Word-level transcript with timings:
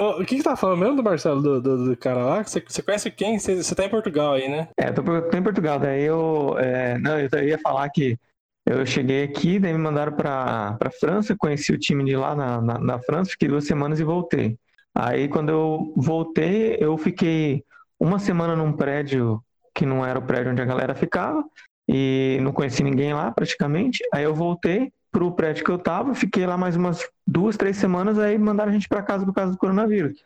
o 0.00 0.24
que 0.24 0.36
que 0.36 0.42
tá 0.42 0.56
falando 0.56 0.78
mesmo 0.78 0.96
do 0.96 1.02
Marcelo, 1.02 1.42
do, 1.42 1.60
do, 1.60 1.84
do 1.90 1.96
cara 1.96 2.24
lá? 2.24 2.42
Você, 2.42 2.60
conhece 2.82 3.10
quem? 3.10 3.38
Você, 3.38 3.74
tá 3.74 3.84
em 3.84 3.90
Portugal 3.90 4.34
aí, 4.34 4.48
né? 4.48 4.68
É, 4.76 4.90
tô, 4.90 5.02
tô 5.02 5.36
em 5.36 5.42
Portugal, 5.42 5.78
daí 5.78 6.02
eu. 6.02 6.56
é, 6.58 6.98
não, 6.98 7.18
eu 7.18 7.48
ia 7.48 7.58
falar 7.58 7.88
que 7.90 8.18
eu 8.66 8.84
cheguei 8.86 9.24
aqui, 9.24 9.58
daí 9.58 9.72
me 9.72 9.78
mandaram 9.78 10.12
pra, 10.12 10.74
pra 10.78 10.90
França, 10.90 11.36
conheci 11.36 11.72
o 11.72 11.78
time 11.78 12.04
de 12.04 12.16
lá 12.16 12.34
na, 12.34 12.60
na, 12.60 12.78
na 12.78 12.98
França, 13.00 13.32
fiquei 13.32 13.48
duas 13.48 13.66
semanas 13.66 14.00
e 14.00 14.04
voltei. 14.04 14.56
Aí 14.94 15.28
quando 15.28 15.50
eu 15.50 15.92
voltei, 15.96 16.76
eu 16.80 16.96
fiquei 16.96 17.64
uma 17.98 18.18
semana 18.18 18.56
num 18.56 18.72
prédio 18.72 19.42
que 19.74 19.86
não 19.86 20.04
era 20.04 20.18
o 20.18 20.22
prédio 20.22 20.52
onde 20.52 20.62
a 20.62 20.66
galera 20.66 20.94
ficava, 20.94 21.44
e 21.88 22.38
não 22.42 22.52
conheci 22.52 22.82
ninguém 22.82 23.12
lá 23.12 23.32
praticamente. 23.32 24.04
Aí 24.12 24.24
eu 24.24 24.34
voltei 24.34 24.92
pro 25.10 25.32
prédio 25.32 25.64
que 25.64 25.70
eu 25.70 25.78
tava, 25.78 26.14
fiquei 26.14 26.46
lá 26.46 26.56
mais 26.56 26.76
umas 26.76 27.06
duas, 27.26 27.56
três 27.56 27.76
semanas, 27.76 28.18
aí 28.18 28.38
mandaram 28.38 28.70
a 28.70 28.72
gente 28.72 28.88
pra 28.88 29.02
casa 29.02 29.24
por 29.24 29.34
causa 29.34 29.52
do 29.52 29.58
coronavírus. 29.58 30.24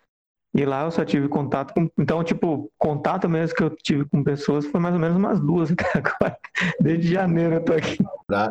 E 0.55 0.65
lá 0.65 0.85
eu 0.85 0.91
só 0.93 1.05
tive 1.05 1.27
contato 1.27 1.75
com. 1.75 1.91
Então, 1.99 2.23
tipo, 2.23 2.71
contato 2.79 3.29
mesmo 3.29 3.57
que 3.57 3.63
eu 3.65 3.71
tive 3.71 4.05
com 4.05 4.23
pessoas 4.23 4.65
foi 4.65 4.81
mais 4.81 4.95
ou 4.95 5.01
menos 5.01 5.17
umas 5.17 5.41
duas 5.41 5.71
até 5.73 5.99
agora. 5.99 6.39
Desde 6.81 7.13
janeiro 7.13 7.55
eu 7.55 7.65
tô 7.65 7.73
aqui. 7.73 7.99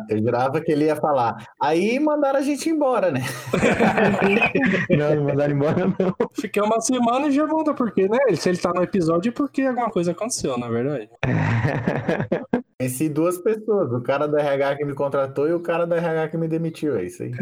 Eu 0.08 0.18
jurava 0.18 0.60
que 0.60 0.70
ele 0.70 0.84
ia 0.84 0.94
falar. 0.94 1.36
Aí 1.60 1.98
mandaram 1.98 2.38
a 2.38 2.42
gente 2.42 2.70
embora, 2.70 3.10
né? 3.10 3.20
Não, 4.88 5.16
não 5.16 5.24
mandaram 5.24 5.54
embora, 5.54 5.86
não. 5.86 6.14
Fiquei 6.32 6.62
uma 6.62 6.80
semana 6.80 7.26
e 7.26 7.32
já 7.32 7.44
volta, 7.46 7.74
porque, 7.74 8.08
né? 8.08 8.18
Se 8.36 8.48
ele 8.48 8.58
tá 8.58 8.72
no 8.72 8.82
episódio 8.82 9.30
é 9.30 9.32
porque 9.32 9.62
alguma 9.62 9.90
coisa 9.90 10.12
aconteceu, 10.12 10.56
na 10.56 10.68
verdade. 10.68 11.08
Conheci 12.78 13.08
duas 13.08 13.38
pessoas, 13.38 13.92
o 13.92 14.00
cara 14.00 14.26
do 14.28 14.36
RH 14.36 14.76
que 14.76 14.84
me 14.84 14.94
contratou 14.94 15.48
e 15.48 15.52
o 15.52 15.60
cara 15.60 15.86
do 15.86 15.94
RH 15.94 16.28
que 16.28 16.36
me 16.36 16.48
demitiu, 16.48 16.96
é 16.96 17.04
isso 17.04 17.22
aí. 17.22 17.32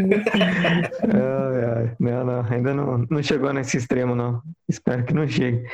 Ai, 1.03 1.65
ai. 1.65 1.97
Não, 1.99 2.25
não, 2.25 2.47
ainda 2.49 2.75
não, 2.75 3.07
não 3.11 3.23
chegou 3.23 3.53
nesse 3.53 3.77
extremo, 3.77 4.15
não. 4.15 4.41
Espero 4.69 5.05
que 5.05 5.13
não 5.13 5.27
chegue. 5.27 5.65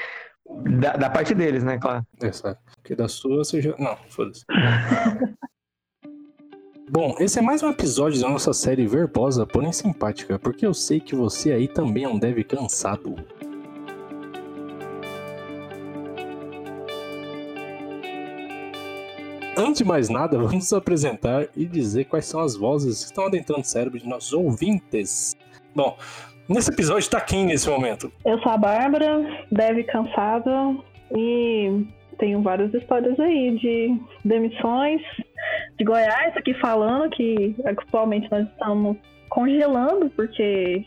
Da, 0.80 0.92
da 0.94 1.10
parte 1.10 1.34
deles, 1.34 1.62
né, 1.62 1.78
claro. 1.78 2.04
Essa. 2.22 2.58
Porque 2.76 2.96
da 2.96 3.06
sua 3.08 3.38
você 3.38 3.60
já. 3.60 3.74
Não, 3.78 3.96
foda-se. 4.08 4.44
Bom, 6.90 7.16
esse 7.20 7.38
é 7.38 7.42
mais 7.42 7.62
um 7.62 7.68
episódio 7.68 8.18
da 8.18 8.30
nossa 8.30 8.54
série 8.54 8.86
verbosa, 8.86 9.46
porém 9.46 9.70
simpática, 9.72 10.38
porque 10.38 10.64
eu 10.64 10.72
sei 10.72 10.98
que 10.98 11.14
você 11.14 11.52
aí 11.52 11.68
também 11.68 12.04
é 12.04 12.08
um 12.08 12.18
deve 12.18 12.42
cansado. 12.42 13.14
Antes 19.54 19.78
de 19.78 19.84
mais 19.84 20.08
nada, 20.08 20.38
vamos 20.40 20.54
nos 20.54 20.72
apresentar 20.72 21.48
e 21.54 21.66
dizer 21.66 22.06
quais 22.06 22.24
são 22.24 22.40
as 22.40 22.56
vozes 22.56 23.00
que 23.00 23.10
estão 23.10 23.26
adentrando 23.26 23.60
o 23.60 23.64
cérebro 23.64 23.98
de 23.98 24.08
nossos 24.08 24.32
ouvintes. 24.32 25.36
Bom, 25.74 25.94
nesse 26.48 26.70
episódio 26.70 27.10
tá 27.10 27.20
quem 27.20 27.44
nesse 27.44 27.68
momento? 27.68 28.10
Eu 28.24 28.38
sou 28.38 28.50
a 28.50 28.56
Bárbara, 28.56 29.44
deve 29.52 29.84
cansada 29.84 30.74
e 31.14 31.86
tenho 32.18 32.42
várias 32.42 32.72
histórias 32.74 33.18
aí 33.18 33.56
de 33.58 34.00
demissões 34.24 35.00
de 35.78 35.84
Goiás 35.84 36.36
aqui 36.36 36.54
falando 36.54 37.10
que 37.10 37.54
atualmente 37.64 38.30
nós 38.30 38.46
estamos 38.48 38.96
congelando 39.28 40.10
porque 40.10 40.84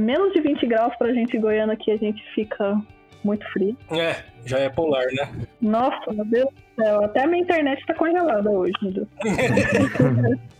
menos 0.00 0.32
de 0.32 0.40
20 0.40 0.66
graus 0.66 0.94
pra 0.96 1.12
gente 1.12 1.36
em 1.36 1.40
Goiânia 1.40 1.74
aqui 1.74 1.90
a 1.90 1.96
gente 1.96 2.22
fica 2.34 2.80
muito 3.24 3.46
frio. 3.52 3.76
É, 3.90 4.16
já 4.44 4.58
é 4.58 4.68
polar, 4.68 5.04
né? 5.12 5.28
Nossa, 5.60 6.12
meu 6.12 6.24
Deus 6.24 6.48
do 6.48 6.82
céu, 6.84 7.04
até 7.04 7.22
a 7.22 7.26
minha 7.26 7.42
internet 7.42 7.84
tá 7.86 7.94
congelada 7.94 8.50
hoje, 8.50 8.72
meu 8.82 8.92
Deus. 8.92 9.08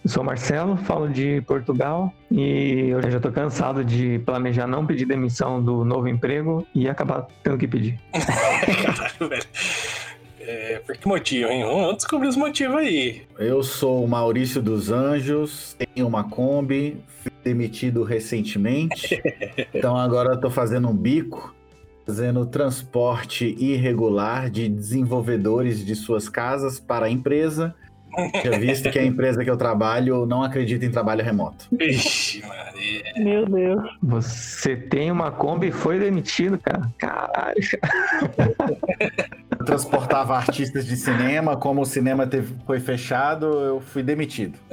Eu 0.05 0.09
sou 0.11 0.23
Marcelo, 0.23 0.77
falo 0.77 1.09
de 1.09 1.41
Portugal 1.43 2.13
e 2.31 2.91
eu 2.91 3.11
já 3.11 3.19
tô 3.19 3.33
cansado 3.33 3.85
de 3.85 4.21
planejar 4.21 4.67
não 4.67 4.87
pedir 4.87 5.07
demissão 5.07 5.63
do 5.63 5.85
novo 5.85 6.09
emprego 6.09 6.67
e 6.75 6.89
acabar 6.89 7.27
tendo 7.43 7.59
que 7.59 7.67
pedir. 7.67 7.99
Caralho, 8.13 9.29
velho. 9.29 9.45
É, 10.45 10.81
por 10.85 10.97
que 10.97 11.07
motivo, 11.07 11.51
hein? 11.51 11.65
Vamos 11.65 11.97
descobrir 11.99 12.29
os 12.29 12.37
motivos 12.37 12.77
aí. 12.77 13.23
Eu 13.39 13.63
sou 13.63 14.05
o 14.05 14.09
Maurício 14.09 14.61
dos 14.61 14.91
Anjos, 14.91 15.77
tenho 15.79 16.07
uma 16.07 16.25
Kombi, 16.25 16.97
fui 17.23 17.33
demitido 17.45 18.03
recentemente, 18.03 19.23
então 19.73 19.97
agora 19.97 20.35
eu 20.35 20.41
tô 20.41 20.51
fazendo 20.51 20.89
um 20.89 20.97
bico, 20.97 21.55
fazendo 22.05 22.45
transporte 22.45 23.57
irregular 23.59 24.51
de 24.51 24.69
desenvolvedores 24.69 25.85
de 25.85 25.95
suas 25.95 26.29
casas 26.29 26.81
para 26.81 27.07
a 27.07 27.11
empresa, 27.11 27.75
já 28.45 28.59
visto 28.59 28.91
que 28.91 28.99
a 28.99 29.05
empresa 29.05 29.43
que 29.43 29.51
eu 29.51 29.57
trabalho 29.57 30.27
não 30.27 30.43
acredita 30.43 30.85
em 30.85 30.91
trabalho 30.91 31.25
remoto. 31.25 31.67
Vixe, 31.73 32.45
Maria. 32.47 33.13
Meu 33.17 33.47
Deus. 33.47 33.91
Você 34.03 34.77
tem 34.77 35.11
uma 35.11 35.31
Kombi 35.31 35.69
e 35.69 35.73
foi 35.73 35.99
demitido, 35.99 36.59
cara. 36.59 36.91
Caralho. 36.99 37.57
Transportava 39.65 40.37
artistas 40.37 40.85
de 40.87 40.97
cinema, 40.97 41.57
como 41.57 41.81
o 41.83 41.85
cinema 41.87 42.27
teve- 42.27 42.55
foi 42.67 42.81
fechado, 42.81 43.47
eu 43.47 43.81
fui 43.81 44.03
demitido. 44.03 44.59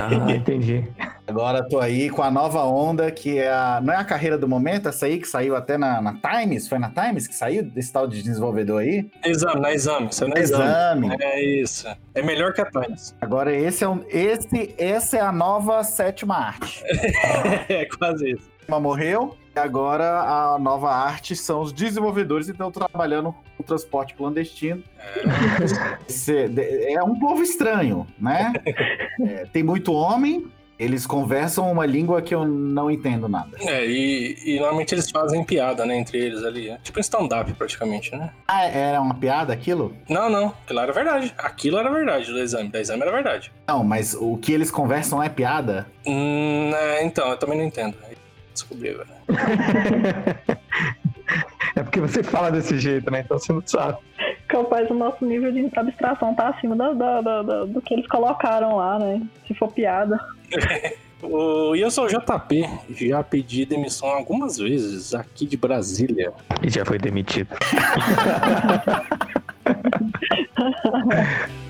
Ah, 0.00 0.32
entendi. 0.32 0.84
Agora 1.26 1.66
tô 1.66 1.78
aí 1.80 2.08
com 2.10 2.22
a 2.22 2.30
nova 2.30 2.62
onda, 2.64 3.10
que 3.10 3.38
é 3.38 3.50
a. 3.50 3.80
Não 3.82 3.92
é 3.92 3.96
a 3.96 4.04
carreira 4.04 4.36
do 4.38 4.46
momento, 4.48 4.88
essa 4.88 5.06
aí 5.06 5.18
que 5.18 5.26
saiu 5.26 5.56
até 5.56 5.76
na, 5.78 6.00
na 6.00 6.14
Times? 6.14 6.68
Foi 6.68 6.78
na 6.78 6.90
Times 6.90 7.26
que 7.26 7.34
saiu 7.34 7.62
desse 7.62 7.92
tal 7.92 8.06
de 8.06 8.22
desenvolvedor 8.22 8.80
aí? 8.82 9.10
Exame, 9.24 9.60
na 9.60 9.72
exame. 9.72 10.08
Isso 10.10 10.24
é 10.24 10.28
na 10.28 10.38
exame. 10.40 10.64
Exame. 11.08 11.16
É 11.20 11.44
isso. 11.44 11.86
É 12.14 12.22
melhor 12.22 12.52
que 12.52 12.60
a 12.60 12.66
Times. 12.70 13.14
Agora 13.20 13.54
esse 13.54 13.82
é 13.84 13.88
um. 13.88 14.02
Esse, 14.08 14.74
essa 14.78 15.16
é 15.18 15.20
a 15.20 15.32
nova 15.32 15.82
sétima 15.84 16.36
arte. 16.36 16.82
É 17.68 17.84
quase 17.98 18.32
isso. 18.32 18.48
Uma 18.66 18.78
morreu, 18.80 19.34
agora 19.58 20.20
a 20.20 20.58
nova 20.58 20.90
arte 20.90 21.36
são 21.36 21.60
os 21.60 21.72
desenvolvedores 21.72 22.46
que 22.46 22.52
estão 22.52 22.70
trabalhando 22.70 23.34
com 23.56 23.62
transporte 23.62 24.14
clandestino. 24.14 24.82
De- 26.48 26.92
é 26.94 27.02
um 27.02 27.18
povo 27.18 27.42
estranho, 27.42 28.06
né? 28.18 28.52
É, 29.20 29.46
tem 29.52 29.62
muito 29.62 29.92
homem, 29.92 30.46
eles 30.78 31.06
conversam 31.06 31.70
uma 31.72 31.84
língua 31.84 32.22
que 32.22 32.32
eu 32.34 32.44
não 32.46 32.88
entendo 32.90 33.28
nada. 33.28 33.56
É, 33.60 33.84
e, 33.84 34.36
e 34.44 34.56
normalmente 34.60 34.94
eles 34.94 35.10
fazem 35.10 35.42
piada, 35.44 35.84
né, 35.84 35.96
entre 35.98 36.18
eles 36.18 36.44
ali. 36.44 36.70
É 36.70 36.78
tipo 36.78 36.98
um 36.98 37.00
stand-up, 37.00 37.52
praticamente, 37.54 38.14
né? 38.14 38.30
Ah, 38.46 38.64
era 38.64 39.00
uma 39.00 39.14
piada 39.14 39.52
aquilo? 39.52 39.94
Não, 40.08 40.30
não. 40.30 40.54
Aquilo 40.64 40.80
era 40.80 40.92
verdade. 40.92 41.34
Aquilo 41.36 41.78
era 41.78 41.90
verdade 41.90 42.30
do 42.30 42.38
exame. 42.38 42.68
Da 42.68 42.80
exame 42.80 43.02
era 43.02 43.10
verdade. 43.10 43.50
Não, 43.66 43.82
mas 43.82 44.14
o 44.14 44.36
que 44.36 44.52
eles 44.52 44.70
conversam 44.70 45.20
é 45.22 45.28
piada? 45.28 45.86
Hum, 46.06 46.70
é, 46.74 47.04
então, 47.04 47.28
eu 47.28 47.36
também 47.36 47.58
não 47.58 47.64
entendo. 47.64 47.96
Descobri 48.58 48.90
agora. 48.90 49.08
É 51.76 51.82
porque 51.82 52.00
você 52.00 52.22
fala 52.24 52.50
desse 52.50 52.78
jeito, 52.78 53.08
né? 53.10 53.20
Então 53.20 53.38
você 53.38 53.52
não 53.52 53.62
sabe. 53.64 53.98
Capaz 54.48 54.90
o 54.90 54.94
nosso 54.94 55.22
nível 55.24 55.52
de 55.52 55.70
abstração 55.76 56.34
tá 56.34 56.48
acima 56.48 56.74
da- 56.74 56.92
da- 56.94 57.20
da- 57.20 57.64
do 57.66 57.80
que 57.82 57.94
eles 57.94 58.06
colocaram 58.08 58.76
lá, 58.76 58.98
né? 58.98 59.20
Se 59.46 59.54
for 59.54 59.70
piada. 59.72 60.18
O, 61.20 61.74
e 61.74 61.80
eu 61.80 61.90
sou 61.90 62.04
o 62.04 62.08
JP. 62.08 62.64
Já 62.94 63.24
pedi 63.24 63.66
demissão 63.66 64.08
algumas 64.08 64.56
vezes 64.56 65.12
aqui 65.16 65.46
de 65.46 65.56
Brasília. 65.56 66.32
E 66.62 66.70
já 66.70 66.84
foi 66.84 66.96
demitido. 66.96 67.56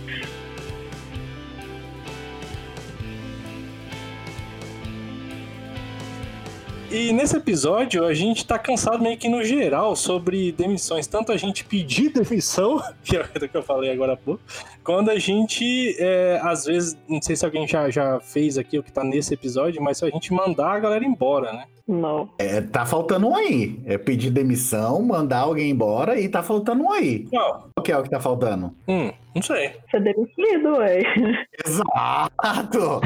E 6.90 7.12
nesse 7.12 7.36
episódio 7.36 8.02
a 8.06 8.14
gente 8.14 8.46
tá 8.46 8.58
cansado 8.58 9.02
meio 9.02 9.18
que 9.18 9.28
no 9.28 9.44
geral 9.44 9.94
sobre 9.94 10.52
demissões. 10.52 11.06
Tanto 11.06 11.30
a 11.30 11.36
gente 11.36 11.62
pedir 11.62 12.08
demissão, 12.08 12.82
que 13.04 13.14
é 13.14 13.20
o 13.20 13.48
que 13.48 13.54
eu 13.54 13.62
falei 13.62 13.90
agora 13.90 14.14
há 14.14 14.16
pouco, 14.16 14.42
quando 14.82 15.10
a 15.10 15.18
gente, 15.18 15.94
é, 15.98 16.40
às 16.42 16.64
vezes, 16.64 16.96
não 17.06 17.20
sei 17.20 17.36
se 17.36 17.44
alguém 17.44 17.68
já, 17.68 17.90
já 17.90 18.18
fez 18.20 18.56
aqui 18.56 18.78
o 18.78 18.82
que 18.82 18.90
tá 18.90 19.04
nesse 19.04 19.34
episódio, 19.34 19.82
mas 19.82 19.98
se 19.98 20.06
a 20.06 20.08
gente 20.08 20.32
mandar 20.32 20.72
a 20.72 20.78
galera 20.78 21.04
embora, 21.04 21.52
né? 21.52 21.66
Não. 21.88 22.28
É, 22.38 22.60
tá 22.60 22.84
faltando 22.84 23.28
um 23.28 23.34
aí. 23.36 23.80
É 23.86 23.96
pedir 23.96 24.30
demissão, 24.30 25.00
mandar 25.02 25.38
alguém 25.40 25.70
embora 25.70 26.20
e 26.20 26.28
tá 26.28 26.42
faltando 26.42 26.84
um 26.84 26.92
aí. 26.92 27.26
Qual? 27.30 27.70
Qual 27.74 27.82
que 27.84 27.90
é 27.92 27.96
o 27.96 28.02
que 28.02 28.10
tá 28.10 28.20
faltando? 28.20 28.74
Hum, 28.86 29.10
não 29.34 29.40
sei. 29.42 29.72
Ser 29.90 30.02
demitido, 30.02 30.76
ué. 30.78 31.00
Exato! 31.66 33.00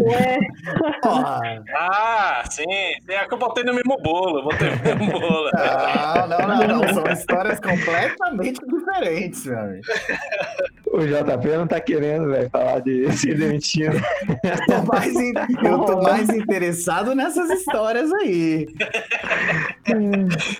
Ué. 0.00 0.38
Porra. 1.02 1.40
Ah, 1.76 2.42
sim. 2.48 2.62
É 3.08 3.24
que 3.26 3.34
eu 3.34 3.38
botei 3.38 3.64
no 3.64 3.74
mesmo 3.74 3.96
bolo. 4.02 4.44
Botei 4.44 4.70
no 4.70 4.82
mesmo 4.84 5.10
bolo. 5.20 5.50
Não, 5.52 6.28
não, 6.28 6.68
não, 6.68 6.82
não. 6.82 6.94
São 6.94 7.12
histórias 7.12 7.58
completamente 7.60 8.60
diferentes, 8.66 9.44
meu 9.46 9.58
amigo. 9.58 9.82
O 10.90 11.00
JP 11.00 11.48
não 11.56 11.66
tá 11.66 11.80
querendo, 11.80 12.28
velho, 12.30 12.48
falar 12.50 12.80
de 12.80 13.10
se 13.12 13.34
demitindo. 13.34 13.96
Eu 14.42 14.66
tô, 14.66 14.86
mais 14.86 15.14
in- 15.14 15.32
eu 15.64 15.78
tô 15.84 16.00
mais 16.02 16.28
interessado 16.30 17.14
nessas 17.14 17.50
histórias 17.50 18.12
aí. 18.12 18.27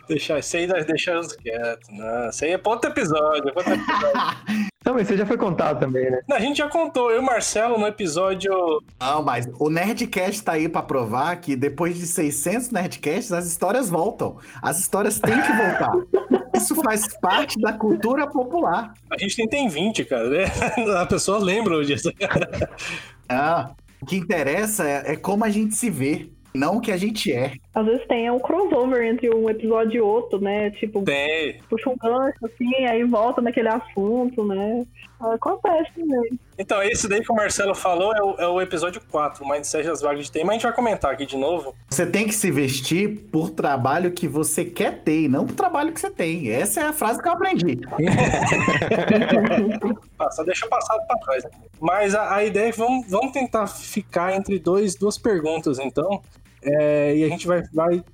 Deixar 0.08 0.38
isso 0.38 0.56
aí, 0.56 0.66
nós 0.66 0.84
deixamos 0.86 1.32
quieto. 1.34 1.88
Não, 1.90 2.28
isso 2.28 2.44
aí 2.44 2.52
é 2.52 2.58
pra 2.58 2.72
outro 2.72 2.90
episódio. 2.90 3.48
é 3.48 3.52
pra 3.52 3.62
outro 3.62 3.74
episódio. 3.74 4.68
Não, 4.84 4.94
mas 4.94 5.06
você 5.06 5.18
já 5.18 5.26
foi 5.26 5.36
contado 5.36 5.80
também, 5.80 6.10
né? 6.10 6.20
Não, 6.26 6.36
a 6.36 6.40
gente 6.40 6.56
já 6.56 6.68
contou, 6.68 7.10
eu 7.10 7.16
e 7.16 7.18
o 7.18 7.22
Marcelo, 7.22 7.78
no 7.78 7.86
episódio. 7.86 8.82
Não, 8.98 9.22
mas 9.22 9.46
o 9.58 9.68
Nerdcast 9.68 10.42
tá 10.42 10.52
aí 10.52 10.66
pra 10.66 10.80
provar 10.80 11.36
que 11.36 11.54
depois 11.54 11.98
de 11.98 12.06
600 12.06 12.70
Nerdcasts, 12.70 13.30
as 13.30 13.46
histórias 13.46 13.90
voltam. 13.90 14.38
As 14.62 14.78
histórias 14.78 15.18
têm 15.18 15.38
que 15.42 15.52
voltar. 15.52 15.92
Isso 16.54 16.74
faz 16.76 17.06
parte 17.20 17.60
da 17.60 17.74
cultura 17.74 18.26
popular. 18.26 18.94
A 19.10 19.18
gente 19.18 19.36
tem, 19.36 19.46
tem 19.46 19.68
20, 19.68 20.04
cara, 20.06 20.30
né? 20.30 20.44
A 20.98 21.04
pessoa 21.04 21.38
lembra 21.38 21.84
disso. 21.84 22.10
Ah, 23.28 23.72
o 24.00 24.06
que 24.06 24.16
interessa 24.16 24.88
é, 24.88 25.12
é 25.12 25.16
como 25.16 25.44
a 25.44 25.50
gente 25.50 25.74
se 25.74 25.90
vê, 25.90 26.30
não 26.58 26.76
o 26.76 26.80
que 26.80 26.92
a 26.92 26.96
gente 26.96 27.32
é. 27.32 27.52
Às 27.74 27.86
vezes 27.86 28.06
tem 28.06 28.30
um 28.30 28.38
crossover 28.38 29.04
entre 29.04 29.34
um 29.34 29.48
episódio 29.48 29.98
e 29.98 30.00
outro, 30.00 30.40
né? 30.40 30.70
Tipo, 30.72 31.02
Tem. 31.02 31.60
puxa 31.70 31.88
um 31.88 31.96
gancho 31.96 32.38
assim, 32.44 32.84
aí 32.86 33.04
volta 33.04 33.40
naquele 33.40 33.68
assunto, 33.68 34.44
né? 34.44 34.84
Acontece 35.20 35.90
também. 35.94 36.38
Então, 36.56 36.82
esse 36.82 37.08
daí 37.08 37.22
que 37.22 37.32
o 37.32 37.34
Marcelo 37.34 37.74
falou 37.74 38.14
é 38.14 38.22
o, 38.22 38.34
é 38.38 38.48
o 38.48 38.60
episódio 38.60 39.00
4, 39.10 39.44
o 39.44 39.48
Mindset 39.48 39.86
das 39.86 40.00
Vagas 40.00 40.26
de 40.26 40.32
TI, 40.32 40.40
mas 40.40 40.50
a 40.50 40.52
gente 40.54 40.62
vai 40.62 40.72
comentar 40.72 41.12
aqui 41.12 41.26
de 41.26 41.36
novo. 41.36 41.74
Você 41.88 42.06
tem 42.06 42.26
que 42.26 42.34
se 42.34 42.50
vestir 42.50 43.28
por 43.30 43.50
trabalho 43.50 44.12
que 44.12 44.28
você 44.28 44.64
quer 44.64 45.02
ter, 45.02 45.22
e 45.22 45.28
não 45.28 45.44
por 45.44 45.54
trabalho 45.54 45.92
que 45.92 46.00
você 46.00 46.10
tem. 46.10 46.50
Essa 46.50 46.80
é 46.80 46.84
a 46.84 46.92
frase 46.92 47.20
que 47.20 47.28
eu 47.28 47.32
aprendi. 47.32 47.78
Passa, 50.16 50.44
deixa 50.44 50.66
o 50.66 50.68
passado 50.68 51.04
pra 51.06 51.16
trás. 51.18 51.44
Mas 51.80 52.14
a, 52.14 52.36
a 52.36 52.44
ideia 52.44 52.68
é 52.68 52.72
que 52.72 52.78
vamos, 52.78 53.06
vamos 53.08 53.32
tentar 53.32 53.66
ficar 53.66 54.34
entre 54.34 54.58
dois, 54.58 54.94
duas 54.94 55.18
perguntas, 55.18 55.78
então. 55.78 56.22
É, 56.62 57.16
e 57.16 57.24
a 57.24 57.28
gente 57.28 57.46
vai, 57.46 57.62
vai 57.72 58.04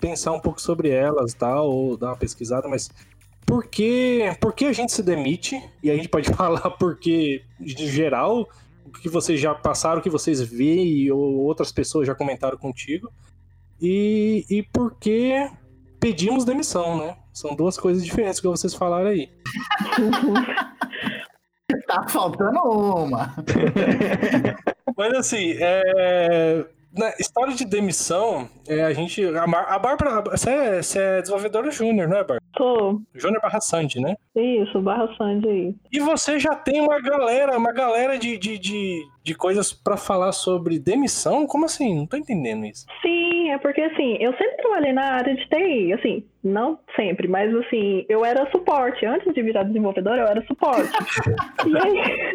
pensar 0.00 0.32
um 0.32 0.40
pouco 0.40 0.60
sobre 0.60 0.90
elas, 0.90 1.34
tal, 1.34 1.70
ou 1.70 1.96
dar 1.96 2.08
uma 2.08 2.16
pesquisada, 2.16 2.68
mas 2.68 2.90
por 3.44 3.66
que, 3.66 4.22
por 4.40 4.52
que 4.52 4.66
a 4.66 4.72
gente 4.72 4.92
se 4.92 5.02
demite? 5.02 5.60
E 5.82 5.90
a 5.90 5.96
gente 5.96 6.08
pode 6.08 6.28
falar 6.34 6.70
porque, 6.72 7.42
de 7.58 7.88
geral, 7.88 8.48
o 8.84 8.90
que 8.90 9.08
vocês 9.08 9.40
já 9.40 9.54
passaram, 9.54 10.00
o 10.00 10.02
que 10.02 10.10
vocês 10.10 10.40
veem, 10.42 11.10
ou 11.10 11.38
outras 11.38 11.72
pessoas 11.72 12.06
já 12.06 12.14
comentaram 12.14 12.58
contigo. 12.58 13.10
E, 13.80 14.44
e 14.50 14.62
por 14.62 14.96
que 14.96 15.50
pedimos 16.00 16.44
demissão, 16.44 16.98
né? 16.98 17.16
São 17.32 17.54
duas 17.54 17.78
coisas 17.78 18.04
diferentes 18.04 18.40
que 18.40 18.48
vocês 18.48 18.74
falaram 18.74 19.10
aí. 19.10 19.30
Tá 21.86 22.06
faltando 22.08 22.60
uma. 22.60 23.34
Mas 24.96 25.12
assim, 25.14 25.54
é... 25.58 26.66
na 26.92 27.12
história 27.18 27.54
de 27.54 27.64
demissão, 27.64 28.48
é, 28.66 28.82
a 28.84 28.92
gente. 28.92 29.24
A, 29.24 29.44
a 29.44 29.78
Bárbara. 29.78 30.22
Você 30.22 30.50
é, 30.50 30.82
você 30.82 30.98
é 30.98 31.20
desenvolvedora 31.20 31.70
júnior, 31.70 32.08
né, 32.08 32.16
Bárbara? 32.16 32.42
Tô. 32.54 33.00
Júnior 33.14 33.40
barra 33.40 33.60
Sandy, 33.60 34.00
né? 34.00 34.16
Isso, 34.34 34.80
barra 34.80 35.08
Sandy 35.16 35.48
aí. 35.48 35.74
E 35.92 36.00
você 36.00 36.38
já 36.38 36.54
tem 36.54 36.80
uma 36.80 37.00
galera, 37.00 37.56
uma 37.56 37.72
galera 37.72 38.18
de, 38.18 38.38
de, 38.38 38.58
de, 38.58 39.02
de 39.22 39.34
coisas 39.34 39.72
pra 39.72 39.96
falar 39.96 40.32
sobre 40.32 40.78
demissão? 40.78 41.46
Como 41.46 41.64
assim? 41.64 41.96
Não 41.96 42.06
tô 42.06 42.16
entendendo 42.16 42.64
isso. 42.64 42.86
Sim, 43.02 43.50
é 43.50 43.58
porque 43.58 43.80
assim, 43.80 44.16
eu 44.20 44.32
sempre 44.32 44.56
trabalhei 44.56 44.92
na 44.92 45.04
área 45.12 45.34
de 45.34 45.48
TI, 45.48 45.92
assim, 45.92 46.24
não 46.42 46.78
sempre, 46.94 47.26
mas 47.26 47.54
assim, 47.54 48.06
eu 48.08 48.24
era 48.24 48.50
suporte. 48.50 49.04
Antes 49.04 49.32
de 49.34 49.42
virar 49.42 49.64
desenvolvedora, 49.64 50.22
eu 50.22 50.26
era 50.26 50.44
suporte. 50.46 50.90
e 51.66 51.76
aí. 51.76 52.32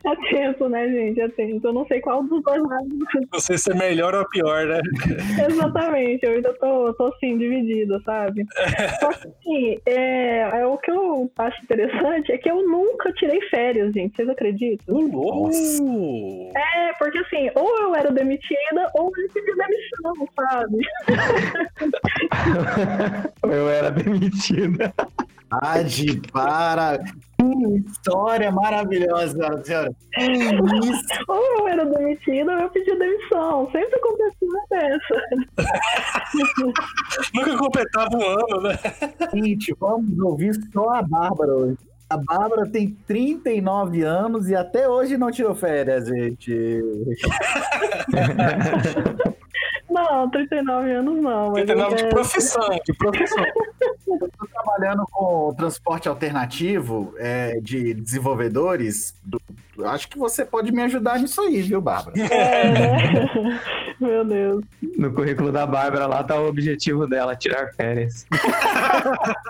é 0.06 0.30
tempo, 0.30 0.68
né, 0.68 0.88
gente? 0.88 1.20
É 1.20 1.28
tempo. 1.28 1.66
Eu 1.66 1.72
não 1.72 1.86
sei 1.86 2.00
qual 2.00 2.22
dos 2.22 2.42
dois 2.42 2.62
lados. 2.62 2.88
Não 3.32 3.40
sei 3.40 3.58
se 3.58 3.70
é 3.70 3.74
melhor 3.74 4.14
ou 4.14 4.28
pior, 4.28 4.66
né? 4.66 4.80
Exatamente, 5.46 6.24
eu 6.24 6.32
ainda 6.32 6.52
tô, 6.54 6.92
tô 6.94 7.06
assim, 7.06 7.36
dividida, 7.38 8.00
sabe? 8.04 8.44
Só 9.00 9.12
que 9.12 9.28
assim, 9.28 9.78
é, 9.86 10.40
é, 10.60 10.66
o 10.66 10.76
que 10.78 10.90
eu 10.90 11.30
acho 11.38 11.62
interessante 11.62 12.32
é 12.32 12.38
que 12.38 12.50
eu 12.50 12.66
nunca 12.66 13.12
tirei 13.12 13.40
férias, 13.48 13.92
gente. 13.92 14.16
Vocês 14.16 14.28
acreditam? 14.28 14.96
Uh, 14.96 16.50
É, 16.56 16.92
porque 16.98 17.18
assim, 17.18 17.48
ou 17.54 17.78
eu 17.80 17.94
era 17.94 18.10
demitida 18.10 18.90
ou 18.94 19.12
eu 19.16 19.28
pedi 19.32 19.54
demissão, 19.54 20.14
sabe? 20.36 20.78
Eu 23.42 23.68
era 23.68 23.90
demitida. 23.90 24.94
Ade, 25.50 26.22
para. 26.32 26.98
Que 26.98 27.90
história 27.90 28.50
maravilhosa, 28.52 29.62
senhora. 29.64 29.92
Que 30.12 30.22
isso. 30.22 31.04
Ou 31.26 31.42
eu 31.58 31.66
era 31.68 31.84
demitida 31.84 32.52
ou 32.52 32.60
eu 32.60 32.70
pedi 32.70 32.96
demissão. 32.96 33.68
Sempre 33.72 33.96
acontecia 33.96 34.48
dessa. 34.70 35.20
nunca 37.34 37.56
completava 37.56 38.16
um 38.16 38.22
ano, 38.22 38.60
né? 38.62 38.78
Gente, 39.34 39.74
vamos 39.80 40.16
ouvir 40.20 40.54
só 40.72 40.88
a 40.90 41.02
Bárbara 41.02 41.52
hoje. 41.52 41.78
A 42.08 42.16
Bárbara 42.16 42.68
tem 42.68 42.96
39 43.06 44.02
anos 44.02 44.48
e 44.48 44.54
até 44.54 44.88
hoje 44.88 45.16
não 45.16 45.30
tirou 45.30 45.54
férias, 45.54 46.08
gente. 46.08 46.52
Não, 49.90 50.28
39 50.30 50.90
anos 50.92 51.22
não. 51.22 51.46
Mas 51.50 51.64
39 51.64 51.94
de 51.96 52.04
é- 52.04 52.08
profissão, 52.08 52.68
de 52.84 52.92
profissão. 52.94 53.44
Estou 53.44 54.48
trabalhando 54.52 55.04
com 55.10 55.54
transporte 55.56 56.08
alternativo 56.08 57.14
é, 57.18 57.58
de 57.60 57.94
desenvolvedores. 57.94 59.14
do- 59.24 59.40
acho 59.84 60.08
que 60.08 60.18
você 60.18 60.44
pode 60.44 60.70
me 60.72 60.82
ajudar 60.82 61.18
nisso 61.18 61.40
aí, 61.40 61.62
viu, 61.62 61.80
Bárbara? 61.80 62.14
É, 62.20 62.68
né? 62.70 63.30
Meu 63.98 64.24
Deus. 64.24 64.64
No 64.96 65.12
currículo 65.12 65.50
da 65.52 65.66
Bárbara 65.66 66.06
lá 66.06 66.22
tá 66.24 66.38
o 66.40 66.48
objetivo 66.48 67.06
dela, 67.06 67.34
tirar 67.36 67.72
férias. 67.74 68.26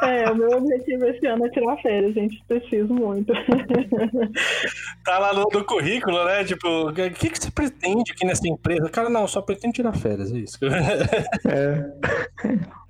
É, 0.02 0.30
o 0.30 0.34
meu 0.34 0.50
objetivo 0.56 1.04
esse 1.06 1.26
ano 1.26 1.44
é 1.46 1.48
tirar 1.50 1.76
férias, 1.78 2.14
gente. 2.14 2.42
Preciso 2.48 2.92
muito. 2.94 3.32
Tá 5.04 5.18
lá 5.18 5.32
no, 5.32 5.42
no 5.52 5.64
currículo, 5.64 6.24
né? 6.24 6.44
Tipo, 6.44 6.88
o 6.88 6.92
que, 6.92 7.10
que 7.30 7.38
você 7.38 7.50
pretende 7.50 8.12
aqui 8.12 8.24
nessa 8.26 8.46
empresa? 8.48 8.88
Cara, 8.88 9.08
não, 9.10 9.26
só 9.26 9.42
pretendo 9.42 9.74
tirar 9.74 9.89
férias, 9.92 10.32
é 10.32 10.38
isso. 10.38 10.58
É. 11.48 11.90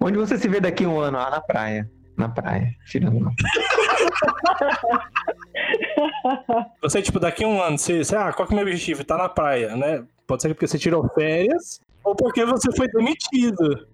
Onde 0.01 0.19
você 0.19 0.37
se 0.39 0.49
vê 0.49 0.61
daqui 0.61 0.85
a 0.85 0.89
um 0.89 0.99
ano? 0.99 1.19
Ah, 1.19 1.31
na 1.31 1.41
praia. 1.41 1.91
Na 2.17 2.29
praia. 2.29 2.75
Tirando 2.87 3.17
uma. 3.17 3.33
Você, 6.83 7.03
tipo, 7.03 7.21
daqui 7.21 7.45
a 7.45 7.49
um 7.49 7.61
ano, 7.63 7.79
você, 7.79 8.03
você, 8.05 8.17
ah, 8.17 8.33
qual 8.33 8.47
que 8.47 8.55
é 8.55 8.57
o 8.57 8.59
meu 8.59 8.67
objetivo? 8.67 9.05
Tá 9.05 9.17
na 9.17 9.29
praia, 9.29 9.77
né? 9.77 10.05
Pode 10.27 10.43
ser 10.43 10.49
porque 10.49 10.67
você 10.67 10.79
tirou 10.79 11.09
férias 11.15 11.81
ou 12.05 12.15
porque 12.15 12.45
você 12.45 12.71
foi 12.73 12.89
demitido. 12.89 13.87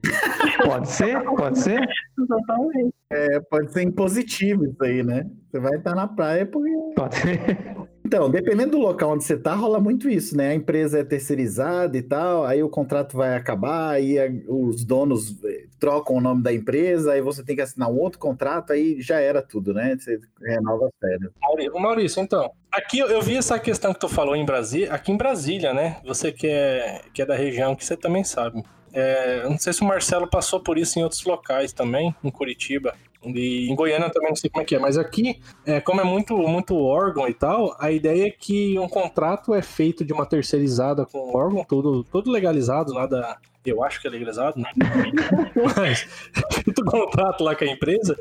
Pode 0.64 0.88
ser? 0.88 1.22
Pode 1.24 1.58
ser? 1.58 1.80
Exatamente. 2.18 2.94
É, 3.10 3.40
pode 3.40 3.72
ser 3.72 3.82
impositivo 3.82 4.64
isso 4.64 4.82
aí, 4.82 5.02
né? 5.02 5.26
Você 5.50 5.60
vai 5.60 5.76
estar 5.76 5.94
na 5.94 6.06
praia 6.06 6.46
porque. 6.46 6.70
Pode 6.94 7.16
ser. 7.16 7.76
Então, 8.06 8.30
dependendo 8.30 8.70
do 8.70 8.78
local 8.78 9.10
onde 9.14 9.24
você 9.24 9.36
tá, 9.36 9.52
rola 9.52 9.80
muito 9.80 10.08
isso, 10.08 10.36
né? 10.36 10.50
A 10.50 10.54
empresa 10.54 11.00
é 11.00 11.04
terceirizada 11.04 11.98
e 11.98 12.02
tal, 12.02 12.44
aí 12.44 12.62
o 12.62 12.68
contrato 12.68 13.16
vai 13.16 13.34
acabar, 13.34 13.90
aí 13.94 14.16
a- 14.16 14.30
os 14.46 14.84
donos 14.84 15.34
eh, 15.44 15.64
trocam 15.80 16.14
o 16.14 16.20
nome 16.20 16.40
da 16.40 16.52
empresa, 16.52 17.12
aí 17.14 17.20
você 17.20 17.42
tem 17.42 17.56
que 17.56 17.62
assinar 17.62 17.90
um 17.90 17.98
outro 17.98 18.20
contrato, 18.20 18.72
aí 18.72 19.00
já 19.02 19.18
era 19.18 19.42
tudo, 19.42 19.74
né? 19.74 19.96
Você 19.98 20.20
renova 20.40 20.86
as 20.86 20.92
férias. 21.00 21.32
Maurício, 21.42 21.80
Maurício, 21.80 22.22
então, 22.22 22.52
aqui 22.70 23.00
eu, 23.00 23.20
vi 23.20 23.36
essa 23.36 23.58
questão 23.58 23.92
que 23.92 23.98
tu 23.98 24.08
falou 24.08 24.36
em 24.36 24.44
Brasília, 24.46 24.92
aqui 24.92 25.10
em 25.10 25.16
Brasília, 25.16 25.74
né? 25.74 25.96
Você 26.06 26.30
que 26.30 26.46
é, 26.46 27.00
que 27.12 27.22
é 27.22 27.26
da 27.26 27.34
região, 27.34 27.74
que 27.74 27.84
você 27.84 27.96
também 27.96 28.22
sabe. 28.22 28.62
É, 28.92 29.42
não 29.42 29.58
sei 29.58 29.72
se 29.72 29.82
o 29.82 29.84
Marcelo 29.84 30.28
passou 30.30 30.60
por 30.60 30.78
isso 30.78 30.96
em 30.98 31.02
outros 31.02 31.24
locais 31.24 31.72
também, 31.72 32.14
em 32.22 32.30
Curitiba. 32.30 32.94
E 33.34 33.68
em 33.70 33.74
Goiânia 33.74 34.10
também 34.10 34.28
não 34.30 34.36
sei 34.36 34.50
como 34.50 34.62
é 34.62 34.64
que 34.64 34.74
é, 34.74 34.78
mas 34.78 34.98
aqui, 34.98 35.40
é, 35.64 35.80
como 35.80 36.00
é 36.00 36.04
muito, 36.04 36.36
muito 36.36 36.76
órgão 36.76 37.28
e 37.28 37.34
tal, 37.34 37.74
a 37.78 37.90
ideia 37.90 38.26
é 38.26 38.30
que 38.30 38.78
um 38.78 38.88
contrato 38.88 39.54
é 39.54 39.62
feito 39.62 40.04
de 40.04 40.12
uma 40.12 40.26
terceirizada 40.26 41.06
com 41.06 41.32
um 41.32 41.36
órgão 41.36 41.64
todo, 41.64 42.04
todo 42.04 42.30
legalizado, 42.30 42.92
nada. 42.92 43.36
Eu 43.64 43.82
acho 43.82 44.00
que 44.00 44.06
é 44.06 44.10
legalizado, 44.10 44.60
né? 44.60 44.70
Mas 45.76 46.06
feito 46.52 46.82
um 46.82 46.84
contrato 46.84 47.42
lá 47.42 47.54
com 47.56 47.64
a 47.64 47.66
empresa. 47.66 48.16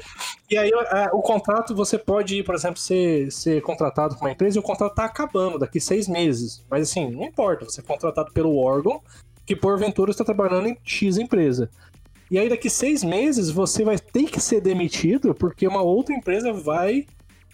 E 0.50 0.57
aí 0.57 0.71
a- 0.74 1.12
o 1.13 1.21
contrato 1.21 1.75
você 1.75 2.00
pode, 2.00 2.41
por 2.41 2.55
exemplo, 2.55 2.79
ser, 2.79 3.31
ser 3.31 3.62
contratado 3.62 4.15
com 4.15 4.25
uma 4.25 4.31
empresa 4.31 4.57
e 4.57 4.59
o 4.59 4.63
contrato 4.63 4.95
tá 4.95 5.05
acabando 5.05 5.59
daqui 5.59 5.79
seis 5.79 6.07
meses. 6.07 6.65
Mas 6.67 6.89
assim, 6.89 7.12
não 7.12 7.24
importa, 7.24 7.63
você 7.65 7.79
é 7.81 7.83
contratado 7.83 8.31
pelo 8.33 8.57
órgão 8.57 9.00
que 9.45 9.55
porventura 9.55 10.09
está 10.09 10.24
trabalhando 10.24 10.67
em 10.67 10.77
X 10.83 11.17
empresa. 11.19 11.69
E 12.29 12.39
aí 12.39 12.50
daqui 12.50 12.70
seis 12.70 13.03
meses 13.03 13.50
você 13.50 13.84
vai 13.84 13.98
ter 13.98 14.25
que 14.25 14.39
ser 14.39 14.62
demitido 14.62 15.34
porque 15.34 15.67
uma 15.67 15.82
outra 15.82 16.13
empresa 16.13 16.51
vai 16.51 17.05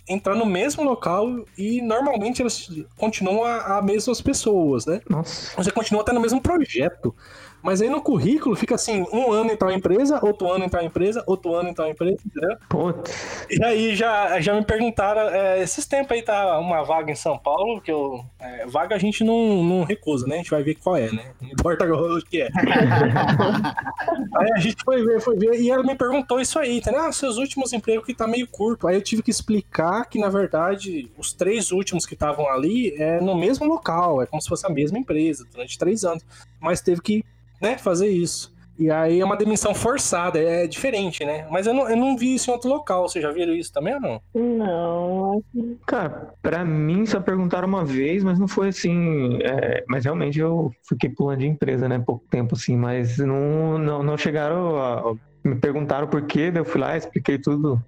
entrar 0.08 0.36
no 0.36 0.46
mesmo 0.46 0.84
local 0.84 1.46
e 1.58 1.82
normalmente 1.82 2.42
elas 2.42 2.70
continuam 2.98 3.44
a, 3.44 3.78
a 3.78 3.82
mesmas 3.82 4.22
pessoas, 4.22 4.86
né? 4.86 5.02
Nossa. 5.10 5.56
Você 5.56 5.72
continua 5.72 6.04
tendo 6.04 6.18
o 6.18 6.22
mesmo 6.22 6.42
projeto. 6.42 7.16
Mas 7.64 7.82
aí 7.82 7.90
no 7.90 8.02
currículo 8.02 8.56
fica 8.56 8.76
assim, 8.76 9.06
um 9.12 9.32
ano 9.32 9.52
em 9.52 9.56
tal 9.56 9.72
empresa, 9.72 10.20
outro 10.24 10.52
ano 10.52 10.66
em 10.66 10.70
tal 10.70 10.82
empresa, 10.82 11.24
outro 11.28 11.54
ano 11.54 11.70
em 11.70 11.74
tal 11.74 11.88
empresa, 11.88 12.18
entendeu? 12.26 12.58
Putz. 12.68 13.46
E 13.50 13.64
aí 13.64 13.96
já, 13.96 14.40
já 14.42 14.54
me 14.54 14.64
perguntaram, 14.64 15.22
é, 15.30 15.62
esses 15.62 15.86
tempos 15.86 16.12
aí 16.12 16.22
tá 16.22 16.60
uma 16.60 16.84
vaga 16.84 17.12
em 17.12 17.16
São 17.16 17.38
Paulo, 17.38 17.82
que 17.82 17.92
eu. 17.92 18.24
é, 18.40 18.66
vaga 18.66 18.96
a 18.96 19.00
gente 19.00 19.24
não, 19.24 19.64
não 19.64 19.84
recusa, 19.84 20.26
né? 20.28 20.36
A 20.36 20.38
gente 20.38 20.52
vai 20.52 20.64
ver 20.64 20.76
qual 20.76 20.96
é, 20.96 21.12
né? 21.12 21.34
Não 21.42 21.50
importa 21.50 21.86
o 21.86 22.22
que 22.22 22.42
é. 22.42 22.50
aí 24.38 24.52
a 24.54 24.60
gente 24.60 24.84
foi 24.84 25.04
ver, 25.04 25.20
foi 25.22 25.38
ver, 25.38 25.60
e 25.60 25.70
ela 25.70 25.84
me 25.84 25.96
perguntou 25.96 26.40
isso 26.40 26.58
aí, 26.58 26.78
entendeu? 26.78 27.02
Ah, 27.02 27.12
seus 27.12 27.38
últimos 27.38 27.74
empregos 27.74 28.06
que 28.06 28.14
tá 28.14 28.28
meio 28.28 28.48
curto. 28.48 28.88
Aí 28.88 28.96
eu 28.96 29.02
tive 29.02 29.22
que 29.22 29.32
explicar 29.32 30.06
que, 30.06 30.20
na 30.20 30.30
verdade, 30.30 31.12
os 31.18 31.34
três 31.34 31.72
últimos 31.72 32.06
que 32.06 32.14
estavam 32.14 32.48
ali 32.50 32.96
é 32.98 33.20
no 33.20 33.36
mesmo 33.36 33.66
local, 33.66 34.22
é 34.22 34.26
como 34.26 34.42
se 34.42 34.50
fosse 34.50 34.66
a 34.66 34.70
mesma 34.70 34.98
empresa, 34.98 35.46
durante 35.52 35.78
três 35.78 36.04
anos. 36.04 36.24
Mas 36.60 36.82
teve 36.82 37.02
que, 37.02 37.24
né, 37.62 37.78
fazer 37.78 38.10
isso. 38.10 38.52
E 38.80 38.90
aí 38.90 39.20
é 39.20 39.26
uma 39.26 39.38
demissão 39.38 39.76
forçada, 39.76 40.40
é 40.40 40.66
diferente, 40.66 41.24
né? 41.24 41.46
Mas 41.52 41.68
eu 41.68 41.74
não, 41.74 41.88
eu 41.88 41.96
não 41.96 42.18
vi 42.18 42.34
isso 42.34 42.50
em 42.50 42.54
outro 42.54 42.68
local. 42.68 43.08
Vocês 43.08 43.22
já 43.22 43.32
viram 43.32 43.54
isso 43.54 43.72
também 43.72 43.94
ou 43.94 44.02
não? 44.02 44.22
Não, 44.34 45.44
Cara, 45.86 46.34
pra 46.42 46.66
mim 46.66 47.06
só 47.06 47.20
perguntaram 47.20 47.68
uma 47.68 47.86
vez, 47.86 48.24
mas 48.24 48.40
não 48.40 48.48
foi 48.48 48.70
assim. 48.70 49.38
é, 49.44 49.84
mas 49.88 50.06
realmente 50.06 50.40
eu 50.40 50.72
fiquei 50.88 51.12
pulando 51.12 51.40
de 51.42 51.48
empresa, 51.48 51.88
né? 51.88 52.00
Pouco 52.00 52.26
tempo 52.28 52.56
assim, 52.56 52.76
mas 52.76 53.20
não, 53.20 53.78
não, 53.78 54.02
não 54.02 54.18
chegaram 54.18 54.76
a. 54.78 55.16
Me 55.44 55.56
perguntaram 55.56 56.08
por 56.08 56.24
quê, 56.24 56.50
daí 56.50 56.62
eu 56.62 56.66
fui 56.66 56.80
lá, 56.82 56.98
expliquei 56.98 57.38
tudo. 57.38 57.80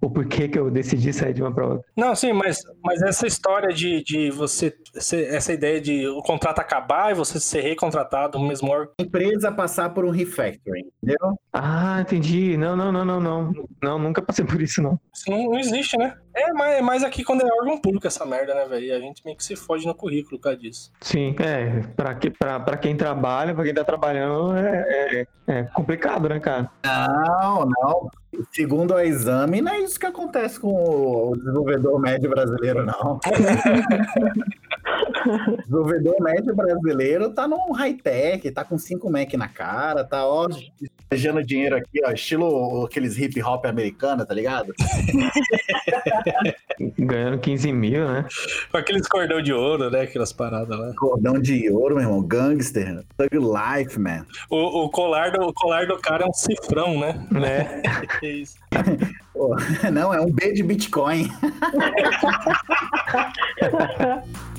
O 0.00 0.10
porquê 0.10 0.48
que 0.48 0.58
eu 0.58 0.70
decidi 0.70 1.12
sair 1.12 1.34
de 1.34 1.42
uma 1.42 1.52
pra 1.52 1.66
outra. 1.66 1.84
Não, 1.96 2.14
sim, 2.14 2.32
mas, 2.32 2.60
mas 2.82 3.02
essa 3.02 3.26
história 3.26 3.74
de, 3.74 4.02
de 4.02 4.30
você. 4.30 4.72
Essa 4.94 5.52
ideia 5.52 5.80
de 5.80 6.06
o 6.06 6.22
contrato 6.22 6.60
acabar 6.60 7.10
e 7.10 7.14
você 7.14 7.40
ser 7.40 7.62
recontratado 7.62 8.38
no 8.38 8.46
mesmo 8.46 8.70
órgão. 8.70 8.94
Empresa 9.00 9.50
passar 9.50 9.90
por 9.90 10.04
um 10.04 10.10
refactoring, 10.10 10.88
entendeu? 11.02 11.38
Ah, 11.52 12.00
entendi. 12.00 12.56
Não, 12.56 12.76
não, 12.76 12.92
não, 12.92 13.04
não, 13.04 13.20
não. 13.20 13.52
Não, 13.82 13.98
nunca 13.98 14.22
passei 14.22 14.44
por 14.44 14.60
isso, 14.62 14.80
não. 14.80 14.98
Isso 15.12 15.30
não, 15.30 15.50
não 15.50 15.58
existe, 15.58 15.96
né? 15.98 16.14
É, 16.38 16.52
mas, 16.52 16.80
mas 16.84 17.02
aqui 17.02 17.24
quando 17.24 17.42
é 17.42 17.52
órgão 17.60 17.80
público 17.80 18.06
essa 18.06 18.24
merda, 18.24 18.54
né, 18.54 18.64
velho? 18.66 18.86
E 18.86 18.92
A 18.92 19.00
gente 19.00 19.24
meio 19.24 19.36
que 19.36 19.42
se 19.42 19.56
fode 19.56 19.84
no 19.84 19.94
currículo 19.94 20.38
por 20.38 20.44
causa 20.44 20.58
disso. 20.58 20.92
Sim, 21.00 21.34
é. 21.40 21.80
Pra, 21.96 22.14
que, 22.14 22.30
pra, 22.30 22.60
pra 22.60 22.76
quem 22.76 22.96
trabalha, 22.96 23.52
pra 23.54 23.64
quem 23.64 23.74
tá 23.74 23.82
trabalhando, 23.82 24.56
é, 24.56 24.84
é, 24.88 25.26
é 25.48 25.62
complicado, 25.64 26.28
né, 26.28 26.38
cara? 26.38 26.70
Não, 26.84 27.66
não. 27.66 28.08
Segundo 28.52 28.94
o 28.94 29.00
exame, 29.00 29.60
não 29.60 29.72
é 29.72 29.80
isso 29.80 29.98
que 29.98 30.06
acontece 30.06 30.60
com 30.60 30.68
o 30.68 31.36
desenvolvedor 31.36 31.98
médio 31.98 32.30
brasileiro, 32.30 32.86
não. 32.86 33.18
o 35.26 35.56
desenvolvedor 35.56 36.20
médio 36.20 36.54
brasileiro 36.54 37.30
tá 37.30 37.48
num 37.48 37.72
high-tech, 37.72 38.48
tá 38.52 38.64
com 38.64 38.78
5 38.78 39.10
Mac 39.10 39.32
na 39.34 39.48
cara, 39.48 40.04
tá, 40.04 40.24
ó, 40.24 40.46
despejando 41.08 41.42
dinheiro 41.42 41.76
aqui, 41.76 42.00
ó, 42.04 42.12
estilo 42.12 42.84
aqueles 42.84 43.18
hip 43.18 43.42
hop 43.42 43.64
americano, 43.64 44.26
tá 44.26 44.34
ligado? 44.34 44.74
Ganhando 46.98 47.38
15 47.38 47.72
mil, 47.72 48.06
né? 48.06 48.26
Com 48.70 48.76
aqueles 48.76 49.08
cordão 49.08 49.42
de 49.42 49.52
ouro, 49.52 49.90
né? 49.90 50.02
Aquelas 50.02 50.32
paradas 50.32 50.78
lá. 50.78 50.92
Cordão 50.96 51.40
de 51.40 51.68
ouro, 51.70 51.96
meu 51.96 52.04
irmão, 52.04 52.22
gangster, 52.22 53.02
thug 53.16 53.38
life, 53.38 53.98
man. 53.98 54.24
O, 54.50 54.84
o, 54.84 54.90
colar 54.90 55.32
do, 55.32 55.46
o 55.46 55.52
colar 55.52 55.86
do 55.86 55.98
cara 55.98 56.24
é 56.24 56.26
um 56.26 56.32
cifrão, 56.32 57.00
né? 57.00 57.26
Né? 57.30 57.82
Que 58.20 58.28
isso. 58.42 58.56
Pô, 59.32 59.56
não, 59.90 60.12
é 60.12 60.20
um 60.20 60.30
B 60.30 60.52
de 60.52 60.62
Bitcoin. 60.62 61.30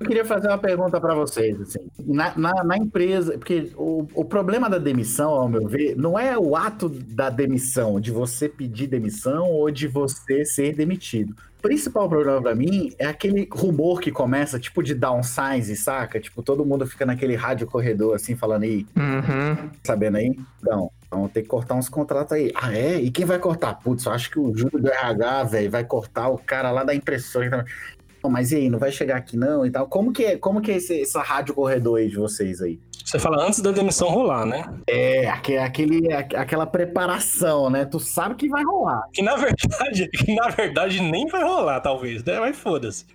Eu 0.00 0.06
queria 0.06 0.24
fazer 0.24 0.48
uma 0.48 0.56
pergunta 0.56 0.98
para 0.98 1.14
vocês, 1.14 1.60
assim, 1.60 1.80
na, 2.06 2.32
na, 2.36 2.64
na 2.64 2.76
empresa, 2.78 3.36
porque 3.36 3.70
o, 3.76 4.06
o 4.14 4.24
problema 4.24 4.68
da 4.70 4.78
demissão, 4.78 5.30
ao 5.30 5.46
meu 5.46 5.68
ver, 5.68 5.94
não 5.94 6.18
é 6.18 6.38
o 6.38 6.56
ato 6.56 6.88
da 6.88 7.28
demissão, 7.28 8.00
de 8.00 8.10
você 8.10 8.48
pedir 8.48 8.86
demissão 8.86 9.50
ou 9.50 9.70
de 9.70 9.86
você 9.86 10.42
ser 10.46 10.74
demitido. 10.74 11.36
O 11.58 11.62
principal 11.62 12.08
problema 12.08 12.40
para 12.40 12.54
mim 12.54 12.94
é 12.98 13.04
aquele 13.04 13.46
rumor 13.52 14.00
que 14.00 14.10
começa, 14.10 14.58
tipo 14.58 14.82
de 14.82 14.94
downsize, 14.94 15.76
saca? 15.76 16.18
Tipo, 16.18 16.42
todo 16.42 16.64
mundo 16.64 16.86
fica 16.86 17.04
naquele 17.04 17.34
rádio 17.36 17.66
corredor, 17.66 18.14
assim, 18.16 18.34
falando 18.34 18.62
aí, 18.62 18.86
Uhum. 18.96 19.68
sabendo 19.84 20.16
aí? 20.16 20.34
Não. 20.62 20.90
Então 21.06 21.28
tem 21.28 21.42
que 21.42 21.48
cortar 21.50 21.74
uns 21.74 21.90
contratos 21.90 22.32
aí. 22.32 22.50
Ah, 22.54 22.72
é? 22.74 22.98
E 22.98 23.10
quem 23.10 23.26
vai 23.26 23.38
cortar? 23.38 23.74
Putz, 23.74 24.06
eu 24.06 24.12
acho 24.12 24.30
que 24.30 24.38
o 24.38 24.56
Júlio 24.56 24.80
do 24.80 24.88
RH, 24.88 25.44
velho, 25.44 25.70
vai 25.70 25.84
cortar 25.84 26.28
o 26.30 26.38
cara 26.38 26.70
lá 26.70 26.84
da 26.84 26.94
impressora. 26.94 27.66
Mas 28.28 28.52
e 28.52 28.56
aí, 28.56 28.68
não 28.68 28.78
vai 28.78 28.90
chegar 28.92 29.16
aqui 29.16 29.36
não 29.36 29.64
e 29.64 29.70
tal? 29.70 29.86
Como 29.88 30.12
que 30.12 30.24
é, 30.24 30.36
como 30.36 30.60
que 30.60 30.70
é 30.72 30.76
esse, 30.76 31.00
essa 31.02 31.20
rádio 31.22 31.54
corredor 31.54 31.98
aí 31.98 32.08
de 32.08 32.16
vocês 32.16 32.60
aí? 32.60 32.78
Você 33.04 33.18
fala 33.18 33.42
antes 33.44 33.60
da 33.60 33.72
demissão 33.72 34.08
rolar, 34.08 34.44
né? 34.44 34.62
É, 34.86 35.28
aque- 35.28 35.56
aquele, 35.56 36.12
aque- 36.12 36.36
aquela 36.36 36.66
preparação, 36.66 37.68
né? 37.70 37.84
Tu 37.84 37.98
sabe 37.98 38.34
que 38.36 38.48
vai 38.48 38.62
rolar. 38.62 39.02
Que 39.12 39.22
na 39.22 39.34
verdade, 39.36 40.08
que 40.12 40.34
na 40.34 40.48
verdade 40.48 41.00
nem 41.02 41.26
vai 41.26 41.42
rolar, 41.42 41.80
talvez, 41.80 42.22
né? 42.22 42.38
Mas 42.38 42.56
foda-se. 42.56 43.06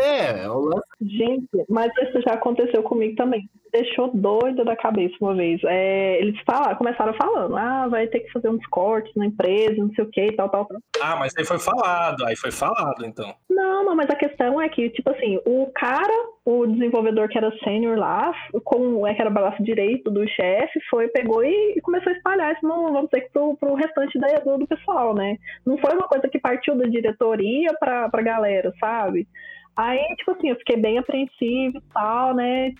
É, 0.00 0.46
o 0.50 0.60
lance 0.60 0.86
Gente, 1.00 1.48
mas 1.68 1.90
isso 2.02 2.20
já 2.26 2.34
aconteceu 2.34 2.82
comigo 2.82 3.16
também. 3.16 3.48
Deixou 3.76 4.10
doida 4.14 4.64
da 4.64 4.74
cabeça 4.74 5.14
uma 5.20 5.34
vez. 5.34 5.60
É, 5.64 6.18
eles 6.18 6.40
falaram, 6.46 6.76
começaram 6.76 7.12
falando, 7.12 7.54
ah, 7.58 7.86
vai 7.88 8.06
ter 8.06 8.20
que 8.20 8.32
fazer 8.32 8.48
uns 8.48 8.64
cortes 8.68 9.12
na 9.14 9.26
empresa, 9.26 9.76
não 9.76 9.92
sei 9.92 10.02
o 10.02 10.10
que, 10.10 10.32
tal, 10.32 10.48
tal, 10.48 10.64
tal. 10.64 10.78
Ah, 11.02 11.16
mas 11.16 11.34
aí 11.36 11.44
foi 11.44 11.58
falado, 11.58 12.24
aí 12.24 12.34
foi 12.34 12.50
falado, 12.50 13.04
então. 13.04 13.34
Não, 13.50 13.84
não, 13.84 13.94
mas 13.94 14.08
a 14.08 14.16
questão 14.16 14.60
é 14.62 14.68
que, 14.70 14.88
tipo 14.88 15.10
assim, 15.10 15.38
o 15.44 15.70
cara, 15.74 16.14
o 16.46 16.66
desenvolvedor 16.66 17.28
que 17.28 17.36
era 17.36 17.52
sênior 17.62 17.98
lá, 17.98 18.32
com 18.64 19.06
é 19.06 19.14
que 19.14 19.20
era 19.20 19.30
o 19.30 19.34
braço 19.34 19.62
direito 19.62 20.10
do 20.10 20.26
chefe, 20.26 20.80
foi, 20.88 21.08
pegou 21.08 21.44
e, 21.44 21.74
e 21.76 21.80
começou 21.82 22.10
a 22.10 22.16
espalhar 22.16 22.54
isso, 22.54 22.66
no, 22.66 22.92
vamos 22.92 23.10
dizer, 23.10 23.26
que 23.26 23.32
pro, 23.32 23.54
pro 23.58 23.74
restante 23.74 24.18
da, 24.18 24.28
do, 24.38 24.56
do 24.56 24.66
pessoal, 24.66 25.14
né? 25.14 25.36
Não 25.66 25.76
foi 25.76 25.92
uma 25.92 26.08
coisa 26.08 26.26
que 26.28 26.38
partiu 26.38 26.74
da 26.76 26.86
diretoria 26.86 27.74
pra, 27.78 28.08
pra 28.08 28.22
galera, 28.22 28.72
sabe? 28.80 29.28
Aí, 29.76 29.98
tipo 30.16 30.30
assim, 30.30 30.48
eu 30.48 30.56
fiquei 30.56 30.76
bem 30.76 30.98
apreensiva 30.98 31.76
e 31.76 31.92
tal, 31.92 32.34
né? 32.34 32.72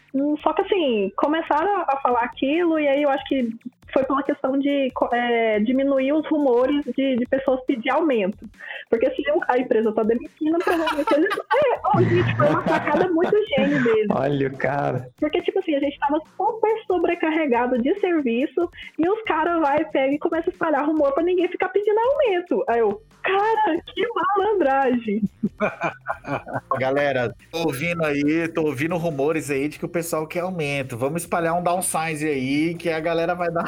Só 0.42 0.52
que 0.54 0.62
assim, 0.62 1.12
começaram 1.16 1.82
a 1.82 2.00
falar 2.00 2.22
aquilo, 2.22 2.78
e 2.78 2.88
aí 2.88 3.02
eu 3.02 3.10
acho 3.10 3.24
que 3.26 3.50
foi 3.92 4.04
pela 4.04 4.22
questão 4.22 4.58
de 4.58 4.92
é, 5.12 5.60
diminuir 5.60 6.12
os 6.12 6.26
rumores 6.28 6.84
de, 6.96 7.16
de 7.16 7.26
pessoas 7.26 7.60
pedir 7.66 7.90
aumento. 7.90 8.48
Porque 8.90 9.10
se 9.10 9.22
a 9.48 9.58
empresa 9.58 9.92
tá 9.92 10.02
demitindo, 10.02 10.58
provavelmente 10.58 11.14
eles. 11.14 11.34
É, 11.34 11.80
ó, 11.84 12.00
gente, 12.00 12.36
foi 12.36 12.48
uma 12.48 12.66
sacada 12.66 13.08
muito 13.08 13.36
gênio 13.56 13.82
deles. 13.82 14.06
Olha 14.10 14.48
o 14.48 14.56
cara. 14.56 15.08
Porque, 15.18 15.40
tipo 15.42 15.58
assim, 15.58 15.74
a 15.74 15.80
gente 15.80 15.98
tava 15.98 16.20
super 16.36 16.82
sobrecarregado 16.86 17.78
de 17.78 17.98
serviço 18.00 18.70
e 18.98 19.08
os 19.08 19.22
caras 19.22 19.60
vai, 19.60 19.84
pega 19.84 20.14
e 20.14 20.18
começa 20.18 20.50
a 20.50 20.52
espalhar 20.52 20.86
rumor 20.86 21.12
pra 21.12 21.22
ninguém 21.22 21.48
ficar 21.48 21.68
pedindo 21.68 21.98
aumento. 21.98 22.64
Aí 22.68 22.80
eu, 22.80 23.02
cara, 23.22 23.80
que 23.86 24.06
malandragem. 24.36 25.22
Galera, 26.78 27.34
tô 27.50 27.58
ouvindo 27.66 28.04
aí, 28.04 28.48
tô 28.48 28.62
ouvindo 28.62 28.96
rumores 28.96 29.50
aí 29.50 29.68
de 29.68 29.78
que 29.78 29.84
o 29.84 29.88
pessoal 29.88 30.26
quer 30.26 30.40
aumento. 30.40 30.96
Vamos 30.96 31.22
espalhar 31.22 31.54
um 31.54 31.62
downsize 31.62 32.26
aí, 32.26 32.74
que 32.74 32.90
a 32.90 33.00
galera 33.00 33.34
vai 33.34 33.50
dar. 33.50 33.64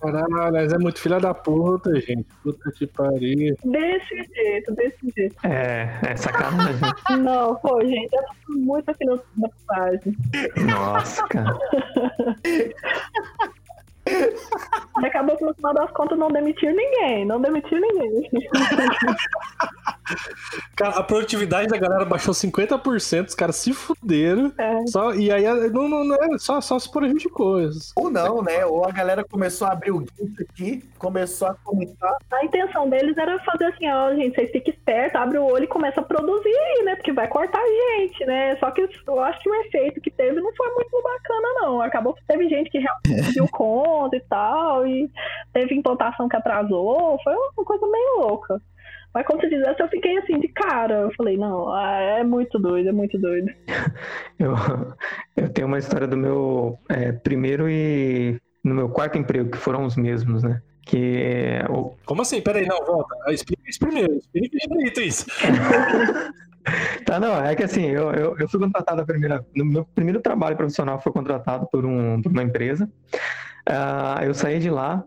Caralho, 0.00 0.52
mas 0.52 0.72
é 0.72 0.78
muito 0.78 1.00
filha 1.00 1.18
da 1.18 1.34
puta, 1.34 1.94
gente. 2.00 2.26
Puta 2.42 2.70
que 2.72 2.86
pariu. 2.86 3.56
Desse 3.64 4.22
jeito, 4.34 4.74
desse 4.74 5.12
jeito. 5.16 5.36
É, 5.46 5.98
é 6.02 6.16
sacanagem. 6.16 6.80
Não, 7.22 7.54
pô, 7.56 7.80
gente, 7.82 8.14
é 8.14 8.22
muita 8.48 8.94
filha 8.94 9.20
da 9.36 9.48
putagem. 9.48 10.16
Nossa, 10.66 11.26
cara. 11.28 11.58
Acabou 14.94 15.36
que 15.36 15.44
no 15.44 15.54
final 15.54 15.74
das 15.74 15.90
contas 15.92 16.18
não 16.18 16.28
demitiu 16.28 16.74
ninguém, 16.74 17.24
não 17.24 17.40
demitiu 17.40 17.80
ninguém. 17.80 18.30
Cara, 20.76 20.96
a 20.96 21.02
produtividade 21.02 21.68
da 21.68 21.78
galera 21.78 22.04
baixou 22.04 22.34
50%, 22.34 23.28
os 23.28 23.34
caras 23.34 23.56
se 23.56 23.72
fuderam. 23.72 24.52
É. 24.58 24.86
Só, 24.86 25.14
e 25.14 25.30
aí 25.30 25.44
não, 25.70 25.88
não, 25.88 26.04
não 26.04 26.16
é, 26.16 26.38
só, 26.38 26.60
só 26.60 26.78
se 26.78 26.90
prejudicou. 26.90 27.58
Ou 27.96 28.10
não, 28.10 28.42
né? 28.42 28.64
Ou 28.66 28.84
a 28.84 28.90
galera 28.90 29.24
começou 29.24 29.66
a 29.66 29.72
abrir 29.72 29.92
o 29.92 30.00
GIF 30.00 30.42
aqui, 30.42 30.84
começou 30.98 31.48
a 31.48 31.54
comentar. 31.54 32.16
A 32.32 32.44
intenção 32.44 32.88
deles 32.88 33.16
era 33.16 33.38
fazer 33.40 33.66
assim, 33.66 33.88
ó, 33.88 34.14
gente, 34.14 34.34
vocês 34.34 34.50
fiquem 34.50 34.74
espertos, 34.74 35.20
abre 35.20 35.38
o 35.38 35.44
olho 35.44 35.64
e 35.64 35.68
começa 35.68 36.00
a 36.00 36.04
produzir 36.04 36.48
aí, 36.48 36.84
né? 36.84 36.96
Porque 36.96 37.12
vai 37.12 37.28
cortar 37.28 37.60
a 37.60 37.98
gente, 37.98 38.24
né? 38.26 38.56
Só 38.56 38.70
que 38.70 38.82
eu 39.06 39.20
acho 39.20 39.40
que 39.40 39.50
o 39.50 39.54
efeito 39.62 40.00
que 40.00 40.10
teve 40.10 40.40
não 40.40 40.54
foi 40.54 40.68
muito 40.74 41.02
bacana, 41.02 41.48
não. 41.60 41.80
Acabou 41.80 42.14
que 42.14 42.24
teve 42.26 42.48
gente 42.48 42.70
que 42.70 42.78
realmente 42.78 43.32
deu 43.34 43.48
conta 43.48 44.03
e 44.12 44.20
tal, 44.20 44.86
e 44.86 45.10
teve 45.52 45.74
implantação 45.74 46.28
que 46.28 46.36
atrasou, 46.36 47.18
foi 47.22 47.32
uma 47.34 47.64
coisa 47.64 47.86
meio 47.86 48.20
louca. 48.20 48.60
Mas 49.14 49.24
quando 49.24 49.42
você 49.42 49.48
fizesse, 49.48 49.80
eu 49.80 49.88
fiquei 49.88 50.18
assim 50.18 50.40
de 50.40 50.48
cara. 50.48 51.02
Eu 51.02 51.14
falei, 51.16 51.36
não, 51.36 51.72
ah, 51.72 52.00
é 52.00 52.24
muito 52.24 52.58
doido, 52.58 52.88
é 52.88 52.92
muito 52.92 53.16
doido. 53.16 53.48
Eu, 54.36 54.52
eu 55.36 55.48
tenho 55.48 55.68
uma 55.68 55.78
história 55.78 56.08
do 56.08 56.16
meu 56.16 56.76
é, 56.88 57.12
primeiro 57.12 57.68
e 57.70 58.36
no 58.64 58.74
meu 58.74 58.88
quarto 58.88 59.16
emprego, 59.16 59.48
que 59.48 59.56
foram 59.56 59.84
os 59.84 59.96
mesmos, 59.96 60.42
né? 60.42 60.60
Que 60.84 61.60
o... 61.70 61.94
Como 62.04 62.22
assim? 62.22 62.40
Peraí, 62.40 62.66
não, 62.66 62.84
volta. 62.84 63.14
Explica 63.32 63.62
isso 63.70 63.78
primeiro. 63.78 64.16
Explica 64.16 64.58
direito 64.68 65.00
isso. 65.00 65.26
tá, 67.06 67.20
não, 67.20 67.40
é 67.40 67.54
que 67.54 67.62
assim, 67.62 67.86
eu, 67.86 68.10
eu, 68.10 68.36
eu, 68.36 68.48
fui 68.48 68.58
contratado 68.58 69.02
a 69.02 69.06
primeira. 69.06 69.46
No 69.54 69.64
meu 69.64 69.84
primeiro 69.84 70.20
trabalho 70.20 70.56
profissional 70.56 71.00
foi 71.00 71.12
contratado 71.12 71.68
por, 71.70 71.86
um, 71.86 72.20
por 72.20 72.32
uma 72.32 72.42
empresa. 72.42 72.90
Uh, 73.68 74.24
eu 74.24 74.34
saí 74.34 74.58
de 74.58 74.70
lá, 74.70 75.04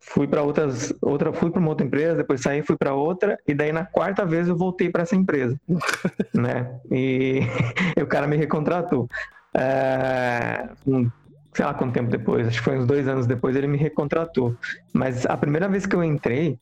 fui 0.00 0.26
para 0.26 0.42
outras, 0.42 0.92
outra, 1.00 1.32
fui 1.32 1.50
para 1.50 1.60
uma 1.60 1.68
outra 1.68 1.86
empresa, 1.86 2.16
depois 2.16 2.40
saí, 2.40 2.62
fui 2.62 2.76
para 2.76 2.94
outra, 2.94 3.38
e 3.46 3.54
daí 3.54 3.72
na 3.72 3.84
quarta 3.84 4.24
vez 4.24 4.48
eu 4.48 4.56
voltei 4.56 4.90
para 4.90 5.02
essa 5.02 5.14
empresa, 5.16 5.58
né? 6.34 6.80
E, 6.90 7.40
e, 7.96 8.02
o 8.02 8.06
cara 8.06 8.26
me 8.26 8.36
recontratou. 8.36 9.08
É, 9.54 10.68
um, 10.86 11.10
sei 11.54 11.64
lá 11.64 11.74
quanto 11.74 11.92
tempo 11.92 12.10
depois, 12.10 12.48
acho 12.48 12.58
que 12.58 12.64
foi 12.64 12.78
uns 12.78 12.86
dois 12.86 13.06
anos 13.06 13.26
depois, 13.26 13.54
ele 13.54 13.66
me 13.66 13.78
recontratou. 13.78 14.56
Mas 14.92 15.26
a 15.26 15.36
primeira 15.36 15.68
vez 15.68 15.86
que 15.86 15.94
eu 15.94 16.02
entrei, 16.02 16.58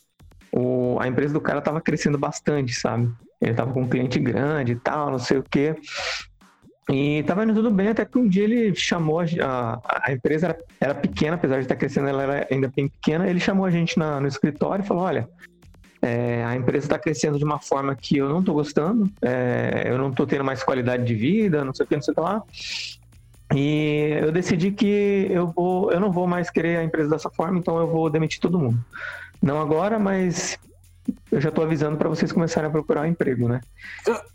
o, 0.53 0.99
a 1.01 1.07
empresa 1.07 1.33
do 1.33 1.41
cara 1.41 1.61
estava 1.61 1.81
crescendo 1.81 2.19
bastante, 2.19 2.75
sabe? 2.75 3.11
Ele 3.41 3.53
estava 3.53 3.73
com 3.73 3.83
um 3.83 3.89
cliente 3.89 4.19
grande 4.19 4.73
e 4.73 4.77
tal, 4.77 5.11
não 5.11 5.19
sei 5.19 5.39
o 5.39 5.45
quê. 5.49 5.75
E 6.93 7.23
tava 7.23 7.45
indo 7.45 7.55
tudo 7.55 7.71
bem, 7.71 7.89
até 7.89 8.05
que 8.05 8.19
um 8.19 8.29
dia 8.29 8.45
ele 8.45 8.75
chamou, 8.75 9.21
a, 9.21 9.81
a 10.05 10.13
empresa 10.13 10.49
era, 10.49 10.59
era, 10.81 10.95
pequena, 10.95 11.37
apesar 11.37 11.57
de 11.57 11.63
estar 11.63 11.77
crescendo, 11.77 12.09
ela 12.09 12.23
era 12.23 12.49
ainda 12.51 12.73
bem 12.75 12.89
pequena, 12.89 13.29
ele 13.29 13.39
chamou 13.39 13.65
a 13.65 13.71
gente 13.71 13.97
na, 13.97 14.21
no 14.21 14.27
escritório 14.27 14.83
e 14.83 14.87
falou, 14.87 15.05
olha, 15.05 15.29
é, 16.03 16.43
a 16.45 16.57
empresa 16.57 16.87
está 16.87 16.99
crescendo 16.99 17.39
de 17.39 17.45
uma 17.45 17.61
forma 17.61 17.95
que 17.95 18.17
eu 18.17 18.29
não 18.29 18.41
estou 18.41 18.55
gostando, 18.55 19.09
é, 19.23 19.85
eu 19.87 19.99
não 19.99 20.11
estou 20.11 20.27
tendo 20.27 20.43
mais 20.43 20.65
qualidade 20.65 21.05
de 21.05 21.15
vida, 21.15 21.65
não 21.65 21.73
sei 21.73 21.85
o 21.85 21.89
que, 21.89 21.95
não 21.95 22.03
sei 22.03 22.13
o 22.13 22.15
que 22.15 22.21
lá. 22.21 22.43
E 23.55 24.19
eu 24.21 24.33
decidi 24.33 24.71
que 24.73 25.27
eu, 25.31 25.47
vou, 25.49 25.93
eu 25.93 26.01
não 26.01 26.11
vou 26.11 26.27
mais 26.27 26.51
querer 26.51 26.79
a 26.79 26.85
empresa 26.85 27.11
dessa 27.11 27.31
forma, 27.31 27.59
então 27.59 27.79
eu 27.79 27.87
vou 27.87 28.09
demitir 28.09 28.41
todo 28.41 28.59
mundo. 28.59 28.79
Não 29.43 29.61
agora, 29.61 29.99
mas 29.99 30.59
eu 31.31 31.41
já 31.41 31.51
tô 31.51 31.63
avisando 31.63 31.97
para 31.97 32.09
vocês 32.09 32.33
começarem 32.33 32.69
a 32.69 32.73
procurar 32.73 33.03
um 33.03 33.07
emprego, 33.07 33.49
né? 33.49 33.61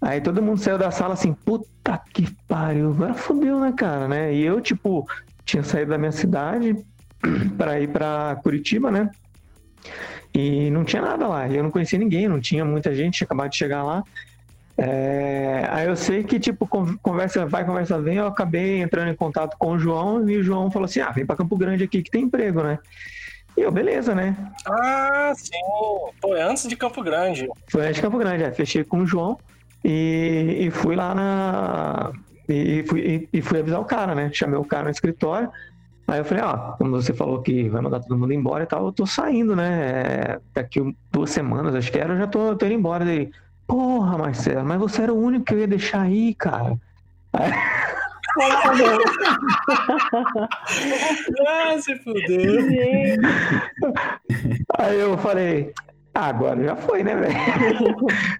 Aí 0.02 0.22
todo 0.22 0.42
mundo 0.42 0.60
saiu 0.60 0.78
da 0.78 0.92
sala 0.92 1.14
assim, 1.14 1.34
puta 1.34 2.02
que 2.14 2.34
pariu, 2.48 2.92
agora 2.92 3.14
fodeu, 3.14 3.60
né, 3.60 3.74
cara, 3.76 4.08
né? 4.08 4.34
E 4.34 4.42
eu, 4.42 4.62
tipo, 4.62 5.06
tinha 5.44 5.64
saído 5.64 5.92
da 5.92 5.98
minha 5.98 6.12
cidade 6.12 6.76
para 7.58 7.80
ir 7.80 7.90
para 7.90 8.38
Curitiba, 8.42 8.90
né? 8.90 9.10
E 10.34 10.70
não 10.70 10.84
tinha 10.84 11.02
nada 11.02 11.28
lá, 11.28 11.48
eu 11.50 11.64
não 11.64 11.72
conhecia 11.72 12.00
ninguém, 12.00 12.28
não 12.28 12.40
tinha 12.40 12.66
muita 12.66 12.94
gente, 12.94 13.18
tinha 13.18 13.26
acabado 13.26 13.52
de 13.52 13.58
chegar 13.58 13.84
lá. 13.84 14.04
É... 14.78 15.66
Aí 15.70 15.88
eu 15.88 15.96
sei 15.96 16.24
que, 16.24 16.40
tipo, 16.40 16.68
conversa 17.02 17.46
vai, 17.46 17.66
conversa 17.66 18.02
vem, 18.02 18.18
eu 18.18 18.28
acabei 18.28 18.82
entrando 18.82 19.10
em 19.10 19.16
contato 19.16 19.56
com 19.58 19.72
o 19.72 19.80
João 19.80 20.30
e 20.30 20.38
o 20.38 20.44
João 20.44 20.70
falou 20.70 20.86
assim: 20.86 21.00
ah, 21.00 21.12
vem 21.12 21.26
para 21.26 21.38
Campo 21.38 21.58
Grande 21.58 21.84
aqui 21.86 22.04
que 22.04 22.12
tem 22.12 22.24
emprego, 22.24 22.62
né? 22.62 22.80
E 23.58 23.62
eu, 23.62 23.72
beleza, 23.72 24.14
né? 24.14 24.36
Ah, 24.68 25.32
sim. 25.36 26.34
É 26.36 26.44
antes 26.44 26.68
de 26.68 26.76
Campo 26.76 27.02
Grande. 27.02 27.48
Foi 27.70 27.84
antes 27.84 27.96
de 27.96 28.02
Campo 28.02 28.18
Grande, 28.18 28.44
é. 28.44 28.52
Fechei 28.52 28.84
com 28.84 29.00
o 29.00 29.08
João 29.08 29.38
e, 29.84 30.58
e 30.60 30.72
fui 30.72 30.96
lá 30.96 31.16
na. 31.16 32.12
E 32.50 32.84
fui, 32.88 33.00
e, 33.32 33.38
e 33.38 33.42
fui 33.42 33.60
avisar 33.60 33.80
o 33.80 33.86
cara, 33.86 34.14
né? 34.14 34.30
Chamei 34.34 34.60
o 34.60 34.66
cara 34.66 34.86
no 34.86 34.90
escritório. 34.90 35.50
Aí 36.08 36.20
eu 36.20 36.26
falei, 36.26 36.44
ó, 36.44 36.74
como 36.74 36.92
você 36.92 37.14
falou 37.14 37.42
que 37.42 37.68
vai 37.70 37.82
mandar 37.82 38.00
todo 38.00 38.18
mundo 38.18 38.32
embora 38.32 38.64
e 38.64 38.68
tal, 38.68 38.86
eu 38.86 38.92
tô 38.92 39.08
saindo, 39.08 39.56
né? 39.56 39.92
É, 39.92 40.40
daqui 40.54 40.96
duas 41.12 41.32
semanas, 41.32 41.74
acho 41.74 41.92
que 41.92 41.98
era, 41.98 42.14
eu 42.14 42.18
já 42.20 42.28
tô, 42.28 42.56
tô 42.56 42.66
indo 42.66 42.76
embora. 42.76 43.04
Daí, 43.04 43.32
porra, 43.66 44.18
Marcelo, 44.18 44.66
mas 44.66 44.80
você 44.80 45.02
era 45.02 45.14
o 45.14 45.20
único 45.20 45.46
que 45.46 45.54
eu 45.56 45.60
ia 45.60 45.68
deixar 45.68 46.02
aí, 46.02 46.36
cara. 46.36 46.78
Aí, 47.34 47.52
ah, 51.48 51.80
se 51.80 51.96
fudeu. 52.00 52.66
Aí 54.78 55.00
eu 55.00 55.18
falei, 55.18 55.74
ah, 56.18 56.28
agora 56.28 56.64
já 56.64 56.78
foi, 56.78 57.04
né, 57.04 57.14
velho? 57.14 57.36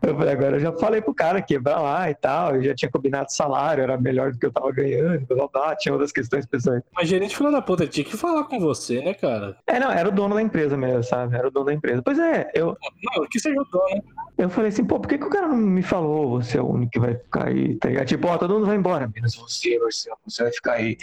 eu 0.02 0.16
falei, 0.16 0.34
agora 0.34 0.56
eu 0.56 0.60
já 0.62 0.72
falei 0.72 1.02
pro 1.02 1.14
cara 1.14 1.42
quebrar 1.42 1.82
lá 1.82 2.10
e 2.10 2.16
tal, 2.16 2.56
eu 2.56 2.64
já 2.64 2.74
tinha 2.74 2.90
combinado 2.90 3.34
salário, 3.34 3.84
era 3.84 3.98
melhor 3.98 4.32
do 4.32 4.40
que 4.40 4.46
eu 4.46 4.52
tava 4.52 4.72
ganhando, 4.72 5.26
blá, 5.28 5.46
blá, 5.50 5.76
tinha 5.76 5.92
outras 5.92 6.14
questões 6.14 6.46
pessoais. 6.46 6.82
Mas 6.96 7.10
gerente 7.10 7.36
filho 7.36 7.52
da 7.52 7.62
puta 7.62 7.86
tinha 7.86 8.06
que 8.06 8.16
falar 8.16 8.46
com 8.46 8.62
você, 8.62 9.02
né, 9.02 9.14
cara? 9.14 9.58
É, 9.68 9.78
não, 9.78 9.92
era 9.92 10.08
o 10.08 10.12
dono 10.12 10.36
da 10.36 10.42
empresa 10.42 10.78
mesmo, 10.78 11.04
sabe? 11.04 11.36
Era 11.36 11.50
o 11.50 11.52
dono 11.52 11.66
da 11.66 11.74
empresa. 11.74 12.02
Pois 12.02 12.18
é, 12.18 12.50
eu. 12.54 12.78
Não, 13.04 13.28
que 13.28 13.40
seja 13.40 13.60
o 13.60 13.66
dono. 13.66 14.04
Eu 14.38 14.50
falei 14.50 14.70
assim, 14.70 14.84
pô, 14.84 15.00
por 15.00 15.08
que, 15.08 15.18
que 15.18 15.24
o 15.24 15.30
cara 15.30 15.48
não 15.48 15.56
me 15.56 15.82
falou, 15.82 16.42
você 16.42 16.58
é 16.58 16.62
o 16.62 16.70
único 16.70 16.92
que 16.92 17.00
vai 17.00 17.16
ficar 17.16 17.48
aí, 17.48 17.76
tá 17.76 17.88
ligado? 17.88 18.08
Tipo, 18.08 18.28
ó, 18.28 18.38
todo 18.38 18.54
mundo 18.54 18.66
vai 18.66 18.76
embora, 18.76 19.10
menos 19.14 19.36
você, 19.36 19.80
Marcelo, 19.80 20.18
você 20.28 20.44
vai 20.44 20.52
ficar 20.52 20.74
aí, 20.74 20.98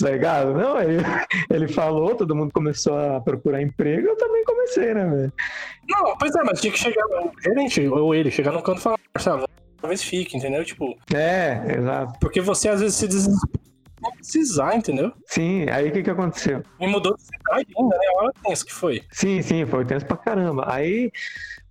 tá 0.00 0.10
ligado? 0.10 0.54
Não, 0.54 0.80
ele, 0.80 0.98
ele 1.50 1.68
falou, 1.68 2.14
todo 2.14 2.36
mundo 2.36 2.52
começou 2.52 2.96
a 2.96 3.20
procurar 3.20 3.60
emprego, 3.60 4.08
eu 4.08 4.16
também 4.16 4.44
comecei, 4.44 4.94
né, 4.94 5.04
velho? 5.04 5.32
Não, 5.88 6.16
pois 6.16 6.34
é, 6.36 6.42
mas 6.44 6.60
tinha 6.60 6.72
que 6.72 6.78
chegar 6.78 7.04
o 7.06 7.32
gerente, 7.42 7.88
ou 7.88 8.14
ele, 8.14 8.30
chegar 8.30 8.52
no 8.52 8.62
canto 8.62 8.78
e 8.78 8.82
falar, 8.82 8.98
Marcelo, 9.12 9.48
talvez 9.80 10.02
fique, 10.02 10.36
entendeu? 10.36 10.64
Tipo. 10.64 10.96
É, 11.12 11.78
exato. 11.78 12.16
Porque 12.20 12.40
você 12.40 12.68
às 12.68 12.80
vezes 12.80 12.96
se 12.96 13.08
desespera 13.08 13.68
não 14.00 14.12
precisar, 14.12 14.76
entendeu? 14.76 15.12
Sim, 15.26 15.68
aí 15.70 15.88
o 15.88 15.92
que 15.92 16.02
que 16.02 16.10
aconteceu? 16.10 16.62
Me 16.80 16.86
mudou 16.86 17.16
de 17.16 17.22
cidade 17.22 17.66
ainda, 17.76 17.96
né? 17.96 18.04
Olha 18.16 18.32
tenso 18.44 18.64
que 18.64 18.72
foi. 18.72 19.02
Sim, 19.10 19.42
sim, 19.42 19.66
foi 19.66 19.84
tenso 19.84 20.06
pra 20.06 20.16
caramba. 20.16 20.64
Aí, 20.66 21.10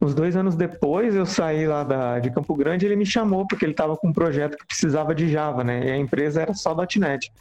uns 0.02 0.14
dois 0.14 0.36
anos 0.36 0.56
depois, 0.56 1.16
eu 1.16 1.26
saí 1.26 1.68
lá 1.68 1.84
da, 1.84 2.20
de 2.20 2.30
Campo 2.32 2.56
Grande 2.56 2.86
ele 2.86 2.96
me 2.96 3.06
chamou, 3.06 3.48
porque 3.48 3.66
ele 3.66 3.74
tava 3.74 3.98
com 3.98 4.10
um 4.10 4.14
projeto 4.14 4.58
que 4.58 4.66
precisava 4.66 5.14
de 5.14 5.30
Java, 5.30 5.64
né? 5.64 5.88
E 5.88 5.92
a 5.92 5.98
empresa 5.98 6.42
era 6.42 6.54
só 6.54 6.76
.NET. 6.76 7.32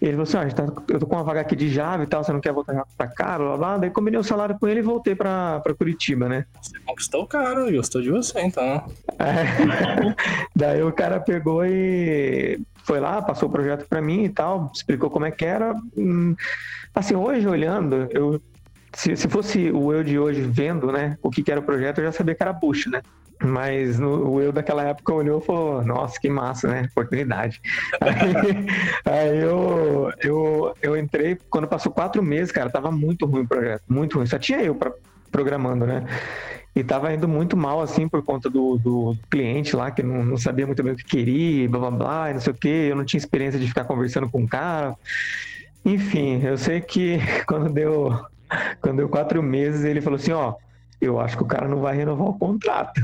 E 0.00 0.04
ele 0.06 0.12
falou 0.12 0.22
assim, 0.22 0.36
ah, 0.36 0.54
tá, 0.54 0.64
eu 0.88 1.00
tô 1.00 1.06
com 1.06 1.16
uma 1.16 1.24
vaga 1.24 1.40
aqui 1.40 1.56
de 1.56 1.68
Java 1.68 2.04
e 2.04 2.06
tal, 2.06 2.22
você 2.22 2.32
não 2.32 2.40
quer 2.40 2.52
voltar 2.52 2.84
pra 2.96 3.08
cá, 3.08 3.36
blá, 3.36 3.56
blá, 3.56 3.78
Daí 3.78 3.90
combinei 3.90 4.18
o 4.18 4.24
salário 4.24 4.56
com 4.58 4.68
ele 4.68 4.78
e 4.78 4.82
voltei 4.82 5.14
pra, 5.14 5.58
pra 5.60 5.74
Curitiba, 5.74 6.28
né? 6.28 6.46
Você 6.62 6.78
conquistou 6.86 7.22
o 7.24 7.26
cara, 7.26 7.70
gostou 7.70 8.00
de 8.00 8.10
você, 8.10 8.40
então. 8.40 8.84
É. 9.18 10.14
Daí 10.54 10.82
o 10.82 10.92
cara 10.92 11.18
pegou 11.18 11.64
e 11.66 12.60
foi 12.84 13.00
lá, 13.00 13.20
passou 13.20 13.48
o 13.48 13.52
projeto 13.52 13.86
para 13.88 14.00
mim 14.00 14.22
e 14.24 14.28
tal, 14.28 14.70
explicou 14.72 15.10
como 15.10 15.26
é 15.26 15.32
que 15.32 15.44
era. 15.44 15.74
Hum, 15.96 16.36
assim, 16.94 17.16
hoje 17.16 17.46
olhando, 17.48 18.06
eu 18.12 18.40
se, 18.94 19.16
se 19.16 19.28
fosse 19.28 19.70
o 19.70 19.92
eu 19.92 20.02
de 20.02 20.18
hoje 20.18 20.40
vendo, 20.42 20.90
né, 20.90 21.16
o 21.22 21.30
que, 21.30 21.42
que 21.42 21.50
era 21.50 21.60
o 21.60 21.64
projeto, 21.64 21.98
eu 21.98 22.04
já 22.04 22.12
sabia 22.12 22.34
que 22.34 22.42
era 22.42 22.54
push, 22.54 22.86
né? 22.86 23.02
Mas 23.40 24.00
no, 24.00 24.30
o 24.30 24.40
eu 24.40 24.50
daquela 24.50 24.82
época 24.82 25.14
olhou 25.14 25.40
e 25.40 25.44
falou, 25.44 25.84
nossa, 25.84 26.18
que 26.20 26.28
massa, 26.28 26.66
né? 26.66 26.88
Oportunidade. 26.90 27.60
aí, 28.00 28.66
aí 29.04 29.38
eu, 29.38 30.12
eu, 30.20 30.74
eu 30.82 30.96
entrei, 30.96 31.38
quando 31.48 31.68
passou 31.68 31.92
quatro 31.92 32.20
meses, 32.20 32.50
cara, 32.50 32.68
tava 32.68 32.90
muito 32.90 33.26
ruim 33.26 33.42
o 33.42 33.48
projeto, 33.48 33.84
muito 33.88 34.16
ruim. 34.16 34.26
Só 34.26 34.38
tinha 34.38 34.60
eu 34.60 34.74
pra, 34.74 34.92
programando, 35.30 35.86
né? 35.86 36.04
E 36.74 36.82
tava 36.82 37.12
indo 37.12 37.26
muito 37.28 37.56
mal, 37.56 37.80
assim, 37.80 38.08
por 38.08 38.24
conta 38.24 38.48
do, 38.50 38.76
do 38.76 39.16
cliente 39.30 39.74
lá, 39.74 39.90
que 39.90 40.02
não, 40.02 40.24
não 40.24 40.36
sabia 40.36 40.66
muito 40.66 40.82
bem 40.82 40.92
o 40.92 40.96
que 40.96 41.04
queria, 41.04 41.68
blá 41.68 41.80
blá 41.80 41.90
blá, 41.90 42.32
não 42.32 42.40
sei 42.40 42.52
o 42.52 42.56
que. 42.56 42.68
Eu 42.68 42.96
não 42.96 43.04
tinha 43.04 43.18
experiência 43.18 43.58
de 43.58 43.66
ficar 43.66 43.84
conversando 43.84 44.28
com 44.28 44.42
o 44.42 44.48
cara. 44.48 44.96
Enfim, 45.84 46.42
eu 46.44 46.58
sei 46.58 46.80
que 46.80 47.18
quando 47.46 47.72
deu, 47.72 48.16
quando 48.80 48.98
deu 48.98 49.08
quatro 49.08 49.42
meses, 49.42 49.84
ele 49.84 50.00
falou 50.00 50.16
assim: 50.16 50.32
ó, 50.32 50.54
eu 51.00 51.20
acho 51.20 51.36
que 51.36 51.42
o 51.42 51.46
cara 51.46 51.68
não 51.68 51.80
vai 51.80 51.96
renovar 51.96 52.28
o 52.28 52.38
contrato. 52.38 53.00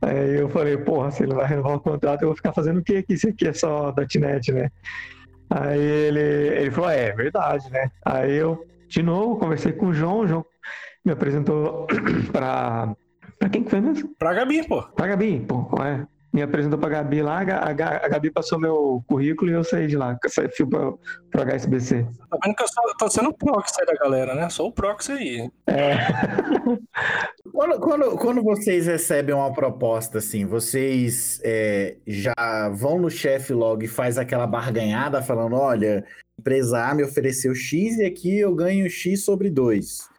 Aí 0.00 0.40
eu 0.40 0.48
falei, 0.48 0.78
porra, 0.78 1.10
se 1.10 1.22
ele 1.22 1.34
vai 1.34 1.46
renovar 1.46 1.76
o 1.76 1.80
contrato, 1.80 2.22
eu 2.22 2.28
vou 2.28 2.36
ficar 2.36 2.52
fazendo 2.52 2.80
o 2.80 2.82
quê? 2.82 3.02
Que 3.02 3.14
isso 3.14 3.28
aqui 3.28 3.48
é 3.48 3.52
só 3.52 3.94
.NET, 4.18 4.52
né? 4.52 4.70
Aí 5.50 5.80
ele, 5.80 6.20
ele 6.20 6.70
falou, 6.70 6.90
é, 6.90 7.08
é 7.08 7.12
verdade, 7.12 7.70
né? 7.70 7.90
Aí 8.04 8.34
eu, 8.36 8.66
de 8.88 9.02
novo, 9.02 9.36
conversei 9.36 9.72
com 9.72 9.86
o 9.86 9.92
João, 9.92 10.20
o 10.20 10.26
João 10.26 10.46
me 11.04 11.12
apresentou 11.12 11.86
para 12.32 12.94
Pra 13.40 13.48
quem 13.48 13.64
que 13.64 13.70
foi 13.70 13.80
mesmo? 13.80 14.14
Pra 14.18 14.34
Gabi, 14.34 14.62
pô. 14.68 14.82
Pra 14.82 15.06
Gabi, 15.06 15.40
pô, 15.40 15.66
é. 15.82 16.06
Me 16.32 16.42
apresentou 16.42 16.78
pra 16.78 16.88
Gabi 16.88 17.22
lá, 17.22 17.40
a, 17.40 17.72
Gabi 17.72 18.30
passou 18.30 18.58
meu 18.58 19.02
currículo 19.06 19.50
e 19.50 19.54
eu 19.54 19.64
saí 19.64 19.88
de 19.88 19.96
lá. 19.96 20.16
Fui 20.56 20.66
pro, 20.66 21.00
pro 21.28 21.42
HSBC. 21.42 22.06
Tá 22.30 22.38
vendo 22.44 22.54
que 22.54 22.62
eu 22.62 22.68
só, 22.68 22.80
tô 22.98 23.10
sendo 23.10 23.30
o 23.30 23.34
proxy 23.34 23.84
da 23.84 23.94
galera, 23.94 24.34
né? 24.34 24.48
Sou 24.48 24.68
o 24.68 24.72
proxy 24.72 25.12
aí. 25.12 25.50
É. 25.66 25.96
quando, 27.52 27.80
quando, 27.80 28.16
quando, 28.16 28.42
vocês 28.44 28.86
recebem 28.86 29.34
uma 29.34 29.52
proposta 29.52 30.18
assim, 30.18 30.46
vocês 30.46 31.40
é, 31.42 31.96
já 32.06 32.68
vão 32.74 33.00
no 33.00 33.10
chefe 33.10 33.52
logo 33.52 33.82
e 33.82 33.88
faz 33.88 34.16
aquela 34.16 34.46
barganhada 34.46 35.20
falando, 35.20 35.56
olha, 35.56 36.04
empresa 36.38 36.84
A 36.84 36.94
me 36.94 37.02
ofereceu 37.02 37.54
X 37.56 37.98
e 37.98 38.04
aqui 38.04 38.38
eu 38.38 38.54
ganho 38.54 38.88
X 38.88 39.24
sobre 39.24 39.50
2 39.50 40.09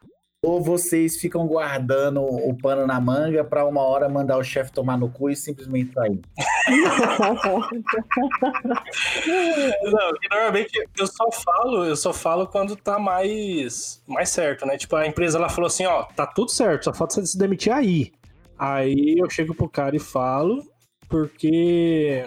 ou 0.44 0.60
vocês 0.60 1.18
ficam 1.18 1.46
guardando 1.46 2.20
o 2.24 2.58
pano 2.58 2.88
na 2.88 3.00
manga 3.00 3.44
para 3.44 3.64
uma 3.64 3.82
hora 3.82 4.10
mandar 4.10 4.38
o 4.38 4.44
chefe 4.44 4.72
tomar 4.72 4.98
no 4.98 5.08
cu 5.08 5.30
e 5.30 5.36
simplesmente 5.36 5.94
sair? 5.94 6.20
Não, 9.84 10.12
normalmente 10.32 10.84
eu 10.98 11.06
só 11.06 11.32
falo, 11.32 11.86
eu 11.86 11.96
só 11.96 12.12
falo 12.12 12.48
quando 12.48 12.76
tá 12.76 12.98
mais 12.98 14.02
mais 14.08 14.30
certo, 14.30 14.66
né? 14.66 14.78
Tipo, 14.78 14.96
a 14.96 15.06
empresa 15.06 15.38
ela 15.38 15.48
falou 15.48 15.68
assim, 15.68 15.86
ó, 15.86 16.06
tá 16.06 16.26
tudo 16.26 16.50
certo, 16.50 16.86
só 16.86 16.94
falta 16.94 17.14
você 17.14 17.26
se 17.26 17.38
demitir 17.38 17.72
aí. 17.72 18.12
Aí 18.58 19.18
eu 19.20 19.30
chego 19.30 19.54
pro 19.54 19.70
cara 19.70 19.96
e 19.96 20.00
falo, 20.00 20.66
porque 21.08 22.26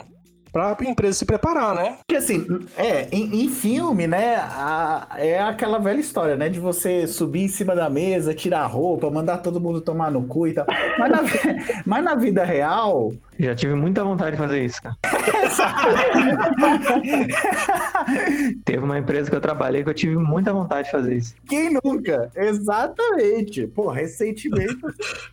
pra 0.54 0.76
empresa 0.88 1.18
se 1.18 1.24
preparar, 1.26 1.74
né? 1.74 1.96
Porque 2.06 2.16
assim, 2.16 2.46
é, 2.76 3.08
em, 3.10 3.44
em 3.44 3.48
filme, 3.48 4.06
né, 4.06 4.36
a- 4.36 5.06
é 5.16 5.40
aquela 5.40 5.78
velha 5.78 5.98
história, 6.00 6.36
né, 6.36 6.48
de 6.48 6.60
você 6.60 7.06
subir 7.08 7.42
em 7.42 7.48
cima 7.48 7.74
da 7.74 7.90
mesa, 7.90 8.32
tirar 8.32 8.60
a 8.60 8.66
roupa, 8.66 9.10
mandar 9.10 9.38
todo 9.38 9.60
mundo 9.60 9.80
tomar 9.80 10.10
no 10.12 10.22
cu 10.26 10.46
e 10.46 10.54
tal. 10.54 10.64
Mas 10.98 11.10
na, 11.10 11.18
mas 11.84 12.04
na 12.04 12.14
vida 12.14 12.44
real, 12.44 13.12
Já 13.38 13.54
tive 13.54 13.74
muita 13.74 14.04
vontade 14.04 14.32
de 14.32 14.36
fazer 14.36 14.64
isso, 14.64 14.80
cara. 14.82 14.96
Teve 18.64 18.78
uma 18.78 18.98
empresa 18.98 19.30
que 19.30 19.36
eu 19.36 19.40
trabalhei 19.40 19.82
que 19.82 19.90
eu 19.90 19.94
tive 19.94 20.16
muita 20.16 20.52
vontade 20.52 20.86
de 20.86 20.92
fazer 20.92 21.16
isso. 21.16 21.34
quem 21.48 21.76
nunca? 21.84 22.30
Exatamente. 22.36 23.66
Pô, 23.68 23.90
recentemente. 23.90 24.76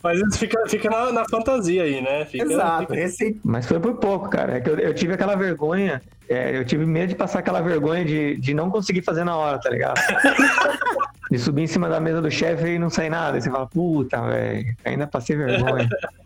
Mas 0.02 0.20
isso 0.20 0.38
fica, 0.38 0.66
fica 0.68 0.88
na, 0.90 1.12
na 1.12 1.24
fantasia 1.28 1.82
aí, 1.84 2.00
né? 2.00 2.24
Fica, 2.24 2.44
exato, 2.44 2.94
fica- 2.94 3.38
Mas 3.44 3.66
foi 3.66 3.78
por 3.80 3.94
pouco, 3.94 4.28
cara. 4.28 4.56
É 4.56 4.60
que 4.60 4.70
eu, 4.70 4.78
eu 4.78 4.94
tive 4.94 5.14
aquela 5.14 5.34
vergonha. 5.36 6.00
é, 6.28 6.56
eu 6.56 6.64
tive 6.64 6.84
medo 6.86 7.08
de 7.10 7.14
passar 7.14 7.38
aquela 7.40 7.60
vergonha 7.60 8.04
de, 8.04 8.36
de 8.36 8.54
não 8.54 8.70
conseguir 8.70 9.02
fazer 9.02 9.24
na 9.24 9.36
hora, 9.36 9.58
tá 9.58 9.70
ligado? 9.70 10.00
de 11.30 11.38
subir 11.38 11.62
em 11.62 11.66
cima 11.66 11.88
da 11.88 11.98
mesa 12.00 12.20
do 12.20 12.30
chefe 12.30 12.66
e 12.74 12.78
não 12.78 12.90
sair 12.90 13.08
nada. 13.10 13.38
E 13.38 13.42
você 13.42 13.50
fala, 13.50 13.66
puta, 13.66 14.20
velho, 14.22 14.74
ainda 14.84 15.06
passei 15.06 15.36
vergonha. 15.36 15.88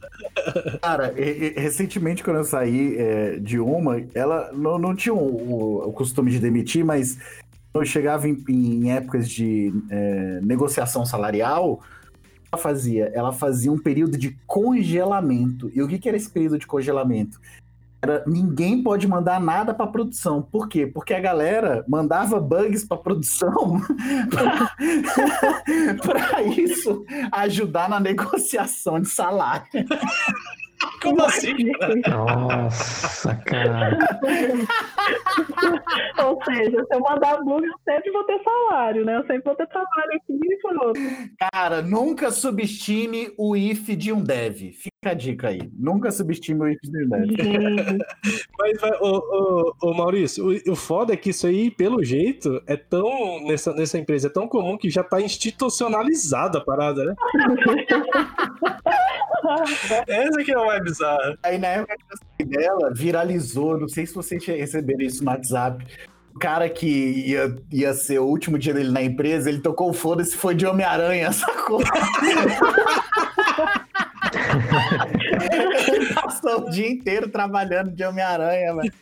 Cara, 0.81 1.13
e- 1.17 1.55
e- 1.57 1.61
recentemente 1.61 2.23
quando 2.23 2.37
eu 2.37 2.45
saí 2.45 2.97
é, 2.99 3.37
de 3.39 3.59
uma, 3.59 4.03
ela 4.15 4.51
não, 4.53 4.79
não 4.79 4.95
tinha 4.95 5.15
o, 5.15 5.89
o- 5.89 5.93
costume 5.93 6.31
de 6.31 6.39
demitir, 6.39 6.85
mas 6.85 7.19
eu 7.75 7.85
chegava 7.85 8.29
em, 8.29 8.43
em 8.49 8.93
épocas 8.93 9.29
de 9.29 9.73
é, 9.91 10.41
negociação 10.43 11.05
salarial, 11.05 11.81
ela 12.53 12.63
fazia? 12.63 13.11
Ela 13.15 13.33
fazia 13.33 13.71
um 13.73 13.79
período 13.79 14.17
de 14.17 14.37
congelamento. 14.47 15.71
E 15.75 15.83
o 15.83 15.89
que, 15.89 15.99
que 15.99 16.09
era 16.09 16.17
esse 16.17 16.31
período 16.31 16.59
de 16.59 16.67
congelamento? 16.67 17.41
Era, 18.07 18.23
ninguém 18.27 18.83
pode 18.83 19.09
mandar 19.09 19.40
nada 19.40 19.75
para 19.75 19.87
produção. 19.87 20.40
Por 20.40 20.69
quê? 20.69 20.87
Porque 20.87 21.12
a 21.12 21.21
galera 21.21 21.85
mandava 21.88 22.38
bugs 22.38 22.85
para 22.85 22.97
produção 22.97 23.51
para 26.03 26.42
isso 26.42 27.05
ajudar 27.33 27.88
na 27.88 27.99
negociação 27.99 29.01
de 29.01 29.09
salário. 29.09 29.66
Como 31.03 31.23
assim? 31.23 31.73
Nossa, 32.09 33.35
cara. 33.37 33.99
Ou 36.25 36.42
seja, 36.45 36.85
se 36.85 36.95
eu 36.95 37.01
mandar 37.01 37.42
bug, 37.42 37.66
eu 37.66 37.75
sempre 37.85 38.11
vou 38.11 38.25
ter 38.25 38.42
salário, 38.42 39.05
né? 39.05 39.16
Eu 39.16 39.27
sempre 39.27 39.42
vou 39.42 39.55
ter 39.55 39.66
trabalho 39.69 40.16
aqui 40.16 40.38
e 40.42 40.57
pronto. 40.59 41.01
Cara, 41.53 41.83
nunca 41.83 42.31
subestime 42.31 43.33
o 43.38 43.55
if 43.57 43.87
de 43.97 44.12
um 44.12 44.23
dev. 44.23 44.75
Fica 45.07 45.11
a 45.11 45.14
dica 45.14 45.49
aí. 45.49 45.71
Nunca 45.79 46.11
subestime 46.11 46.61
o. 46.61 46.69
Gente, 46.69 46.90
Mas, 48.59 48.83
ô, 49.01 49.01
ô, 49.01 49.73
ô, 49.81 49.95
Maurício, 49.95 50.49
o, 50.49 50.73
o 50.73 50.77
foda 50.77 51.12
é 51.12 51.16
que 51.16 51.31
isso 51.31 51.47
aí, 51.47 51.71
pelo 51.71 52.03
jeito, 52.03 52.61
é 52.66 52.77
tão. 52.77 53.40
Nessa, 53.45 53.73
nessa 53.73 53.97
empresa, 53.99 54.27
é 54.27 54.31
tão 54.31 54.49
comum 54.49 54.77
que 54.77 54.90
já 54.90 55.05
tá 55.05 55.21
institucionalizada 55.21 56.59
a 56.59 56.64
parada, 56.64 57.05
né? 57.05 57.14
Essa 60.09 60.42
que 60.42 60.53
é 60.53 60.59
o 60.59 60.66
mais 60.66 60.83
bizarro. 60.83 61.38
Aí 61.42 61.57
na 61.57 61.69
época 61.69 61.97
que 61.97 62.03
eu 62.12 62.16
saí 62.16 62.45
dela, 62.49 62.92
viralizou. 62.92 63.79
Não 63.79 63.88
sei 63.88 64.05
se 64.07 64.14
vocês 64.14 64.45
receberam 64.45 65.03
isso 65.03 65.25
no 65.25 65.31
WhatsApp. 65.31 65.87
O 66.35 66.38
cara 66.38 66.69
que 66.69 66.87
ia, 66.87 67.57
ia 67.73 67.95
ser 67.95 68.19
o 68.19 68.27
último 68.27 68.59
dia 68.59 68.75
dele 68.75 68.90
na 68.90 69.03
empresa, 69.03 69.49
ele 69.49 69.61
tocou 69.61 69.88
o 69.88 69.92
foda-se 69.92 70.37
foi 70.37 70.55
de 70.55 70.66
Homem-Aranha, 70.66 71.31
sacou? 71.33 71.81
Ele 75.57 76.12
passou 76.14 76.66
o 76.66 76.71
dia 76.71 76.88
inteiro 76.88 77.29
trabalhando 77.29 77.90
de 77.90 78.05
Homem-Aranha, 78.05 78.75
velho. 78.75 78.92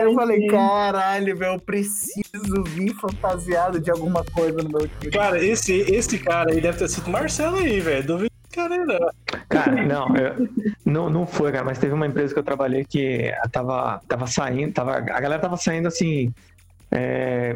Eu 0.00 0.14
falei, 0.14 0.46
caralho, 0.46 1.36
velho, 1.36 1.54
eu 1.54 1.60
preciso 1.60 2.62
vir 2.64 2.94
fantasiado 2.94 3.80
de 3.80 3.90
alguma 3.90 4.24
coisa 4.24 4.58
no 4.62 4.68
meu 4.68 4.88
time. 4.88 5.10
Cara, 5.12 5.42
esse, 5.42 5.72
esse 5.92 6.18
cara 6.18 6.50
aí 6.52 6.60
deve 6.60 6.78
ter 6.78 6.88
sido 6.88 7.10
Marcelo 7.10 7.56
aí, 7.58 7.80
velho. 7.80 8.06
Duvido 8.06 8.30
que 8.50 8.56
cara 8.56 8.74
era. 8.74 9.12
Cara, 9.48 9.82
não, 9.84 10.16
eu- 10.16 10.48
não, 10.84 11.10
não 11.10 11.26
foi, 11.26 11.52
cara, 11.52 11.64
mas 11.64 11.78
teve 11.78 11.92
uma 11.92 12.06
empresa 12.06 12.32
que 12.32 12.38
eu 12.40 12.44
trabalhei 12.44 12.84
que 12.84 13.32
tava, 13.52 14.00
tava 14.08 14.26
saindo, 14.26 14.72
tava, 14.72 14.96
a 14.96 15.00
galera 15.00 15.40
tava 15.40 15.56
saindo 15.56 15.88
assim, 15.88 16.32
é, 16.96 17.54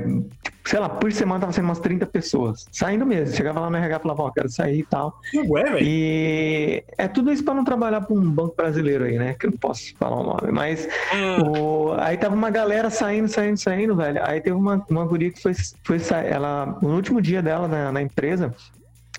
sei 0.66 0.78
lá, 0.78 0.88
por 0.88 1.10
semana 1.12 1.40
tava 1.40 1.52
saindo 1.52 1.66
umas 1.68 1.80
30 1.80 2.04
pessoas, 2.06 2.68
saindo 2.70 3.06
mesmo, 3.06 3.34
chegava 3.34 3.60
lá 3.60 3.70
no 3.70 3.76
RH 3.76 3.96
e 3.96 4.02
falava, 4.02 4.22
ó, 4.24 4.30
quero 4.30 4.48
sair 4.50 4.80
e 4.80 4.84
tal, 4.86 5.14
Ué, 5.34 5.62
velho. 5.64 5.78
e 5.86 6.84
é 6.98 7.08
tudo 7.08 7.32
isso 7.32 7.42
pra 7.44 7.54
não 7.54 7.64
trabalhar 7.64 8.02
pra 8.02 8.14
um 8.14 8.30
banco 8.30 8.54
brasileiro 8.56 9.04
aí, 9.04 9.18
né, 9.18 9.34
que 9.38 9.46
eu 9.46 9.50
não 9.50 9.58
posso 9.58 9.82
falar 9.98 10.16
o 10.20 10.22
nome, 10.24 10.52
mas 10.52 10.86
Hum, 11.14 11.42
o- 11.42 11.92
aí 11.98 12.16
tava 12.18 12.34
uma 12.34 12.50
galera 12.50 12.90
saindo, 12.90 13.28
saindo, 13.28 13.56
saindo, 13.58 13.96
velho. 13.96 14.20
Aí 14.24 14.40
teve 14.40 14.54
uma, 14.56 14.84
uma 14.90 15.04
guria 15.06 15.32
que 15.32 15.40
foi, 15.40 15.52
foi 15.84 15.98
sa- 15.98 16.22
ela, 16.22 16.78
no 16.82 16.94
último 16.94 17.20
dia 17.20 17.42
dela 17.42 17.66
na, 17.66 17.90
na 17.90 18.02
empresa, 18.02 18.54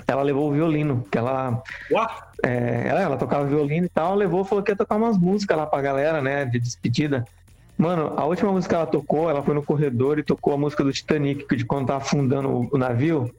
ela 0.08 0.22
levou 0.22 0.50
o 0.50 0.54
violino, 0.54 1.04
que 1.12 1.18
ela, 1.18 1.62
uá, 1.92 2.08
é, 2.46 2.88
ela, 2.88 3.02
ela 3.02 3.18
tocava 3.18 3.46
violino 3.46 3.86
e 3.86 3.90
tal, 3.90 4.16
levou, 4.16 4.46
falou 4.46 4.64
que 4.64 4.72
ia 4.72 4.76
tocar 4.76 4.96
umas 4.96 5.18
músicas 5.18 5.58
lá 5.58 5.66
pra 5.66 5.82
galera, 5.82 6.22
né, 6.22 6.46
de 6.46 6.60
despedida. 6.60 7.28
Mano, 7.82 8.14
a 8.16 8.26
última 8.26 8.52
música 8.52 8.76
que 8.76 8.76
ela 8.76 8.86
tocou, 8.86 9.28
ela 9.28 9.42
foi 9.42 9.56
no 9.56 9.64
corredor 9.64 10.20
e 10.20 10.24
tocou 10.24 10.54
a 10.54 10.58
música 10.58 10.84
do 10.84 10.94
Titanic, 10.94 11.56
de 11.56 11.66
quando 11.66 11.88
tava 11.88 11.98
afundando 11.98 12.70
o, 12.72 12.78
navio. 12.78 13.34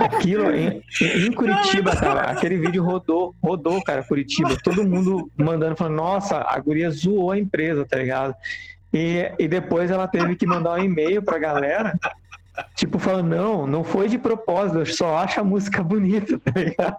Aquilo 0.00 0.50
em, 0.50 0.82
em 1.00 1.30
Curitiba, 1.30 1.94
cara, 1.94 2.32
aquele 2.32 2.56
vídeo 2.58 2.82
rodou, 2.82 3.32
rodou, 3.40 3.80
cara, 3.84 4.02
Curitiba. 4.02 4.56
Todo 4.60 4.82
mundo 4.82 5.30
mandando, 5.36 5.76
falando, 5.76 5.94
nossa, 5.94 6.44
a 6.44 6.58
guria 6.58 6.90
zoou 6.90 7.30
a 7.30 7.38
empresa, 7.38 7.86
tá 7.88 7.98
ligado? 7.98 8.34
E, 8.92 9.30
e 9.38 9.46
depois 9.46 9.92
ela 9.92 10.08
teve 10.08 10.34
que 10.34 10.48
mandar 10.48 10.80
um 10.80 10.82
e-mail 10.82 11.22
pra 11.22 11.38
galera, 11.38 11.96
tipo, 12.74 12.98
falando, 12.98 13.28
não, 13.28 13.66
não 13.66 13.84
foi 13.84 14.08
de 14.08 14.18
propósito, 14.18 14.78
eu 14.78 14.86
só 14.86 15.16
acho 15.16 15.40
a 15.40 15.44
música 15.44 15.82
bonita, 15.82 16.38
tá 16.38 16.52
ligado? 16.60 16.96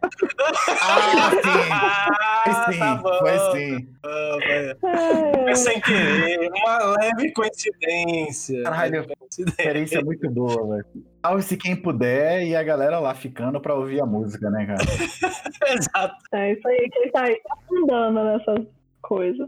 Ah, 0.82 1.32
sim! 1.32 1.70
Ah, 1.72 2.44
Foi 2.44 2.74
sim, 2.74 2.80
tá 2.80 3.00
foi 3.20 3.40
sim. 3.52 3.88
Ah, 4.04 4.38
é, 4.44 5.44
Foi 5.44 5.56
sem 5.56 5.82
querer, 5.82 6.50
uma 6.52 6.96
leve 7.00 7.32
coincidência. 7.34 8.64
Caralho. 8.64 9.06
Coincidência. 9.18 9.52
Experiência 9.62 10.00
é 10.00 10.04
muito 10.04 10.30
boa, 10.30 10.76
velho. 10.76 10.86
Salve-se 11.26 11.58
quem 11.58 11.76
puder 11.76 12.44
e 12.44 12.56
a 12.56 12.64
galera 12.64 13.00
lá 13.00 13.14
ficando 13.16 13.60
pra 13.62 13.74
ouvir 13.76 14.02
a 14.02 14.06
música, 14.06 14.50
né, 14.50 14.66
cara? 14.66 14.82
Exato. 15.74 16.16
é 16.34 16.52
isso 16.54 16.68
aí, 16.68 16.90
que 16.90 17.00
ele 17.00 17.12
tá 17.12 17.24
aí 17.24 17.40
afundando 17.52 18.24
nessas 18.24 18.68
coisas. 19.02 19.48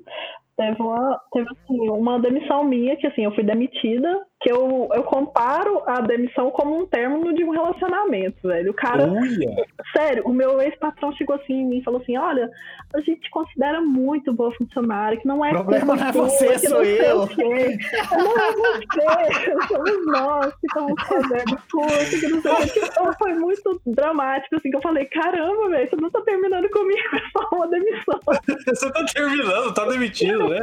Teve 0.57 0.81
uma, 0.81 1.19
teve 1.33 1.49
assim, 1.49 1.89
uma 1.89 2.17
demissão 2.19 2.63
minha, 2.63 2.95
que 2.95 3.05
assim, 3.07 3.25
eu 3.25 3.35
fui 3.35 3.43
demitida, 3.43 4.21
que 4.45 4.51
eu, 4.51 4.87
eu 4.93 5.01
comparo 5.01 5.81
a 5.87 6.01
demissão 6.01 6.51
como 6.51 6.77
um 6.77 6.85
término 6.85 7.33
de 7.33 7.43
um 7.43 7.49
relacionamento, 7.49 8.47
velho. 8.47 8.69
O 8.69 8.75
cara, 8.75 9.07
Uia. 9.07 9.65
sério, 9.91 10.21
o 10.23 10.31
meu 10.31 10.61
ex-patrão 10.61 11.11
chegou 11.13 11.35
assim 11.35 11.53
em 11.61 11.65
mim 11.65 11.77
e 11.79 11.83
falou 11.83 11.99
assim: 11.99 12.15
olha, 12.15 12.47
a 12.93 12.99
gente 12.99 13.21
te 13.21 13.31
considera 13.31 13.81
muito 13.81 14.31
boa 14.31 14.53
funcionária, 14.53 15.17
que 15.17 15.27
não 15.27 15.43
é. 15.43 15.49
O 15.49 15.53
problema 15.53 15.95
não 15.95 16.07
é 16.07 16.11
você, 16.11 16.49
que 16.49 16.59
sou 16.59 16.83
eu." 16.83 17.17
Não 17.17 17.23
é 17.23 17.27
você, 17.27 17.77
somos 19.67 20.05
nós 20.11 20.53
que 20.57 20.67
estamos 20.67 21.01
fazendo 21.01 21.59
curso, 21.71 22.19
que 22.19 22.27
não 22.27 22.41
sei 22.43 22.51
o 22.51 22.71
quê. 22.71 22.81
Então, 22.83 23.13
foi 23.13 23.33
muito 23.33 23.81
dramático, 23.87 24.57
assim, 24.57 24.69
que 24.69 24.77
eu 24.77 24.81
falei: 24.81 25.05
caramba, 25.05 25.69
velho, 25.69 25.89
você 25.89 25.95
não 25.95 26.11
tá 26.11 26.21
terminando 26.21 26.69
comigo, 26.69 27.01
é 27.17 27.21
só 27.31 27.49
uma 27.51 27.67
demissão. 27.67 28.19
Você 28.75 28.91
tá 28.91 29.05
terminando, 29.05 29.73
tá 29.73 29.85
demitido, 29.85 30.49
né? 30.49 30.59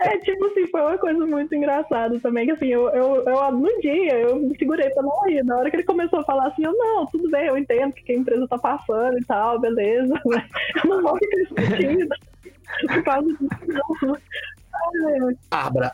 É, 0.00 0.18
tipo 0.18 0.44
assim, 0.46 0.66
foi 0.68 0.80
uma 0.80 0.98
coisa 0.98 1.26
muito 1.26 1.54
engraçada 1.54 2.18
também, 2.20 2.46
que 2.46 2.52
assim, 2.52 2.66
eu, 2.66 2.91
eu, 2.92 3.24
eu 3.24 3.52
no 3.52 3.80
dia 3.80 4.18
eu 4.18 4.36
me 4.36 4.56
segurei 4.56 4.90
pra 4.90 5.02
não 5.02 5.24
rir. 5.26 5.42
Na 5.44 5.56
hora 5.56 5.70
que 5.70 5.76
ele 5.76 5.84
começou 5.84 6.20
a 6.20 6.24
falar 6.24 6.48
assim, 6.48 6.64
eu, 6.64 6.72
não, 6.72 7.06
tudo 7.06 7.30
bem, 7.30 7.46
eu 7.46 7.56
entendo 7.56 7.92
que 7.92 8.12
a 8.12 8.16
empresa 8.16 8.46
tá 8.48 8.58
passando 8.58 9.18
e 9.18 9.24
tal, 9.24 9.60
beleza. 9.60 10.14
mas 10.24 10.44
Eu 10.82 10.90
não 10.90 11.02
vou 11.02 11.18
ficar 11.18 11.36
discutindo 11.36 12.14
por 12.88 13.04
causa 13.04 13.28
disso, 13.28 13.48
não. 13.68 15.36
Bárbara, 15.50 15.92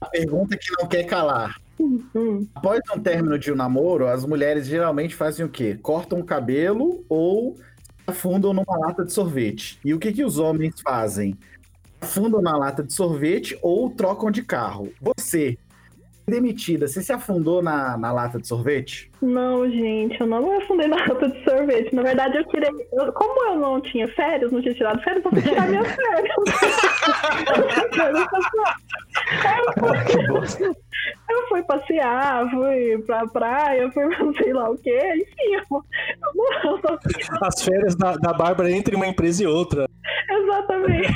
a 0.00 0.06
pergunta 0.06 0.56
que 0.56 0.70
não 0.78 0.88
quer 0.88 1.04
calar. 1.04 1.56
hum. 1.80 2.46
Após 2.54 2.80
um 2.94 3.00
término 3.00 3.38
de 3.38 3.52
um 3.52 3.56
namoro, 3.56 4.06
as 4.06 4.24
mulheres 4.24 4.66
geralmente 4.66 5.14
fazem 5.14 5.44
o 5.44 5.48
quê? 5.48 5.78
Cortam 5.80 6.20
o 6.20 6.24
cabelo 6.24 7.04
ou 7.08 7.56
afundam 8.06 8.52
numa 8.52 8.76
lata 8.78 9.04
de 9.04 9.12
sorvete. 9.12 9.78
E 9.84 9.92
o 9.92 9.98
que, 9.98 10.12
que 10.12 10.24
os 10.24 10.38
homens 10.38 10.80
fazem? 10.80 11.36
Afundam 12.00 12.40
na 12.40 12.56
lata 12.56 12.82
de 12.82 12.92
sorvete 12.92 13.58
ou 13.60 13.90
trocam 13.90 14.30
de 14.30 14.42
carro. 14.42 14.92
Você, 15.00 15.58
demitida, 16.28 16.86
você 16.86 17.02
se 17.02 17.12
afundou 17.12 17.62
na, 17.62 17.96
na 17.96 18.12
lata 18.12 18.38
de 18.38 18.46
sorvete? 18.46 19.10
Não, 19.20 19.68
gente, 19.70 20.20
eu 20.20 20.26
não 20.26 20.42
me 20.42 20.62
afundei 20.62 20.86
na 20.86 20.96
lata 20.96 21.28
de 21.28 21.42
sorvete. 21.44 21.94
Na 21.94 22.02
verdade, 22.02 22.38
eu 22.38 22.44
tirei. 22.48 22.70
eu- 22.92 23.12
como 23.12 23.44
eu 23.48 23.56
não 23.56 23.80
tinha 23.80 24.06
férias, 24.08 24.52
não 24.52 24.60
tinha 24.62 24.74
tirado 24.74 25.02
férias, 25.02 25.24
eu 25.24 25.30
fui 25.30 25.42
tirar 25.42 25.68
minhas 25.68 25.88
férias. 25.88 26.34
bosta. 30.28 30.64
Eu 30.64 30.76
fui 31.48 31.62
passear 31.62 32.48
fui 32.50 32.98
pra 33.06 33.26
praia, 33.28 33.90
fui 33.92 34.04
sei 34.42 34.52
lá 34.52 34.70
o 34.70 34.78
quê, 34.78 34.98
enfim. 35.16 35.54
Eu, 35.54 35.84
eu 36.70 36.98
As 37.42 37.62
férias 37.62 37.96
da, 37.96 38.16
da 38.16 38.32
Bárbara 38.32 38.70
entre 38.70 38.94
uma 38.96 39.06
empresa 39.06 39.42
e 39.42 39.46
outra. 39.46 39.86
Exatamente. 40.30 41.12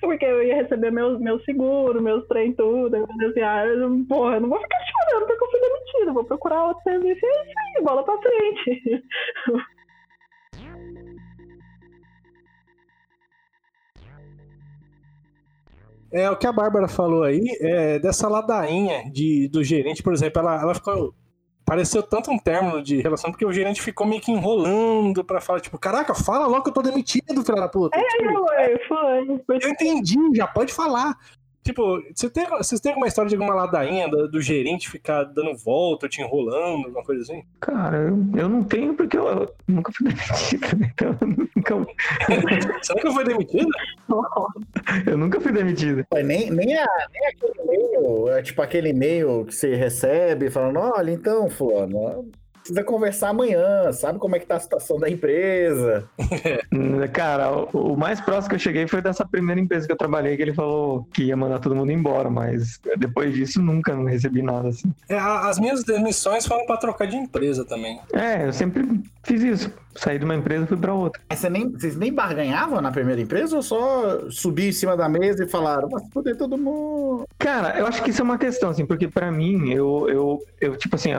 Porque 0.00 0.24
eu 0.24 0.42
ia 0.42 0.56
receber 0.56 0.90
meu, 0.90 1.18
meu 1.18 1.40
seguro, 1.40 2.02
meus 2.02 2.26
trem 2.28 2.52
tudo. 2.52 2.96
Eu 2.96 3.06
falei 3.06 3.28
assim, 3.28 3.40
ah, 3.40 3.66
eu- 3.66 4.04
porra, 4.08 4.34
eu 4.36 4.40
não 4.40 4.48
vou 4.48 4.60
ficar 4.60 4.78
chorando 4.78 5.26
porque 5.26 5.44
eu 5.44 5.50
fui 5.50 5.60
demitida. 5.60 6.12
Vou 6.12 6.24
procurar 6.24 6.64
outro 6.64 6.82
serviço 6.84 7.20
e 7.24 7.28
é 7.28 7.42
isso 7.42 7.52
aí, 7.78 7.84
bola 7.84 8.04
pra 8.04 8.18
frente. 8.18 9.04
É 16.12 16.30
o 16.30 16.36
que 16.36 16.46
a 16.46 16.52
Bárbara 16.52 16.86
falou 16.88 17.22
aí, 17.22 17.42
é, 17.60 17.98
dessa 17.98 18.28
ladainha 18.28 19.10
de, 19.10 19.48
do 19.48 19.64
gerente, 19.64 20.02
por 20.02 20.12
exemplo, 20.12 20.40
ela, 20.40 20.60
ela 20.60 20.74
ficou. 20.74 21.14
Pareceu 21.64 22.02
tanto 22.02 22.30
um 22.30 22.38
término 22.38 22.82
de 22.82 23.00
relação, 23.00 23.30
porque 23.30 23.46
o 23.46 23.52
gerente 23.52 23.80
ficou 23.80 24.06
meio 24.06 24.20
que 24.20 24.32
enrolando 24.32 25.24
pra 25.24 25.40
falar, 25.40 25.60
tipo, 25.60 25.78
caraca, 25.78 26.12
fala 26.12 26.46
logo 26.46 26.64
que 26.64 26.70
eu 26.70 26.74
tô 26.74 26.82
demitido, 26.82 27.42
filha 27.44 27.60
da 27.60 27.68
puta. 27.68 27.98
Tipo, 27.98 28.32
Foi, 28.46 28.78
foi. 28.88 29.42
foi. 29.46 29.58
eu 29.62 29.70
entendi, 29.70 30.16
já 30.34 30.46
pode 30.46 30.72
falar. 30.72 31.16
Tipo, 31.62 32.02
você 32.12 32.28
tem, 32.28 32.44
vocês 32.48 32.80
têm 32.80 32.90
alguma 32.90 33.06
história 33.06 33.28
de 33.28 33.36
alguma 33.36 33.54
ladainha 33.54 34.08
do, 34.08 34.28
do 34.28 34.40
gerente 34.40 34.90
ficar 34.90 35.22
dando 35.22 35.56
volta, 35.56 36.08
te 36.08 36.20
enrolando, 36.20 36.86
alguma 36.86 37.04
coisa 37.04 37.22
assim? 37.22 37.44
Cara, 37.60 37.98
eu, 37.98 38.18
eu 38.36 38.48
não 38.48 38.64
tenho 38.64 38.94
porque 38.94 39.16
eu, 39.16 39.26
eu 39.28 39.54
nunca 39.68 39.92
fui 39.92 40.06
demitido, 40.10 40.76
né? 40.78 40.90
Então 40.92 41.16
eu 41.20 41.26
nunca, 41.28 41.74
Você 42.82 42.94
nunca 42.94 43.12
foi 43.12 43.24
demitido? 43.24 43.68
eu 45.06 45.16
nunca 45.16 45.40
fui 45.40 45.52
demitido. 45.52 46.04
Nem, 46.24 46.50
nem, 46.50 46.76
a- 46.76 46.86
nem 47.12 47.26
aquele 47.28 47.62
e-mail, 47.62 48.28
é 48.32 48.42
tipo 48.42 48.60
aquele 48.60 48.88
e-mail 48.90 49.44
que 49.44 49.54
você 49.54 49.74
recebe 49.76 50.50
falando, 50.50 50.80
olha, 50.80 51.12
então, 51.12 51.48
fulano, 51.48 52.28
precisa 52.62 52.84
conversar 52.84 53.28
amanhã, 53.30 53.92
sabe 53.92 54.18
como 54.18 54.36
é 54.36 54.38
que 54.38 54.46
tá 54.46 54.56
a 54.56 54.60
situação 54.60 54.98
da 54.98 55.10
empresa? 55.10 56.08
Cara, 57.12 57.52
o, 57.52 57.92
o 57.92 57.96
mais 57.96 58.20
próximo 58.20 58.50
que 58.50 58.54
eu 58.54 58.60
cheguei 58.60 58.86
foi 58.86 59.02
dessa 59.02 59.26
primeira 59.26 59.60
empresa 59.60 59.86
que 59.86 59.92
eu 59.92 59.96
trabalhei, 59.96 60.36
que 60.36 60.42
ele 60.42 60.54
falou 60.54 61.06
que 61.12 61.24
ia 61.24 61.36
mandar 61.36 61.58
todo 61.58 61.74
mundo 61.74 61.90
embora, 61.90 62.30
mas 62.30 62.80
depois 62.96 63.34
disso 63.34 63.60
nunca 63.60 63.94
não 63.94 64.04
recebi 64.04 64.42
nada 64.42 64.68
assim. 64.68 64.92
É, 65.08 65.18
as 65.18 65.58
minhas 65.58 65.82
demissões 65.84 66.46
foram 66.46 66.64
pra 66.64 66.76
trocar 66.76 67.06
de 67.06 67.16
empresa 67.16 67.64
também. 67.64 68.00
É, 68.12 68.46
eu 68.46 68.52
sempre 68.52 69.02
fiz 69.24 69.42
isso. 69.42 69.72
Saí 69.94 70.18
de 70.18 70.24
uma 70.24 70.34
empresa 70.34 70.64
e 70.64 70.66
fui 70.66 70.76
pra 70.76 70.94
outra. 70.94 71.20
Mas 71.28 71.38
você 71.38 71.50
nem, 71.50 71.70
vocês 71.70 71.96
nem 71.96 72.12
barganhavam 72.12 72.80
na 72.80 72.90
primeira 72.90 73.20
empresa 73.20 73.56
ou 73.56 73.62
só 73.62 74.30
subiam 74.30 74.68
em 74.68 74.72
cima 74.72 74.96
da 74.96 75.08
mesa 75.08 75.44
e 75.44 75.48
falaram, 75.48 75.88
mas 75.90 76.02
poder 76.08 76.36
todo 76.36 76.56
mundo. 76.56 77.26
Cara, 77.38 77.78
eu 77.78 77.86
acho 77.86 78.02
que 78.02 78.10
isso 78.10 78.22
é 78.22 78.24
uma 78.24 78.38
questão, 78.38 78.70
assim, 78.70 78.86
porque 78.86 79.08
pra 79.08 79.30
mim, 79.30 79.70
eu, 79.70 80.08
eu, 80.08 80.42
eu 80.60 80.76
tipo 80.76 80.96
assim, 80.96 81.10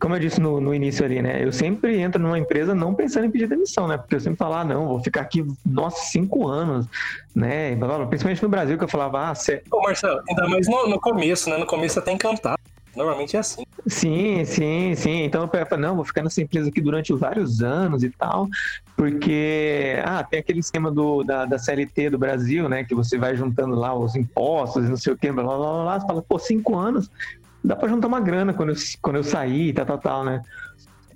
como 0.00 0.14
eu 0.14 0.20
disse 0.20 0.40
no, 0.40 0.60
no 0.60 0.74
início 0.74 1.04
ali, 1.04 1.20
né? 1.20 1.44
Eu 1.44 1.52
sempre 1.52 1.98
entro 1.98 2.20
numa 2.20 2.38
empresa 2.38 2.74
não 2.74 2.94
pensando 2.94 3.26
em 3.26 3.30
pedir 3.30 3.46
demissão, 3.46 3.86
né? 3.86 3.96
Porque 3.98 4.14
eu 4.14 4.20
sempre 4.20 4.38
falo, 4.38 4.54
ah, 4.54 4.64
não, 4.64 4.88
vou 4.88 5.02
ficar 5.02 5.20
aqui, 5.20 5.44
nossa, 5.64 6.04
cinco 6.06 6.48
anos, 6.48 6.86
né? 7.34 7.76
Principalmente 8.08 8.42
no 8.42 8.48
Brasil, 8.48 8.78
que 8.78 8.84
eu 8.84 8.88
falava, 8.88 9.30
ah, 9.30 9.34
cê... 9.34 9.62
Ô, 9.70 9.82
Marcelo, 9.82 10.20
ainda 10.28 10.48
mais 10.48 10.68
no, 10.68 10.88
no 10.88 11.00
começo, 11.00 11.50
né? 11.50 11.58
No 11.58 11.66
começo 11.66 11.98
até 11.98 12.12
encantado. 12.12 12.63
Normalmente 12.96 13.36
é 13.36 13.40
assim. 13.40 13.64
sim, 13.86 14.44
sim, 14.44 14.94
sim. 14.94 15.24
Então 15.24 15.48
não, 15.78 15.96
vou 15.96 16.04
ficar 16.04 16.22
nessa 16.22 16.40
empresa 16.40 16.68
aqui 16.68 16.80
durante 16.80 17.12
vários 17.12 17.62
anos 17.62 18.02
e 18.02 18.10
tal, 18.10 18.48
porque, 18.96 19.96
ah, 20.04 20.22
tem 20.22 20.40
aquele 20.40 20.60
esquema 20.60 20.90
do, 20.90 21.24
da, 21.24 21.44
da 21.44 21.58
CLT 21.58 22.10
do 22.10 22.18
Brasil, 22.18 22.68
né? 22.68 22.84
Que 22.84 22.94
você 22.94 23.18
vai 23.18 23.36
juntando 23.36 23.74
lá 23.74 23.94
os 23.94 24.14
impostos 24.14 24.84
e 24.84 24.88
não 24.88 24.96
sei 24.96 25.12
o 25.12 25.18
quê, 25.18 25.32
blá, 25.32 25.42
blá, 25.42 25.56
blá, 25.56 25.82
blá. 25.82 26.00
Você 26.00 26.06
fala, 26.06 26.22
pô, 26.22 26.38
cinco 26.38 26.76
anos, 26.76 27.10
dá 27.62 27.74
pra 27.74 27.88
juntar 27.88 28.06
uma 28.06 28.20
grana 28.20 28.52
quando 28.54 28.70
eu, 28.70 28.76
quando 29.02 29.16
eu 29.16 29.24
sair, 29.24 29.72
tal, 29.72 29.86
tal, 29.86 29.98
tal, 29.98 30.24
né? 30.24 30.42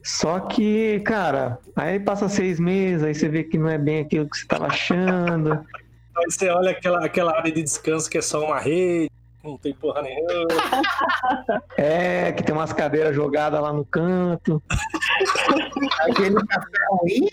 Só 0.03 0.41
que, 0.41 1.01
cara, 1.01 1.59
aí 1.77 2.01
passa 2.01 2.29
seis 2.29 2.59
meses, 2.59 3.05
aí 3.05 3.15
você 3.15 3.29
vê 3.29 3.45
que 3.45 3.59
não 3.59 3.69
é 3.69 3.77
bem 3.77 4.01
aquilo 4.01 4.29
que 4.29 4.39
você 4.39 4.47
tava 4.47 4.67
achando. 4.67 5.53
Aí 5.53 6.25
você 6.31 6.49
olha 6.49 6.71
aquela, 6.71 7.05
aquela 7.05 7.37
área 7.37 7.53
de 7.53 7.63
descanso 7.63 8.09
que 8.09 8.19
é 8.19 8.23
só 8.23 8.45
uma 8.45 8.59
rede, 8.59 9.11
não 9.43 9.57
tem 9.57 9.73
porra 9.75 10.03
nenhuma. 10.03 10.49
É, 11.77 12.33
que 12.33 12.43
tem 12.43 12.55
umas 12.55 12.73
cadeiras 12.73 13.15
jogadas 13.15 13.61
lá 13.61 13.73
no 13.73 13.85
canto. 13.85 14.61
Aquele 16.01 16.35
café 16.47 16.79
ruim. 16.91 17.29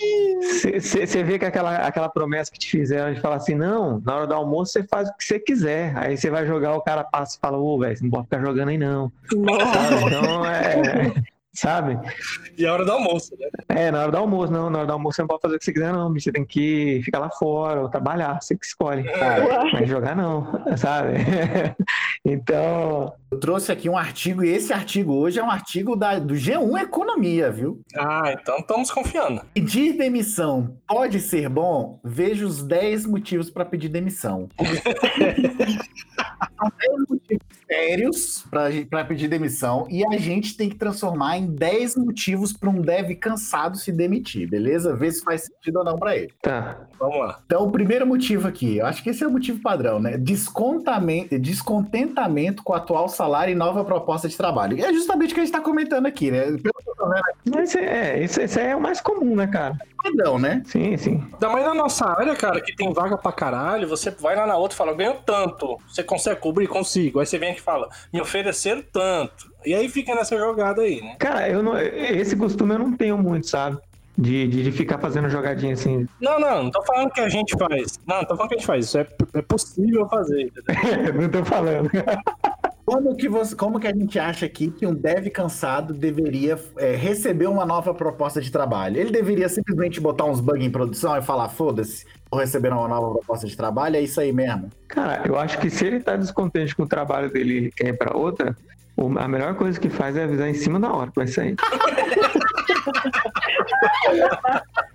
Você 0.61 1.23
vê 1.23 1.39
que 1.39 1.45
aquela, 1.45 1.77
aquela 1.77 2.07
promessa 2.07 2.51
que 2.51 2.59
te 2.59 2.69
fizeram 2.69 3.13
de 3.13 3.19
falar 3.19 3.37
assim, 3.37 3.55
não, 3.55 3.99
na 4.05 4.15
hora 4.15 4.27
do 4.27 4.33
almoço 4.33 4.73
você 4.73 4.83
faz 4.83 5.09
o 5.09 5.13
que 5.17 5.23
você 5.23 5.39
quiser. 5.39 5.97
Aí 5.97 6.15
você 6.15 6.29
vai 6.29 6.45
jogar, 6.45 6.75
o 6.75 6.81
cara 6.81 7.03
passa 7.03 7.37
e 7.37 7.39
fala, 7.39 7.57
ô, 7.57 7.79
velho, 7.79 7.97
você 7.97 8.03
não 8.03 8.11
pode 8.11 8.25
ficar 8.25 8.41
jogando 8.41 8.69
aí 8.69 8.77
não. 8.77 9.11
Sabe? 9.29 10.05
Então, 10.05 10.45
é. 10.45 11.13
Sabe? 11.55 11.97
E 12.57 12.65
a 12.65 12.73
hora 12.73 12.85
do 12.85 12.91
almoço, 12.91 13.35
né? 13.39 13.47
É, 13.69 13.91
na 13.91 14.01
hora 14.01 14.11
do 14.11 14.17
almoço, 14.17 14.51
não. 14.51 14.69
Na 14.69 14.79
hora 14.79 14.87
do 14.87 14.93
almoço 14.93 15.15
você 15.15 15.21
não 15.21 15.27
pode 15.27 15.41
fazer 15.41 15.55
o 15.55 15.59
que 15.59 15.65
você 15.65 15.73
quiser, 15.73 15.93
não. 15.93 16.13
Você 16.13 16.31
tem 16.31 16.45
que 16.45 17.01
ficar 17.03 17.19
lá 17.19 17.29
fora 17.29 17.81
ou 17.81 17.89
trabalhar, 17.89 18.41
você 18.41 18.57
que 18.57 18.65
escolhe. 18.65 19.05
Mas 19.73 19.87
jogar 19.89 20.15
não, 20.15 20.47
sabe? 20.77 21.13
Então, 22.27 23.13
Eu 23.29 23.39
trouxe 23.39 23.71
aqui 23.71 23.87
um 23.87 23.95
artigo, 23.95 24.43
e 24.43 24.49
esse 24.49 24.73
artigo 24.73 25.13
hoje 25.13 25.39
é 25.39 25.43
um 25.43 25.51
artigo 25.51 25.95
da, 25.95 26.17
do 26.17 26.33
G1 26.33 26.81
Economia, 26.81 27.51
viu? 27.51 27.81
Ah, 27.95 28.33
então 28.33 28.57
estamos 28.57 28.89
confiando. 28.89 29.41
Pedir 29.53 29.93
demissão 29.93 30.75
pode 30.87 31.19
ser 31.19 31.47
bom? 31.49 31.99
Veja 32.03 32.47
os 32.47 32.63
10 32.63 33.05
motivos 33.05 33.51
para 33.51 33.63
pedir 33.63 33.89
demissão. 33.89 34.49
São 36.57 36.71
10 36.79 37.09
motivos 37.09 37.45
sérios 37.67 38.45
para 38.89 39.05
pedir 39.05 39.27
demissão 39.27 39.87
e 39.89 40.05
a 40.05 40.17
gente 40.17 40.55
tem 40.55 40.69
que 40.69 40.75
transformar 40.75 41.37
em 41.37 41.47
10 41.47 41.95
motivos 41.97 42.53
para 42.53 42.69
um 42.69 42.81
dev 42.81 43.11
cansado 43.15 43.77
se 43.77 43.91
demitir, 43.91 44.47
beleza? 44.47 44.95
Ver 44.95 45.11
se 45.11 45.23
faz 45.23 45.45
sentido 45.45 45.77
ou 45.79 45.85
não 45.85 45.97
para 45.97 46.15
ele. 46.15 46.31
tá. 46.41 46.77
Vamos 46.97 47.19
lá. 47.19 47.39
Então, 47.45 47.63
o 47.63 47.71
primeiro 47.71 48.07
motivo 48.07 48.47
aqui, 48.47 48.77
eu 48.77 48.85
acho 48.85 49.03
que 49.03 49.09
esse 49.09 49.23
é 49.23 49.27
o 49.27 49.31
motivo 49.31 49.61
padrão, 49.61 49.99
né? 49.99 50.17
Descontamento, 50.17 51.37
descontentamento 51.37 52.63
com 52.63 52.71
o 52.71 52.75
atual 52.75 53.09
salário 53.09 53.51
e 53.51 53.55
nova 53.55 53.83
proposta 53.83 54.29
de 54.29 54.37
trabalho. 54.37 54.77
E 54.77 54.81
é 54.81 54.93
justamente 54.93 55.31
o 55.31 55.33
que 55.33 55.41
a 55.41 55.43
gente 55.43 55.53
está 55.53 55.61
comentando 55.63 56.05
aqui, 56.05 56.31
né? 56.31 56.45
Pelo 56.45 56.57
que 56.61 56.89
eu 56.89 56.95
tô 56.95 57.09
vendo, 57.09 57.23
Mas 57.53 57.75
é, 57.75 58.23
isso, 58.23 58.41
isso 58.41 58.59
aí 58.59 58.67
é 58.67 58.75
o 58.75 58.81
mais 58.81 59.01
comum, 59.01 59.35
né, 59.35 59.45
cara? 59.47 59.77
padrão, 60.05 60.37
né? 60.37 60.61
Sim, 60.65 60.95
sim. 60.97 61.27
Ainda 61.33 61.49
mais 61.49 61.65
na 61.65 61.73
nossa 61.73 62.05
área, 62.05 62.35
cara, 62.35 62.61
que 62.61 62.75
tem 62.75 62.93
vaga 62.93 63.17
pra 63.17 63.31
caralho, 63.31 63.87
você 63.87 64.11
vai 64.11 64.35
lá 64.35 64.45
na 64.45 64.55
outra 64.55 64.75
e 64.75 64.77
fala, 64.77 64.93
ganho 64.93 65.15
tanto. 65.25 65.77
Você 65.87 66.03
consegue 66.15 66.39
cobrir? 66.39 66.67
Consigo. 66.67 67.19
Aí 67.19 67.25
você 67.25 67.37
vem 67.37 67.51
aqui 67.51 67.59
e 67.59 67.63
fala, 67.63 67.89
me 68.11 68.21
ofereceram 68.21 68.83
tanto. 68.91 69.51
E 69.65 69.73
aí 69.73 69.89
fica 69.89 70.15
nessa 70.15 70.37
jogada 70.37 70.81
aí, 70.81 71.01
né? 71.01 71.15
Cara, 71.19 71.49
eu 71.49 71.61
não, 71.61 71.77
esse 71.77 72.35
costume 72.35 72.73
eu 72.73 72.79
não 72.79 72.95
tenho 72.95 73.17
muito, 73.17 73.47
sabe? 73.47 73.77
De, 74.17 74.47
de, 74.47 74.63
de 74.63 74.71
ficar 74.71 74.97
fazendo 74.97 75.29
jogadinha 75.29 75.73
assim. 75.73 76.07
Não, 76.21 76.39
não, 76.39 76.63
não 76.63 76.71
tô 76.71 76.81
falando 76.83 77.11
que 77.11 77.19
a 77.19 77.27
gente 77.27 77.53
faz. 77.57 77.99
Não, 78.07 78.17
não 78.17 78.25
tô 78.25 78.35
falando 78.35 78.49
que 78.49 78.55
a 78.55 78.57
gente 78.57 78.67
faz. 78.67 78.85
Isso 78.85 78.97
é, 78.97 79.07
é 79.33 79.41
possível 79.41 80.07
fazer. 80.07 80.43
entendeu? 80.43 81.13
não 81.21 81.29
tô 81.29 81.43
falando. 81.43 81.89
Como 82.85 83.15
que, 83.15 83.27
você, 83.27 83.55
como 83.55 83.79
que 83.79 83.87
a 83.87 83.93
gente 83.93 84.19
acha 84.19 84.45
aqui 84.45 84.69
que 84.69 84.85
um 84.85 84.93
dev 84.93 85.27
cansado 85.29 85.91
deveria 85.91 86.57
é, 86.77 86.95
receber 86.95 87.47
uma 87.47 87.65
nova 87.65 87.95
proposta 87.95 88.39
de 88.39 88.51
trabalho? 88.51 88.97
Ele 88.97 89.09
deveria 89.09 89.49
simplesmente 89.49 89.99
botar 89.99 90.25
uns 90.25 90.39
bugs 90.39 90.63
em 90.63 90.69
produção 90.69 91.17
e 91.17 91.21
falar, 91.21 91.49
foda-se, 91.49 92.05
vou 92.35 92.41
receber 92.41 92.71
uma 92.71 92.87
nova 92.87 93.11
proposta 93.11 93.47
de 93.47 93.55
trabalho, 93.55 93.95
é 93.95 94.01
isso 94.01 94.19
aí 94.19 94.33
mesmo. 94.33 94.69
Cara, 94.87 95.23
eu 95.25 95.39
acho 95.39 95.57
que 95.57 95.69
se 95.69 95.85
ele 95.85 96.01
tá 96.01 96.15
descontente 96.15 96.75
com 96.75 96.83
o 96.83 96.87
trabalho 96.87 97.31
dele 97.31 97.67
e 97.67 97.71
quer 97.71 97.87
ir 97.87 97.97
pra 97.97 98.15
outra, 98.15 98.55
a 98.97 99.27
melhor 99.27 99.55
coisa 99.55 99.79
que 99.79 99.89
faz 99.89 100.15
é 100.17 100.23
avisar 100.23 100.49
em 100.49 100.53
cima 100.53 100.79
da 100.79 100.91
hora 100.91 101.09
que 101.09 101.15
vai 101.15 101.27
sair. 101.27 101.55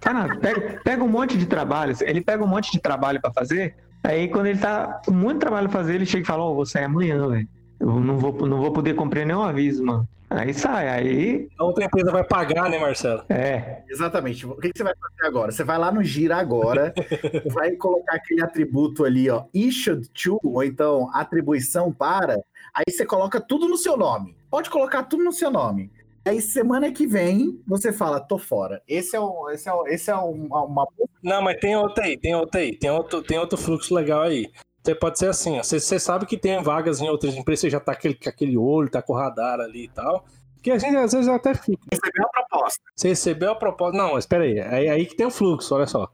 Cara, 0.00 0.36
pega, 0.36 0.80
pega 0.84 1.02
um 1.02 1.08
monte 1.08 1.38
de 1.38 1.46
trabalho, 1.46 1.96
ele 2.02 2.20
pega 2.20 2.44
um 2.44 2.48
monte 2.48 2.70
de 2.72 2.80
trabalho 2.80 3.20
pra 3.20 3.32
fazer, 3.32 3.74
aí 4.04 4.28
quando 4.28 4.46
ele 4.46 4.58
tá 4.58 5.00
com 5.04 5.12
muito 5.12 5.40
trabalho 5.40 5.68
pra 5.68 5.80
fazer, 5.80 5.94
ele 5.94 6.06
chega 6.06 6.24
e 6.24 6.26
fala, 6.26 6.42
ó, 6.42 6.54
vou 6.54 6.66
sair 6.66 6.84
amanhã, 6.84 7.26
velho. 7.26 7.48
Eu 7.80 7.98
não 7.98 8.18
vou, 8.18 8.32
não 8.46 8.58
vou 8.60 8.72
poder 8.72 8.94
cumprir 8.94 9.24
nenhum 9.26 9.42
aviso, 9.42 9.82
mano. 9.84 10.06
Aí 10.28 10.54
sai, 10.54 10.88
aí 10.88 11.48
A 11.58 11.64
outra 11.64 11.84
empresa 11.86 12.12
vai 12.12 12.22
pagar, 12.22 12.70
né, 12.70 12.78
Marcelo? 12.78 13.24
é. 13.28 13.82
Exatamente. 13.88 14.46
O 14.46 14.54
que, 14.56 14.70
você 14.72 14.84
vai 14.84 14.92
fazer 14.94 15.26
agora? 15.28 15.50
Você 15.50 15.64
vai 15.64 15.76
lá 15.76 15.90
no 15.90 16.04
Gira 16.04 16.36
agora, 16.36 16.94
vai 17.52 17.72
colocar 17.72 18.14
aquele 18.14 18.40
atributo 18.42 19.04
ali, 19.04 19.28
ó, 19.28 19.44
issued 19.52 20.08
to, 20.10 20.38
ou 20.44 20.62
então 20.62 21.10
atribuição 21.12 21.90
para, 21.92 22.34
aí 22.72 22.84
você 22.88 23.04
coloca 23.04 23.40
tudo 23.40 23.66
no 23.66 23.76
seu 23.76 23.96
nome. 23.96 24.36
Pode 24.48 24.70
colocar 24.70 25.02
tudo 25.02 25.24
no 25.24 25.32
seu 25.32 25.50
nome. 25.50 25.90
Aí 26.24 26.40
semana 26.40 26.92
que 26.92 27.06
vem 27.08 27.58
você 27.66 27.92
fala, 27.92 28.20
tô 28.20 28.38
fora. 28.38 28.80
Esse 28.86 29.16
é, 29.16 29.20
um, 29.20 29.50
esse 29.50 29.68
é, 29.68 29.74
um- 29.74 29.86
esse 29.88 30.10
é 30.12 30.16
um- 30.16 30.46
uma 30.46 30.86
Não, 31.24 31.42
mas 31.42 31.58
tem 31.58 31.74
outra 31.76 32.04
aí, 32.04 32.16
tem 32.16 32.36
outra 32.36 32.60
aí, 32.60 32.76
tem 32.76 32.90
outro, 32.90 33.20
tem 33.22 33.38
outro 33.38 33.58
fluxo 33.58 33.92
legal 33.94 34.20
aí. 34.22 34.46
Você 34.82 34.94
pode 34.94 35.18
ser 35.18 35.28
assim, 35.28 35.58
ó, 35.58 35.62
você, 35.62 35.78
você 35.78 35.98
sabe 35.98 36.26
que 36.26 36.36
tem 36.36 36.62
vagas 36.62 37.00
em 37.00 37.08
outras 37.08 37.34
empresas, 37.34 37.60
você 37.60 37.70
já 37.70 37.80
tá 37.80 37.92
aquele, 37.92 38.14
com 38.14 38.28
aquele 38.28 38.56
olho, 38.56 38.90
tá 38.90 39.02
com 39.02 39.12
o 39.12 39.16
radar 39.16 39.60
ali 39.60 39.84
e 39.84 39.88
tal. 39.88 40.24
Que 40.62 40.70
a 40.70 40.78
gente 40.78 40.96
às 40.96 41.12
vezes 41.12 41.28
até 41.28 41.54
fica. 41.54 41.82
receber 41.90 42.20
uma 42.20 42.30
proposta. 42.30 42.82
Você 42.94 43.08
recebeu 43.08 43.50
a 43.52 43.54
proposta. 43.54 43.96
Não, 43.96 44.18
espera 44.18 44.44
aí. 44.44 44.58
É 44.58 44.90
aí 44.90 45.06
que 45.06 45.16
tem 45.16 45.26
o 45.26 45.30
fluxo, 45.30 45.74
olha 45.74 45.86
só. 45.86 46.08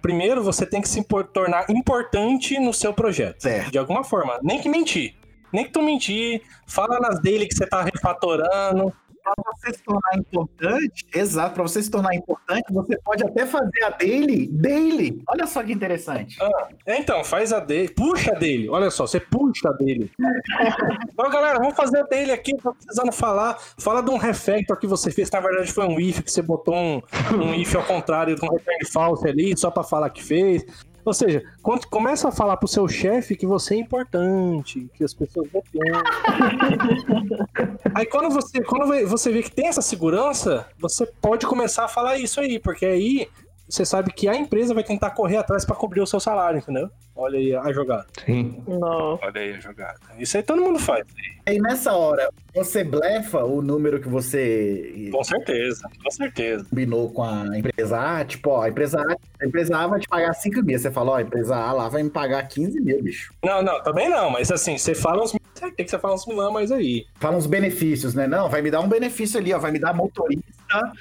Primeiro, 0.00 0.42
você 0.42 0.64
tem 0.64 0.80
que 0.80 0.88
se 0.88 1.04
tornar 1.32 1.68
importante 1.68 2.58
no 2.58 2.72
seu 2.72 2.92
projeto. 2.94 3.44
De 3.70 3.78
alguma 3.78 4.02
forma. 4.04 4.38
Nem 4.42 4.60
que 4.60 4.68
mentir. 4.68 5.14
Nem 5.52 5.64
que 5.64 5.72
tu 5.72 5.82
mentir, 5.82 6.42
fala 6.66 7.00
nas 7.00 7.20
dele 7.20 7.46
que 7.46 7.54
você 7.54 7.66
tá 7.66 7.82
refatorando. 7.82 8.92
Pra 9.22 9.34
você 9.54 9.74
se 9.74 9.82
tornar 9.82 10.16
importante, 10.16 11.06
exato, 11.14 11.54
pra 11.54 11.62
você 11.62 11.82
se 11.82 11.90
tornar 11.90 12.14
importante, 12.14 12.64
você 12.72 12.98
pode 13.04 13.24
até 13.24 13.46
fazer 13.46 13.84
a 13.84 13.90
dele, 13.90 14.46
dele. 14.48 15.22
Olha 15.28 15.46
só 15.46 15.62
que 15.62 15.72
interessante. 15.72 16.38
Ah, 16.42 16.68
então, 16.86 17.22
faz 17.22 17.52
a 17.52 17.60
dele, 17.60 17.88
puxa 17.90 18.32
dele. 18.32 18.68
Olha 18.68 18.90
só, 18.90 19.06
você 19.06 19.20
puxa 19.20 19.68
a 19.68 19.72
dele. 19.72 20.10
Então, 21.12 21.30
galera, 21.30 21.58
vamos 21.58 21.76
fazer 21.76 21.98
a 21.98 22.02
dele 22.04 22.32
aqui, 22.32 22.56
tô 22.56 22.72
precisando 22.72 23.12
falar. 23.12 23.58
Fala 23.78 24.02
de 24.02 24.10
um 24.10 24.16
refactor 24.16 24.78
que 24.78 24.86
você 24.86 25.10
fez, 25.10 25.30
na 25.30 25.40
verdade 25.40 25.70
foi 25.70 25.86
um 25.86 26.00
if, 26.00 26.22
que 26.22 26.30
você 26.30 26.40
botou 26.40 26.74
um, 26.74 27.02
um 27.34 27.54
if 27.54 27.74
ao 27.76 27.82
contrário, 27.82 28.38
com 28.38 28.46
um 28.46 28.56
return 28.56 28.86
false 28.90 29.28
ali, 29.28 29.56
só 29.56 29.70
pra 29.70 29.82
falar 29.82 30.08
que 30.10 30.22
fez. 30.22 30.64
Ou 31.04 31.14
seja, 31.14 31.42
quando 31.62 31.86
começa 31.86 32.28
a 32.28 32.32
falar 32.32 32.56
pro 32.56 32.68
seu 32.68 32.86
chefe 32.88 33.36
que 33.36 33.46
você 33.46 33.74
é 33.74 33.78
importante, 33.78 34.88
que 34.94 35.04
as 35.04 35.14
pessoas 35.14 35.48
dependem. 35.50 35.92
aí 37.94 38.06
quando 38.06 38.30
você, 38.30 38.62
quando 38.62 38.86
você 39.08 39.32
vê 39.32 39.42
que 39.42 39.50
tem 39.50 39.68
essa 39.68 39.82
segurança, 39.82 40.66
você 40.78 41.06
pode 41.20 41.46
começar 41.46 41.84
a 41.84 41.88
falar 41.88 42.18
isso 42.18 42.40
aí, 42.40 42.58
porque 42.58 42.86
aí 42.86 43.28
você 43.70 43.84
sabe 43.84 44.12
que 44.12 44.28
a 44.28 44.34
empresa 44.34 44.74
vai 44.74 44.82
tentar 44.82 45.10
correr 45.10 45.36
atrás 45.36 45.64
para 45.64 45.76
cobrir 45.76 46.00
o 46.00 46.06
seu 46.06 46.18
salário, 46.18 46.58
entendeu? 46.58 46.90
Olha 47.14 47.38
aí 47.38 47.54
a 47.54 47.72
jogada. 47.72 48.06
Sim. 48.24 48.62
Não. 48.66 49.18
Olha 49.22 49.40
aí 49.40 49.52
a 49.54 49.60
jogada. 49.60 49.98
Isso 50.18 50.36
aí 50.36 50.42
todo 50.42 50.60
mundo 50.62 50.78
faz. 50.78 51.04
E 51.46 51.60
nessa 51.60 51.92
hora, 51.92 52.30
você 52.54 52.82
blefa 52.82 53.44
o 53.44 53.60
número 53.62 54.00
que 54.00 54.08
você 54.08 55.08
Com 55.12 55.22
certeza, 55.22 55.88
com 56.02 56.10
certeza. 56.10 56.64
combinou 56.68 57.10
com 57.10 57.22
a 57.22 57.58
empresa 57.58 58.00
A, 58.00 58.24
tipo, 58.24 58.50
ó, 58.50 58.62
a 58.62 58.68
empresa 58.68 59.00
A, 59.00 59.16
a 59.42 59.46
empresa 59.46 59.76
A 59.76 59.86
vai 59.86 60.00
te 60.00 60.08
pagar 60.08 60.32
5 60.32 60.62
mil. 60.62 60.78
Você 60.78 60.90
fala, 60.90 61.12
ó, 61.12 61.16
a 61.16 61.22
empresa 61.22 61.56
A 61.56 61.72
lá 61.72 61.88
vai 61.88 62.02
me 62.02 62.10
pagar 62.10 62.42
15 62.48 62.80
mil, 62.80 63.02
bicho. 63.02 63.32
Não, 63.44 63.62
não, 63.62 63.82
também 63.82 64.08
não, 64.08 64.30
mas 64.30 64.50
assim, 64.50 64.76
você 64.78 64.94
fala 64.94 65.22
uns. 65.22 65.32
Tem 65.60 65.72
que 65.84 65.88
você 65.90 65.98
fala 65.98 66.14
uns 66.14 66.26
milão 66.26 66.50
mais 66.52 66.72
aí. 66.72 67.04
Fala 67.16 67.36
uns 67.36 67.46
benefícios, 67.46 68.14
né? 68.14 68.26
Não, 68.26 68.48
vai 68.48 68.62
me 68.62 68.70
dar 68.70 68.80
um 68.80 68.88
benefício 68.88 69.38
ali, 69.38 69.52
ó, 69.52 69.58
vai 69.58 69.70
me 69.70 69.78
dar 69.78 69.92
motorista, 69.92 70.92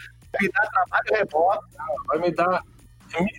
me 0.42 0.50
dar 0.50 0.70
trabalho 0.70 1.06
remoto. 1.12 1.66
Vai 2.08 2.20
me 2.20 2.32
dar 2.32 2.64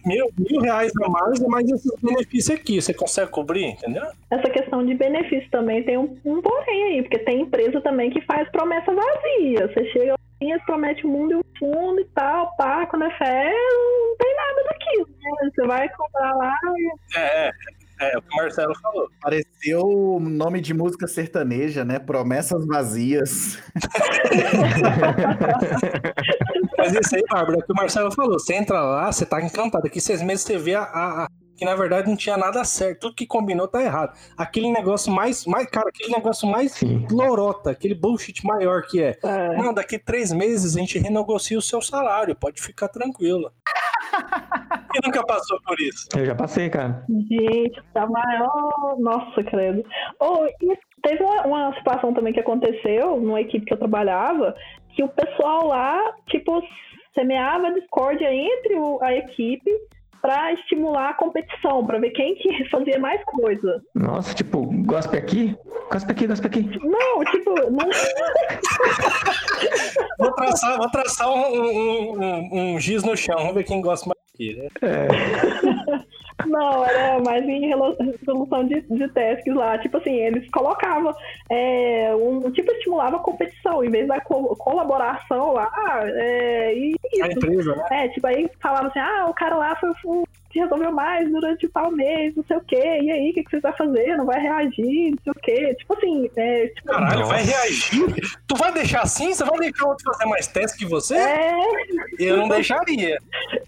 mil, 0.04 0.28
mil 0.38 0.60
reais 0.60 0.92
a 1.02 1.08
mais, 1.08 1.40
mas 1.40 1.68
esses 1.68 1.92
benefícios 2.02 2.58
aqui, 2.58 2.80
você 2.80 2.92
consegue 2.92 3.30
cobrir, 3.30 3.66
entendeu? 3.66 4.04
Essa 4.30 4.50
questão 4.50 4.84
de 4.84 4.94
benefício 4.94 5.48
também 5.50 5.84
tem 5.84 5.96
um, 5.96 6.18
um 6.24 6.42
porém 6.42 6.84
aí, 6.84 7.02
porque 7.02 7.20
tem 7.20 7.42
empresa 7.42 7.80
também 7.80 8.10
que 8.10 8.20
faz 8.22 8.50
promessa 8.50 8.92
vazia. 8.92 9.68
Você 9.68 9.84
chega 9.92 10.14
assim, 10.14 10.58
promete 10.66 11.06
o 11.06 11.08
mundo 11.08 11.32
e 11.32 11.36
o 11.36 11.44
fundo 11.58 12.00
e 12.00 12.04
tal, 12.06 12.56
pá, 12.56 12.86
quando 12.86 13.04
é 13.04 13.18
fé, 13.18 13.52
não 13.52 14.16
tem 14.16 14.34
nada 14.36 14.64
daquilo. 14.64 15.08
Né? 15.08 15.30
Você 15.54 15.64
vai 15.66 15.88
comprar 15.90 16.34
lá 16.34 16.56
e 16.76 16.90
É, 17.16 17.52
é, 18.00 18.14
é 18.14 18.18
o 18.18 18.22
que 18.22 18.32
o 18.32 18.36
Marcelo 18.36 18.74
falou. 18.80 19.08
Pareceu 19.20 19.82
o 19.82 20.18
nome 20.18 20.60
de 20.60 20.72
música 20.72 21.06
sertaneja, 21.06 21.84
né? 21.84 21.98
Promessas 21.98 22.66
vazias. 22.66 23.62
Mas 26.80 26.94
isso 26.94 27.16
aí, 27.16 27.22
Bárbara, 27.30 27.58
é 27.58 27.60
o 27.60 27.64
que 27.66 27.72
o 27.72 27.76
Marcelo 27.76 28.10
falou. 28.12 28.38
Você 28.38 28.54
entra 28.54 28.80
lá, 28.80 29.10
você 29.12 29.24
tá 29.26 29.40
encantado. 29.42 29.84
Daqui 29.84 30.00
seis 30.00 30.22
meses 30.22 30.42
você 30.44 30.56
vê 30.58 30.74
a, 30.74 30.82
a- 30.82 31.24
a- 31.24 31.28
que 31.56 31.64
na 31.66 31.74
verdade 31.74 32.08
não 32.08 32.16
tinha 32.16 32.38
nada 32.38 32.64
certo. 32.64 33.00
Tudo 33.00 33.14
que 33.14 33.26
combinou 33.26 33.68
tá 33.68 33.82
errado. 33.82 34.16
Aquele 34.36 34.70
negócio 34.72 35.12
mais, 35.12 35.44
mais 35.44 35.66
cara, 35.68 35.90
aquele 35.90 36.10
negócio 36.10 36.48
mais 36.48 36.72
Sim. 36.72 37.06
lorota, 37.10 37.70
aquele 37.70 37.94
bullshit 37.94 38.42
maior 38.46 38.82
que 38.82 39.02
é. 39.02 39.18
É. 39.22 39.56
Não, 39.56 39.74
daqui 39.74 39.98
três 39.98 40.32
meses 40.32 40.74
a 40.74 40.80
gente 40.80 40.98
renegocia 40.98 41.58
o 41.58 41.62
seu 41.62 41.82
salário, 41.82 42.34
pode 42.34 42.62
ficar 42.62 42.88
tranquilo. 42.88 43.52
Quem 44.90 45.00
nunca 45.04 45.22
passou 45.24 45.58
por 45.66 45.78
isso? 45.80 46.06
Eu 46.16 46.24
já 46.24 46.34
passei, 46.34 46.70
cara. 46.70 47.04
Gente, 47.08 47.80
tá 47.92 48.06
maior. 48.06 48.96
Nossa, 48.98 49.42
credo. 49.44 49.84
Oh, 50.18 50.46
e 50.62 50.78
teve 51.02 51.22
uma, 51.22 51.42
uma 51.46 51.74
situação 51.76 52.12
também 52.14 52.32
que 52.32 52.40
aconteceu 52.40 53.20
numa 53.20 53.40
equipe 53.40 53.66
que 53.66 53.72
eu 53.74 53.78
trabalhava, 53.78 54.54
que 54.94 55.02
o 55.02 55.08
pessoal 55.08 55.66
lá, 55.66 56.14
tipo, 56.28 56.62
semeava 57.14 57.68
a 57.68 57.72
discórdia 57.72 58.32
entre 58.32 58.74
o- 58.76 58.98
a 59.02 59.14
equipe 59.14 59.70
pra 60.22 60.52
estimular 60.52 61.10
a 61.10 61.14
competição, 61.14 61.84
pra 61.86 61.98
ver 61.98 62.10
quem 62.10 62.34
que 62.34 62.48
fazia 62.70 62.98
mais 62.98 63.22
coisa. 63.24 63.80
Nossa, 63.94 64.34
tipo, 64.34 64.66
gospe 64.84 65.16
aqui, 65.16 65.56
gospe 65.90 66.12
aqui, 66.12 66.26
gospe 66.26 66.46
aqui. 66.46 66.62
Não, 66.82 67.24
tipo, 67.24 67.54
não, 67.70 67.88
Vou 70.18 70.32
traçar, 70.32 70.76
vou 70.76 70.90
traçar 70.90 71.28
um, 71.28 71.54
um- 71.54 72.22
um- 72.22 72.74
um 72.74 72.80
giz 72.80 73.02
no 73.02 73.16
chão, 73.16 73.36
vamos 73.38 73.54
ver 73.54 73.64
quem 73.64 73.80
gosta 73.80 74.06
mais 74.08 74.19
aqui, 74.40 74.56
né? 74.56 74.68
Não, 76.46 76.84
era 76.84 77.20
mais 77.20 77.44
em 77.44 77.66
resolução 77.66 78.64
de, 78.64 78.80
de 78.80 79.08
tasks 79.08 79.54
lá. 79.54 79.76
Tipo 79.78 79.98
assim, 79.98 80.14
eles 80.14 80.48
colocavam, 80.50 81.14
é, 81.50 82.14
um, 82.14 82.50
tipo, 82.50 82.72
estimulava 82.72 83.16
a 83.16 83.20
competição, 83.20 83.84
em 83.84 83.90
vez 83.90 84.08
da 84.08 84.20
co- 84.22 84.56
colaboração 84.56 85.52
lá, 85.52 85.70
é, 86.04 86.74
e 86.74 86.96
A 87.22 87.28
isso. 87.28 87.38
empresa, 87.38 87.76
né? 87.76 87.84
É, 87.90 88.08
tipo, 88.08 88.26
aí 88.26 88.50
falava 88.62 88.88
assim, 88.88 88.98
ah, 88.98 89.26
o 89.28 89.34
cara 89.34 89.56
lá 89.56 89.76
foi 89.76 89.90
o 89.90 89.94
que 90.50 90.58
resolveu 90.58 90.90
mais 90.92 91.30
durante 91.30 91.68
tal 91.68 91.90
mês, 91.92 92.34
não 92.36 92.44
sei 92.44 92.56
o 92.56 92.60
quê, 92.60 92.76
e 93.02 93.10
aí, 93.10 93.30
o 93.30 93.34
que, 93.34 93.44
que 93.44 93.50
você 93.50 93.60
vai 93.60 93.72
fazer? 93.76 94.16
Não 94.16 94.26
vai 94.26 94.40
reagir, 94.40 95.10
não 95.12 95.18
sei 95.22 95.32
o 95.32 95.40
quê. 95.42 95.74
Tipo 95.76 95.94
assim, 95.94 96.30
é, 96.36 96.66
tipo, 96.68 96.88
Caralho, 96.88 97.20
Nossa. 97.20 97.32
vai 97.32 97.42
reagir? 97.44 98.14
Tu 98.46 98.56
vai 98.56 98.72
deixar 98.72 99.02
assim? 99.02 99.32
Você 99.32 99.44
vai 99.44 99.58
deixar 99.58 99.84
o 99.84 99.88
outro 99.88 100.12
fazer 100.12 100.26
mais 100.28 100.46
teste 100.46 100.76
que 100.78 100.86
você? 100.86 101.14
é, 101.16 101.52
Eu 102.18 102.36
não 102.38 102.48
deixaria. 102.48 103.16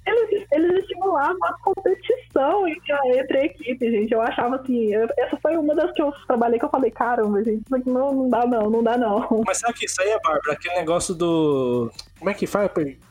eles, 0.07 0.47
eles 0.53 0.79
estimulavam 0.83 1.39
a 1.45 1.53
competição 1.63 2.67
entre 2.67 2.93
a, 2.93 3.01
entre 3.19 3.39
a 3.39 3.45
equipe, 3.45 3.91
gente. 3.91 4.13
Eu 4.13 4.21
achava 4.21 4.57
assim, 4.57 4.93
eu- 4.93 5.09
essa 5.19 5.37
foi 5.41 5.57
uma 5.57 5.75
das 5.75 5.93
que 5.93 6.03
eu 6.03 6.13
trabalhei 6.27 6.59
que 6.59 6.65
eu 6.65 6.71
falei, 6.71 6.91
caramba, 6.91 7.43
gente, 7.45 7.63
isso 7.65 7.75
aqui 7.77 7.89
não, 7.91 8.13
não 8.13 8.29
dá 8.29 8.47
não, 8.47 8.69
não 8.71 8.83
dá 8.83 8.97
não. 8.99 9.43
Mas 9.47 9.59
sabe 9.59 9.75
que 9.75 9.87
isso 9.87 10.01
aí 10.03 10.09
é, 10.09 10.19
Bárbara? 10.21 10.53
Aquele 10.53 10.75
negócio 10.75 11.15
do. 11.15 11.91
Como 12.19 12.31
é 12.31 12.35
que 12.35 12.47
faz? 12.47 12.71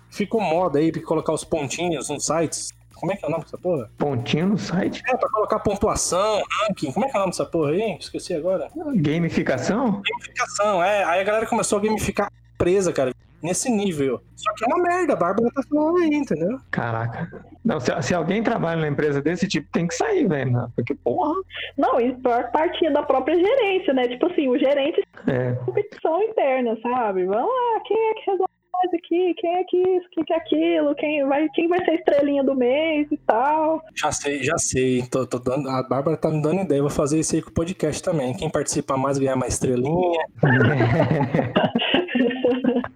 Fica 0.10 0.36
um 0.38 0.42
modo 0.42 0.78
aí 0.78 0.92
pra 0.92 1.02
colocar 1.04 1.32
os 1.34 1.44
pontinhos 1.46 2.10
nos 2.10 2.26
sites. 2.26 2.70
Como 3.02 3.12
é 3.12 3.16
que 3.18 3.26
é 3.26 3.28
o 3.28 3.32
nome 3.32 3.44
dessa 3.44 3.58
porra? 3.58 3.90
Pontinho 3.98 4.48
no 4.48 4.58
site. 4.58 5.04
É, 5.10 5.18
pra 5.18 5.28
colocar 5.30 5.60
pontuação, 5.60 6.42
ranking. 6.62 6.92
Como 6.94 7.06
é 7.06 7.10
que 7.10 7.16
é 7.18 7.20
o 7.20 7.22
nome 7.22 7.32
dessa 7.32 7.46
porra 7.46 7.72
aí? 7.72 7.98
Esqueci 8.00 8.34
agora. 8.34 8.70
Gamificação? 8.96 10.02
Gamificação, 10.08 10.84
é. 10.84 11.04
Aí 11.04 11.20
a 11.20 11.24
galera 11.24 11.46
começou 11.46 11.80
a 11.80 11.82
gamificar 11.82 12.28
a 12.28 12.54
empresa, 12.56 12.94
cara. 12.94 13.12
Nesse 13.44 13.72
nível. 13.72 14.22
Só 14.36 14.54
que 14.54 14.64
é 14.64 14.68
uma 14.68 14.78
merda, 14.84 15.14
a 15.14 15.16
Bárbara 15.16 15.50
tá 15.56 15.64
falando 15.68 15.98
aí, 15.98 16.14
entendeu? 16.14 16.60
Caraca. 16.70 17.44
Não, 17.66 17.80
se, 17.80 17.92
se 18.04 18.14
alguém 18.14 18.44
trabalha 18.44 18.76
numa 18.76 18.88
empresa 18.88 19.20
desse 19.20 19.48
tipo, 19.48 19.68
tem 19.72 19.88
que 19.88 19.96
sair, 19.96 20.28
velho. 20.28 20.52
né? 20.52 20.68
Porque, 20.76 20.94
porra. 20.94 21.42
Não, 21.76 22.00
e 22.00 22.14
pior 22.14 22.52
partia 22.52 22.92
da 22.92 23.02
própria 23.02 23.36
gerência, 23.36 23.94
né? 23.96 24.08
Tipo 24.08 24.28
assim, 24.28 24.48
o 24.48 24.60
gerente 24.60 25.02
É. 25.28 25.54
competição 25.66 26.22
interna, 26.22 26.78
sabe? 26.84 27.26
Vamos 27.26 27.50
lá, 27.50 27.80
quem 27.84 27.98
é 27.98 28.14
que 28.14 28.30
resolve 28.30 28.52
aqui? 28.94 29.34
Quem 29.38 29.56
é 29.56 29.64
que 29.64 29.78
isso? 29.78 30.08
Quem 30.12 30.24
que 30.24 30.34
é 30.34 30.38
aquilo? 30.38 30.96
Quem 30.96 31.28
vai, 31.28 31.48
quem 31.50 31.68
vai 31.68 31.84
ser 31.84 31.92
a 31.92 31.96
estrelinha 31.96 32.44
do 32.44 32.56
mês 32.56 33.08
e 33.12 33.18
tal? 33.18 33.82
Já 33.96 34.12
sei, 34.12 34.44
já 34.44 34.58
sei. 34.58 35.04
Tô, 35.10 35.26
tô 35.26 35.40
dando, 35.40 35.70
a 35.70 35.84
Bárbara 35.84 36.18
tá 36.18 36.30
me 36.30 36.42
dando 36.42 36.62
ideia. 36.62 36.82
Vou 36.82 36.90
fazer 36.90 37.20
isso 37.20 37.36
aí 37.36 37.42
com 37.42 37.50
o 37.50 37.54
podcast 37.54 38.02
também. 38.02 38.34
Quem 38.34 38.50
participa 38.50 38.98
mais 38.98 39.18
ganha 39.18 39.36
mais 39.36 39.54
estrelinha. 39.54 40.26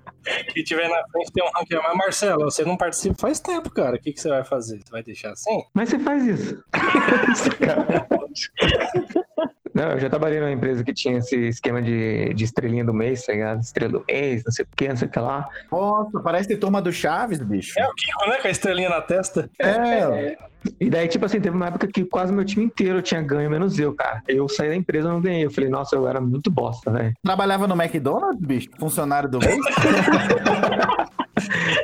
Quem 0.53 0.63
tiver 0.63 0.89
na 0.89 1.03
frente 1.11 1.31
tem 1.31 1.43
um 1.43 1.49
ranking. 1.53 1.75
Mas, 1.75 1.97
Marcelo, 1.97 2.45
você 2.45 2.65
não 2.65 2.77
participa 2.77 3.15
faz 3.19 3.39
tempo, 3.39 3.69
cara. 3.69 3.97
O 3.97 3.99
que, 3.99 4.11
que 4.11 4.19
você 4.19 4.29
vai 4.29 4.43
fazer? 4.43 4.79
Você 4.83 4.91
vai 4.91 5.03
deixar 5.03 5.31
assim? 5.31 5.63
Mas 5.73 5.89
você 5.89 5.99
faz 5.99 6.25
isso. 6.25 6.63
Não, 9.75 9.91
eu 9.91 9.99
já 9.99 10.09
trabalhei 10.09 10.39
numa 10.39 10.53
empresa 10.53 10.85
que 10.85 10.93
tinha 10.93 11.17
esse 11.17 11.35
esquema 11.49 11.81
de, 11.81 12.33
de 12.33 12.43
estrelinha 12.45 12.85
do 12.85 12.93
mês, 12.93 13.25
tá 13.25 13.33
ligado? 13.33 13.59
Estrela 13.59 13.91
do 13.91 14.05
mês, 14.07 14.41
não 14.45 14.51
sei 14.53 14.63
o 14.63 14.67
que, 14.73 14.87
não 14.87 14.95
sei 14.95 15.05
o 15.09 15.11
que 15.11 15.19
lá. 15.19 15.49
Nossa, 15.69 16.19
parece 16.21 16.55
turma 16.55 16.81
do 16.81 16.93
Chaves, 16.93 17.39
bicho. 17.41 17.77
É 17.77 17.85
o 17.85 17.93
Kiko, 17.93 18.29
né? 18.29 18.37
Com 18.37 18.47
a 18.47 18.51
estrelinha 18.51 18.87
na 18.87 19.01
testa. 19.01 19.49
É, 19.59 20.37
E 20.79 20.89
daí, 20.89 21.09
tipo 21.09 21.25
assim, 21.25 21.41
teve 21.41 21.53
uma 21.53 21.67
época 21.67 21.87
que 21.87 22.05
quase 22.05 22.31
meu 22.31 22.45
time 22.45 22.63
inteiro 22.63 23.01
tinha 23.01 23.21
ganho, 23.21 23.49
menos 23.49 23.77
eu, 23.77 23.93
cara. 23.93 24.23
Eu 24.29 24.47
saí 24.47 24.69
da 24.69 24.75
empresa 24.77 25.09
e 25.09 25.11
não 25.11 25.19
ganhei. 25.19 25.43
Eu 25.45 25.51
falei, 25.51 25.69
nossa, 25.69 25.93
eu 25.93 26.07
era 26.07 26.21
muito 26.21 26.49
bosta, 26.49 26.89
velho. 26.89 27.13
trabalhava 27.21 27.67
no 27.67 27.75
McDonald's, 27.75 28.39
bicho? 28.41 28.69
Funcionário 28.79 29.27
do 29.29 29.39
mês? 29.39 29.57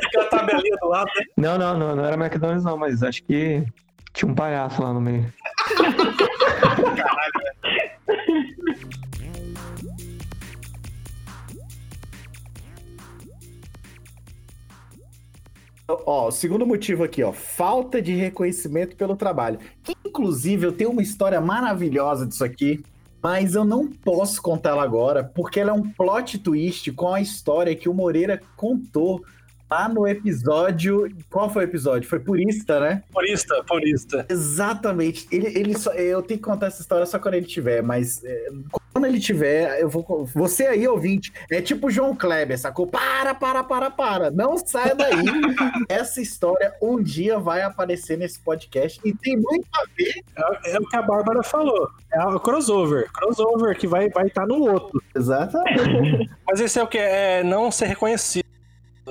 Fica 0.02 0.22
a 0.22 0.26
tabelinha 0.30 0.78
do 0.82 0.88
lado, 0.88 1.10
né? 1.18 1.26
Não, 1.38 1.58
não, 1.58 1.78
não, 1.78 1.96
não 1.98 2.06
era 2.06 2.16
McDonald's, 2.16 2.64
não, 2.64 2.78
mas 2.78 3.04
acho 3.04 3.22
que 3.24 3.66
tinha 4.14 4.32
um 4.32 4.36
palhaço 4.36 4.82
lá 4.82 4.94
no 4.94 5.02
meio. 5.02 5.32
Ó, 16.06 16.28
o 16.28 16.32
segundo 16.32 16.66
motivo 16.66 17.04
aqui, 17.04 17.22
ó, 17.22 17.32
falta 17.32 18.02
de 18.02 18.14
reconhecimento 18.14 18.96
pelo 18.96 19.16
trabalho. 19.16 19.60
Inclusive, 20.06 20.66
eu 20.66 20.72
tenho 20.72 20.92
uma 20.92 21.02
história 21.02 21.42
maravilhosa 21.42 22.26
disso 22.26 22.44
aqui, 22.44 22.84
mas 23.22 23.56
eu 23.56 23.66
não 23.66 23.88
posso 23.88 24.42
contá-la 24.42 24.84
agora, 24.84 25.24
porque 25.24 25.60
ela 25.60 25.72
é 25.72 25.74
um 25.74 25.90
plot 25.90 26.40
twist 26.40 26.92
com 26.94 27.14
a 27.14 27.22
história 27.22 27.76
que 27.76 27.90
o 27.90 27.94
Moreira 27.94 28.42
contou 28.56 29.24
lá 29.72 29.88
no 29.88 30.06
episódio. 30.06 31.10
Qual 31.30 31.50
foi 31.50 31.64
o 31.64 31.68
episódio? 31.68 32.10
Foi 32.10 32.20
Purista, 32.20 32.80
né? 32.80 33.04
Purista, 33.14 33.64
purista. 33.64 34.26
Exatamente. 34.30 35.26
Ele, 35.32 35.48
ele 35.48 35.78
só, 35.78 35.94
eu 35.94 36.22
tenho 36.22 36.40
que 36.40 36.46
contar 36.46 36.68
essa 36.68 36.82
história 36.82 37.06
só 37.06 37.18
quando 37.18 37.36
ele 37.36 37.46
tiver, 37.46 37.82
mas 37.82 38.22
é, 38.26 38.50
Quando 38.92 39.06
ele 39.06 39.20
tiver, 39.20 39.80
eu 39.80 39.88
vou. 39.88 40.26
Você 40.36 40.66
aí, 40.68 40.86
ouvinte, 40.86 41.32
é 41.50 41.62
tipo 41.62 41.90
João 41.90 42.14
Kleber, 42.14 42.60
sacou? 42.60 42.86
Para, 42.86 43.34
para, 43.34 43.64
para, 43.64 43.90
para. 43.90 44.32
Não 44.32 44.58
saia 44.58 44.94
daí. 44.94 45.24
Essa 45.88 46.22
história 46.22 46.74
um 46.82 47.02
dia 47.02 47.40
vai 47.40 47.62
aparecer 47.62 48.18
nesse 48.18 48.40
podcast 48.40 49.00
e 49.06 49.14
tem 49.14 49.38
muito 49.38 49.68
a 49.74 49.84
ver. 49.96 50.22
É, 50.66 50.76
é 50.76 50.80
o 50.80 50.88
que 50.88 50.96
a 50.98 51.02
Bárbara 51.02 51.42
falou. 51.44 51.90
É 52.12 52.22
o 52.26 52.40
crossover. 52.40 53.10
Crossover 53.14 53.78
que 53.78 53.88
vai 53.88 54.08
estar 54.08 54.20
vai 54.20 54.30
tá 54.30 54.46
no 54.46 54.70
outro. 54.70 55.02
Exatamente. 55.16 56.30
Mas 56.46 56.60
esse 56.60 56.78
é 56.78 56.84
o 56.84 56.88
que? 56.88 56.98
É 56.98 57.44
não 57.44 57.72
ser 57.72 57.86
reconhecido. 57.86 58.41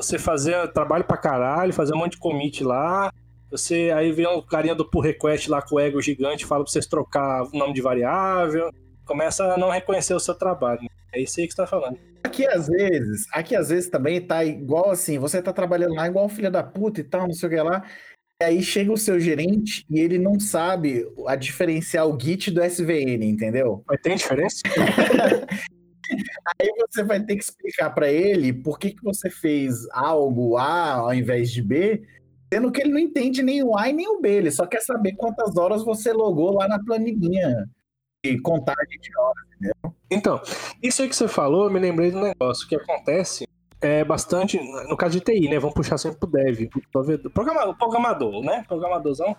Você 0.00 0.18
fazer 0.18 0.72
trabalho 0.72 1.04
pra 1.04 1.16
caralho, 1.16 1.72
fazer 1.72 1.94
um 1.94 1.98
monte 1.98 2.12
de 2.12 2.18
commit 2.18 2.64
lá. 2.64 3.12
Você 3.50 3.90
aí 3.94 4.12
vem 4.12 4.26
o 4.26 4.42
carinha 4.42 4.74
do 4.74 4.88
pull 4.88 5.02
request 5.02 5.50
lá 5.50 5.60
com 5.60 5.74
o 5.74 5.80
ego 5.80 6.00
gigante, 6.00 6.46
fala 6.46 6.64
pra 6.64 6.70
vocês 6.70 6.86
trocar 6.86 7.42
o 7.42 7.50
nome 7.56 7.74
de 7.74 7.82
variável 7.82 8.70
começa 9.10 9.54
a 9.54 9.58
não 9.58 9.70
reconhecer 9.70 10.14
o 10.14 10.20
seu 10.20 10.36
trabalho. 10.36 10.88
É 11.12 11.20
isso 11.20 11.40
aí 11.40 11.48
que 11.48 11.52
você 11.52 11.56
tá 11.56 11.66
falando. 11.66 11.98
Aqui 12.22 12.46
às 12.46 12.68
vezes, 12.68 13.26
aqui 13.32 13.56
às 13.56 13.68
vezes 13.68 13.90
também 13.90 14.20
tá 14.20 14.44
igual 14.44 14.90
assim, 14.90 15.18
você 15.18 15.42
tá 15.42 15.52
trabalhando 15.52 15.94
lá 15.94 16.06
igual 16.06 16.28
filha 16.28 16.48
da 16.48 16.62
puta 16.62 17.00
e 17.00 17.04
tal, 17.04 17.22
não 17.22 17.32
sei 17.32 17.48
o 17.48 17.50
que 17.50 17.60
lá. 17.60 17.82
E 18.40 18.44
aí 18.44 18.62
chega 18.62 18.92
o 18.92 18.96
seu 18.96 19.18
gerente 19.18 19.84
e 19.90 19.98
ele 19.98 20.16
não 20.16 20.38
sabe 20.38 21.04
a 21.26 21.34
diferenciar 21.34 22.06
o 22.06 22.18
Git 22.18 22.52
do 22.52 22.62
SVN, 22.62 23.24
entendeu? 23.24 23.82
Mas 23.88 24.00
tem 24.00 24.14
diferença? 24.14 24.62
aí 26.60 26.68
você 26.88 27.02
vai 27.02 27.20
ter 27.20 27.36
que 27.36 27.44
explicar 27.44 27.90
para 27.90 28.10
ele 28.10 28.52
por 28.52 28.78
que, 28.78 28.90
que 28.90 29.02
você 29.02 29.30
fez 29.30 29.86
algo 29.92 30.56
A 30.56 30.92
ao 30.94 31.14
invés 31.14 31.50
de 31.50 31.62
B, 31.62 32.02
sendo 32.52 32.70
que 32.72 32.80
ele 32.80 32.90
não 32.90 32.98
entende 32.98 33.42
nem 33.42 33.62
o 33.62 33.76
A 33.76 33.88
e 33.88 33.92
nem 33.92 34.08
o 34.08 34.20
B, 34.20 34.28
ele 34.28 34.50
só 34.50 34.66
quer 34.66 34.80
saber 34.80 35.12
quantas 35.12 35.56
horas 35.56 35.84
você 35.84 36.12
logou 36.12 36.54
lá 36.54 36.68
na 36.68 36.82
planilhinha 36.82 37.68
de 38.24 38.40
contagem 38.40 38.98
de 39.00 39.10
horas, 39.18 39.44
entendeu? 39.54 39.94
Então, 40.10 40.40
isso 40.82 41.02
aí 41.02 41.08
que 41.08 41.16
você 41.16 41.28
falou, 41.28 41.64
eu 41.64 41.70
me 41.70 41.78
lembrei 41.78 42.10
do 42.10 42.20
negócio 42.20 42.68
que 42.68 42.74
acontece 42.74 43.48
é 43.80 44.04
bastante, 44.04 44.60
no 44.88 44.96
caso 44.96 45.18
de 45.18 45.24
TI, 45.24 45.48
né? 45.48 45.58
Vamos 45.58 45.74
puxar 45.74 45.96
sempre 45.96 46.18
pro 46.18 46.30
dev, 46.30 46.68
pro 46.92 47.30
programador, 47.30 47.76
programador 47.78 48.44
né? 48.44 48.62
Programadorzão. 48.68 49.34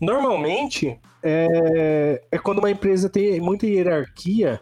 Normalmente, 0.00 0.98
é, 1.22 2.22
é 2.30 2.38
quando 2.38 2.58
uma 2.58 2.70
empresa 2.70 3.10
tem 3.10 3.40
muita 3.40 3.66
hierarquia, 3.66 4.60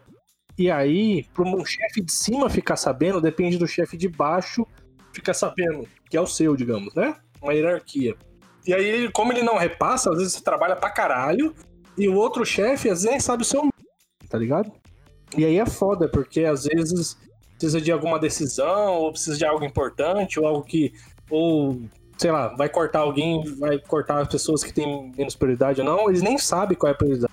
e 0.63 0.71
aí, 0.71 1.25
para 1.35 1.43
um 1.43 1.65
chefe 1.65 2.01
de 2.01 2.13
cima 2.13 2.49
ficar 2.49 2.77
sabendo, 2.77 3.21
depende 3.21 3.59
do 3.59 3.67
chefe 3.67 3.97
de 3.97 4.09
baixo 4.09 4.65
ficar 5.13 5.35
sabendo, 5.35 5.89
que 6.09 6.17
é 6.17 6.21
o 6.21 6.27
seu, 6.27 6.55
digamos, 6.55 6.95
né? 6.95 7.17
Uma 7.43 7.53
hierarquia. 7.53 8.15
E 8.65 8.73
aí, 8.73 9.11
como 9.11 9.33
ele 9.33 9.43
não 9.43 9.59
repassa, 9.59 10.11
às 10.11 10.19
vezes 10.19 10.35
você 10.35 10.41
trabalha 10.41 10.77
pra 10.77 10.89
caralho, 10.89 11.53
e 11.99 12.09
o 12.09 12.15
outro 12.15 12.47
chefe, 12.47 12.89
às 12.89 13.03
vezes, 13.03 13.11
nem 13.11 13.19
sabe 13.19 13.43
o 13.43 13.45
seu 13.45 13.61
nome, 13.63 13.73
tá 14.29 14.39
ligado? 14.39 14.71
E 15.37 15.45
aí 15.45 15.59
é 15.59 15.67
foda, 15.67 16.09
porque 16.09 16.45
às 16.45 16.63
vezes 16.63 17.19
precisa 17.59 17.81
de 17.81 17.91
alguma 17.91 18.21
decisão, 18.21 18.95
ou 18.95 19.11
precisa 19.11 19.37
de 19.37 19.45
algo 19.45 19.65
importante, 19.65 20.39
ou 20.39 20.47
algo 20.47 20.63
que. 20.63 20.93
Ou, 21.29 21.83
sei 22.17 22.31
lá, 22.31 22.55
vai 22.55 22.69
cortar 22.69 23.01
alguém, 23.01 23.43
vai 23.59 23.81
cortar 23.81 24.21
as 24.21 24.29
pessoas 24.29 24.63
que 24.63 24.73
têm 24.73 25.13
menos 25.19 25.35
prioridade 25.35 25.81
ou 25.81 25.87
não, 25.87 26.09
eles 26.09 26.23
nem 26.23 26.39
sabem 26.39 26.79
qual 26.79 26.93
é 26.93 26.95
a 26.95 26.97
prioridade. 26.97 27.33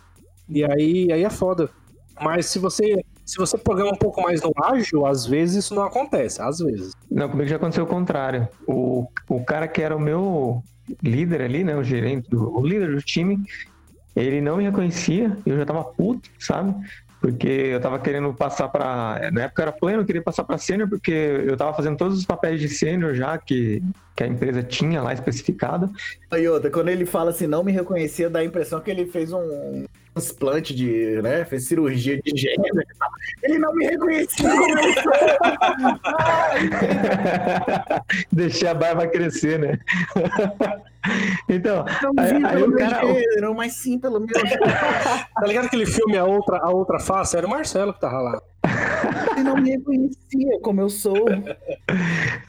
E 0.50 0.66
aí, 0.66 1.12
aí 1.12 1.24
é 1.24 1.30
foda. 1.30 1.70
Mas 2.20 2.48
se 2.48 2.60
você 2.60 3.04
se 3.30 3.38
você 3.38 3.60
programa 3.60 3.92
um 3.92 3.96
pouco 3.96 4.24
mais 4.24 4.42
no 4.42 4.52
ágil, 4.58 5.06
às 5.06 5.24
vezes 5.24 5.66
isso 5.66 5.76
não 5.76 5.84
acontece, 5.84 6.42
às 6.42 6.58
vezes. 6.58 6.94
Não, 7.12 7.30
comigo 7.30 7.48
já 7.48 7.58
aconteceu 7.58 7.84
o 7.84 7.88
contrário. 7.88 8.48
O, 8.66 9.08
o 9.28 9.44
cara 9.44 9.68
que 9.68 9.84
era 9.84 9.96
o 9.96 10.00
meu 10.00 10.64
líder 11.04 11.44
ali, 11.44 11.64
né, 11.64 11.76
o 11.76 11.84
gerente, 11.84 12.28
o 12.36 12.66
líder 12.66 12.96
do 12.96 13.02
time, 13.04 13.40
ele 14.16 14.42
não 14.42 14.58
me 14.58 14.64
reconhecia, 14.64 15.38
eu 15.46 15.56
já 15.58 15.64
tava 15.64 15.84
puto, 15.84 16.28
sabe? 16.40 16.74
Porque 17.22 17.48
eu 17.48 17.80
tava 17.80 18.00
querendo 18.00 18.34
passar 18.34 18.68
para 18.68 19.30
Na 19.32 19.44
época 19.44 19.62
era 19.62 19.72
pleno, 19.72 20.02
eu 20.02 20.06
queria 20.06 20.24
passar 20.24 20.44
para 20.44 20.58
sênior, 20.58 20.90
porque 20.90 21.12
eu 21.12 21.56
tava 21.56 21.74
fazendo 21.74 21.98
todos 21.98 22.18
os 22.18 22.26
papéis 22.26 22.60
de 22.60 22.68
sênior 22.68 23.14
já 23.14 23.38
que, 23.38 23.84
que 24.20 24.24
a 24.26 24.28
empresa 24.28 24.62
tinha 24.62 25.02
lá 25.02 25.14
especificado. 25.14 25.90
E 26.38 26.46
outra, 26.46 26.70
quando 26.70 26.90
ele 26.90 27.06
fala 27.06 27.30
assim, 27.30 27.48
não 27.48 27.64
me 27.64 27.72
reconhecia, 27.72 28.30
dá 28.30 28.40
a 28.40 28.44
impressão 28.44 28.82
que 28.82 28.92
ele 28.92 29.06
fez 29.06 29.32
um 29.32 29.86
transplante 30.14 30.76
de. 30.76 31.22
né? 31.22 31.46
Fez 31.46 31.68
cirurgia 31.68 32.22
de 32.22 32.38
gênero. 32.38 32.84
Ele 33.42 33.58
não 33.58 33.74
me 33.74 33.86
reconhecia 33.86 34.50
Deixei 38.30 38.68
a 38.68 38.74
barba 38.74 39.08
crescer, 39.08 39.58
né? 39.58 39.80
Então, 41.48 41.86
não 42.04 42.12
aí, 42.22 42.44
aí 42.44 42.62
o 42.62 42.76
cara. 42.76 43.08
Gênero, 43.08 43.56
mas 43.56 43.72
sim 43.72 43.98
pelo 43.98 44.20
meu. 44.20 44.28
tá 44.28 45.48
ligado 45.48 45.68
aquele 45.68 45.86
filme 45.86 46.18
A 46.18 46.26
Outra, 46.26 46.58
a 46.58 46.70
outra 46.72 47.00
Face? 47.00 47.38
Era 47.38 47.48
o 47.48 47.50
Marcelo 47.50 47.94
que 47.94 48.02
tava 48.02 48.20
lá. 48.20 48.42
Ele 49.36 49.44
não 49.44 49.56
me 49.56 49.72
reconhecia 49.72 50.60
como 50.62 50.82
eu 50.82 50.90
sou. 50.90 51.26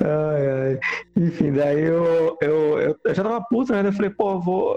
Ai, 0.01 0.49
ai. 0.49 0.81
Enfim, 1.17 1.53
daí 1.53 1.83
eu, 1.83 2.37
eu, 2.41 2.97
eu, 3.05 3.15
já 3.15 3.23
tava 3.23 3.41
puto, 3.43 3.73
né? 3.73 3.87
Eu 3.87 3.93
falei, 3.93 4.11
pô, 4.11 4.41
vou. 4.41 4.77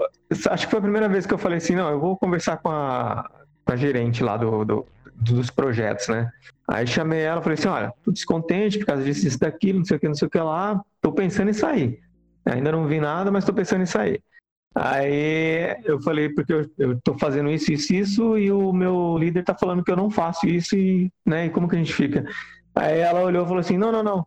Acho 0.50 0.66
que 0.66 0.70
foi 0.70 0.78
a 0.78 0.82
primeira 0.82 1.08
vez 1.08 1.26
que 1.26 1.34
eu 1.34 1.38
falei 1.38 1.58
assim, 1.58 1.74
não, 1.74 1.90
eu 1.90 2.00
vou 2.00 2.16
conversar 2.16 2.58
com 2.58 2.70
a, 2.70 3.28
com 3.64 3.72
a 3.72 3.76
gerente 3.76 4.22
lá 4.22 4.36
do, 4.36 4.64
do, 4.64 4.86
dos 5.16 5.50
projetos, 5.50 6.08
né? 6.08 6.30
Aí 6.68 6.86
chamei 6.86 7.20
ela 7.20 7.42
falei 7.42 7.58
assim, 7.58 7.68
olha, 7.68 7.92
tô 8.02 8.10
descontente 8.10 8.78
por 8.78 8.86
causa 8.86 9.02
disso, 9.02 9.26
isso, 9.26 9.38
daquilo, 9.38 9.78
não 9.78 9.84
sei 9.84 9.96
o 9.96 10.00
que, 10.00 10.08
não 10.08 10.14
sei 10.14 10.28
o 10.28 10.30
que 10.30 10.38
lá, 10.38 10.80
tô 11.00 11.12
pensando 11.12 11.50
em 11.50 11.54
sair. 11.54 12.00
Ainda 12.46 12.72
não 12.72 12.86
vi 12.86 13.00
nada, 13.00 13.30
mas 13.30 13.44
tô 13.44 13.52
pensando 13.52 13.82
em 13.82 13.86
sair. 13.86 14.22
Aí 14.74 15.76
eu 15.84 16.02
falei, 16.02 16.28
porque 16.30 16.52
eu, 16.76 17.00
tô 17.00 17.16
fazendo 17.16 17.48
isso, 17.48 17.72
isso, 17.72 17.94
isso, 17.94 18.38
e 18.38 18.50
o 18.50 18.72
meu 18.72 19.16
líder 19.16 19.44
tá 19.44 19.54
falando 19.54 19.84
que 19.84 19.90
eu 19.90 19.96
não 19.96 20.10
faço 20.10 20.46
isso, 20.48 20.76
e, 20.76 21.12
né, 21.24 21.46
e 21.46 21.50
como 21.50 21.68
que 21.68 21.76
a 21.76 21.78
gente 21.78 21.94
fica? 21.94 22.24
Aí 22.74 22.98
ela 22.98 23.22
olhou 23.22 23.44
e 23.44 23.46
falou 23.46 23.60
assim, 23.60 23.78
não, 23.78 23.92
não, 23.92 24.02
não, 24.02 24.26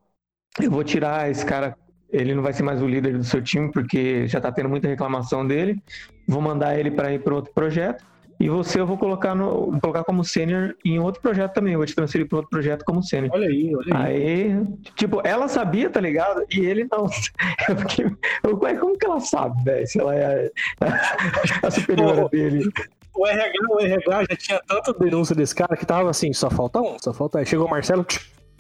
eu 0.62 0.72
vou 0.72 0.86
tirar 0.86 1.30
esse 1.30 1.46
cara, 1.46 1.78
ele 2.10 2.34
não 2.34 2.42
vai 2.42 2.54
ser 2.54 2.64
mais 2.64 2.82
o 2.82 2.88
líder 2.88 3.18
do 3.18 3.26
seu 3.26 3.42
time, 3.42 3.70
porque 3.74 4.26
já 4.28 4.40
tá 4.40 4.50
tendo 4.50 4.70
muita 4.70 4.88
reclamação 4.88 5.46
dele, 5.46 5.84
vou 6.26 6.42
mandar 6.42 6.80
ele 6.80 6.92
para 6.92 7.14
ir 7.14 7.22
para 7.22 7.36
outro 7.36 7.54
projeto, 7.54 8.06
e 8.40 8.50
você 8.50 8.80
eu 8.80 8.86
vou 8.86 8.98
colocar, 8.98 9.34
no, 9.34 9.72
vou 9.72 9.80
colocar 9.80 10.04
como 10.04 10.24
sênior 10.24 10.76
em 10.86 11.00
outro 11.00 11.22
projeto 11.22 11.54
também. 11.54 11.74
Eu 11.74 11.80
vou 11.80 11.86
te 11.86 11.96
transferir 11.96 12.28
para 12.28 12.38
outro 12.38 12.50
projeto 12.50 12.86
como 12.86 13.02
sênior. 13.02 13.32
Olha 13.34 13.48
aí, 13.48 13.76
olha 13.76 13.98
aí. 13.98 14.54
Aí, 14.54 14.68
tipo, 14.96 15.22
ela 15.26 15.48
sabia, 15.48 15.90
tá 15.90 16.00
ligado? 16.00 16.46
E 16.52 16.60
ele 16.60 16.88
não. 16.92 17.08
Eu 17.68 17.76
fiquei, 17.78 18.06
eu, 18.44 18.58
como 18.58 18.98
que 18.98 19.06
ela 19.06 19.20
sabe, 19.20 19.64
velho? 19.64 19.88
Se 19.88 20.00
ela 20.00 20.16
é 20.16 20.52
a, 20.80 21.68
a 21.68 21.72
superiora 21.72 22.22
Pô, 22.24 22.30
dele. 22.30 22.70
O 23.16 23.26
RH, 23.26 23.52
o 23.70 23.80
RH 23.80 24.26
já 24.30 24.38
tinha 24.38 24.62
tanta 24.68 24.94
denúncia 24.94 25.36
desse 25.36 25.56
cara 25.56 25.76
que 25.76 25.86
tava 25.86 26.10
assim, 26.10 26.32
só 26.34 26.50
falta 26.50 26.80
um, 26.80 26.98
só 27.00 27.14
falta. 27.14 27.40
Aí 27.40 27.46
chegou 27.46 27.66
o 27.66 27.70
Marcelo, 27.70 28.06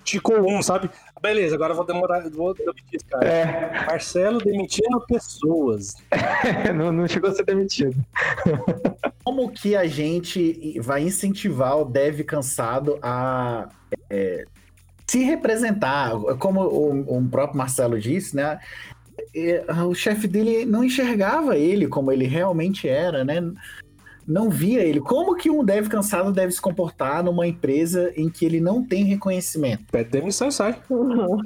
ticou 0.07 0.49
um, 0.49 0.61
sabe? 0.61 0.89
Beleza, 1.21 1.55
agora 1.55 1.73
eu 1.73 1.75
vou 1.75 1.85
demorar, 1.85 2.27
vou 2.29 2.53
demitir 2.53 2.83
esse 2.93 3.05
cara. 3.05 3.27
É. 3.27 3.85
Marcelo 3.85 4.39
demitindo 4.39 4.99
pessoas. 5.01 5.95
não, 6.73 6.91
não 6.91 7.07
chegou 7.07 7.29
a 7.29 7.33
ser 7.33 7.43
demitido. 7.43 7.95
Como 9.23 9.51
que 9.51 9.75
a 9.75 9.85
gente 9.85 10.79
vai 10.79 11.03
incentivar 11.03 11.77
o 11.77 11.85
dev 11.85 12.21
cansado 12.21 12.97
a 13.01 13.67
é, 14.09 14.45
se 15.05 15.23
representar? 15.23 16.11
Como 16.39 16.61
o, 16.61 17.17
o 17.17 17.29
próprio 17.29 17.57
Marcelo 17.57 17.99
disse, 17.99 18.35
né? 18.35 18.59
O 19.85 19.93
chefe 19.93 20.27
dele 20.27 20.65
não 20.65 20.83
enxergava 20.83 21.57
ele 21.57 21.87
como 21.87 22.11
ele 22.11 22.25
realmente 22.25 22.87
era, 22.87 23.25
né? 23.25 23.41
Não 24.27 24.49
via 24.49 24.83
ele. 24.83 24.99
Como 24.99 25.35
que 25.35 25.49
um 25.49 25.63
dev 25.63 25.87
cansado 25.87 26.33
deve 26.33 26.51
se 26.51 26.61
comportar 26.61 27.23
numa 27.23 27.47
empresa 27.47 28.11
em 28.15 28.29
que 28.29 28.45
ele 28.45 28.59
não 28.59 28.83
tem 28.83 29.05
reconhecimento? 29.05 29.85
Pede 29.91 30.09
demissão 30.09 30.49
e 30.49 30.51
sai. 30.51 30.75
Uhum. 30.89 31.41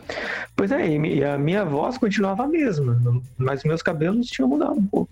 Pois 0.56 0.72
é, 0.72 0.88
e 0.88 1.24
a 1.24 1.38
minha 1.38 1.64
voz 1.64 1.98
continuava 1.98 2.44
a 2.44 2.48
mesma, 2.48 3.00
mas 3.38 3.64
meus 3.64 3.84
cabelos 3.84 4.28
tinham 4.28 4.50
mudado 4.50 4.80
um 4.80 4.86
pouco. 4.88 5.12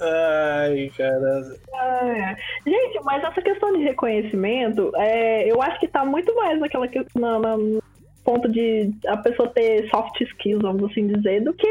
Ai, 0.00 0.90
cara. 0.96 1.56
É. 1.74 2.36
Gente, 2.66 3.00
mas 3.04 3.22
essa 3.22 3.40
questão 3.40 3.72
de 3.72 3.84
reconhecimento, 3.84 4.90
é, 4.96 5.48
eu 5.50 5.62
acho 5.62 5.78
que 5.78 5.86
tá 5.86 6.04
muito 6.04 6.34
mais 6.34 6.58
naquela 6.58 6.88
que, 6.88 7.06
na, 7.14 7.38
na, 7.38 7.56
ponto 8.24 8.48
de 8.48 8.92
a 9.06 9.16
pessoa 9.16 9.48
ter 9.48 9.88
soft 9.90 10.20
skills, 10.20 10.62
vamos 10.62 10.90
assim 10.90 11.06
dizer, 11.06 11.42
do 11.42 11.52
que 11.54 11.66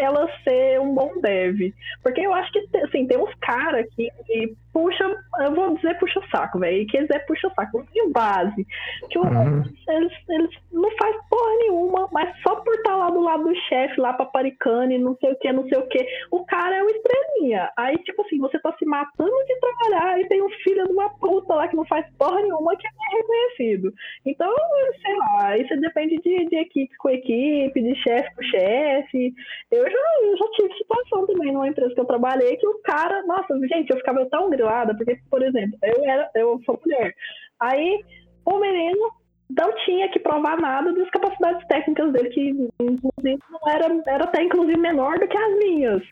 ela 0.00 0.28
ser 0.44 0.80
um 0.80 0.94
bom 0.94 1.20
dev. 1.20 1.72
Porque 2.02 2.20
eu 2.20 2.32
acho 2.32 2.50
que, 2.52 2.66
assim, 2.78 3.06
tem 3.06 3.18
uns 3.18 3.34
caras 3.40 3.86
que, 3.94 4.10
que 4.26 4.56
puxa, 4.72 5.04
eu 5.40 5.54
vou 5.54 5.74
dizer 5.74 5.98
puxa 5.98 6.20
saco, 6.30 6.58
velho, 6.58 6.86
que 6.86 6.98
eles 6.98 7.08
é 7.10 7.18
puxa 7.20 7.50
saco, 7.54 7.82
de 7.92 8.12
base. 8.12 8.66
Que 9.10 9.18
uhum. 9.18 9.64
eles, 9.88 10.12
eles 10.28 10.50
não 10.70 10.90
faz 10.98 11.16
porra 11.30 11.56
nenhuma, 11.60 12.08
mas 12.12 12.30
só 12.42 12.56
por 12.56 12.74
estar 12.74 12.90
tá 12.90 12.96
lá 12.96 13.10
do 13.10 13.20
lado 13.20 13.44
do 13.44 13.54
chefe, 13.68 13.98
lá 13.98 14.12
paparicando 14.12 14.92
e 14.92 14.98
não 14.98 15.16
sei 15.16 15.32
o 15.32 15.36
que, 15.36 15.52
não 15.52 15.66
sei 15.68 15.78
o 15.78 15.88
que, 15.88 16.06
o 16.30 16.44
cara 16.44 16.76
é 16.76 16.82
o 16.82 16.90
estrelinha. 16.90 17.70
Aí, 17.76 17.96
tipo 17.98 18.20
assim, 18.22 18.38
você 18.38 18.58
tá 18.58 18.74
se 18.78 18.84
matando 18.84 19.44
de 19.46 19.60
trabalhar 19.60 20.20
e 20.20 20.28
tem 20.28 20.42
um 20.42 20.50
filho 20.62 20.84
de 20.84 20.92
uma 20.92 21.08
puta 21.18 21.54
lá 21.54 21.68
que 21.68 21.76
não 21.76 21.86
faz 21.86 22.06
porra 22.18 22.42
nenhuma 22.42 22.76
que 22.76 22.86
é 22.86 23.16
reconhecido. 23.16 23.92
Então, 24.26 24.54
sei 25.02 25.16
lá, 25.16 25.56
isso 25.56 25.72
depende 25.96 26.16
de, 26.18 26.46
de 26.46 26.56
equipe 26.56 26.94
com 26.98 27.08
equipe, 27.08 27.82
de 27.82 27.94
chefe 27.96 28.34
com 28.34 28.42
chefe. 28.42 29.34
Eu, 29.70 29.90
já, 29.90 29.98
eu 30.22 30.36
já 30.36 30.44
tive 30.52 30.74
situação 30.74 31.26
também 31.26 31.52
numa 31.52 31.68
empresa 31.68 31.94
que 31.94 32.00
eu 32.00 32.04
trabalhei 32.04 32.56
que 32.56 32.66
o 32.66 32.78
cara, 32.82 33.22
nossa, 33.26 33.58
gente, 33.66 33.90
eu 33.90 33.96
ficava 33.96 34.26
tão 34.26 34.50
grilada, 34.50 34.94
porque, 34.94 35.18
por 35.30 35.42
exemplo, 35.42 35.78
eu 35.82 36.04
era, 36.04 36.30
eu 36.34 36.60
sou 36.66 36.78
mulher. 36.84 37.14
Aí 37.58 38.04
o 38.44 38.58
menino 38.58 39.10
não 39.48 39.72
tinha 39.84 40.08
que 40.10 40.18
provar 40.18 40.60
nada 40.60 40.92
das 40.92 41.08
capacidades 41.10 41.66
técnicas 41.68 42.12
dele, 42.12 42.28
que 42.30 42.50
inclusive 42.80 43.38
não 43.50 43.72
era, 43.72 44.02
era 44.06 44.24
até 44.24 44.42
inclusive 44.42 44.78
menor 44.78 45.18
do 45.18 45.26
que 45.26 45.38
as 45.38 45.58
minhas. 45.58 46.02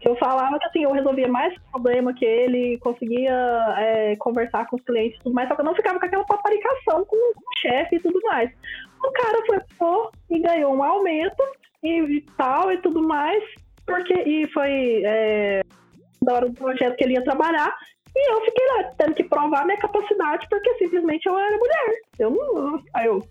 Que 0.00 0.08
eu 0.08 0.16
falava 0.16 0.58
que 0.58 0.66
assim, 0.66 0.84
eu 0.84 0.92
resolvia 0.92 1.28
mais 1.28 1.56
problema 1.70 2.12
que 2.12 2.24
ele, 2.24 2.78
conseguia 2.78 3.34
é, 3.78 4.16
conversar 4.16 4.66
com 4.66 4.76
os 4.76 4.82
clientes 4.82 5.18
e 5.18 5.22
tudo 5.22 5.34
mais, 5.34 5.48
só 5.48 5.54
que 5.54 5.60
eu 5.60 5.64
não 5.64 5.74
ficava 5.74 5.98
com 5.98 6.06
aquela 6.06 6.24
paparicação 6.24 7.04
com 7.04 7.16
o 7.16 7.58
chefe 7.60 7.96
e 7.96 8.00
tudo 8.00 8.20
mais. 8.24 8.50
O 9.02 9.12
cara 9.12 9.46
foi 9.46 9.58
pô, 9.78 10.10
e 10.30 10.38
ganhou 10.40 10.74
um 10.74 10.82
aumento 10.82 11.42
e 11.82 12.24
tal 12.36 12.70
e 12.70 12.78
tudo 12.78 13.02
mais, 13.02 13.42
porque 13.86 14.12
e 14.12 14.46
foi 14.52 15.02
é, 15.04 15.62
da 16.22 16.34
hora 16.34 16.48
do 16.48 16.54
projeto 16.54 16.96
que 16.96 17.04
ele 17.04 17.14
ia 17.14 17.24
trabalhar, 17.24 17.74
e 18.14 18.32
eu 18.32 18.40
fiquei 18.44 18.66
lá 18.66 18.92
tendo 18.98 19.14
que 19.14 19.24
provar 19.24 19.64
minha 19.64 19.78
capacidade, 19.78 20.46
porque 20.50 20.74
simplesmente 20.74 21.26
eu 21.26 21.38
era 21.38 21.56
mulher. 21.56 22.00
Eu 22.18 22.30
não. 22.30 22.82
Aí 22.94 23.06
eu, 23.06 23.22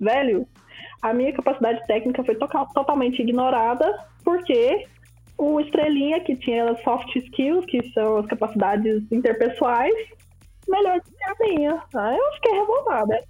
velho, 0.00 0.46
a 1.02 1.12
minha 1.12 1.32
capacidade 1.32 1.84
técnica 1.86 2.24
foi 2.24 2.36
to 2.36 2.48
totalmente 2.72 3.20
ignorada, 3.20 3.98
porque 4.24 4.86
o 5.36 5.60
Estrelinha, 5.60 6.20
que 6.20 6.36
tinha 6.36 6.74
soft 6.82 7.14
skills, 7.14 7.64
que 7.66 7.82
são 7.92 8.18
as 8.18 8.26
capacidades 8.26 9.04
interpessoais, 9.10 9.94
melhor 10.68 11.00
que 11.00 11.24
a 11.24 11.34
minha. 11.40 11.82
Aí 11.94 12.16
eu 12.16 12.32
fiquei 12.34 12.52
revoltada. 12.52 13.24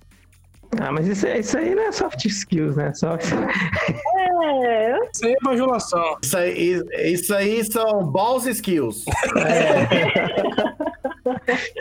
Ah, 0.81 0.93
mas 0.93 1.07
isso, 1.07 1.27
isso 1.27 1.57
aí 1.57 1.75
não 1.75 1.85
é 1.85 1.93
soft 1.93 2.25
skills, 2.25 2.77
né? 2.77 2.93
Soft... 2.95 3.33
É. 3.33 4.99
Isso 5.13 5.25
aí 5.25 5.33
é 5.33 5.37
bajulação. 5.43 6.19
Isso 6.23 6.37
aí, 6.37 6.83
isso 7.13 7.35
aí 7.35 7.65
são 7.65 8.05
balls 8.05 8.47
skills. 8.47 9.05
É. 9.37 9.89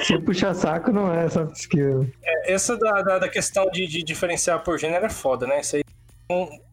Se 0.03 0.17
puxa 0.19 0.53
saco 0.53 0.91
não 0.91 1.13
é 1.13 1.29
soft 1.29 1.55
skills. 1.55 2.07
É, 2.23 2.53
essa 2.53 2.77
da, 2.77 3.01
da, 3.01 3.19
da 3.19 3.29
questão 3.29 3.69
de, 3.69 3.85
de, 3.87 4.03
diferenciar 4.03 4.63
por 4.63 4.79
gênero 4.79 5.05
é 5.05 5.09
foda, 5.09 5.45
né? 5.45 5.59
Isso 5.61 5.75
aí 5.75 5.83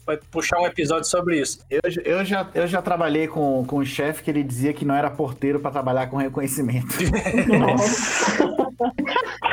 vai 0.06 0.16
puxar 0.30 0.60
um 0.60 0.66
episódio 0.66 1.08
sobre 1.08 1.40
isso. 1.40 1.60
Eu, 1.70 1.80
eu, 2.04 2.24
já, 2.24 2.48
eu 2.54 2.66
já 2.66 2.82
trabalhei 2.82 3.26
com, 3.26 3.64
com 3.64 3.78
um 3.78 3.84
chefe 3.84 4.22
que 4.22 4.30
ele 4.30 4.42
dizia 4.42 4.72
que 4.72 4.84
não 4.84 4.94
era 4.94 5.10
porteiro 5.10 5.60
para 5.60 5.70
trabalhar 5.70 6.06
com 6.08 6.16
reconhecimento. 6.16 6.94
Nossa. 7.58 8.54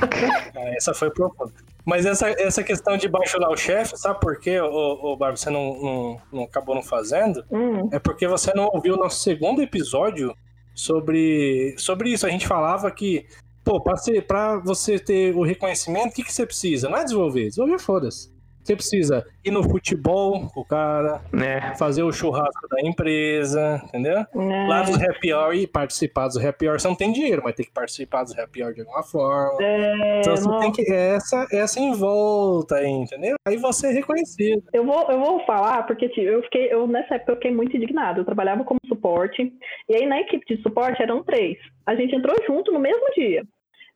Essa 0.76 0.94
foi 0.94 1.10
profunda. 1.10 1.52
Mas 1.84 2.04
essa, 2.04 2.28
essa 2.30 2.62
questão 2.62 2.96
de 2.96 3.08
baixar 3.08 3.40
o 3.48 3.56
chefe, 3.56 3.96
sabe 3.96 4.20
por 4.20 4.38
quê, 4.38 4.60
ô, 4.60 4.68
ô 4.68 5.16
Bárbara, 5.16 5.36
você 5.36 5.50
não, 5.50 5.82
não, 5.82 6.22
não, 6.32 6.42
acabou 6.44 6.74
não 6.74 6.82
fazendo? 6.82 7.44
Hum. 7.50 7.88
É 7.90 7.98
porque 7.98 8.28
você 8.28 8.52
não 8.54 8.66
ouviu 8.72 8.94
o 8.94 8.98
nosso 8.98 9.22
segundo 9.22 9.62
episódio 9.62 10.34
sobre, 10.74 11.74
sobre 11.78 12.10
isso. 12.10 12.26
A 12.26 12.30
gente 12.30 12.46
falava 12.46 12.90
que, 12.90 13.26
pô, 13.64 13.80
pra, 13.80 13.96
ser, 13.96 14.26
pra 14.26 14.58
você 14.58 14.98
ter 14.98 15.34
o 15.34 15.42
reconhecimento, 15.42 16.08
o 16.08 16.12
que, 16.12 16.22
que 16.22 16.32
você 16.32 16.46
precisa? 16.46 16.88
Não 16.88 16.98
é 16.98 17.04
desenvolver, 17.04 17.48
desenvolver 17.48 17.78
foda-se. 17.78 18.29
Você 18.62 18.76
precisa 18.76 19.24
ir 19.44 19.50
no 19.50 19.62
futebol 19.62 20.48
com 20.52 20.60
o 20.60 20.64
cara, 20.64 21.20
É. 21.34 21.74
fazer 21.76 22.02
o 22.02 22.12
churrasco 22.12 22.68
da 22.68 22.80
empresa, 22.82 23.80
entendeu? 23.86 24.18
É. 24.18 24.66
Lá 24.68 24.82
dos 24.82 25.02
happy 25.02 25.32
hour 25.32 25.54
e 25.54 25.66
participar 25.66 26.26
dos 26.28 26.36
happy 26.36 26.68
hour. 26.68 26.78
Você 26.78 26.86
não 26.86 26.94
tem 26.94 27.10
dinheiro, 27.10 27.40
mas 27.44 27.54
tem 27.54 27.64
que 27.64 27.72
participar 27.72 28.22
dos 28.22 28.38
happy 28.38 28.62
hour 28.62 28.74
de 28.74 28.80
alguma 28.82 29.02
forma. 29.02 29.56
É, 29.62 30.20
Então 30.20 30.36
você 30.36 30.48
não- 30.48 30.60
tem 30.60 30.72
que. 30.72 30.92
Essa, 30.92 31.46
essa 31.52 31.80
em 31.80 31.92
volta 31.94 32.76
aí, 32.76 32.86
entendeu? 32.90 33.34
Aí 33.48 33.56
você 33.56 33.88
é 33.88 33.92
reconhecido. 33.92 34.62
Eu 34.72 34.84
vou, 34.84 35.10
eu 35.10 35.18
vou 35.18 35.44
falar, 35.46 35.84
porque 35.86 36.08
tipo, 36.10 36.20
eu 36.28 36.42
fiquei, 36.42 36.72
eu, 36.72 36.86
nessa 36.86 37.14
época 37.14 37.32
eu 37.32 37.36
fiquei 37.36 37.50
muito 37.54 37.76
indignada. 37.76 38.20
Eu 38.20 38.24
trabalhava 38.24 38.62
como 38.64 38.78
suporte, 38.86 39.52
e 39.88 39.94
aí 39.96 40.06
na 40.06 40.20
equipe 40.20 40.44
de 40.54 40.62
suporte 40.62 41.02
eram 41.02 41.24
três. 41.24 41.56
A 41.86 41.94
gente 41.94 42.14
entrou 42.14 42.36
junto 42.46 42.70
no 42.72 42.78
mesmo 42.78 43.06
dia. 43.16 43.42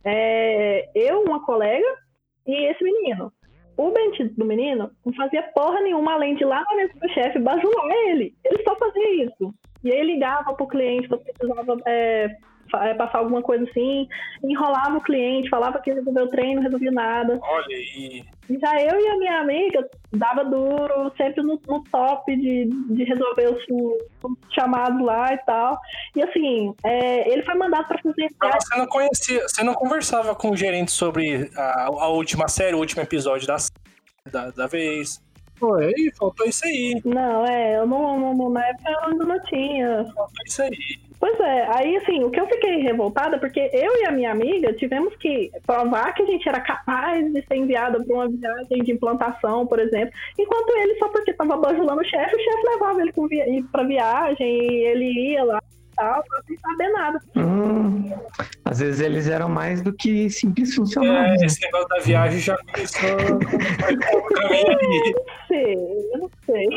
É, 0.05 0.89
eu, 0.95 1.23
uma 1.23 1.45
colega 1.45 1.87
e 2.47 2.71
esse 2.71 2.83
menino. 2.83 3.33
O 3.77 3.91
bandido 3.91 4.35
do 4.37 4.45
menino 4.45 4.91
não 5.05 5.13
fazia 5.15 5.43
porra 5.55 5.81
nenhuma 5.81 6.15
além 6.15 6.37
de 6.37 6.45
lá 6.45 6.65
na 6.71 6.77
mesa 6.77 6.93
do 7.01 7.09
chefe 7.09 7.39
bajular 7.39 7.91
ele. 8.09 8.35
Ele 8.45 8.63
só 8.63 8.77
fazia 8.77 9.25
isso. 9.25 9.55
E 9.83 9.93
aí 9.93 10.03
ligava 10.03 10.55
pro 10.55 10.67
cliente 10.67 11.09
quando 11.09 11.25
precisava 11.25 11.77
é, 11.87 12.37
passar 12.71 13.19
alguma 13.19 13.43
coisa 13.43 13.65
assim, 13.65 14.09
enrolava 14.43 14.97
o 14.99 15.03
cliente, 15.03 15.49
falava 15.49 15.81
que 15.81 15.93
resolveu 15.93 16.25
o 16.25 16.29
treino, 16.31 16.57
não 16.57 16.63
resolvia 16.63 16.91
nada. 16.91 17.39
Olha, 17.43 17.75
e. 17.75 18.25
Já 18.61 18.79
eu 18.83 19.01
e 19.01 19.09
a 19.09 19.17
minha 19.19 19.41
amiga 19.41 19.89
dava 20.13 20.45
duro, 20.45 21.11
sempre 21.17 21.43
no, 21.43 21.59
no 21.67 21.83
top 21.85 22.37
de, 22.37 22.67
de 22.91 23.05
resolver 23.05 23.47
os, 23.49 23.63
os 24.23 24.37
chamados 24.55 25.01
lá 25.03 25.33
e 25.33 25.39
tal. 25.39 25.79
E 26.15 26.23
assim, 26.23 26.75
é, 26.85 27.31
ele 27.33 27.43
foi 27.43 27.55
mandado 27.55 27.89
para 27.89 27.99
fazer. 28.03 28.29
Mas 28.41 28.65
você 28.65 28.77
não 28.77 28.87
conhecia, 28.87 29.43
você 29.49 29.63
não 29.65 29.73
conversava 29.75 30.35
com 30.35 30.51
o 30.51 30.57
gerente 30.57 30.93
sobre 30.93 31.51
a, 31.57 31.85
a 31.87 32.09
última 32.09 32.47
série, 32.49 32.75
o 32.77 32.81
último 32.81 33.01
episódio 33.03 33.47
da, 33.47 33.57
da, 34.31 34.51
da 34.51 34.67
vez. 34.67 35.23
Pô, 35.59 35.77
aí 35.77 36.13
faltou 36.19 36.45
isso 36.47 36.67
aí. 36.67 37.01
Não, 37.05 37.47
é, 37.47 37.79
eu 37.79 37.87
não, 37.87 38.19
não- 38.19 38.35
não- 38.37 38.51
na 38.51 38.67
época 38.67 38.91
eu 38.91 39.05
ainda 39.09 39.25
não 39.25 39.41
tinha. 39.45 40.05
Faltou 40.15 40.45
isso 40.45 40.63
aí. 40.63 40.77
Pois 41.25 41.41
é, 41.41 41.67
aí 41.75 41.97
assim, 41.97 42.23
o 42.23 42.31
que 42.31 42.39
eu 42.39 42.47
fiquei 42.47 42.83
revoltada, 42.83 43.39
porque 43.39 43.71
eu 43.73 44.03
e 44.03 44.05
a 44.07 44.13
minha 44.13 44.31
amiga 44.31 44.75
tivemos 44.75 45.17
que 45.17 45.51
provar 45.67 46.13
que 46.13 46.23
a 46.23 46.27
gente 46.27 46.47
era 46.47 46.61
capaz 46.61 47.33
de 47.33 47.43
ser 47.47 47.57
enviada 47.57 47.99
para 48.05 48.15
uma 48.15 48.29
viagem 48.29 48.83
de 48.85 48.93
implantação, 48.93 49.67
por 49.67 49.79
exemplo, 49.79 50.13
enquanto 50.39 50.69
ele, 50.77 50.99
só 50.99 51.09
porque 51.09 51.31
estava 51.31 51.57
bajulando 51.57 52.03
o 52.03 52.05
chefe, 52.05 52.37
o 52.37 52.39
chefe 52.39 52.69
levava 52.75 53.01
ele 53.01 53.13
com 53.13 53.27
para 53.73 53.85
viagem 53.85 54.47
e 54.47 54.85
ele 54.85 55.31
ia 55.31 55.45
lá 55.45 55.63
e 55.67 55.95
tal, 55.97 56.23
sem 56.47 56.59
saber 56.59 56.93
nada. 56.93 57.19
Hum, 57.37 58.13
às 58.63 58.81
vezes 58.81 59.01
eles 59.01 59.27
eram 59.27 59.49
mais 59.49 59.81
do 59.81 59.95
que 59.95 60.29
simples 60.29 60.73
É, 60.73 60.77
funcionários. 60.77 61.41
né? 61.41 61.47
esse 61.47 61.63
negócio 61.63 61.89
da 61.89 62.01
viagem 62.01 62.39
já 62.39 62.59
começou. 62.59 63.17
Caminho 64.37 64.79
ali. 64.79 65.15
sei, 65.49 65.75
eu 65.75 66.19
não 66.19 66.31
sei. 66.45 66.69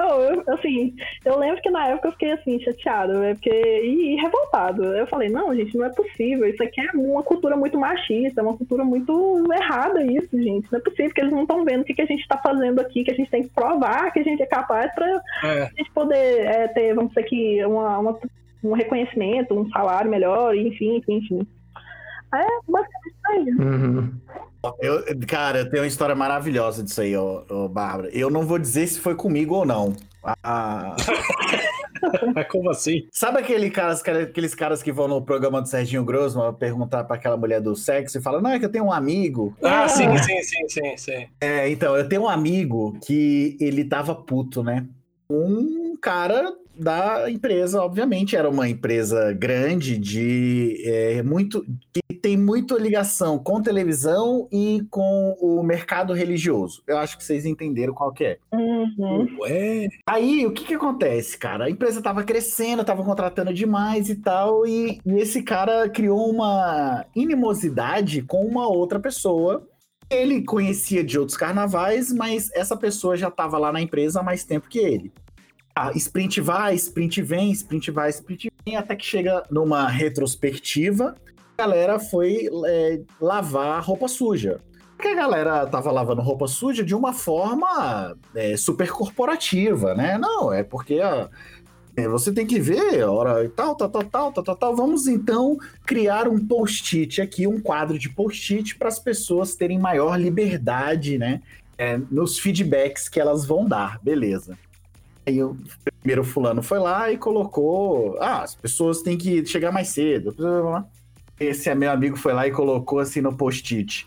Não, 0.00 0.20
eu, 0.22 0.42
assim, 0.54 0.94
eu 1.24 1.38
lembro 1.38 1.60
que 1.60 1.70
na 1.70 1.88
época 1.88 2.08
eu 2.08 2.12
fiquei 2.12 2.32
assim, 2.32 2.58
chateado, 2.60 3.12
né? 3.18 3.34
Porque, 3.34 3.50
e, 3.50 4.14
e 4.14 4.16
revoltado. 4.16 4.82
Eu 4.84 5.06
falei, 5.06 5.28
não, 5.28 5.54
gente, 5.54 5.76
não 5.76 5.84
é 5.84 5.90
possível. 5.90 6.48
Isso 6.48 6.62
aqui 6.62 6.80
é 6.80 6.90
uma 6.96 7.22
cultura 7.22 7.54
muito 7.56 7.78
machista, 7.78 8.40
é 8.40 8.42
uma 8.44 8.56
cultura 8.56 8.82
muito 8.82 9.44
errada 9.52 10.02
isso, 10.02 10.30
gente. 10.42 10.70
Não 10.72 10.78
é 10.78 10.82
possível 10.82 11.12
que 11.12 11.20
eles 11.20 11.32
não 11.32 11.42
estão 11.42 11.64
vendo 11.64 11.82
o 11.82 11.84
que, 11.84 11.92
que 11.94 12.02
a 12.02 12.06
gente 12.06 12.20
está 12.22 12.38
fazendo 12.38 12.80
aqui, 12.80 13.04
que 13.04 13.10
a 13.10 13.14
gente 13.14 13.30
tem 13.30 13.42
que 13.42 13.50
provar 13.50 14.10
que 14.10 14.20
a 14.20 14.24
gente 14.24 14.42
é 14.42 14.46
capaz 14.46 14.90
para 14.94 15.06
É, 15.44 15.62
a 15.64 15.70
gente 15.76 15.90
poder 15.92 16.46
é, 16.46 16.68
ter, 16.68 16.94
vamos 16.94 17.10
dizer 17.10 17.20
aqui, 17.20 17.64
uma, 17.66 17.98
uma- 17.98 18.18
um 18.64 18.72
reconhecimento, 18.72 19.54
um 19.58 19.68
salário 19.70 20.10
melhor, 20.10 20.54
enfim, 20.56 20.96
enfim, 20.96 21.16
enfim. 21.18 21.46
É, 22.34 22.46
basicamente 22.68 23.06
isso 23.08 23.28
aí. 23.28 23.50
Uhum. 23.66 24.12
Eu, 24.80 25.02
cara, 25.26 25.68
tenho 25.68 25.82
uma 25.82 25.88
história 25.88 26.14
maravilhosa 26.14 26.82
disso 26.82 27.00
aí, 27.00 27.16
ô, 27.16 27.44
ô, 27.48 27.68
Bárbara. 27.68 28.10
Eu 28.12 28.30
não 28.30 28.46
vou 28.46 28.58
dizer 28.58 28.86
se 28.86 29.00
foi 29.00 29.14
comigo 29.14 29.54
ou 29.54 29.64
não. 29.64 29.94
Ah, 30.42 30.94
mas 32.34 32.46
como 32.48 32.70
assim? 32.70 33.08
sabe 33.10 33.38
aquele 33.38 33.70
caras, 33.70 34.02
aqueles 34.02 34.54
caras 34.54 34.82
que 34.82 34.92
vão 34.92 35.08
no 35.08 35.22
programa 35.22 35.62
do 35.62 35.68
Serginho 35.68 36.04
Grossman 36.04 36.52
perguntar 36.52 37.04
pra 37.04 37.16
aquela 37.16 37.38
mulher 37.38 37.60
do 37.60 37.74
sexo 37.74 38.18
e 38.18 38.22
falam, 38.22 38.42
não, 38.42 38.50
é 38.50 38.58
que 38.58 38.66
eu 38.66 38.70
tenho 38.70 38.84
um 38.84 38.92
amigo. 38.92 39.56
Ah, 39.62 39.88
sim, 39.88 40.06
sim, 40.18 40.42
sim, 40.42 40.68
sim, 40.68 40.96
sim. 40.96 41.26
É, 41.40 41.70
então, 41.70 41.96
eu 41.96 42.06
tenho 42.06 42.22
um 42.22 42.28
amigo 42.28 42.98
que 43.04 43.56
ele 43.58 43.84
tava 43.84 44.14
puto, 44.14 44.62
né? 44.62 44.86
Um 45.30 45.96
cara 45.96 46.54
da 46.80 47.30
empresa, 47.30 47.82
obviamente, 47.82 48.34
era 48.34 48.48
uma 48.48 48.68
empresa 48.68 49.32
grande 49.32 49.98
de 49.98 50.82
é, 50.84 51.22
muito 51.22 51.64
que 51.92 52.14
tem 52.14 52.36
muita 52.36 52.76
ligação 52.76 53.38
com 53.38 53.62
televisão 53.62 54.48
e 54.50 54.82
com 54.90 55.36
o 55.40 55.62
mercado 55.62 56.12
religioso. 56.12 56.82
Eu 56.86 56.98
acho 56.98 57.18
que 57.18 57.24
vocês 57.24 57.44
entenderam 57.44 57.92
qual 57.92 58.12
que 58.12 58.24
é. 58.24 58.38
Uhum. 58.52 59.36
Ué, 59.40 59.88
Aí, 60.06 60.46
o 60.46 60.52
que 60.52 60.64
que 60.64 60.74
acontece, 60.74 61.36
cara? 61.36 61.66
A 61.66 61.70
empresa 61.70 62.02
tava 62.02 62.24
crescendo, 62.24 62.84
tava 62.84 63.04
contratando 63.04 63.52
demais 63.52 64.08
e 64.08 64.16
tal, 64.16 64.66
e, 64.66 64.98
e 65.04 65.12
esse 65.18 65.42
cara 65.42 65.88
criou 65.88 66.30
uma 66.30 67.04
inimosidade 67.14 68.22
com 68.22 68.46
uma 68.46 68.66
outra 68.68 68.98
pessoa. 68.98 69.66
Ele 70.08 70.42
conhecia 70.42 71.04
de 71.04 71.18
outros 71.18 71.36
carnavais, 71.36 72.12
mas 72.12 72.50
essa 72.52 72.76
pessoa 72.76 73.16
já 73.16 73.30
tava 73.30 73.58
lá 73.58 73.70
na 73.72 73.80
empresa 73.80 74.20
há 74.20 74.22
mais 74.22 74.44
tempo 74.44 74.68
que 74.68 74.78
ele. 74.78 75.12
Ah, 75.82 75.92
sprint 75.94 76.40
vai, 76.42 76.74
sprint 76.74 77.22
vem, 77.22 77.50
sprint 77.52 77.90
vai, 77.90 78.10
sprint 78.10 78.50
vem, 78.66 78.76
até 78.76 78.94
que 78.94 79.04
chega 79.06 79.44
numa 79.50 79.88
retrospectiva, 79.88 81.14
a 81.56 81.62
galera 81.62 81.98
foi 81.98 82.48
é, 82.66 83.00
lavar 83.20 83.82
roupa 83.82 84.06
suja. 84.08 84.60
Porque 84.96 85.08
a 85.08 85.14
galera 85.14 85.66
tava 85.66 85.90
lavando 85.90 86.20
roupa 86.20 86.46
suja 86.46 86.84
de 86.84 86.94
uma 86.94 87.14
forma 87.14 88.14
é, 88.34 88.56
super 88.58 88.90
corporativa, 88.90 89.94
né? 89.94 90.18
Não, 90.18 90.52
é 90.52 90.62
porque 90.62 91.00
a- 91.00 91.30
é, 91.96 92.06
você 92.06 92.30
tem 92.30 92.46
que 92.46 92.60
ver, 92.60 93.02
hora 93.04 93.42
e 93.44 93.48
tal, 93.48 93.74
tal, 93.74 93.88
tal, 93.88 94.04
tal, 94.04 94.32
tal, 94.44 94.56
tal. 94.56 94.76
Vamos 94.76 95.06
então 95.06 95.56
criar 95.86 96.28
um 96.28 96.38
post-it 96.46 97.20
aqui, 97.22 97.46
um 97.46 97.58
quadro 97.60 97.98
de 97.98 98.10
post-it 98.10 98.76
para 98.76 98.88
as 98.88 98.98
pessoas 98.98 99.54
terem 99.54 99.78
maior 99.78 100.20
liberdade, 100.20 101.16
né? 101.16 101.40
é, 101.78 101.98
nos 102.10 102.38
feedbacks 102.38 103.08
que 103.08 103.18
elas 103.18 103.46
vão 103.46 103.64
dar, 103.66 103.98
beleza. 104.02 104.58
Aí 105.30 105.40
o 105.44 105.56
primeiro 106.00 106.24
fulano 106.24 106.60
foi 106.60 106.80
lá 106.80 107.12
e 107.12 107.16
colocou, 107.16 108.18
ah, 108.20 108.42
as 108.42 108.56
pessoas 108.56 109.00
têm 109.00 109.16
que 109.16 109.46
chegar 109.46 109.70
mais 109.70 109.88
cedo. 109.88 110.34
Esse 111.38 111.72
meu 111.72 111.92
amigo 111.92 112.16
foi 112.16 112.32
lá 112.32 112.48
e 112.48 112.50
colocou 112.50 112.98
assim 112.98 113.20
no 113.20 113.32
post-it. 113.32 114.04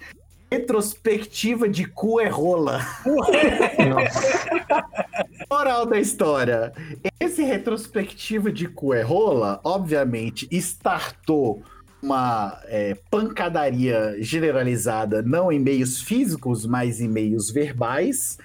Retrospectiva 0.51 1.69
de 1.69 1.86
cu 1.86 2.19
é 2.19 2.28
rola. 2.28 2.82
Moral 5.49 5.86
da 5.86 5.97
história. 5.97 6.74
Esse 7.17 7.41
retrospectiva 7.41 8.51
de 8.51 8.67
cu 8.67 8.93
é 8.93 9.01
rola, 9.01 9.61
obviamente, 9.63 10.45
startou 10.51 11.63
uma 12.01 12.59
é, 12.65 12.97
pancadaria 13.09 14.17
generalizada, 14.19 15.21
não 15.21 15.49
em 15.49 15.57
meios 15.57 16.01
físicos, 16.01 16.65
mas 16.65 16.99
em 16.99 17.07
meios 17.07 17.49
verbais, 17.49 18.38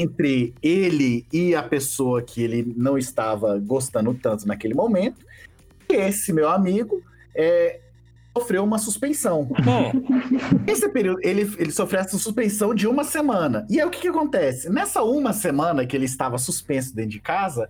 entre 0.00 0.54
ele 0.62 1.26
e 1.30 1.54
a 1.54 1.62
pessoa 1.62 2.22
que 2.22 2.42
ele 2.42 2.72
não 2.74 2.96
estava 2.96 3.58
gostando 3.58 4.14
tanto 4.14 4.48
naquele 4.48 4.72
momento. 4.72 5.26
E 5.90 5.92
esse 5.92 6.32
meu 6.32 6.48
amigo 6.48 7.02
é, 7.34 7.80
sofreu 8.34 8.64
uma 8.64 8.78
suspensão. 8.78 9.46
Esse 10.66 10.88
período, 10.88 11.20
ele, 11.22 11.42
ele 11.58 11.70
sofreu 11.70 12.00
essa 12.00 12.16
suspensão 12.16 12.74
de 12.74 12.86
uma 12.86 13.04
semana. 13.04 13.66
E 13.68 13.78
aí 13.78 13.86
o 13.86 13.90
que, 13.90 14.00
que 14.00 14.08
acontece? 14.08 14.70
Nessa 14.70 15.02
uma 15.02 15.34
semana 15.34 15.84
que 15.84 15.94
ele 15.94 16.06
estava 16.06 16.38
suspenso 16.38 16.96
dentro 16.96 17.10
de 17.10 17.20
casa, 17.20 17.68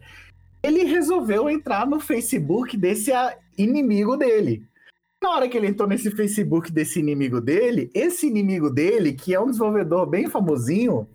ele 0.63 0.85
resolveu 0.85 1.51
entrar 1.51 1.85
no 1.85 1.99
Facebook 1.99 2.77
desse 2.77 3.11
inimigo 3.59 4.17
dele. 4.17 4.63
Na 5.21 5.31
hora 5.31 5.49
que 5.49 5.57
ele 5.57 5.67
entrou 5.67 5.89
nesse 5.89 6.13
Facebook 6.13 6.71
desse 6.71 7.01
inimigo 7.01 7.41
dele, 7.41 7.91
esse 7.93 8.29
inimigo 8.29 8.71
dele, 8.71 9.15
que 9.15 9.35
é 9.35 9.41
um 9.41 9.47
desenvolvedor 9.47 10.07
bem 10.07 10.31
famosinho, 10.31 11.09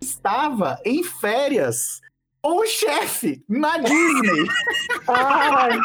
estava 0.00 0.78
em 0.84 1.02
férias 1.02 2.00
com 2.40 2.60
o 2.60 2.66
chefe 2.66 3.42
na 3.48 3.78
Disney. 3.78 4.46
Ai, 5.08 5.70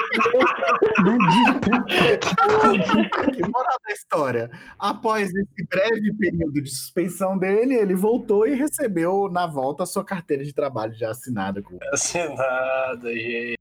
que 3.34 3.42
moral 3.42 3.78
da 3.86 3.94
história. 3.94 4.52
Após 4.78 5.34
esse 5.34 5.68
breve 5.70 6.14
período 6.14 6.62
de 6.62 6.70
suspensão 6.70 7.38
dele, 7.38 7.76
ele 7.76 7.96
voltou 7.96 8.48
e 8.48 8.56
recebeu 8.56 9.30
na 9.30 9.48
volta 9.48 9.84
a 9.84 9.86
sua 9.86 10.06
carteira 10.06 10.44
de 10.44 10.54
trabalho 10.54 10.94
já 10.94 11.12
assinada. 11.12 11.62
Com... 11.62 11.78
Assinada, 11.92 13.14
gente. 13.14 13.58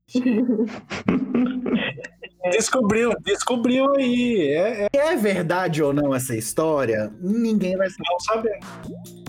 Descobriu, 2.51 3.13
descobriu 3.25 3.95
aí. 3.97 4.49
É, 4.49 4.89
é... 4.93 5.13
é, 5.13 5.17
verdade 5.17 5.83
ou 5.83 5.93
não 5.93 6.15
essa 6.15 6.37
história? 6.37 7.13
Ninguém 7.21 7.77
vai 7.77 7.89
saber. 7.89 8.05
Não 8.11 8.21
sabemos. 8.21 9.22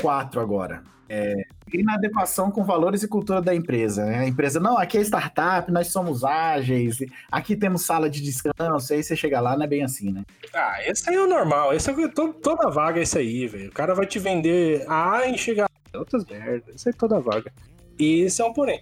quatro 0.00 0.40
agora. 0.40 0.82
É, 1.08 1.34
inadequação 1.72 2.52
com 2.52 2.62
valores 2.62 3.02
e 3.02 3.08
cultura 3.08 3.42
da 3.42 3.54
empresa. 3.54 4.04
Né? 4.04 4.18
A 4.18 4.26
empresa, 4.28 4.60
não, 4.60 4.78
aqui 4.78 4.96
é 4.96 5.00
startup, 5.00 5.70
nós 5.70 5.88
somos 5.88 6.22
ágeis, 6.22 6.98
aqui 7.30 7.56
temos 7.56 7.82
sala 7.82 8.08
de 8.08 8.20
descanso, 8.20 8.92
aí 8.92 9.02
você 9.02 9.16
chega 9.16 9.40
lá, 9.40 9.56
não 9.56 9.64
é 9.64 9.66
bem 9.66 9.82
assim, 9.82 10.12
né? 10.12 10.22
Ah, 10.54 10.78
esse 10.84 11.08
aí 11.10 11.16
é 11.16 11.20
o 11.20 11.26
normal, 11.26 11.74
esse 11.74 11.90
é 11.90 12.08
toda 12.08 12.70
vaga 12.70 13.00
é 13.00 13.18
aí, 13.18 13.46
velho. 13.46 13.70
O 13.70 13.72
cara 13.72 13.94
vai 13.94 14.06
te 14.06 14.18
vender 14.18 14.84
A 14.88 15.26
e 15.26 15.36
chegar 15.36 15.68
outras 15.92 16.24
merdas, 16.24 16.76
isso 16.76 16.88
aí 16.88 16.94
é 16.94 16.96
toda 16.98 17.20
vaga. 17.20 17.52
E 18.00 18.24
isso 18.24 18.40
é 18.40 18.44
um 18.46 18.52
porém. 18.52 18.80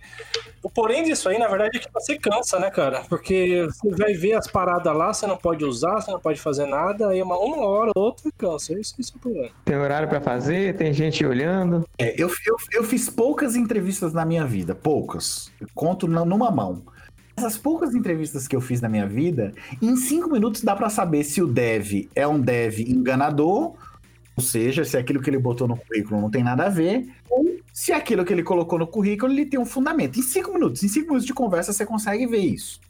O 0.63 0.71
porém 0.71 1.03
disso 1.03 1.29
aí, 1.29 1.39
na 1.39 1.49
verdade, 1.49 1.77
é 1.77 1.81
que 1.81 1.93
você 1.93 2.17
cansa, 2.17 2.59
né, 2.59 2.71
cara? 2.71 3.03
Porque 3.09 3.67
você 3.67 3.91
vai 3.91 4.15
ver 4.15 4.35
as 4.35 4.47
paradas 4.47 4.95
lá, 4.95 5.13
você 5.13 5.27
não 5.27 5.37
pode 5.37 5.65
usar, 5.65 6.01
você 6.01 6.11
não 6.11 6.21
pode 6.21 6.41
fazer 6.41 6.67
nada, 6.67 7.09
aí 7.09 7.21
uma, 7.21 7.37
uma 7.37 7.67
hora 7.67 7.91
ou 7.97 8.05
outra 8.05 8.31
cansa. 8.39 8.79
Isso, 8.79 8.95
isso 8.99 9.15
é 9.15 9.17
o 9.17 9.21
problema. 9.21 9.51
Tem 9.65 9.77
horário 9.77 10.09
para 10.09 10.21
fazer, 10.21 10.77
tem 10.77 10.93
gente 10.93 11.27
olhando. 11.27 11.85
É, 11.99 12.15
eu, 12.21 12.29
eu, 12.47 12.57
eu 12.73 12.85
fiz 12.85 13.11
poucas 13.11 13.57
entrevistas 13.57 14.13
na 14.13 14.25
minha 14.25 14.45
vida, 14.45 14.75
poucas. 14.75 15.51
Eu 15.61 15.67
conto 15.75 16.07
numa 16.07 16.51
mão. 16.51 16.83
Essas 17.37 17.57
poucas 17.57 17.95
entrevistas 17.95 18.47
que 18.47 18.55
eu 18.55 18.61
fiz 18.61 18.81
na 18.81 18.89
minha 18.89 19.07
vida, 19.07 19.53
em 19.83 19.97
cinco 19.97 20.31
minutos 20.31 20.63
dá 20.63 20.75
para 20.75 20.89
saber 20.89 21.25
se 21.25 21.43
o 21.43 21.47
dev 21.47 22.09
é 22.15 22.27
um 22.27 22.41
dev 22.41 22.81
enganador 22.81 23.75
ou 24.39 24.43
seja, 24.43 24.85
se 24.85 24.97
aquilo 24.97 25.21
que 25.21 25.29
ele 25.29 25.39
botou 25.39 25.67
no 25.67 25.77
currículo 25.77 26.21
não 26.21 26.31
tem 26.31 26.45
nada 26.45 26.67
a 26.67 26.69
ver, 26.69 27.09
ou 27.29 27.59
se 27.79 27.93
aquilo 27.93 28.25
que 28.25 28.33
ele 28.33 28.43
colocou 28.43 28.77
no 28.77 28.89
currículo 28.89 29.33
ele 29.33 29.47
tem 29.47 29.59
um 29.59 29.65
fundamento. 29.65 30.19
Em 30.19 30.23
cinco 30.23 30.53
minutos, 30.53 30.83
em 30.83 30.89
cinco 30.89 31.07
minutos 31.07 31.25
de 31.25 31.33
conversa 31.33 31.73
você 31.73 31.87
consegue 31.87 32.27
ver 32.27 32.41
isso. 32.41 32.81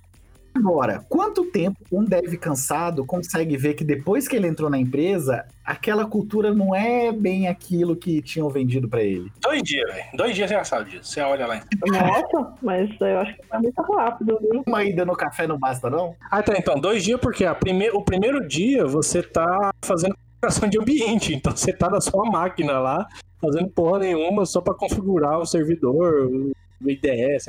Agora, 0.55 1.05
quanto 1.11 1.45
tempo 1.45 1.77
um 1.93 2.03
dev 2.03 2.35
cansado 2.39 3.05
consegue 3.05 3.55
ver 3.59 3.75
que 3.75 3.85
depois 3.85 4.27
que 4.27 4.35
ele 4.35 4.47
entrou 4.47 4.71
na 4.71 4.79
empresa, 4.79 5.45
aquela 5.63 6.07
cultura 6.07 6.55
não 6.55 6.75
é 6.75 7.13
bem 7.13 7.49
aquilo 7.49 7.95
que 7.95 8.23
tinham 8.23 8.49
vendido 8.49 8.89
para 8.89 9.03
ele? 9.03 9.31
Dois 9.43 9.63
dias, 9.63 9.93
velho. 9.93 10.05
Dois 10.15 10.35
dias 10.35 10.49
você 10.49 10.57
já 10.57 10.65
sabe 10.65 10.91
disso. 10.91 11.13
Você 11.13 11.21
olha 11.21 11.47
lá. 11.47 11.63
Nossa, 11.87 12.55
mas 12.63 12.91
eu 12.99 13.19
acho 13.19 13.37
que 13.37 13.47
tá 13.47 13.61
muito 13.61 13.83
rápido, 13.93 14.39
viu? 14.41 14.63
Uma 14.67 14.85
ida 14.85 15.05
no 15.05 15.15
café 15.15 15.47
não 15.47 15.59
basta, 15.59 15.91
não? 15.91 16.17
Ah, 16.31 16.43
tá. 16.43 16.55
Então, 16.57 16.81
dois 16.81 17.05
dias 17.05 17.21
porque 17.21 17.45
a 17.45 17.55
prime... 17.55 17.91
o 17.91 18.03
primeiro 18.03 18.49
dia 18.49 18.87
você 18.87 19.23
tá 19.23 19.71
fazendo 19.85 20.17
configuração 20.17 20.69
de 20.69 20.81
ambiente. 20.81 21.35
Então 21.35 21.55
você 21.55 21.75
tá 21.75 21.91
na 21.91 22.01
sua 22.01 22.25
máquina 22.25 22.79
lá, 22.79 23.07
fazendo 23.41 23.69
porra 23.69 24.01
nenhuma 24.01 24.45
só 24.45 24.61
para 24.61 24.75
configurar 24.75 25.39
o 25.39 25.47
servidor, 25.47 26.27
o 26.27 26.53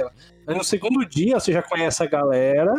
lá. 0.06 0.12
Aí 0.48 0.58
no 0.58 0.64
segundo 0.64 1.06
dia 1.06 1.40
você 1.40 1.52
já 1.52 1.62
conhece 1.62 2.04
a 2.04 2.08
galera. 2.08 2.74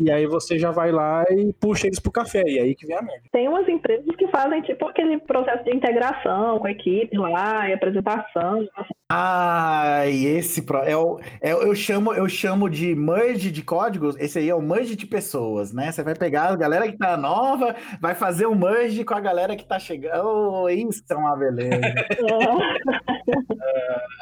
E 0.00 0.10
aí 0.10 0.26
você 0.26 0.58
já 0.58 0.70
vai 0.70 0.90
lá 0.90 1.24
e 1.30 1.52
puxa 1.60 1.86
eles 1.86 2.00
pro 2.00 2.10
café, 2.10 2.42
e 2.46 2.58
aí 2.58 2.74
que 2.74 2.86
vem 2.86 2.96
a 2.96 3.02
merda. 3.02 3.22
Tem 3.30 3.46
umas 3.46 3.68
empresas 3.68 4.16
que 4.16 4.26
fazem 4.28 4.62
tipo 4.62 4.86
aquele 4.86 5.18
processo 5.18 5.62
de 5.64 5.76
integração 5.76 6.58
com 6.58 6.66
a 6.66 6.70
equipe 6.70 7.18
lá, 7.18 7.68
e 7.68 7.74
apresentação. 7.74 8.66
Ah, 9.12 10.04
e 10.06 10.24
esse 10.24 10.64
é 10.86 10.96
o, 10.96 11.18
é, 11.42 11.52
eu 11.52 11.74
chamo 11.74 12.14
eu 12.14 12.28
chamo 12.28 12.70
de 12.70 12.94
merge 12.94 13.50
de 13.50 13.62
códigos. 13.62 14.16
Esse 14.18 14.38
aí 14.38 14.48
é 14.48 14.54
o 14.54 14.62
merge 14.62 14.96
de 14.96 15.06
pessoas, 15.06 15.72
né? 15.72 15.90
Você 15.90 16.02
vai 16.02 16.14
pegar 16.14 16.44
a 16.44 16.56
galera 16.56 16.90
que 16.90 16.96
tá 16.96 17.16
nova, 17.16 17.74
vai 18.00 18.14
fazer 18.14 18.46
um 18.46 18.54
merge 18.54 19.04
com 19.04 19.14
a 19.14 19.20
galera 19.20 19.56
que 19.56 19.64
tá 19.64 19.78
chegando. 19.78 20.20
Oh, 20.22 20.68
isso 20.68 21.02
é 21.10 21.14
uma 21.14 21.36
beleza. 21.36 21.74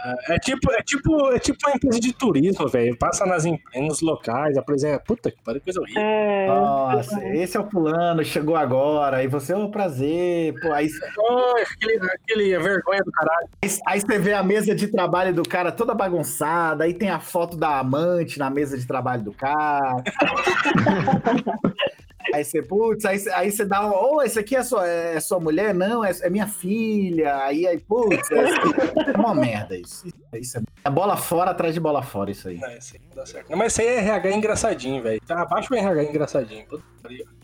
é, 0.05 0.35
é, 0.35 0.39
tipo 0.39 0.73
é 0.73 0.83
tipo 0.83 1.31
é 1.33 1.39
tipo 1.39 1.59
uma 1.67 1.77
empresa 1.77 2.01
de 2.01 2.13
turismo, 2.15 2.67
velho. 2.67 2.97
Passa 2.99 3.27
nas 3.27 3.45
nos 3.77 4.01
locais, 4.01 4.57
apresenta. 4.57 5.03
Puta 5.07 5.31
que 5.31 5.43
pariu, 5.43 5.61
coisa 5.69 5.81
horrível. 5.81 6.03
É, 6.03 6.47
Nossa, 6.47 7.29
esse 7.29 7.57
é 7.57 7.61
o 7.61 7.69
fulano, 7.69 8.25
chegou 8.25 8.57
agora, 8.57 9.23
e 9.23 9.29
você 9.29 9.53
é 9.53 9.57
um 9.57 9.71
prazer. 9.71 10.55
Pô, 10.61 10.73
aí, 10.73 10.89
oh, 11.19 11.55
aquele, 11.61 12.11
aquele 12.11 12.59
vergonha 12.59 13.03
do 13.05 13.13
caralho. 13.13 13.49
Aí, 13.63 13.71
aí 13.87 14.01
você 14.01 14.19
vê 14.19 14.33
a 14.33 14.43
mesa 14.43 14.75
de 14.75 14.89
trabalho 14.89 15.35
do 15.35 15.43
cara 15.43 15.71
toda 15.71 15.95
bagunçada, 15.95 16.85
aí 16.85 16.95
tem 16.95 17.11
a 17.11 17.21
foto 17.21 17.57
da 17.57 17.79
amante 17.79 18.39
na 18.39 18.51
mesa 18.51 18.79
de 18.79 18.87
trabalho 18.87 19.23
do 19.23 19.33
cara. 19.33 19.97
aí 22.33 22.45
você, 22.45 22.63
putz, 22.63 23.05
aí, 23.05 23.23
aí 23.35 23.51
você 23.51 23.65
dá, 23.65 23.87
ô, 23.87 24.17
oh, 24.17 24.23
esse 24.23 24.39
aqui 24.39 24.57
é 24.57 24.63
sua, 24.63 24.87
é 24.87 25.21
sua 25.21 25.41
mulher? 25.41 25.75
Não, 25.75 26.05
é, 26.05 26.11
é 26.23 26.31
minha 26.31 26.47
filha. 26.47 27.37
Aí, 27.45 27.67
aí 27.67 27.79
putz, 27.79 28.31
é, 28.31 29.13
é 29.15 29.17
uma 29.17 29.35
merda 29.35 29.77
isso. 29.77 30.07
Isso 30.33 30.59
é, 30.59 30.63
é, 30.85 30.91
bola 30.91 31.17
fora 31.17 31.51
atrás 31.51 31.75
de 31.75 31.81
bola 31.81 32.03
fora, 32.03 32.31
isso 32.31 32.49
aí. 32.49 32.59
Não, 32.59 32.71
isso 32.77 32.95
aí 32.95 33.01
não 33.09 33.17
dá 33.17 33.27
certo. 33.27 33.51
Não, 33.51 33.59
mas 33.59 33.73
isso 33.73 33.81
aí 33.81 33.87
é 33.89 33.99
RH 33.99 34.31
engraçadinho, 34.33 35.03
velho. 35.03 35.21
Tá 35.27 35.43
abaixo 35.43 35.69
do 35.69 35.77
RH 35.77 36.05
engraçadinho. 36.05 36.67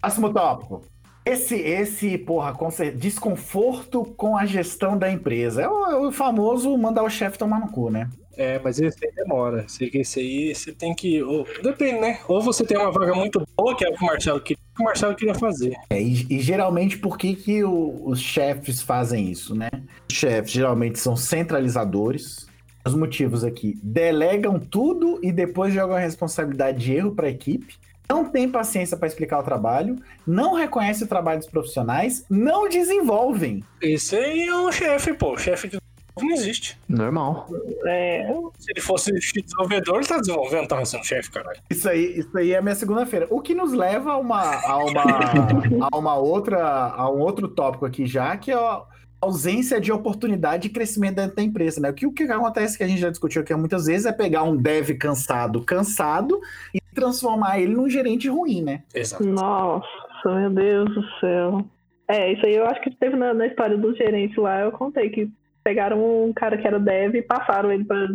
Próximo 0.01 0.33
tópico. 0.33 0.94
Esse, 1.27 1.57
esse, 1.57 2.19
porra, 2.19 2.55
desconforto 2.95 4.05
com 4.17 4.37
a 4.37 4.45
gestão 4.45 4.97
da 4.99 5.11
empresa. 5.11 5.63
É 5.63 5.69
o, 5.69 5.87
é 5.87 5.97
o 6.09 6.13
famoso 6.13 6.77
mandar 6.77 7.03
o 7.03 7.09
chefe 7.09 7.39
tomar 7.39 7.61
no 7.61 7.69
cu, 7.69 7.91
né? 7.91 8.11
É, 8.37 8.59
mas 8.59 8.79
esse 8.79 9.07
aí 9.07 9.13
demora. 9.15 9.65
Esse 9.65 10.21
aí 10.21 10.55
você 10.55 10.73
tem 10.73 10.95
que. 10.95 11.23
Ou, 11.23 11.47
depende, 11.63 12.01
né? 12.01 12.19
Ou 12.29 12.43
você 12.43 12.65
tem 12.65 12.77
uma 12.77 12.91
vaga 12.91 13.15
muito 13.15 13.43
boa, 13.57 13.75
que 13.75 13.87
é 13.87 13.89
o 13.89 13.95
que 13.95 14.03
o 14.03 14.07
Marcelo 14.07 14.41
queria, 14.41 14.63
que 14.75 14.83
o 14.83 14.85
Marcelo 14.85 15.15
queria 15.15 15.35
fazer. 15.35 15.75
É, 15.89 16.03
e, 16.03 16.27
e 16.29 16.41
geralmente 16.41 16.99
por 16.99 17.17
que, 17.17 17.35
que 17.35 17.65
o, 17.65 18.03
os 18.05 18.21
chefes 18.21 18.83
fazem 18.83 19.31
isso, 19.31 19.55
né? 19.55 19.71
Os 20.11 20.17
chefes 20.17 20.51
geralmente 20.51 20.99
são 20.99 21.17
centralizadores. 21.17 22.47
Os 22.85 22.95
motivos 22.95 23.45
aqui: 23.45 23.79
delegam 23.83 24.59
tudo 24.59 25.19
e 25.23 25.33
depois 25.33 25.73
jogam 25.73 25.97
a 25.97 26.01
responsabilidade 26.01 26.85
de 26.85 26.93
erro 26.93 27.13
para 27.13 27.29
a 27.29 27.31
equipe 27.31 27.77
não 28.09 28.25
tem 28.25 28.49
paciência 28.49 28.97
para 28.97 29.09
explicar 29.09 29.39
o 29.39 29.43
trabalho, 29.43 29.97
não 30.27 30.55
reconhece 30.55 31.05
o 31.05 31.07
trabalho 31.07 31.39
dos 31.39 31.49
profissionais, 31.49 32.25
não 32.29 32.69
desenvolvem. 32.69 33.65
Esse 33.81 34.17
aí 34.17 34.47
é 34.47 34.57
um 34.57 34.71
chefe, 34.71 35.15
pô. 35.15 35.33
O 35.35 35.39
chefe 35.39 35.69
de 35.69 35.79
não 36.21 36.31
existe. 36.31 36.79
Normal. 36.89 37.49
É, 37.85 38.33
se 38.57 38.71
ele 38.71 38.81
fosse 38.81 39.11
desenvolvedor, 39.13 39.97
ele 39.97 40.07
tá 40.07 40.19
desenvolvendo, 40.19 40.69
tava 40.69 40.85
sendo 40.85 41.05
chefe, 41.05 41.31
caralho. 41.31 41.61
Isso 41.69 41.89
aí, 41.89 42.19
isso 42.19 42.39
aí 42.39 42.53
é 42.53 42.59
a 42.59 42.63
minha 42.63 42.75
segunda-feira. 42.75 43.27
O 43.31 43.41
que 43.41 43.53
nos 43.53 43.73
leva 43.73 44.13
a 44.13 44.17
uma, 44.17 44.55
a 44.65 44.79
uma, 44.79 45.03
a 45.91 45.99
uma 45.99 46.15
outra, 46.15 46.65
a 46.65 47.11
um 47.11 47.19
outro 47.19 47.49
tópico 47.49 47.85
aqui 47.85 48.07
já, 48.07 48.37
que 48.37 48.53
é 48.53 48.55
a 48.55 48.83
ausência 49.25 49.81
de 49.81 49.93
oportunidade 49.93 50.65
de 50.65 50.69
crescimento 50.69 51.17
dentro 51.17 51.37
da 51.37 51.43
empresa, 51.43 51.81
né? 51.81 51.91
O 51.91 51.95
que, 51.95 52.07
o 52.07 52.13
que 52.13 52.25
acontece 52.25 52.79
que 52.79 52.85
a 52.85 52.89
gente 52.89 53.01
já 53.01 53.11
discutiu 53.11 53.43
aqui 53.43 53.55
muitas 53.55 53.87
vezes 53.87 54.07
é 54.07 54.13
pegar 54.13 54.43
um 54.45 54.57
dev 54.57 54.91
cansado, 54.99 55.61
cansado 55.63 56.41
e 56.73 56.81
transformar 56.95 57.59
ele 57.59 57.75
num 57.75 57.89
gerente 57.89 58.29
ruim, 58.29 58.63
né? 58.63 58.83
Exato. 58.95 59.25
Nossa. 59.25 59.87
meu 60.25 60.51
Deus 60.51 60.95
do 60.95 61.03
céu. 61.21 61.65
É, 62.07 62.33
isso 62.33 62.45
aí 62.47 62.55
eu 62.55 62.67
acho 62.67 62.81
que 62.83 62.95
teve 62.95 63.17
na, 63.17 63.35
na 63.35 63.47
história 63.47 63.77
do 63.77 63.95
gerente 63.95 64.39
lá, 64.39 64.61
eu 64.61 64.73
contei 64.73 65.09
que 65.09 65.31
pegaram 65.63 66.25
um 66.25 66.33
cara 66.33 66.59
que 66.59 66.67
era 66.67 66.79
dev 66.79 67.15
e 67.15 67.23
passaram 67.23 67.73
ele 67.73 67.85
para 67.85 68.07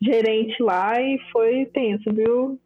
gerente 0.00 0.62
lá 0.62 1.00
e 1.00 1.18
foi 1.32 1.64
tenso, 1.66 2.12
viu? 2.12 2.58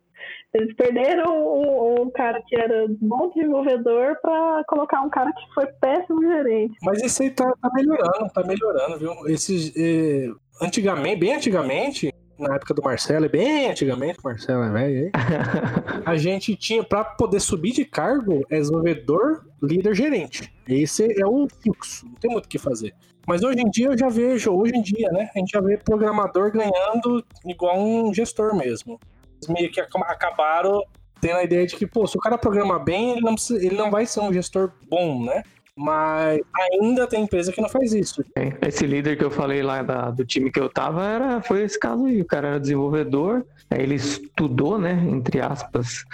Eles 0.53 0.75
perderam 0.75 1.33
um, 1.33 2.03
um, 2.03 2.11
cara 2.11 2.43
que 2.47 2.57
era 2.57 2.87
bom 3.01 3.31
desenvolvedor 3.31 4.17
para 4.21 4.65
colocar 4.67 5.01
um 5.01 5.09
cara 5.09 5.33
que 5.33 5.55
foi 5.55 5.67
péssimo 5.81 6.21
gerente. 6.23 6.77
Mas 6.83 7.03
isso 7.03 7.23
aí 7.23 7.31
tá, 7.31 7.53
tá 7.63 7.71
melhorando, 7.73 8.33
tá 8.35 8.43
melhorando, 8.43 8.99
viu? 8.99 9.13
Esses, 9.29 9.73
eh, 9.77 10.29
antigamente, 10.61 11.21
bem 11.21 11.35
antigamente, 11.35 12.13
na 12.37 12.57
época 12.57 12.75
do 12.75 12.83
Marcelo, 12.83 13.29
bem 13.29 13.71
antigamente, 13.71 14.19
o 14.19 14.23
Marcelo 14.25 14.65
é 14.65 14.71
velho 14.71 15.11
a 16.05 16.17
gente 16.17 16.57
tinha, 16.57 16.83
para 16.83 17.05
poder 17.05 17.39
subir 17.39 17.73
de 17.73 17.85
cargo, 17.85 18.45
é 18.51 18.59
desenvolvedor, 18.59 19.47
líder, 19.63 19.95
gerente. 19.95 20.53
Esse 20.67 21.21
é 21.21 21.27
o 21.27 21.47
fluxo, 21.63 22.07
não 22.07 22.15
tem 22.15 22.31
muito 22.31 22.47
o 22.47 22.49
que 22.49 22.59
fazer. 22.59 22.93
Mas 23.27 23.45
hoje 23.45 23.61
em 23.61 23.71
dia 23.71 23.89
eu 23.89 23.99
já 23.99 24.09
vejo, 24.09 24.51
hoje 24.51 24.75
em 24.75 24.83
dia, 24.83 25.11
né? 25.13 25.31
A 25.35 25.39
gente 25.39 25.53
já 25.53 25.61
vê 25.61 25.77
programador 25.77 26.51
ganhando 26.51 27.25
igual 27.45 27.79
um 27.79 28.13
gestor 28.13 28.57
mesmo. 28.57 28.99
Eles 29.41 29.49
meio 29.49 29.71
que 29.71 29.81
acabaram 29.81 30.83
tendo 31.21 31.37
a 31.37 31.45
ideia 31.45 31.67
de 31.67 31.77
que, 31.77 31.87
pô, 31.87 32.07
se 32.07 32.17
o 32.17 32.21
cara 32.21 32.39
programa 32.39 32.79
bem, 32.79 33.13
ele 33.13 33.21
não, 33.21 33.35
precisa, 33.35 33.65
ele 33.65 33.77
não 33.77 33.91
vai 33.91 34.07
ser 34.07 34.21
um 34.21 34.33
gestor 34.33 34.73
bom, 34.89 35.25
né? 35.25 35.43
Mas 35.77 36.41
ainda 36.73 37.07
tem 37.07 37.23
empresa 37.23 37.53
que 37.53 37.61
não 37.61 37.69
faz 37.69 37.93
isso. 37.93 38.25
Esse 38.67 38.87
líder 38.87 39.17
que 39.17 39.25
eu 39.25 39.31
falei 39.31 39.63
lá 39.63 39.83
da, 39.83 40.11
do 40.11 40.27
time 40.27 40.51
que 40.51 40.61
eu 40.61 40.69
tava 40.69 41.07
era, 41.07 41.41
foi 41.43 41.63
esse 41.63 41.79
caso 41.79 42.05
aí. 42.05 42.21
O 42.21 42.25
cara 42.25 42.49
era 42.49 42.61
desenvolvedor, 42.61 43.47
ele 43.71 43.95
estudou, 43.95 44.79
né? 44.79 44.93
Entre 45.09 45.41
aspas. 45.41 46.05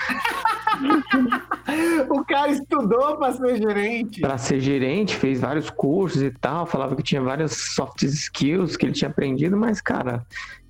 o 2.09 2.25
cara 2.25 2.53
estudou 2.53 3.17
para 3.17 3.33
ser 3.33 3.57
gerente. 3.57 4.21
Para 4.21 4.39
ser 4.39 4.61
gerente, 4.61 5.17
fez 5.17 5.41
vários 5.41 5.71
cursos 5.71 6.23
e 6.23 6.31
tal, 6.31 6.67
falava 6.67 6.95
que 6.95 7.03
tinha 7.03 7.23
várias 7.23 7.53
soft 7.75 8.03
skills 8.03 8.77
que 8.77 8.87
ele 8.87 8.93
tinha 8.93 9.11
aprendido, 9.11 9.57
mas, 9.57 9.81
cara, 9.81 10.25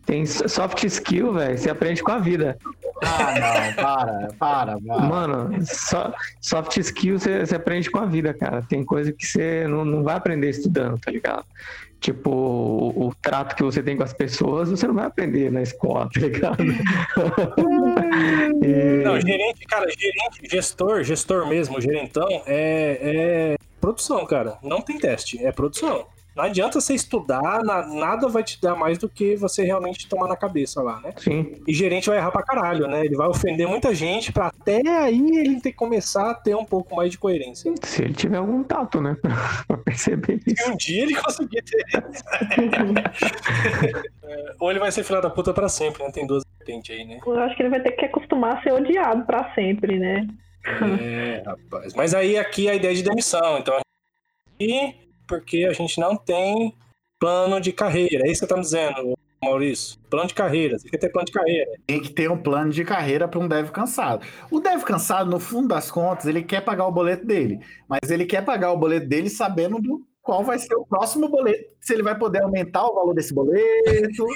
tem 0.07 0.25
soft 0.25 0.83
skill, 0.85 1.33
velho, 1.33 1.59
você 1.59 1.69
aprende 1.69 2.01
com 2.01 2.13
a 2.13 2.19
vida. 2.19 2.57
Ah, 3.03 3.35
não, 3.35 3.75
para, 3.75 4.29
para, 4.39 4.79
para. 4.79 5.01
Mano, 5.01 5.67
so, 5.67 6.15
soft 6.41 6.77
skill 6.79 7.19
você, 7.19 7.45
você, 7.45 7.57
aprende 7.57 7.91
com 7.91 7.99
a 7.99 8.07
vida, 8.07 8.33
cara. 8.33 8.63
Tem 8.63 8.85
coisa 8.85 9.13
que 9.13 9.27
você 9.27 9.67
não, 9.67 9.85
não 9.85 10.05
vai 10.05 10.15
aprender 10.17 10.49
estudando, 10.49 10.97
tá 10.99 11.11
ligado? 11.11 11.45
Tipo, 12.01 12.31
o, 12.31 13.09
o, 13.09 13.15
trato 13.21 13.57
que 13.57 13.65
você 13.65 13.83
tem 13.83 13.97
com 13.97 14.05
as 14.05 14.13
pessoas, 14.13 14.71
você 14.71 14.87
não 14.87 14.95
vai 14.95 15.07
aprender 15.07 15.51
na 15.51 15.63
escola, 15.63 16.09
tá 16.15 16.21
ligado? 16.21 16.63
e... 18.63 19.03
Não, 19.03 19.21
gerente, 19.21 19.67
cara, 19.67 19.89
gerente, 19.91 20.49
gestor, 20.49 21.03
gestor 21.03 21.49
mesmo, 21.49 21.81
gerentão, 21.81 22.29
é, 22.47 23.01
é 23.03 23.57
produção, 23.81 24.25
cara. 24.25 24.57
Não 24.63 24.81
tem 24.81 24.99
teste, 24.99 25.45
é 25.45 25.51
produção. 25.51 26.07
Não 26.37 26.45
adianta 26.45 26.79
você 26.79 26.93
estudar, 26.93 27.65
nada 27.65 28.29
vai 28.29 28.45
te 28.45 28.61
dar 28.61 28.77
mais 28.77 28.99
do 28.99 29.09
que 29.09 29.37
você 29.37 29.65
realmente 29.65 30.07
tomar 30.07 30.29
na 30.29 30.37
cabeça 30.37 30.83
lá, 30.83 31.01
né? 31.01 31.15
Sim. 31.17 31.55
E 31.67 31.73
gerente 31.73 32.11
vai 32.11 32.19
errar 32.19 32.31
pra 32.31 32.43
caralho, 32.43 32.87
né? 32.87 33.07
Ele 33.07 33.17
vai 33.17 33.27
ofender 33.27 33.67
muita 33.67 33.95
gente 33.95 34.31
pra 34.31 34.49
até 34.49 34.87
aí 34.87 35.39
ele 35.39 35.63
ter 35.63 35.71
que 35.71 35.79
começar 35.79 36.31
a 36.31 36.35
ter 36.35 36.55
um 36.55 36.65
pouco 36.65 36.95
mais 36.95 37.11
de 37.11 37.17
coerência. 37.17 37.73
Se 37.83 38.03
ele 38.03 38.13
tiver 38.13 38.37
algum 38.37 38.63
tato, 38.63 39.01
né? 39.01 39.17
pra 39.67 39.79
perceber 39.79 40.39
isso. 40.47 40.63
Se 40.63 40.71
um 40.71 40.77
dia 40.77 41.05
ele 41.05 41.15
conseguir 41.15 41.63
ter. 41.63 41.85
É, 44.29 44.55
ou 44.59 44.71
ele 44.71 44.81
vai 44.81 44.91
ser 44.91 45.05
filha 45.05 45.21
da 45.21 45.31
puta 45.31 45.55
pra 45.55 45.69
sempre, 45.69 46.03
né? 46.03 46.11
Tem 46.11 46.27
duas 46.27 46.43
vertentes 46.59 46.97
aí, 46.97 47.05
né? 47.05 47.21
Eu 47.25 47.39
acho 47.39 47.55
que 47.55 47.63
ele 47.63 47.71
vai 47.71 47.81
ter 47.81 47.93
que 47.93 48.07
acostumar 48.07 48.57
a 48.57 48.63
ser 48.63 48.73
odiado 48.73 49.25
pra 49.25 49.55
sempre, 49.55 50.01
né? 50.01 50.27
É, 51.01 51.43
rapaz. 51.47 51.95
Mas 51.95 52.13
aí 52.13 52.37
aqui 52.37 52.69
a 52.69 52.75
ideia 52.75 52.93
de 52.93 53.05
demissão, 53.05 53.59
então. 53.59 53.79
E 54.59 55.06
porque 55.27 55.65
a 55.65 55.73
gente 55.73 55.99
não 56.01 56.17
tem 56.17 56.75
plano 57.19 57.61
de 57.61 57.73
carreira. 57.73 58.27
É 58.27 58.31
isso 58.31 58.41
que 58.41 58.47
você 58.47 58.49
tá 58.49 58.57
me 58.57 58.63
dizendo, 58.63 59.19
Maurício. 59.43 59.99
Plano 60.11 60.29
de 60.29 60.35
carreira. 60.35 60.79
Você 60.79 60.89
quer 60.89 60.99
ter 60.99 61.09
plano 61.11 61.27
de 61.27 61.33
carreira. 61.33 61.71
Tem 61.87 62.01
que 62.01 62.11
ter 62.11 62.31
um 62.31 62.37
plano 62.37 62.71
de 62.71 62.85
carreira 62.85 63.29
para 63.29 63.41
um 63.41 63.49
dev 63.49 63.71
cansado. 63.71 64.27
O 64.51 64.61
dev 64.61 64.83
cansado, 64.83 65.31
no 65.31 65.39
fundo 65.39 65.69
das 65.69 65.91
contas, 65.91 66.27
ele 66.27 66.43
quer 66.43 66.63
pagar 66.63 66.87
o 66.87 66.93
boleto 66.93 67.27
dele. 67.27 67.61
Mas 67.89 68.11
ele 68.11 68.25
quer 68.27 68.45
pagar 68.45 68.73
o 68.73 68.79
boleto 68.79 69.07
dele 69.07 69.29
sabendo 69.29 69.81
do 69.81 70.07
qual 70.27 70.43
vai 70.43 70.59
ser 70.59 70.75
o 70.75 70.85
próximo 70.85 71.29
boleto, 71.29 71.71
se 71.81 71.95
ele 71.95 72.03
vai 72.03 72.19
poder 72.19 72.43
aumentar 72.43 72.85
o 72.85 72.95
valor 72.97 73.15
desse 73.15 73.33
boleto. 73.33 74.27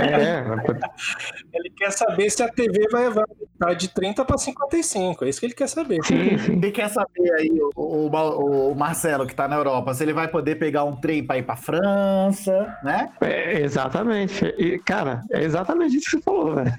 É, 0.00 0.44
ele 1.52 1.70
quer 1.76 1.90
saber 1.90 2.30
se 2.30 2.44
a 2.44 2.48
TV 2.48 2.86
vai, 2.92 3.10
vai 3.58 3.74
de 3.74 3.88
30 3.88 4.24
para 4.24 4.38
55, 4.38 5.24
é 5.24 5.28
isso 5.28 5.40
que 5.40 5.46
ele 5.46 5.54
quer 5.54 5.68
saber. 5.68 5.98
Sim, 6.04 6.38
sim. 6.38 6.52
Ele 6.52 6.70
quer 6.70 6.88
saber 6.88 7.32
aí, 7.32 7.50
o, 7.74 8.06
o, 8.06 8.70
o 8.70 8.74
Marcelo, 8.76 9.26
que 9.26 9.32
está 9.32 9.48
na 9.48 9.56
Europa, 9.56 9.92
se 9.94 10.04
ele 10.04 10.12
vai 10.12 10.28
poder 10.28 10.54
pegar 10.60 10.84
um 10.84 10.94
trem 10.94 11.26
para 11.26 11.38
ir 11.38 11.42
para 11.42 11.56
França, 11.56 12.78
né? 12.84 13.10
É, 13.20 13.60
exatamente. 13.60 14.44
E, 14.56 14.78
cara, 14.78 15.22
é 15.32 15.42
exatamente 15.42 15.96
isso 15.96 16.04
que 16.04 16.16
você 16.18 16.22
falou, 16.22 16.54
velho. 16.54 16.72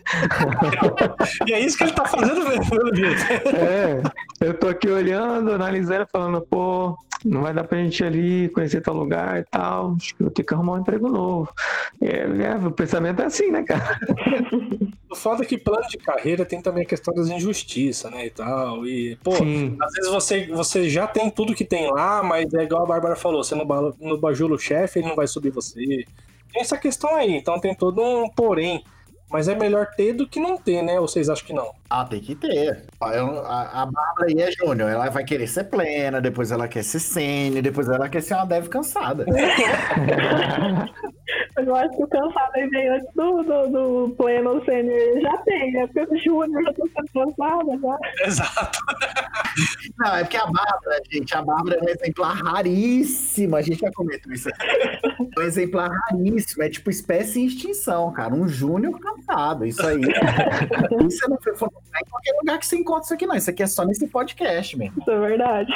e 1.45 1.53
é 1.53 1.59
isso 1.59 1.77
que 1.77 1.83
ele 1.83 1.91
está 1.91 2.05
fazendo 2.05 2.47
mesmo. 2.47 2.63
É, 3.57 4.01
eu 4.39 4.53
tô 4.53 4.69
aqui 4.69 4.89
olhando, 4.89 5.51
analisando, 5.51 6.07
falando, 6.09 6.39
pô, 6.41 6.97
não 7.25 7.41
vai 7.41 7.53
dar 7.53 7.63
pra 7.63 7.77
gente 7.77 8.01
ir 8.01 8.05
ali 8.05 8.49
conhecer 8.53 8.81
tal 8.81 8.95
lugar 8.95 9.39
e 9.39 9.43
tal. 9.43 9.95
Acho 9.97 10.15
que 10.15 10.23
eu 10.23 10.31
tenho 10.31 10.45
que 10.45 10.53
arrumar 10.53 10.73
um 10.73 10.79
emprego 10.79 11.09
novo. 11.09 11.53
É, 12.01 12.19
é, 12.19 12.55
o 12.55 12.71
pensamento 12.71 13.21
é 13.21 13.25
assim, 13.25 13.51
né, 13.51 13.63
cara? 13.63 13.99
O 15.13 15.15
foda 15.15 15.43
é 15.43 15.45
que 15.45 15.59
plano 15.59 15.87
de 15.87 15.97
carreira 15.99 16.43
tem 16.43 16.59
também 16.59 16.83
a 16.83 16.87
questão 16.87 17.13
das 17.13 17.29
injustiças, 17.29 18.11
né, 18.11 18.25
e 18.25 18.29
tal. 18.31 18.83
E, 18.83 19.15
pô, 19.17 19.35
Sim. 19.35 19.77
às 19.79 19.93
vezes 19.93 20.11
você, 20.11 20.47
você 20.47 20.89
já 20.89 21.05
tem 21.05 21.29
tudo 21.29 21.53
que 21.53 21.63
tem 21.63 21.91
lá, 21.91 22.23
mas 22.23 22.51
é 22.51 22.63
igual 22.63 22.81
a 22.81 22.87
Bárbara 22.87 23.15
falou, 23.15 23.43
você 23.43 23.53
não, 23.53 23.63
no 23.99 24.17
bajula 24.17 24.55
o 24.55 24.57
chefe, 24.57 24.97
ele 24.97 25.09
não 25.09 25.15
vai 25.15 25.27
subir 25.27 25.51
você. 25.51 26.03
Tem 26.51 26.61
essa 26.61 26.79
questão 26.79 27.15
aí, 27.15 27.31
então 27.31 27.59
tem 27.59 27.75
todo 27.75 28.01
um 28.01 28.27
porém. 28.27 28.83
Mas 29.29 29.47
é 29.47 29.55
melhor 29.55 29.87
ter 29.95 30.13
do 30.13 30.27
que 30.27 30.39
não 30.39 30.57
ter, 30.57 30.83
né? 30.83 30.99
Ou 30.99 31.07
vocês 31.07 31.29
acham 31.29 31.45
que 31.45 31.53
não? 31.53 31.71
Ah, 31.95 32.05
tem 32.05 32.19
que 32.19 32.33
ter. 32.33 32.87
A, 32.99 33.83
a 33.83 33.85
Bárbara 33.85 34.25
aí 34.27 34.41
é 34.41 34.51
júnior. 34.51 34.89
Ela 34.89 35.11
vai 35.11 35.23
querer 35.23 35.45
ser 35.45 35.65
plena, 35.65 36.19
depois 36.19 36.51
ela 36.51 36.67
quer 36.67 36.83
ser 36.83 36.99
sênior, 36.99 37.61
depois 37.61 37.87
ela 37.87 38.09
quer 38.09 38.23
ser 38.23 38.33
uma 38.33 38.45
dev 38.47 38.67
cansada. 38.67 39.25
Eu 41.55 41.75
acho 41.75 41.95
que 41.95 42.03
o 42.03 42.07
cansado 42.07 42.51
aí 42.55 42.67
vem 42.69 42.89
antes 42.89 43.07
do, 43.15 43.43
do, 43.43 43.67
do 43.67 44.15
pleno 44.15 44.63
sênior. 44.65 45.21
Já 45.21 45.37
tem, 45.39 45.71
né? 45.71 45.87
Porque 45.87 46.15
o 46.15 46.17
júnior 46.17 46.63
já 46.63 46.73
tá 46.73 46.83
sendo 46.95 47.25
cansada 47.25 47.79
já. 47.79 48.25
Exato. 48.25 48.79
Não, 49.99 50.15
é 50.15 50.23
porque 50.23 50.37
a 50.37 50.45
Bárbara, 50.45 51.01
gente, 51.11 51.35
a 51.35 51.41
Bárbara 51.43 51.77
é 51.77 51.83
um 51.83 51.89
exemplar 51.89 52.35
raríssimo. 52.37 53.55
A 53.55 53.61
gente 53.61 53.79
já 53.79 53.91
comentou 53.91 54.33
isso 54.33 54.49
aqui. 54.49 54.67
É 55.37 55.39
um 55.39 55.43
exemplar 55.43 55.91
raríssimo. 55.91 56.63
É 56.63 56.69
tipo 56.69 56.89
espécie 56.89 57.39
em 57.41 57.45
extinção, 57.45 58.11
cara. 58.11 58.33
Um 58.33 58.47
júnior 58.47 58.99
cansado. 58.99 59.65
Isso 59.65 59.85
aí. 59.85 60.01
isso 61.07 61.29
não 61.29 61.37
foi 61.39 61.55
em 62.01 62.09
qualquer 62.09 62.31
lugar 62.39 62.57
que 62.57 62.65
você 62.65 62.77
encontra 62.77 63.03
isso 63.03 63.13
aqui, 63.13 63.25
não. 63.25 63.35
Isso 63.35 63.49
aqui 63.49 63.63
é 63.63 63.67
só 63.67 63.85
nesse 63.85 64.07
podcast 64.07 64.77
mesmo. 64.77 64.99
Isso 64.99 65.11
é 65.11 65.19
verdade. 65.19 65.71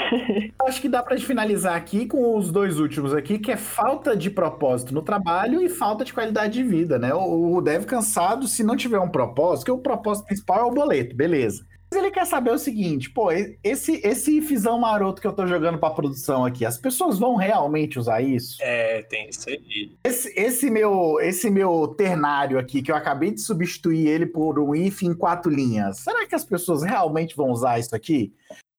Acho 0.66 0.82
que 0.82 0.89
dá 0.89 1.03
pra 1.03 1.18
finalizar 1.18 1.76
aqui 1.76 2.05
com 2.05 2.36
os 2.36 2.51
dois 2.51 2.80
últimos 2.80 3.14
aqui, 3.14 3.38
que 3.38 3.51
é 3.51 3.58
falta 3.58 4.16
de 4.16 4.30
propósito 4.30 4.93
no 4.93 5.01
trabalho 5.01 5.62
e 5.62 5.70
falta 5.70 6.03
de 6.03 6.14
qualidade 6.14 6.53
de 6.53 6.64
vida, 6.64 6.97
né? 6.97 7.14
O, 7.14 7.55
o 7.55 7.62
dev 7.62 7.86
cansado, 7.86 8.47
se 8.47 8.64
não 8.64 8.76
tiver 8.76 8.99
um 8.99 9.10
propósito, 9.10 9.66
que 9.66 9.72
o 9.72 9.78
propósito 9.78 10.26
principal 10.26 10.60
é 10.60 10.64
o 10.64 10.74
boleto, 10.74 11.16
beleza. 11.16 11.66
Mas 11.89 12.03
ele 12.03 12.11
quer 12.11 12.25
saber 12.25 12.51
o 12.51 12.57
seguinte, 12.57 13.09
pô, 13.09 13.31
esse, 13.31 14.01
esse 14.05 14.41
fizão 14.41 14.77
maroto 14.77 15.21
que 15.21 15.27
eu 15.27 15.31
tô 15.31 15.47
jogando 15.47 15.77
pra 15.77 15.89
produção 15.89 16.43
aqui, 16.43 16.65
as 16.65 16.77
pessoas 16.77 17.17
vão 17.17 17.35
realmente 17.35 17.97
usar 17.97 18.21
isso? 18.21 18.57
É, 18.61 19.03
tem 19.03 19.29
isso 19.29 19.49
aí. 19.49 19.95
Esse, 20.03 20.33
esse, 20.38 20.69
meu, 20.69 21.17
esse 21.21 21.49
meu 21.49 21.88
ternário 21.97 22.59
aqui, 22.59 22.81
que 22.81 22.91
eu 22.91 22.95
acabei 22.95 23.31
de 23.31 23.39
substituir 23.39 24.05
ele 24.07 24.25
por 24.25 24.59
um 24.59 24.75
if 24.75 25.01
em 25.01 25.13
quatro 25.13 25.49
linhas, 25.49 25.99
será 25.99 26.25
que 26.25 26.35
as 26.35 26.43
pessoas 26.43 26.83
realmente 26.83 27.35
vão 27.35 27.51
usar 27.51 27.79
isso 27.79 27.95
aqui? 27.95 28.33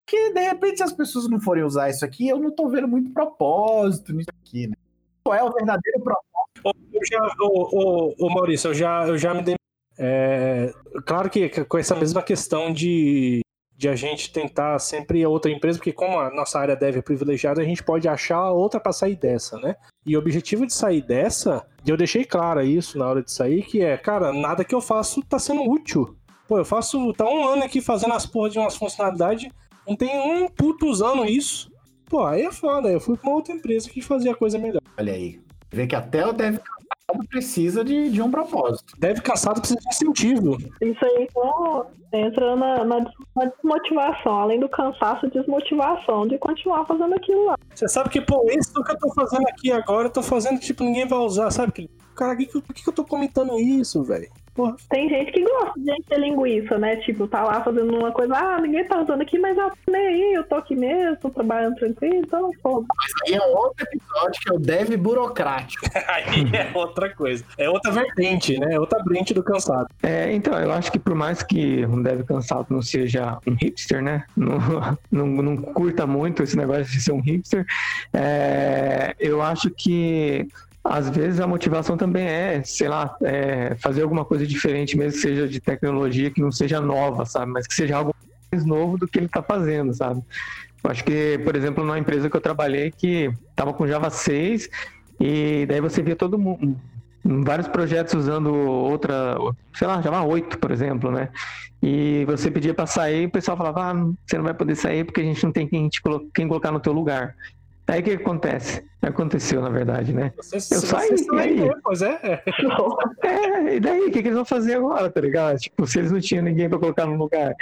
Porque, 0.05 0.33
de 0.33 0.41
repente, 0.41 0.79
se 0.79 0.83
as 0.83 0.93
pessoas 0.93 1.29
não 1.29 1.41
forem 1.41 1.65
usar 1.65 1.89
isso 1.89 2.05
aqui, 2.05 2.29
eu 2.29 2.39
não 2.39 2.51
tô 2.51 2.69
vendo 2.69 2.89
muito 2.89 3.11
propósito 3.11 4.13
nisso 4.13 4.31
aqui, 4.43 4.67
né? 4.67 4.75
Qual 5.25 5.37
é 5.37 5.43
o 5.43 5.53
verdadeiro 5.53 6.01
propósito? 6.01 6.29
Já, 7.11 7.21
ô, 7.41 8.15
ô, 8.17 8.27
ô 8.27 8.31
Maurício, 8.31 8.69
eu 8.69 8.75
já, 8.75 9.07
eu 9.07 9.19
já 9.19 9.33
me 9.33 9.43
dei 9.43 9.55
é, 9.99 10.73
claro 11.05 11.29
que 11.29 11.49
com 11.65 11.77
essa 11.77 11.95
mesma 11.97 12.23
questão 12.23 12.73
de, 12.73 13.41
de 13.77 13.89
a 13.89 13.97
gente 13.97 14.33
tentar 14.33 14.79
sempre 14.79 15.27
outra 15.27 15.51
empresa, 15.51 15.79
porque 15.79 15.93
como 15.93 16.19
a 16.19 16.31
nossa 16.31 16.59
área 16.59 16.77
deve 16.77 17.01
é 17.01 17.03
privilegiada, 17.03 17.61
a 17.61 17.65
gente 17.65 17.83
pode 17.83 18.09
achar 18.09 18.51
outra 18.51 18.79
para 18.79 18.93
sair 18.93 19.17
dessa, 19.17 19.59
né? 19.59 19.75
E 20.07 20.17
o 20.17 20.21
objetivo 20.21 20.67
de 20.67 20.73
sair 20.73 21.03
dessa, 21.03 21.67
e 21.85 21.91
eu 21.91 21.97
deixei 21.97 22.25
claro 22.25 22.63
isso 22.63 22.97
na 22.97 23.07
hora 23.07 23.23
de 23.23 23.33
sair, 23.33 23.63
que 23.63 23.83
é, 23.83 23.97
cara, 23.97 24.33
nada 24.33 24.65
que 24.65 24.75
eu 24.75 24.81
faço 24.81 25.23
tá 25.23 25.39
sendo 25.39 25.69
útil. 25.69 26.17
Pô, 26.47 26.59
eu 26.59 26.65
faço, 26.65 27.13
tá 27.13 27.25
um 27.25 27.47
ano 27.47 27.65
aqui 27.65 27.81
fazendo 27.81 28.15
as 28.15 28.25
porras 28.25 28.53
de 28.53 28.59
umas 28.59 28.77
funcionalidades, 28.77 29.51
não 29.87 29.97
tem 29.97 30.19
um 30.19 30.49
puto 30.49 30.87
usando 30.87 31.25
isso. 31.25 31.71
Pô, 32.07 32.25
aí 32.25 32.43
é 32.43 32.53
foda, 32.53 32.89
eu 32.89 33.01
fui 33.01 33.17
pra 33.17 33.29
uma 33.29 33.37
outra 33.37 33.53
empresa 33.53 33.91
que 33.91 34.01
fazia 34.01 34.35
coisa 34.35 34.59
melhor. 34.59 34.81
Olha 34.97 35.13
aí, 35.13 35.41
vê 35.71 35.87
que 35.87 35.95
até 35.95 36.27
o 36.27 36.33
deve 37.11 37.27
precisa 37.27 37.83
de, 37.83 38.11
de 38.11 38.21
um 38.21 38.31
propósito. 38.31 38.95
Deve 38.99 39.21
cansado 39.21 39.61
precisa 39.61 39.81
de 39.81 39.89
incentivo. 39.89 40.59
Isso 40.81 41.05
aí 41.05 41.27
então, 41.29 41.87
entra 42.13 42.55
na, 42.55 42.85
na, 42.85 43.01
na 43.35 43.45
desmotivação, 43.47 44.41
além 44.41 44.61
do 44.61 44.69
cansaço, 44.69 45.31
desmotivação 45.31 46.27
de 46.27 46.39
continuar 46.39 46.85
fazendo 46.85 47.15
aquilo 47.15 47.47
lá. 47.47 47.57
Você 47.75 47.89
sabe 47.89 48.11
que, 48.11 48.21
pô, 48.21 48.47
isso 48.51 48.73
que 48.73 48.93
eu 48.93 48.99
tô 48.99 49.13
fazendo 49.15 49.47
aqui 49.49 49.73
agora, 49.73 50.09
eu 50.09 50.13
tô 50.13 50.23
fazendo, 50.23 50.61
tipo, 50.61 50.85
ninguém 50.85 51.07
vai 51.07 51.19
usar, 51.19 51.51
sabe? 51.51 51.91
Cara, 52.15 52.37
por 52.37 52.75
que, 52.75 52.83
que 52.83 52.89
eu 52.89 52.95
tô 52.95 53.05
comentando 53.05 53.59
isso, 53.59 54.03
velho? 54.03 54.29
Porra. 54.59 54.75
Tem 54.91 55.09
gente 55.09 55.31
que 55.31 55.45
gosta 55.45 55.79
de 55.79 55.93
encher 55.93 56.19
linguiça, 56.19 56.77
né? 56.79 56.97
Tipo, 56.97 57.29
tá 57.29 57.45
lá 57.45 57.63
fazendo 57.63 57.97
uma 57.97 58.11
coisa, 58.11 58.35
ah, 58.35 58.61
ninguém 58.61 58.85
tá 58.85 59.01
usando 59.01 59.23
aqui, 59.23 59.39
mas 59.39 59.57
eu 59.57 59.71
nem 59.89 60.05
aí, 60.09 60.35
eu 60.35 60.43
tô 60.43 60.57
aqui 60.57 60.75
mesmo, 60.75 61.17
tô 61.19 61.31
trabalhando 61.31 61.77
tranquilo, 61.77 62.17
então 62.17 62.51
foda. 62.61 62.85
Mas 62.97 63.13
aí 63.25 63.41
é 63.41 63.47
outro 63.47 63.87
episódio 63.87 64.41
que 64.41 64.51
é 64.51 64.53
o 64.53 64.59
dev 64.59 64.97
burocrático. 64.97 65.87
aí 66.09 66.43
é 66.53 66.77
outra 66.77 67.09
coisa. 67.15 67.45
É 67.57 67.71
outra 67.71 67.93
vertente, 67.93 68.59
né? 68.59 68.75
É 68.75 68.81
outra 68.81 69.01
brente 69.01 69.33
do 69.33 69.45
cansado. 69.45 69.87
É, 70.03 70.35
então, 70.35 70.59
eu 70.59 70.73
acho 70.73 70.91
que 70.91 70.99
por 70.99 71.15
mais 71.15 71.41
que 71.41 71.87
um 71.87 72.03
dev 72.03 72.25
cansado 72.25 72.67
não 72.69 72.83
seja 72.83 73.39
um 73.47 73.55
hipster, 73.55 74.03
né? 74.03 74.25
Não, 74.39 74.97
não, 75.11 75.27
não 75.27 75.57
curta 75.57 76.07
muito 76.07 76.43
esse 76.43 76.57
negócio 76.57 76.85
de 76.85 77.01
ser 77.01 77.13
um 77.13 77.21
hipster, 77.21 77.67
é, 78.13 79.15
eu 79.19 79.43
acho 79.43 79.71
que 79.71 80.49
às 80.83 81.09
vezes 81.11 81.41
a 81.41 81.47
motivação 81.47 81.97
também 81.97 82.27
é, 82.27 82.63
sei 82.65 82.89
lá, 82.89 83.17
é 83.23 83.75
fazer 83.77 84.03
alguma 84.03 84.25
coisa 84.25 84.47
diferente, 84.47 84.97
mesmo 84.97 85.13
que 85.13 85.19
seja 85.19 85.49
de 85.49 85.61
tecnologia, 85.61 86.31
que 86.31 86.41
não 86.41 86.51
seja 86.51 86.81
nova, 86.81 87.27
sabe? 87.27 87.53
Mas 87.53 87.67
que 87.67 87.75
seja 87.75 87.97
algo 87.97 88.15
mais 88.51 88.65
novo 88.65 88.97
do 88.97 89.07
que 89.07 89.19
ele 89.19 89.27
está 89.27 89.43
fazendo, 89.43 89.93
sabe? 89.93 90.23
Eu 90.83 90.91
acho 90.91 91.05
que, 91.05 91.39
por 91.45 91.57
exemplo, 91.57 91.85
numa 91.85 91.99
empresa 91.99 92.31
que 92.31 92.37
eu 92.37 92.41
trabalhei 92.41 92.91
que 92.91 93.31
estava 93.51 93.73
com 93.73 93.87
Java 93.87 94.11
6 94.11 94.69
e 95.21 95.67
daí 95.67 95.81
você 95.81 96.03
via 96.03 96.17
todo 96.17 96.39
mundo, 96.39 96.81
vários 97.25 97.69
projetos 97.69 98.15
usando 98.15 98.55
outra, 98.55 99.37
sei 99.75 99.87
lá, 99.87 100.01
Java 100.01 100.23
8, 100.23 100.59
por 100.59 100.71
exemplo, 100.71 101.11
né? 101.11 101.29
E 101.83 102.25
você 102.25 102.51
pedia 102.51 102.75
para 102.75 102.87
sair, 102.87 103.27
o 103.27 103.31
pessoal 103.31 103.57
falava, 103.57 103.91
ah, 103.91 103.95
você 104.27 104.37
não 104.37 104.45
vai 104.45 104.55
poder 104.55 104.75
sair 104.75 105.05
porque 105.05 105.21
a 105.21 105.25
gente 105.25 105.45
não 105.45 105.53
tem 105.53 105.67
quem, 105.67 105.89
te 105.89 106.01
quem 106.35 106.49
colocar 106.49 106.73
no 106.73 106.81
teu 106.81 106.93
lugar. 106.93 107.35
Aí 107.89 108.01
o 108.01 108.05
que 108.05 108.11
acontece? 108.13 108.87
Aconteceu, 109.01 109.63
na 109.63 109.71
verdade, 109.71 110.13
né? 110.13 110.33
Você, 110.37 110.57
eu 110.57 110.81
saí, 110.81 111.09
e 111.09 111.39
aí? 111.39 111.71
Pois 111.83 112.03
é. 112.03 112.43
é, 113.23 113.77
e 113.77 113.81
daí? 113.81 114.03
O 114.03 114.11
que, 114.11 114.21
que 114.21 114.29
eles 114.29 114.35
vão 114.35 114.45
fazer 114.45 114.75
agora, 114.75 115.11
tá 115.11 115.21
ligado? 115.21 115.57
Tipo, 115.57 115.87
se 115.87 115.99
eles 115.99 116.13
não 116.13 116.21
tinham 116.21 116.45
ninguém 116.45 116.69
pra 116.69 116.79
colocar 116.79 117.07
no 117.07 117.17
lugar. 117.17 117.55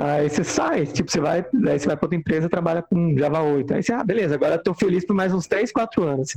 Aí 0.00 0.30
você 0.30 0.44
sai, 0.44 0.86
tipo, 0.86 1.10
você 1.10 1.20
vai, 1.20 1.40
aí 1.40 1.78
você 1.78 1.86
vai 1.86 1.96
pra 1.96 2.06
outra 2.06 2.16
empresa 2.16 2.48
trabalha 2.48 2.82
com 2.82 3.16
Java 3.18 3.42
8. 3.42 3.74
Aí 3.74 3.82
você, 3.82 3.92
ah, 3.92 4.04
beleza, 4.04 4.36
agora 4.36 4.54
eu 4.54 4.62
tô 4.62 4.72
feliz 4.72 5.04
por 5.04 5.14
mais 5.14 5.34
uns 5.34 5.48
3, 5.48 5.72
4 5.72 6.04
anos. 6.04 6.36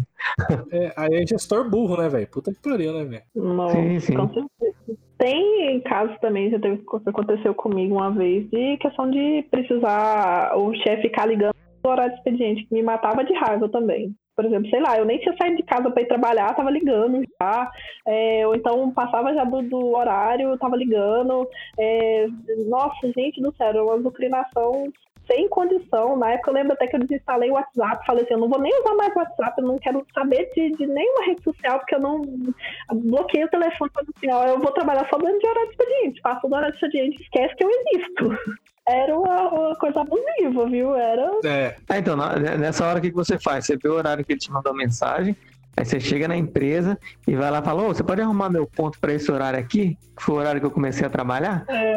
É, 0.72 0.92
aí 0.98 1.22
é 1.22 1.28
gestor 1.28 1.70
burro, 1.70 1.96
né, 1.96 2.10
velho? 2.10 2.28
Puta 2.28 2.52
que 2.52 2.60
pariu, 2.60 2.94
né, 2.94 3.06
velho? 3.06 3.70
Sim, 3.72 4.00
sim. 4.00 4.16
Tem 5.20 5.80
casos 5.82 6.18
também, 6.20 6.50
já 6.50 6.60
teve, 6.60 6.84
aconteceu 7.06 7.54
comigo 7.54 7.96
uma 7.96 8.10
vez, 8.10 8.50
de 8.50 8.78
questão 8.78 9.12
de 9.12 9.46
precisar 9.52 10.58
o 10.58 10.74
chefe 10.74 11.04
ficar 11.04 11.28
ligando 11.28 11.54
horário 11.90 12.14
de 12.14 12.18
expediente, 12.20 12.66
que 12.66 12.74
me 12.74 12.84
matava 12.84 13.24
de 13.24 13.34
raiva 13.34 13.70
também. 13.70 14.14
Por 14.36 14.46
exemplo, 14.46 14.70
sei 14.70 14.80
lá, 14.82 14.98
eu 14.98 15.06
nem 15.06 15.20
tinha 15.20 15.36
saído 15.38 15.58
de 15.58 15.64
casa 15.64 15.92
para 15.92 16.02
ir 16.02 16.08
trabalhar, 16.08 16.56
tava 16.56 16.72
ligando 16.72 17.22
já. 17.42 17.72
É, 18.08 18.48
ou 18.48 18.56
então 18.56 18.90
passava 18.92 19.34
já 19.34 19.44
do, 19.44 19.62
do 19.62 19.96
horário, 19.96 20.58
tava 20.58 20.76
ligando. 20.76 21.48
É, 21.78 22.28
nossa, 22.68 23.12
gente 23.16 23.42
do 23.42 23.54
céu, 23.56 23.86
uma 23.86 23.98
inclinação 23.98 24.92
sem 25.28 25.48
condição. 25.48 26.18
Na 26.18 26.32
época 26.32 26.50
eu 26.50 26.56
lembro 26.56 26.74
até 26.74 26.88
que 26.88 26.96
eu 26.96 27.00
desinstalei 27.02 27.50
o 27.50 27.54
WhatsApp, 27.54 28.06
falei 28.06 28.24
assim, 28.24 28.34
eu 28.34 28.40
não 28.40 28.50
vou 28.50 28.60
nem 28.60 28.74
usar 28.80 28.96
mais 28.96 29.16
o 29.16 29.20
WhatsApp, 29.20 29.62
eu 29.62 29.68
não 29.68 29.78
quero 29.78 30.06
saber 30.14 30.50
de, 30.56 30.72
de 30.72 30.88
nenhuma 30.88 31.26
rede 31.26 31.44
social, 31.44 31.80
porque 31.80 31.96
eu 31.96 32.00
não 32.00 32.22
bloqueei 32.92 33.44
o 33.44 33.50
telefone, 33.50 33.92
falei 33.94 34.10
assim, 34.18 34.32
ó, 34.32 34.46
eu 34.46 34.60
vou 34.60 34.72
trabalhar 34.72 35.08
só 35.10 35.18
dentro 35.18 35.40
de 35.40 35.48
horário 35.48 35.70
de 35.70 35.76
expediente, 35.76 36.22
passa 36.22 36.48
do 36.48 36.56
horário 36.56 36.76
de 36.76 36.86
expediente, 36.86 37.22
esquece 37.22 37.56
que 37.56 37.64
eu 37.64 37.70
existo 37.70 38.38
era 38.88 39.18
uma, 39.18 39.50
uma, 39.50 39.76
coisa 39.76 40.02
abusiva, 40.02 40.66
viu? 40.70 40.96
Era. 40.96 41.32
É. 41.46 41.76
Ah, 41.88 42.00
então, 42.00 42.16
nessa 42.16 42.86
hora 42.86 43.00
o 43.00 43.02
que 43.02 43.12
você 43.12 43.40
faz? 43.40 43.66
Você 43.66 43.78
vê 43.78 43.88
o 43.88 43.94
horário 43.94 44.26
que 44.26 44.34
ele 44.34 44.40
te 44.40 44.52
mandou 44.52 44.74
mensagem, 44.74 45.36
aí 45.78 45.86
você 45.86 46.00
chega 46.00 46.28
na 46.28 46.36
empresa 46.36 46.98
e 47.28 47.36
vai 47.36 47.52
lá 47.52 47.60
e 47.60 47.64
fala: 47.64 47.84
Ô, 47.84 47.88
você 47.90 48.04
pode 48.04 48.22
arrumar 48.22 48.50
meu 48.50 48.66
ponto 48.66 49.00
para 49.00 49.14
esse 49.14 49.32
horário 49.32 49.60
aqui? 49.60 49.96
Que 50.18 50.24
foi 50.24 50.36
o 50.36 50.40
horário 50.40 50.60
que 50.60 50.66
eu 50.66 50.72
comecei 50.72 51.06
a 51.06 51.10
trabalhar? 51.10 51.64
É. 51.68 51.96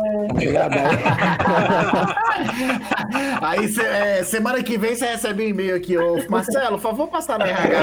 aí 3.41 3.67
cê, 3.69 3.83
é, 3.83 4.23
semana 4.23 4.63
que 4.63 4.77
vem 4.77 4.95
você 4.95 5.07
recebe 5.07 5.45
um 5.45 5.49
e-mail 5.49 5.77
aqui, 5.77 5.97
ô 5.97 6.17
Marcelo, 6.29 6.77
por 6.77 6.83
favor, 6.83 7.09
passar 7.09 7.39
na 7.39 7.47
RH 7.47 7.79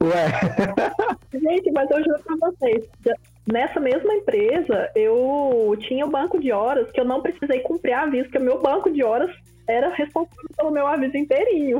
Ué. 0.02 0.40
Gente, 1.32 1.70
mas 1.72 1.90
eu 1.90 1.98
juro 2.02 2.18
pra 2.24 2.36
vocês 2.48 2.88
nessa 3.50 3.80
mesma 3.80 4.14
empresa, 4.14 4.90
eu 4.94 5.76
tinha 5.80 6.04
o 6.04 6.10
banco 6.10 6.38
de 6.38 6.52
horas 6.52 6.90
que 6.90 7.00
eu 7.00 7.04
não 7.04 7.22
precisei 7.22 7.60
cumprir 7.60 7.94
aviso, 7.94 8.24
porque 8.24 8.38
o 8.38 8.42
meu 8.42 8.60
banco 8.60 8.90
de 8.90 9.02
horas 9.02 9.30
era 9.68 9.90
responsável 9.90 10.48
pelo 10.56 10.70
meu 10.70 10.86
aviso 10.86 11.16
inteirinho. 11.16 11.78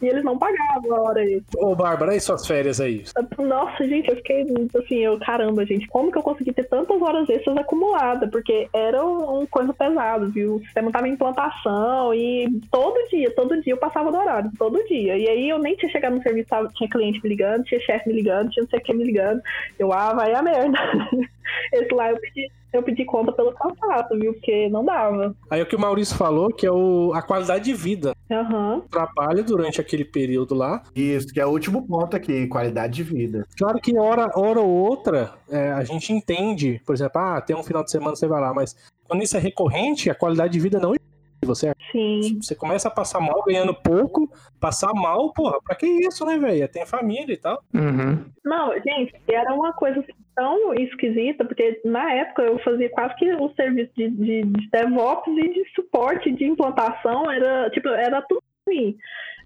E 0.00 0.06
eles 0.06 0.24
não 0.24 0.38
pagavam 0.38 0.94
a 0.94 1.00
hora 1.02 1.24
isso. 1.24 1.44
Ô, 1.58 1.74
Bárbara, 1.74 2.16
e 2.16 2.20
suas 2.20 2.46
férias 2.46 2.80
aí? 2.80 3.04
Nossa, 3.38 3.86
gente, 3.86 4.08
eu 4.08 4.16
fiquei 4.16 4.46
assim, 4.74 4.96
eu, 4.96 5.18
caramba, 5.18 5.66
gente, 5.66 5.86
como 5.88 6.10
que 6.10 6.16
eu 6.16 6.22
consegui 6.22 6.52
ter 6.52 6.64
tantas 6.64 7.00
horas 7.02 7.28
extras 7.28 7.56
acumuladas? 7.56 8.30
Porque 8.30 8.68
era 8.72 9.04
uma 9.04 9.46
coisa 9.46 9.72
pesada, 9.74 10.26
viu? 10.26 10.56
O 10.56 10.60
sistema 10.60 10.90
tava 10.90 11.08
em 11.08 11.12
implantação 11.12 12.14
e 12.14 12.48
todo 12.70 13.08
dia, 13.10 13.30
todo 13.34 13.60
dia 13.60 13.74
eu 13.74 13.78
passava 13.78 14.10
do 14.10 14.18
horário, 14.18 14.50
todo 14.58 14.86
dia. 14.86 15.18
E 15.18 15.28
aí 15.28 15.48
eu 15.48 15.58
nem 15.58 15.76
tinha 15.76 15.92
chegado 15.92 16.16
no 16.16 16.22
serviço, 16.22 16.48
tinha 16.74 16.88
cliente 16.88 17.20
me 17.22 17.28
ligando, 17.28 17.64
tinha 17.64 17.80
chefe 17.80 18.08
me 18.08 18.14
ligando, 18.14 18.50
tinha 18.50 18.62
não 18.62 18.70
sei 18.70 18.78
o 18.78 18.82
que 18.82 18.94
me 18.94 19.04
ligando. 19.04 19.42
Eu, 19.78 19.92
ah, 19.92 20.14
vai 20.14 20.32
a 20.32 20.42
merda. 20.42 20.78
Esse 21.72 21.94
lá 21.94 22.10
eu 22.10 22.20
pedi 22.20 22.50
eu 22.72 22.82
pedi 22.82 23.04
conta 23.04 23.32
pelo 23.32 23.52
contrato, 23.52 24.18
viu? 24.18 24.32
Porque 24.32 24.68
não 24.68 24.84
dava. 24.84 25.34
Aí 25.50 25.60
o 25.60 25.66
que 25.66 25.76
o 25.76 25.80
Maurício 25.80 26.16
falou, 26.16 26.48
que 26.48 26.66
é 26.66 26.70
o, 26.70 27.12
a 27.14 27.22
qualidade 27.22 27.64
de 27.64 27.74
vida. 27.74 28.14
Uhum. 28.30 28.80
Trabalho 28.82 29.44
durante 29.44 29.80
aquele 29.80 30.04
período 30.04 30.54
lá. 30.54 30.82
Isso, 30.94 31.32
que 31.32 31.40
é 31.40 31.46
o 31.46 31.50
último 31.50 31.86
ponto 31.86 32.16
aqui, 32.16 32.46
qualidade 32.46 32.94
de 32.94 33.02
vida. 33.02 33.46
Claro 33.56 33.80
que 33.80 33.98
hora, 33.98 34.30
hora 34.34 34.60
ou 34.60 34.68
outra, 34.68 35.32
é, 35.48 35.70
a 35.72 35.84
gente 35.84 36.12
entende, 36.12 36.80
por 36.86 36.94
exemplo, 36.94 37.20
ah, 37.20 37.40
tem 37.40 37.56
um 37.56 37.62
final 37.62 37.82
de 37.82 37.90
semana, 37.90 38.14
você 38.14 38.26
vai 38.26 38.40
lá, 38.40 38.54
mas 38.54 38.76
quando 39.06 39.22
isso 39.22 39.36
é 39.36 39.40
recorrente, 39.40 40.08
a 40.08 40.14
qualidade 40.14 40.52
de 40.52 40.60
vida 40.60 40.78
não 40.78 40.94
você, 41.42 41.72
Sim. 41.90 42.38
você 42.40 42.54
começa 42.54 42.88
a 42.88 42.90
passar 42.90 43.20
mal 43.20 43.42
ganhando 43.44 43.74
pouco, 43.74 44.30
passar 44.60 44.92
mal, 44.92 45.32
porra, 45.32 45.58
pra 45.62 45.74
que 45.74 45.86
isso, 45.86 46.24
né, 46.24 46.38
velho? 46.38 46.68
Tem 46.68 46.84
família 46.84 47.32
e 47.32 47.36
tal. 47.36 47.62
Uhum. 47.74 48.26
Não, 48.44 48.74
gente, 48.74 49.14
era 49.28 49.54
uma 49.54 49.72
coisa 49.72 50.04
tão 50.40 50.72
esquisita, 50.72 51.44
porque 51.44 51.82
na 51.84 52.14
época 52.14 52.42
eu 52.44 52.58
fazia 52.60 52.88
quase 52.88 53.14
que 53.16 53.30
o 53.34 53.52
serviço 53.54 53.92
de, 53.94 54.08
de, 54.08 54.42
de 54.42 54.70
DevOps 54.70 55.36
e 55.36 55.52
de 55.52 55.70
suporte 55.74 56.32
de 56.32 56.46
implantação, 56.46 57.30
era, 57.30 57.68
tipo, 57.68 57.88
era 57.90 58.22
tudo 58.22 58.42
ruim. 58.66 58.96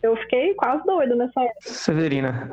Eu 0.04 0.16
fiquei 0.18 0.54
quase 0.54 0.84
doida 0.86 1.16
nessa 1.16 1.42
época. 1.42 1.58
Severina. 1.62 2.52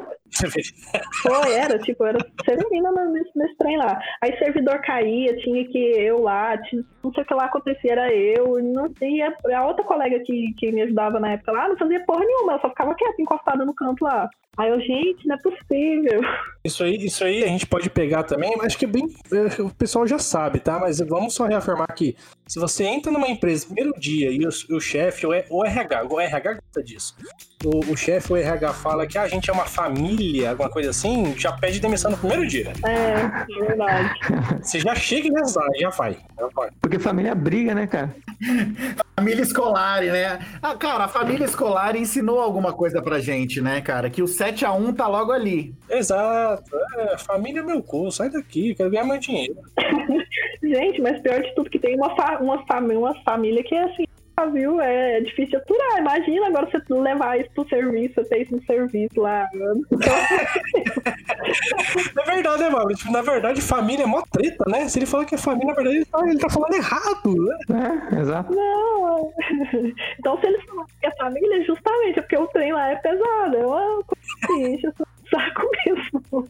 Foi, 1.22 1.54
era, 1.54 1.78
tipo, 1.80 2.06
era 2.06 2.18
Severina 2.46 2.92
nesse, 3.10 3.32
nesse 3.36 3.56
trem 3.58 3.78
lá. 3.78 4.00
Aí 4.22 4.38
servidor 4.38 4.80
caía, 4.82 5.36
tinha 5.38 5.68
que 5.68 5.78
eu 5.78 6.22
lá, 6.22 6.58
tinha, 6.58 6.84
não 7.04 7.14
sei 7.14 7.24
o 7.24 7.26
que 7.26 7.34
lá 7.34 7.46
acontecia, 7.46 7.92
era 7.92 8.14
eu, 8.14 8.62
não 8.62 8.92
sei, 8.98 9.22
a 9.22 9.66
outra 9.66 9.84
colega 9.84 10.20
que, 10.26 10.54
que 10.58 10.72
me 10.72 10.84
ajudava 10.84 11.20
na 11.20 11.34
época 11.34 11.52
lá 11.52 11.68
não 11.68 11.78
fazia 11.78 12.06
porra 12.06 12.26
nenhuma, 12.26 12.54
ela 12.54 12.62
só 12.62 12.70
ficava 12.70 12.96
quieta, 12.96 13.22
encostada 13.22 13.66
no 13.66 13.74
canto 13.74 14.04
lá. 14.04 14.30
Aí 14.58 14.70
eu, 14.70 14.80
gente, 14.82 15.26
não 15.26 15.36
é 15.36 15.40
possível. 15.40 16.22
Isso 16.64 16.84
aí, 16.84 16.96
isso 16.98 17.24
aí 17.24 17.44
a 17.44 17.48
gente 17.48 17.66
pode 17.66 17.90
pegar 17.90 18.24
também, 18.24 18.54
acho 18.62 18.78
que 18.78 18.86
é 18.86 18.88
bem. 18.88 19.08
É, 19.32 19.62
o 19.62 19.70
pessoal 19.70 20.06
já 20.06 20.20
sabe, 20.20 20.60
tá? 20.60 20.78
Mas 20.78 21.00
vamos 21.00 21.34
só 21.34 21.46
reafirmar 21.46 21.88
aqui. 21.90 22.16
Se 22.46 22.60
você 22.60 22.84
entra 22.84 23.12
numa 23.12 23.30
empresa 23.30 23.66
primeiro 23.66 23.94
dia 23.98 24.30
e 24.30 24.46
o, 24.46 24.50
o 24.76 24.80
chefe, 24.80 25.26
o, 25.26 25.32
o 25.50 25.66
RH, 25.66 26.04
o 26.04 26.20
RH 26.20 26.54
gosta 26.54 26.84
disso. 26.84 27.16
O, 27.64 27.92
o 27.92 27.98
chefe, 27.98 28.34
o 28.34 28.36
RH, 28.36 28.74
fala 28.74 29.08
que 29.08 29.18
ah, 29.18 29.24
a 29.24 29.28
gente 29.28 29.50
é 29.50 29.54
uma 29.54 29.66
família, 29.66 30.21
alguma 30.46 30.70
coisa 30.70 30.90
assim, 30.90 31.34
já 31.38 31.52
pede 31.52 31.80
demissão 31.80 32.12
no 32.12 32.18
primeiro 32.18 32.48
dia. 32.48 32.74
É, 32.86 33.62
é 33.62 33.66
verdade. 33.66 34.20
Você 34.62 34.80
já 34.80 34.96
chega 34.96 35.28
e 35.28 35.32
já, 35.32 35.64
já 35.80 35.90
vai. 35.90 36.18
Já 36.38 36.48
vai. 36.56 36.70
Porque 36.82 37.00
família 37.00 37.36
briga, 37.36 37.74
né, 37.74 37.88
cara? 37.88 38.16
família 39.16 39.42
escolar, 39.44 40.02
né? 40.02 40.40
Ah, 40.62 40.76
cara, 40.76 41.06
a 41.06 41.08
família 41.08 41.46
escolar 41.46 41.96
ensinou 41.96 42.40
alguma 42.40 42.74
coisa 42.74 43.02
pra 43.02 43.20
gente, 43.20 43.62
né, 43.62 43.80
cara? 43.82 44.10
Que 44.10 44.24
o 44.24 44.28
7 44.28 44.66
a 44.66 44.74
1 44.74 44.94
tá 44.94 45.08
logo 45.08 45.32
ali. 45.32 45.76
Exato. 45.90 46.64
É, 46.98 47.18
família 47.20 47.60
é 47.60 47.64
meu 47.64 47.84
cu, 47.84 48.12
sai 48.12 48.30
daqui, 48.30 48.74
quero 48.74 48.90
ganhar 48.90 49.06
mais 49.06 49.22
dinheiro. 49.22 49.56
gente, 50.64 51.02
mas 51.02 51.22
pior 51.22 51.42
de 51.42 51.54
tudo 51.54 51.70
que 51.70 51.80
tem 51.80 51.96
uma, 51.96 52.16
fa 52.16 52.40
uma, 52.40 52.66
família, 52.66 53.00
uma 53.00 53.24
família 53.24 53.64
que 53.64 53.76
é 53.76 53.84
assim, 53.84 54.06
viu? 54.48 54.80
É, 54.82 55.18
é 55.18 55.22
difícil 55.22 55.58
aturar. 55.58 55.98
Imagina 56.00 56.48
agora 56.48 56.70
você 56.70 56.82
levar 56.94 57.40
isso 57.40 57.50
pro 57.54 57.68
serviço, 57.68 58.16
você 58.16 58.24
ter 58.26 58.42
isso 58.44 58.56
no 58.56 58.64
serviço 58.64 59.22
lá. 59.22 59.50
é 62.18 62.24
verdade, 62.26 62.64
né, 62.64 62.70
mano? 62.70 62.94
Tipo, 62.96 63.12
na 63.12 63.22
verdade, 63.22 63.62
família 63.62 64.04
é 64.04 64.08
mó 64.08 64.22
treta, 64.32 64.64
né? 64.68 64.88
Se 64.88 65.00
ele 65.00 65.06
falar 65.06 65.26
que 65.26 65.36
é 65.36 65.38
família, 65.38 65.68
na 65.68 65.74
verdade, 65.74 65.98
ele 65.98 66.06
tá, 66.06 66.20
ele 66.28 66.40
tá 66.40 66.50
falando 66.50 66.74
errado, 66.74 67.36
né? 67.70 68.10
É, 68.12 68.20
exato. 68.20 68.54
Não. 68.54 69.32
Então, 70.20 70.40
se 70.40 70.48
eles 70.48 70.64
falam 70.66 70.86
que 70.86 71.06
é 71.06 71.12
família, 71.16 71.64
justamente 71.66 72.20
é 72.20 72.22
porque 72.22 72.38
o 72.38 72.48
trem 72.48 72.74
lá 72.74 72.92
é 72.92 72.96
pesado. 72.98 73.58
É 73.58 73.66
uma 73.66 74.04
coisa 74.04 74.22
assim, 74.44 74.82
saco 75.30 75.70
mesmo. 75.86 76.48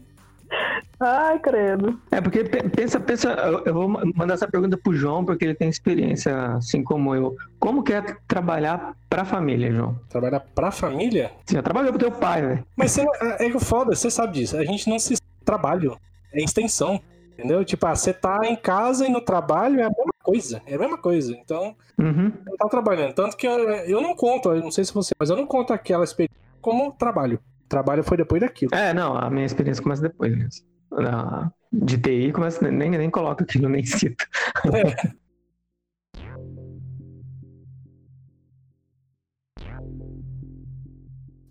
Ai, 0.99 1.39
credo. 1.39 1.99
É, 2.11 2.21
porque 2.21 2.43
pe- 2.43 2.69
pensa, 2.69 2.99
pensa, 2.99 3.29
eu- 3.65 3.73
vou 3.73 3.87
mandar 3.87 4.35
essa 4.35 4.47
pergunta 4.47 4.77
pro 4.77 4.93
João, 4.93 5.25
porque 5.25 5.45
ele 5.45 5.55
tem 5.55 5.67
experiência, 5.69 6.53
assim 6.57 6.83
como 6.83 7.15
eu. 7.15 7.35
Como 7.59 7.83
que 7.83 7.93
é 7.93 8.03
trabalhar 8.27 8.95
pra 9.09 9.25
família, 9.25 9.71
João? 9.71 9.99
Trabalhar 10.09 10.39
pra 10.53 10.69
família? 10.71 11.31
Você 11.45 11.55
já 11.55 11.63
trabalhou 11.63 11.91
pro 11.91 11.99
teu 11.99 12.11
pai, 12.11 12.41
velho. 12.41 12.65
Mas 12.75 12.91
você, 12.91 13.03
não- 13.03 13.13
é 13.15 13.49
que 13.49 13.57
o 13.57 13.59
foda, 13.59 13.95
você 13.95 14.11
sabe 14.11 14.33
disso. 14.33 14.55
A 14.57 14.63
gente 14.63 14.87
não 14.89 14.99
se 14.99 15.15
trabalho. 15.43 15.97
É 16.33 16.43
extensão. 16.43 16.99
Entendeu? 17.33 17.65
Tipo, 17.65 17.87
ah, 17.87 17.95
você 17.95 18.13
tá 18.13 18.39
em 18.43 18.55
casa 18.55 19.07
e 19.07 19.09
no 19.09 19.21
trabalho 19.21 19.79
é 19.79 19.83
a 19.83 19.89
mesma 19.89 20.13
coisa. 20.21 20.61
É 20.67 20.75
a 20.75 20.77
mesma 20.77 20.97
coisa. 20.97 21.31
Então, 21.33 21.75
Uhum. 21.97 22.31
não 22.45 22.55
tá 22.57 22.67
trabalhando. 22.69 23.13
Tanto 23.15 23.35
que 23.35 23.47
eu, 23.47 23.57
eu 23.69 23.99
não 24.01 24.15
conto, 24.15 24.51
eu 24.51 24.61
não 24.61 24.69
sei 24.69 24.83
se 24.85 24.93
você, 24.93 25.11
mas 25.19 25.29
eu 25.31 25.35
não 25.35 25.47
conto 25.47 25.73
aquela 25.73 26.03
experiência 26.03 26.35
como 26.61 26.91
trabalho. 26.91 27.39
Trabalho 27.71 28.03
foi 28.03 28.17
depois 28.17 28.41
daquilo. 28.41 28.75
É, 28.75 28.93
não, 28.93 29.17
a 29.17 29.29
minha 29.29 29.45
experiência 29.45 29.81
começa 29.81 30.01
depois 30.01 30.35
mesmo. 30.37 30.65
Na- 30.91 31.51
De 31.71 31.97
TI 31.97 32.31
começa, 32.33 32.69
nem, 32.69 32.89
nem 32.91 33.09
coloca 33.09 33.43
aquilo, 33.43 33.69
nem 33.69 33.83
cito. 33.85 34.25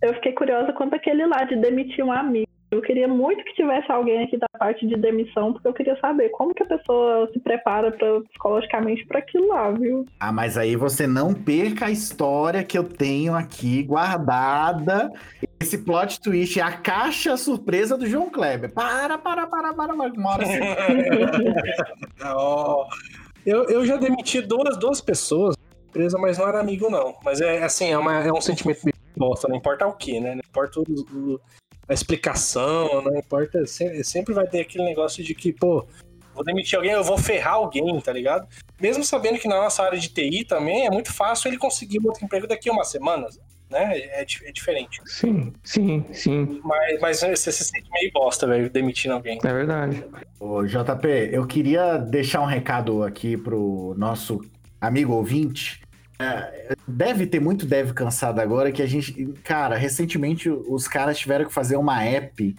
Eu 0.01 0.13
fiquei 0.15 0.33
curiosa 0.33 0.73
quanto 0.73 0.95
aquele 0.95 1.25
lá 1.25 1.43
de 1.43 1.55
demitir 1.55 2.03
um 2.03 2.11
amigo. 2.11 2.50
Eu 2.71 2.81
queria 2.81 3.05
muito 3.05 3.43
que 3.43 3.53
tivesse 3.53 3.91
alguém 3.91 4.23
aqui 4.23 4.37
da 4.37 4.47
parte 4.57 4.87
de 4.87 4.95
demissão, 4.95 5.51
porque 5.51 5.67
eu 5.67 5.73
queria 5.73 5.99
saber 5.99 6.29
como 6.29 6.53
que 6.55 6.63
a 6.63 6.65
pessoa 6.65 7.29
se 7.33 7.39
prepara 7.41 7.91
pra, 7.91 8.21
psicologicamente 8.21 9.05
para 9.05 9.19
aquilo 9.19 9.49
lá, 9.49 9.71
viu? 9.71 10.05
Ah, 10.17 10.31
mas 10.31 10.57
aí 10.57 10.77
você 10.77 11.05
não 11.05 11.33
perca 11.33 11.87
a 11.87 11.91
história 11.91 12.63
que 12.63 12.77
eu 12.77 12.85
tenho 12.85 13.35
aqui 13.35 13.83
guardada. 13.83 15.11
Esse 15.59 15.79
plot 15.79 16.21
twist 16.21 16.59
é 16.61 16.63
a 16.63 16.71
caixa 16.71 17.35
surpresa 17.35 17.97
do 17.97 18.07
João 18.07 18.29
Kleber. 18.29 18.73
Para, 18.73 19.17
para, 19.17 19.45
para, 19.47 19.73
para, 19.73 19.93
para. 19.93 20.13
Uma 20.13 20.29
hora. 20.29 20.45
Ó, 22.23 22.87
eu, 23.45 23.65
eu 23.65 23.85
já 23.85 23.97
demiti 23.97 24.39
duas, 24.41 24.77
duas 24.77 25.01
pessoas 25.01 25.55
empresa, 25.89 26.17
mas 26.17 26.37
não 26.37 26.47
era 26.47 26.61
amigo, 26.61 26.89
não. 26.89 27.17
Mas 27.21 27.41
é 27.41 27.63
assim, 27.63 27.91
é, 27.91 27.97
uma- 27.97 28.23
é 28.23 28.31
um 28.31 28.39
sentimento 28.39 28.79
meio 28.85 28.95
bosta, 29.17 29.49
não 29.49 29.57
importa 29.57 29.85
o 29.85 29.91
que, 29.91 30.21
né? 30.21 30.35
Não 30.35 30.39
importa 30.49 30.79
o- 30.79 30.83
o- 30.83 31.39
a 31.91 31.93
explicação, 31.93 33.01
não 33.01 33.17
importa. 33.17 33.65
se- 33.65 34.03
Sempre 34.03 34.33
vai 34.33 34.47
ter 34.47 34.61
aquele 34.61 34.85
negócio 34.85 35.21
de 35.23 35.35
que, 35.35 35.51
pô, 35.51 35.85
vou 36.33 36.43
demitir 36.43 36.77
alguém, 36.77 36.91
eu 36.93 37.03
vou 37.03 37.17
ferrar 37.17 37.55
alguém, 37.55 37.99
tá 37.99 38.13
ligado? 38.13 38.47
Mesmo 38.79 39.03
sabendo 39.03 39.37
que 39.37 39.47
na 39.47 39.57
nossa 39.57 39.83
área 39.83 39.99
de 39.99 40.07
TI 40.09 40.45
também 40.45 40.85
é 40.85 40.89
muito 40.89 41.13
fácil 41.13 41.49
ele 41.49 41.57
conseguir 41.57 41.99
um 41.99 42.07
outro 42.07 42.23
emprego 42.23 42.47
daqui 42.47 42.69
a 42.69 42.73
umas 42.73 42.87
semanas, 42.89 43.37
né? 43.69 43.91
É, 44.13 44.23
di- 44.25 44.41
é 44.45 44.51
diferente. 44.51 45.01
Sim, 45.05 45.51
sim, 45.63 46.05
sim. 46.13 46.61
Mas, 46.63 46.99
mas 47.01 47.19
você 47.19 47.51
se 47.51 47.63
sente 47.65 47.89
meio 47.91 48.09
bosta, 48.13 48.47
velho, 48.47 48.69
demitindo 48.69 49.13
alguém. 49.13 49.37
É 49.43 49.53
verdade. 49.53 50.03
Ô, 50.39 50.63
JP, 50.65 51.07
eu 51.31 51.45
queria 51.45 51.97
deixar 51.97 52.41
um 52.41 52.45
recado 52.45 53.03
aqui 53.03 53.35
pro 53.35 53.93
nosso 53.97 54.39
amigo 54.79 55.13
ouvinte. 55.13 55.81
Deve 56.87 57.25
ter 57.27 57.39
muito 57.39 57.65
dev 57.65 57.91
cansado 57.93 58.39
agora 58.39 58.71
que 58.71 58.81
a 58.81 58.87
gente. 58.87 59.13
Cara, 59.43 59.75
recentemente 59.75 60.49
os 60.49 60.87
caras 60.87 61.17
tiveram 61.17 61.45
que 61.45 61.53
fazer 61.53 61.75
uma 61.77 62.03
app 62.03 62.55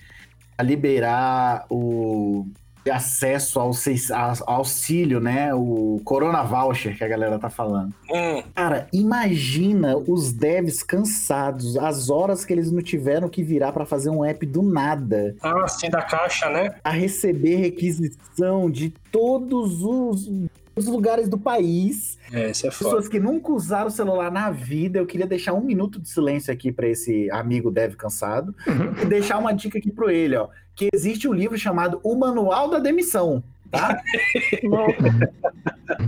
a 0.58 0.62
liberar 0.62 1.64
o 1.70 2.46
acesso 2.90 3.60
ao 3.60 3.72
seis- 3.72 4.10
a- 4.10 4.34
auxílio, 4.46 5.20
né? 5.20 5.54
O 5.54 6.00
Corona 6.04 6.42
Voucher 6.42 6.96
que 6.98 7.04
a 7.04 7.08
galera 7.08 7.38
tá 7.38 7.48
falando. 7.48 7.94
Hum, 8.12 8.42
Cara, 8.56 8.88
imagina 8.92 9.96
os 9.96 10.32
devs 10.32 10.82
cansados, 10.82 11.76
as 11.78 12.10
horas 12.10 12.44
que 12.44 12.52
eles 12.52 12.72
não 12.72 12.82
tiveram 12.82 13.28
que 13.28 13.40
virar 13.42 13.70
pra 13.70 13.86
fazer 13.86 14.10
um 14.10 14.24
app 14.24 14.44
do 14.44 14.62
nada 14.62 15.36
ah, 15.40 15.68
sim, 15.68 15.88
da 15.88 16.02
caixa, 16.02 16.50
né? 16.50 16.74
a 16.82 16.90
receber 16.90 17.54
requisição 17.56 18.68
de 18.68 18.90
todos 19.12 19.82
os, 19.84 20.28
os 20.74 20.86
lugares 20.86 21.28
do 21.28 21.38
país. 21.38 22.18
É, 22.32 22.50
isso 22.50 22.66
é 22.66 22.70
foda. 22.70 22.84
Pessoas 22.90 23.08
que 23.08 23.20
nunca 23.20 23.52
usaram 23.52 23.88
o 23.88 23.90
celular 23.90 24.30
na 24.30 24.50
vida. 24.50 24.98
Eu 24.98 25.06
queria 25.06 25.26
deixar 25.26 25.52
um 25.52 25.60
minuto 25.62 26.00
de 26.00 26.08
silêncio 26.08 26.52
aqui 26.52 26.72
para 26.72 26.88
esse 26.88 27.30
amigo 27.30 27.70
dev 27.70 27.94
cansado 27.94 28.54
Uhum. 28.66 29.02
e 29.02 29.06
deixar 29.06 29.38
uma 29.38 29.52
dica 29.52 29.78
aqui 29.78 29.90
pro 29.90 30.10
ele, 30.10 30.36
ó, 30.36 30.48
que 30.74 30.88
existe 30.92 31.28
um 31.28 31.32
livro 31.32 31.58
chamado 31.58 32.00
O 32.02 32.14
Manual 32.16 32.68
da 32.70 32.78
Demissão, 32.78 33.42
tá? 33.70 34.00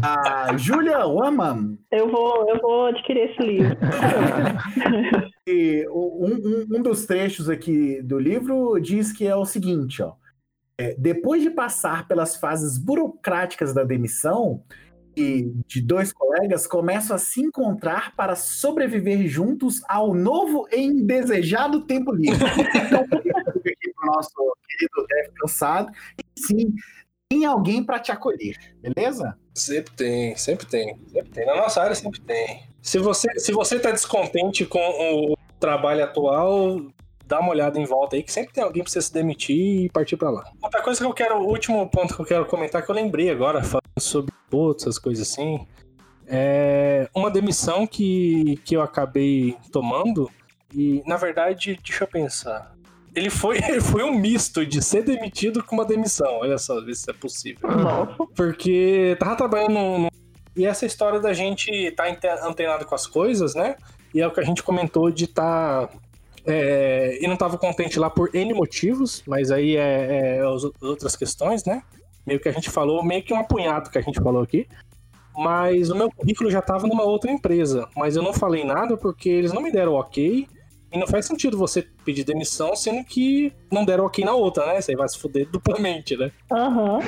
A 0.03 0.57
Julia 0.59 1.07
Waman, 1.07 1.77
eu 1.91 2.11
vou, 2.11 2.49
eu 2.49 2.59
vou 2.61 2.87
adquirir 2.87 3.31
esse 3.31 3.43
livro. 3.43 3.77
E 5.47 5.87
um, 5.91 6.33
um- 6.73 6.79
um 6.79 6.83
dos 6.83 7.05
trechos 7.05 7.51
aqui 7.51 8.01
do 8.03 8.19
livro 8.19 8.79
diz 8.81 9.12
que 9.12 9.27
é 9.27 9.37
o 9.37 9.45
seguinte, 9.45 10.03
ó. 10.03 10.12
É, 10.79 10.95
depois 10.99 11.43
de 11.43 11.51
passar 11.51 12.09
pelas 12.09 12.37
fases 12.37 12.79
burocráticas 12.79 13.72
da 13.72 13.85
demissão, 13.85 14.62
e 15.16 15.53
de 15.66 15.81
dois 15.81 16.12
colegas 16.12 16.66
começam 16.66 17.14
a 17.14 17.18
se 17.18 17.41
encontrar 17.41 18.14
para 18.16 18.35
sobreviver 18.35 19.27
juntos 19.29 19.81
ao 19.89 20.12
novo 20.12 20.66
e 20.72 20.81
indesejado 20.81 21.87
tempo 21.87 22.12
livre. 22.12 22.45
Então, 22.85 23.01
aqui 23.72 23.93
pro 23.95 24.07
nosso 24.07 24.57
querido 24.68 25.07
Dev 25.09 25.33
cansado. 25.37 25.93
E 26.18 26.41
sim, 26.41 26.75
tem 27.29 27.45
alguém 27.45 27.83
para 27.83 27.99
te 27.99 28.12
acolher, 28.12 28.57
beleza? 28.81 29.37
Sempre 29.55 29.95
tem, 29.95 30.37
sempre 30.37 30.66
tem, 30.66 30.99
sempre 31.09 31.31
tem. 31.31 31.47
Na 31.47 31.57
nossa 31.57 31.83
área 31.83 31.95
sempre 31.95 32.20
tem. 32.20 32.62
Se 32.83 32.99
você, 32.99 33.29
se 33.39 33.53
você 33.53 33.79
tá 33.79 33.91
descontente 33.91 34.66
com 34.66 34.79
o 34.79 35.37
trabalho 35.59 36.05
atual, 36.05 36.81
dá 37.35 37.41
uma 37.41 37.51
olhada 37.51 37.78
em 37.80 37.85
volta 37.85 38.14
aí, 38.14 38.22
que 38.22 38.32
sempre 38.32 38.53
tem 38.53 38.62
alguém 38.62 38.82
pra 38.85 38.91
você 38.93 39.03
se 39.03 39.12
demitir 39.12 39.57
e 39.57 39.89
partir 39.91 40.16
pra 40.16 40.30
lá. 40.30 40.45
Outra 40.62 40.80
coisa 40.82 41.01
que 41.01 41.07
eu 41.07 41.12
quero, 41.12 41.37
o 41.39 41.49
último 41.49 41.89
ponto 41.91 42.14
que 42.14 42.22
eu 42.22 42.26
quero 42.26 42.47
comentar, 42.47 42.85
que 42.85 42.91
eu 42.91 42.95
lembrei 42.95 43.28
agora, 43.28 43.62
falando 43.62 43.82
sobre 43.99 44.32
outras 44.53 44.99
coisas 44.99 45.28
assim, 45.28 45.66
é 46.28 47.09
uma 47.14 47.30
demissão 47.30 47.87
que, 47.87 48.57
que 48.64 48.76
eu 48.76 48.82
acabei 48.82 49.57
tomando, 49.72 50.30
e 50.72 51.03
na 51.07 51.16
verdade, 51.16 51.78
deixa 51.85 52.05
eu 52.05 52.09
pensar. 52.09 52.72
Ele 53.14 53.30
foi, 53.30 53.61
foi 53.82 54.05
um 54.05 54.14
misto 54.16 54.64
de 54.64 54.80
ser 54.82 55.03
demitido 55.03 55.62
com 55.62 55.74
uma 55.74 55.85
demissão. 55.85 56.39
Olha 56.39 56.59
só, 56.59 56.80
ver 56.80 56.95
se 56.95 57.11
é 57.11 57.14
possível. 57.14 57.68
Nossa, 57.68 58.16
Porque 58.35 59.16
tava 59.18 59.37
trabalhando 59.37 59.72
no, 59.74 59.99
no- 59.99 60.09
E 60.57 60.64
essa 60.66 60.87
história 60.87 61.20
da 61.20 61.32
gente 61.32 61.70
estar 61.70 62.12
tá 62.16 62.47
antenado 62.47 62.85
com 62.85 62.95
as 62.95 63.07
coisas, 63.07 63.55
né? 63.55 63.76
E 64.12 64.20
é 64.20 64.26
o 64.26 64.30
que 64.32 64.41
a 64.41 64.45
gente 64.45 64.62
comentou 64.62 65.11
de 65.11 65.24
estar. 65.24 65.91
E 66.47 67.27
não 67.27 67.37
tava 67.37 67.57
contente 67.57 67.99
lá 67.99 68.11
por 68.11 68.35
N 68.35 68.53
motivos, 68.55 69.23
mas 69.27 69.51
aí 69.51 69.77
é, 69.77 70.37
é 70.37 70.41
as 70.41 70.65
outras 70.81 71.17
questões, 71.17 71.65
né? 71.65 71.83
Meio 72.27 72.41
que 72.41 72.49
a 72.49 72.53
gente 72.53 72.71
falou, 72.71 73.03
meio 73.03 73.23
que 73.23 73.33
um 73.33 73.39
apunhado 73.39 73.91
que 73.91 73.99
a 73.99 74.03
gente 74.03 74.21
falou 74.23 74.43
aqui. 74.43 74.67
Mas 75.37 75.91
o 75.91 75.97
meu 75.97 76.11
currículo 76.11 76.51
já 76.51 76.63
tava 76.63 76.87
numa 76.87 77.03
outra 77.03 77.31
empresa. 77.31 77.89
Mas 77.97 78.15
eu 78.15 78.23
não 78.23 78.33
falei 78.33 78.65
nada 78.65 78.97
porque 78.97 79.29
eles 79.29 79.53
não 79.53 79.63
me 79.63 79.73
deram 79.73 79.95
ok. 79.95 80.47
E 80.93 80.99
não 80.99 81.09
faz 81.09 81.27
sentido 81.27 81.59
você 81.59 81.83
pedir 82.05 82.23
demissão, 82.23 82.77
sendo 82.77 83.05
que 83.05 83.53
não 83.71 83.85
deram 83.85 84.07
ok 84.07 84.25
na 84.25 84.33
outra, 84.33 84.65
né? 84.67 84.81
Você 84.81 84.95
vai 84.95 85.09
se 85.09 85.19
fuder 85.19 85.49
duplamente, 85.51 86.17
né? 86.17 86.31
aham. 86.53 87.01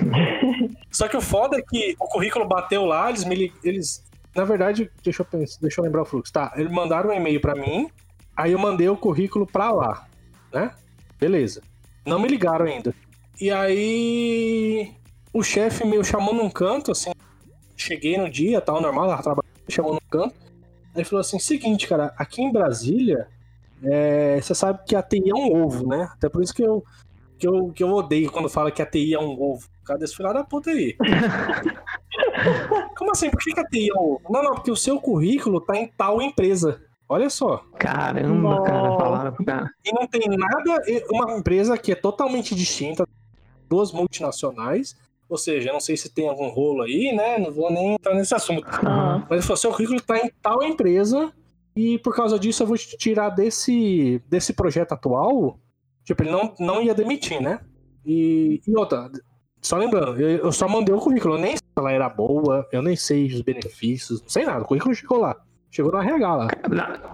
Só 0.91 1.07
que 1.07 1.17
o 1.17 1.21
foda 1.21 1.57
é 1.57 1.63
que 1.63 1.95
o 2.01 2.09
currículo 2.09 2.49
bateu 2.49 2.85
lá, 2.85 3.09
eles 3.09 3.25
me 3.25 3.53
eles 3.63 4.05
na 4.35 4.45
verdade, 4.45 4.91
deixa 5.03 5.23
eu 5.23 5.27
pensar, 5.27 5.59
deixa 5.63 5.81
eu 5.81 5.85
lembrar 5.85 6.03
o 6.03 6.05
fluxo. 6.05 6.31
Tá, 6.31 6.53
eles 6.57 6.71
mandaram 6.71 7.09
um 7.09 7.13
e-mail 7.13 7.41
pra 7.41 7.55
mim, 7.55 7.89
aí 8.37 8.53
eu 8.53 8.59
mandei 8.59 8.89
o 8.89 8.97
currículo 8.97 9.47
pra 9.47 9.71
lá, 9.71 10.07
né? 10.53 10.73
Beleza. 11.19 11.63
Não 12.05 12.19
me 12.19 12.29
ligaram 12.29 12.67
ainda. 12.67 12.95
E 13.41 13.51
aí 13.51 14.93
o 15.33 15.43
chefe 15.43 15.85
meu 15.85 16.05
chamou 16.05 16.35
num 16.35 16.51
canto 16.51 16.93
assim, 16.93 17.13
cheguei 17.77 18.17
no 18.17 18.31
dia, 18.31 18.61
tal, 18.61 18.81
normal, 18.81 19.09
tava 19.09 19.23
trabalhando, 19.23 19.53
chamou 19.69 19.95
num 19.95 20.01
canto. 20.11 20.35
Aí 20.95 21.05
falou 21.05 21.21
assim: 21.21 21.39
"Seguinte, 21.39 21.87
cara, 21.87 22.15
aqui 22.17 22.43
em 22.43 22.53
Brasília, 22.53 23.29
é, 23.83 24.41
você 24.41 24.55
sabe 24.55 24.81
que 24.87 24.97
a 24.97 25.03
TI 25.03 25.31
é 25.31 25.35
um 25.35 25.63
ovo, 25.63 25.87
né? 25.87 26.09
Até 26.13 26.29
por 26.29 26.43
isso 26.43 26.55
que 26.55 26.63
eu 26.63 26.83
que 27.39 27.47
eu, 27.47 27.71
que 27.71 27.83
eu 27.83 27.91
odeio 27.91 28.33
quando 28.33 28.49
fala 28.49 28.71
que 28.71 28.81
a 28.81 28.87
TI 28.87 29.15
é 29.15 29.21
um 29.21 29.39
ovo. 29.41 29.69
Causa 29.85 30.01
desse 30.01 30.17
filho 30.17 30.33
da 30.33 30.43
puta 30.43 30.71
aí. 30.71 30.97
Como 32.97 33.11
assim? 33.11 33.31
Por 33.31 33.41
que, 33.41 33.53
que 33.53 33.61
a 33.61 33.65
TI 33.65 33.91
é 33.91 33.95
um 33.95 34.15
ovo? 34.15 34.23
Não, 34.31 34.43
não, 34.43 34.55
porque 34.55 34.71
o 34.71 34.77
seu 34.77 34.99
currículo 34.99 35.61
tá 35.61 35.77
em 35.77 35.87
tal 35.87 36.23
empresa. 36.23 36.83
Olha 37.09 37.31
só. 37.31 37.65
Caramba, 37.79 38.63
cara, 38.65 38.97
falaram 38.97 39.33
pro 39.33 39.45
cara. 39.45 39.71
E 39.85 39.93
não 39.93 40.07
tem 40.07 40.23
nada. 40.29 40.83
Uma 41.11 41.39
empresa 41.39 41.79
que 41.79 41.93
é 41.93 41.95
totalmente 41.95 42.55
distinta, 42.55 43.07
duas 43.69 43.93
multinacionais. 43.93 44.97
Ou 45.29 45.37
seja, 45.37 45.71
eu 45.71 45.73
não 45.73 45.81
sei 45.81 45.97
se 45.97 46.09
tem 46.13 46.29
algum 46.29 46.49
rolo 46.49 46.83
aí, 46.83 47.13
né? 47.13 47.39
Não 47.39 47.51
vou 47.53 47.71
nem 47.71 47.95
entrar 47.95 48.15
nesse 48.15 48.35
assunto. 48.35 48.65
Ah, 48.69 49.19
Mas 49.29 49.39
ele 49.39 49.43
falou: 49.43 49.57
seu 49.57 49.71
currículo 49.71 50.01
tá 50.01 50.19
em 50.19 50.31
tal 50.43 50.63
empresa. 50.63 51.33
E 51.75 51.99
por 51.99 52.15
causa 52.15 52.39
disso 52.39 52.63
eu 52.63 52.67
vou 52.67 52.77
te 52.77 52.97
tirar 52.97 53.31
desse, 53.31 54.23
desse 54.29 54.53
projeto 54.53 54.93
atual. 54.93 55.59
Tipo, 56.05 56.23
ele 56.23 56.31
não, 56.31 56.55
não 56.59 56.81
ia 56.81 56.95
demitir, 56.95 57.41
né? 57.43 57.61
E, 58.05 58.63
e 58.67 58.77
outra, 58.77 59.11
só 59.61 59.77
lembrando, 59.77 60.19
eu, 60.21 60.39
eu 60.39 60.53
só 60.53 60.69
mandei 60.69 60.95
o 60.95 60.99
currículo. 60.99 61.35
Eu 61.35 61.41
nem 61.41 61.51
sei 61.51 61.59
se 61.59 61.73
ela 61.77 61.93
era 61.93 62.09
boa, 62.09 62.67
eu 62.73 62.81
nem 62.81 62.97
sei 62.97 63.27
os 63.27 63.43
benefícios, 63.43 64.23
não 64.23 64.29
sei 64.29 64.45
nada. 64.45 64.63
O 64.63 64.67
currículo 64.67 64.95
chegou 64.95 65.19
lá. 65.19 65.37
Chegou 65.71 65.93
no 65.93 65.99
RH 65.99 66.35
lá. 66.37 66.49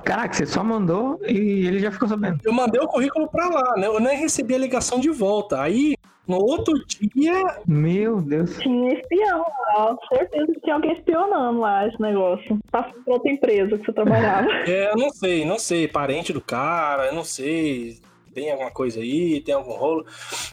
Caraca, 0.04 0.34
você 0.34 0.46
só 0.46 0.62
mandou 0.62 1.18
e 1.26 1.66
ele 1.66 1.80
já 1.80 1.90
ficou 1.90 2.08
sabendo. 2.08 2.38
Eu 2.44 2.52
mandei 2.52 2.80
o 2.80 2.86
currículo 2.86 3.28
pra 3.28 3.48
lá, 3.48 3.74
né? 3.76 3.86
Eu 3.86 3.98
nem 3.98 4.16
recebi 4.16 4.54
a 4.54 4.58
ligação 4.58 5.00
de 5.00 5.10
volta. 5.10 5.60
Aí, 5.60 5.96
no 6.26 6.36
outro 6.36 6.74
dia. 6.86 7.60
Meu 7.66 8.20
Deus. 8.20 8.58
Tinha 8.58 8.94
espião 8.94 9.40
lá, 9.40 9.96
certeza 10.12 10.46
que 10.52 10.60
tinha 10.60 10.76
alguém 10.76 10.92
espionando 10.92 11.60
lá 11.60 11.88
esse 11.88 12.00
negócio. 12.00 12.58
Passando 12.70 13.02
pra 13.04 13.14
outra 13.14 13.32
empresa 13.32 13.78
que 13.78 13.84
você 13.84 13.92
trabalhava. 13.92 14.48
É, 14.66 14.92
eu 14.92 14.96
não 14.96 15.10
sei, 15.10 15.44
não 15.44 15.58
sei. 15.58 15.88
Parente 15.88 16.32
do 16.32 16.40
cara, 16.40 17.06
eu 17.06 17.14
não 17.14 17.24
sei. 17.24 17.98
Tem 18.32 18.50
alguma 18.50 18.70
coisa 18.70 19.00
aí, 19.00 19.40
tem 19.40 19.54
algum 19.54 19.72
rolo. 19.72 20.06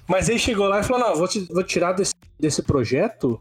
Mas 0.08 0.28
ele 0.28 0.40
chegou 0.40 0.68
lá 0.68 0.80
e 0.80 0.84
falou: 0.84 1.08
não, 1.08 1.16
vou, 1.16 1.28
te, 1.28 1.48
vou 1.52 1.64
tirar 1.64 1.94
desse, 1.94 2.14
desse 2.40 2.64
projeto 2.64 3.40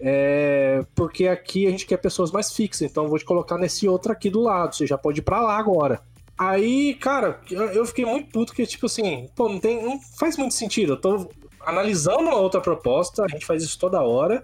é, 0.00 0.84
porque 0.94 1.28
aqui 1.28 1.66
a 1.66 1.70
gente 1.70 1.86
quer 1.86 1.98
pessoas 1.98 2.32
mais 2.32 2.52
fixas, 2.52 2.90
então 2.90 3.04
eu 3.04 3.10
vou 3.10 3.18
te 3.18 3.24
colocar 3.24 3.58
nesse 3.58 3.86
outro 3.86 4.10
aqui 4.10 4.30
do 4.30 4.40
lado, 4.40 4.74
você 4.74 4.86
já 4.86 4.96
pode 4.96 5.20
ir 5.20 5.22
pra 5.22 5.42
lá 5.42 5.58
agora. 5.58 6.00
Aí, 6.38 6.94
cara, 6.94 7.38
eu 7.50 7.84
fiquei 7.84 8.06
muito 8.06 8.30
puto 8.30 8.54
que, 8.54 8.66
tipo 8.66 8.86
assim, 8.86 9.28
pô, 9.36 9.46
não, 9.46 9.60
tem, 9.60 9.82
não 9.82 10.00
faz 10.18 10.38
muito 10.38 10.54
sentido. 10.54 10.94
Eu 10.94 10.96
tô 10.96 11.28
analisando 11.60 12.20
uma 12.20 12.36
outra 12.36 12.62
proposta, 12.62 13.22
a 13.22 13.28
gente 13.28 13.44
faz 13.44 13.62
isso 13.62 13.78
toda 13.78 14.00
hora. 14.00 14.42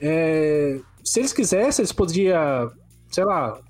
É, 0.00 0.80
se 1.04 1.20
eles 1.20 1.34
quisessem, 1.34 1.82
eles 1.82 1.92
poderiam, 1.92 2.72
sei 3.10 3.24
lá, 3.26 3.60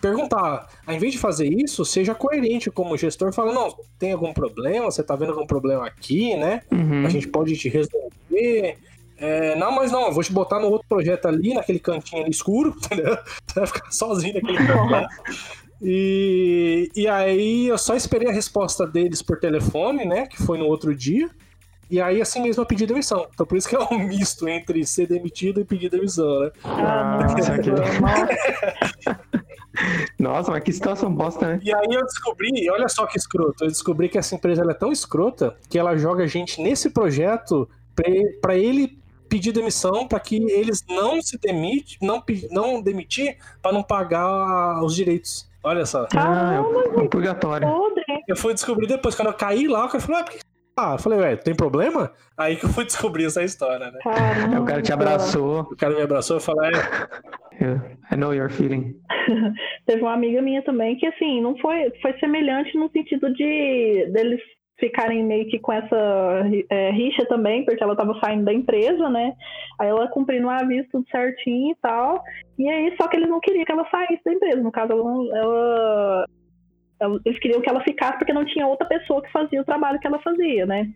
perguntar. 0.00 0.68
Ao 0.84 0.92
invés 0.92 1.12
de 1.12 1.18
fazer 1.20 1.46
isso, 1.46 1.84
seja 1.84 2.16
coerente 2.16 2.68
como 2.68 2.96
gestor, 2.96 3.32
fala, 3.32 3.52
não, 3.52 3.72
tem 3.96 4.10
algum 4.10 4.32
problema, 4.32 4.90
você 4.90 5.04
tá 5.04 5.14
vendo 5.14 5.30
algum 5.30 5.46
problema 5.46 5.86
aqui, 5.86 6.36
né? 6.36 6.62
Uhum. 6.72 7.06
A 7.06 7.08
gente 7.08 7.28
pode 7.28 7.56
te 7.56 7.68
resolver. 7.68 8.76
É, 9.16 9.54
não, 9.56 9.72
mas 9.72 9.92
não, 9.92 10.06
eu 10.06 10.12
vou 10.12 10.22
te 10.22 10.32
botar 10.32 10.58
no 10.58 10.68
outro 10.68 10.86
projeto 10.88 11.26
ali, 11.26 11.54
naquele 11.54 11.78
cantinho 11.78 12.22
ali 12.22 12.30
escuro, 12.30 12.74
entendeu? 12.76 13.16
Você 13.46 13.60
vai 13.60 13.66
ficar 13.66 13.92
sozinho 13.92 14.34
naquele 14.34 14.66
canto 14.66 14.90
lá. 14.90 15.08
E, 15.86 16.90
e 16.96 17.06
aí 17.06 17.66
eu 17.66 17.76
só 17.76 17.94
esperei 17.94 18.28
a 18.28 18.32
resposta 18.32 18.86
deles 18.86 19.20
por 19.20 19.38
telefone, 19.38 20.06
né? 20.06 20.26
Que 20.26 20.42
foi 20.42 20.56
no 20.56 20.64
outro 20.64 20.94
dia. 20.94 21.28
E 21.90 22.00
aí, 22.00 22.22
assim 22.22 22.40
mesmo, 22.40 22.62
eu 22.62 22.66
pedi 22.66 22.86
demissão. 22.86 23.26
Então, 23.34 23.44
por 23.44 23.58
isso 23.58 23.68
que 23.68 23.76
é 23.76 23.78
um 23.78 23.98
misto 23.98 24.48
entre 24.48 24.86
ser 24.86 25.06
demitido 25.06 25.60
e 25.60 25.64
pedir 25.64 25.90
demissão, 25.90 26.40
né? 26.40 26.50
Ah, 26.64 27.18
aqui. 27.52 27.70
Nossa, 30.18 30.50
mas 30.50 30.62
que 30.62 30.72
situação 30.72 31.12
bosta, 31.12 31.48
né? 31.48 31.60
E 31.62 31.74
aí 31.74 31.88
eu 31.90 32.04
descobri, 32.04 32.70
olha 32.70 32.88
só 32.88 33.06
que 33.06 33.18
escroto, 33.18 33.64
eu 33.64 33.68
descobri 33.68 34.08
que 34.08 34.16
essa 34.16 34.34
empresa 34.34 34.62
é 34.62 34.74
tão 34.74 34.90
escrota 34.90 35.54
que 35.68 35.78
ela 35.78 35.96
joga 35.96 36.24
a 36.24 36.26
gente 36.26 36.62
nesse 36.62 36.90
projeto 36.90 37.68
para 38.40 38.56
ele 38.56 38.98
pedir 39.34 39.50
demissão 39.50 40.06
para 40.06 40.20
que 40.20 40.36
eles 40.36 40.84
não 40.88 41.20
se 41.20 41.36
demite, 41.40 41.98
não, 42.00 42.22
não 42.52 42.80
demitir 42.80 43.36
para 43.60 43.72
não 43.72 43.82
pagar 43.82 44.80
os 44.84 44.94
direitos. 44.94 45.50
Olha 45.64 45.84
só. 45.84 46.06
Ah, 46.16 46.54
é 46.54 47.00
um 47.00 47.08
purgatório. 47.08 47.66
Eu 48.28 48.36
fui 48.36 48.54
descobrir 48.54 48.86
depois, 48.86 49.16
quando 49.16 49.28
eu 49.28 49.34
caí 49.34 49.66
lá, 49.66 49.86
o 49.86 49.88
cara 49.88 50.00
falou, 50.00 50.20
ah, 50.20 50.24
ah, 50.76 50.92
eu 50.92 50.98
falei, 50.98 51.18
ué, 51.18 51.34
tem 51.34 51.52
problema? 51.52 52.12
Aí 52.38 52.54
que 52.54 52.64
eu 52.64 52.68
fui 52.68 52.84
descobrir 52.86 53.24
essa 53.24 53.42
história, 53.42 53.90
né? 53.90 53.98
Caramba. 54.04 54.60
O 54.60 54.64
cara 54.64 54.82
te 54.82 54.92
abraçou. 54.92 55.62
O 55.62 55.76
cara 55.76 55.96
me 55.96 56.02
abraçou 56.02 56.36
e 56.36 56.40
falou, 56.40 56.64
é. 56.64 56.70
I 58.12 58.16
know 58.16 58.32
your 58.32 58.50
feeling. 58.50 58.94
Teve 59.84 60.02
uma 60.02 60.14
amiga 60.14 60.40
minha 60.42 60.62
também 60.62 60.96
que, 60.96 61.06
assim, 61.06 61.40
não 61.40 61.58
foi, 61.58 61.90
foi 62.00 62.12
semelhante 62.20 62.78
no 62.78 62.88
sentido 62.90 63.32
de 63.34 64.10
deles 64.12 64.40
ficarem 64.84 65.24
meio 65.24 65.48
que 65.48 65.58
com 65.58 65.72
essa 65.72 65.96
é, 66.68 66.90
rixa 66.90 67.24
também, 67.26 67.64
porque 67.64 67.82
ela 67.82 67.94
estava 67.94 68.18
saindo 68.20 68.44
da 68.44 68.52
empresa, 68.52 69.08
né? 69.08 69.34
Aí 69.78 69.88
ela 69.88 70.08
cumprindo 70.08 70.46
o 70.46 70.50
aviso 70.50 70.88
tudo 70.92 71.06
certinho 71.10 71.72
e 71.72 71.76
tal. 71.80 72.22
E 72.58 72.68
aí, 72.68 72.94
só 73.00 73.08
que 73.08 73.16
eles 73.16 73.28
não 73.28 73.40
queriam 73.40 73.64
que 73.64 73.72
ela 73.72 73.88
saísse 73.90 74.22
da 74.24 74.32
empresa. 74.32 74.62
No 74.62 74.70
caso, 74.70 74.92
ela, 74.92 76.26
ela, 77.00 77.20
eles 77.24 77.38
queriam 77.38 77.62
que 77.62 77.68
ela 77.68 77.82
ficasse 77.82 78.18
porque 78.18 78.32
não 78.32 78.44
tinha 78.44 78.66
outra 78.66 78.86
pessoa 78.86 79.22
que 79.22 79.32
fazia 79.32 79.60
o 79.60 79.64
trabalho 79.64 79.98
que 79.98 80.06
ela 80.06 80.18
fazia, 80.18 80.66
né? 80.66 80.90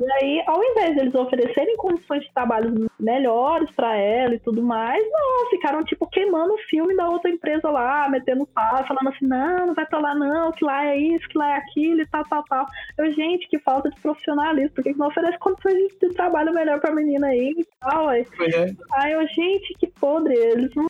E 0.00 0.12
aí, 0.12 0.42
ao 0.46 0.62
invés 0.62 0.96
deles 0.96 1.14
oferecerem 1.14 1.76
condições 1.76 2.22
de 2.22 2.32
trabalho 2.32 2.90
melhores 2.98 3.70
para 3.72 3.96
ela 3.96 4.34
e 4.34 4.40
tudo 4.40 4.62
mais, 4.62 5.02
não, 5.10 5.50
ficaram 5.50 5.84
tipo 5.84 6.06
queimando 6.08 6.54
o 6.54 6.58
filme 6.68 6.96
da 6.96 7.08
outra 7.08 7.30
empresa 7.30 7.70
lá, 7.70 8.08
metendo 8.08 8.46
pá, 8.46 8.84
falando 8.86 9.08
assim: 9.08 9.26
não, 9.26 9.66
não 9.66 9.74
vai 9.74 9.86
pra 9.86 9.98
lá 9.98 10.14
não, 10.14 10.52
que 10.52 10.64
lá 10.64 10.86
é 10.86 10.96
isso, 10.96 11.28
que 11.28 11.38
lá 11.38 11.54
é 11.54 11.56
aquilo 11.58 12.00
e 12.00 12.06
tal, 12.06 12.24
tal, 12.24 12.44
tal. 12.44 12.66
Eu, 12.98 13.10
gente, 13.12 13.48
que 13.48 13.58
falta 13.58 13.90
de 13.90 14.00
profissionalismo, 14.00 14.74
por 14.74 14.84
que 14.84 14.94
não 14.94 15.08
oferece 15.08 15.38
condições 15.38 15.74
de 16.00 16.08
trabalho 16.14 16.52
melhor 16.52 16.80
pra 16.80 16.94
menina 16.94 17.28
aí 17.28 17.54
e 17.56 17.66
tal? 17.80 18.08
Aí, 18.08 18.26
É. 18.40 18.72
aí 18.94 19.12
eu, 19.12 19.26
gente, 19.28 19.74
que 19.78 19.86
podre, 19.86 20.34
eles 20.34 20.74
não 20.74 20.86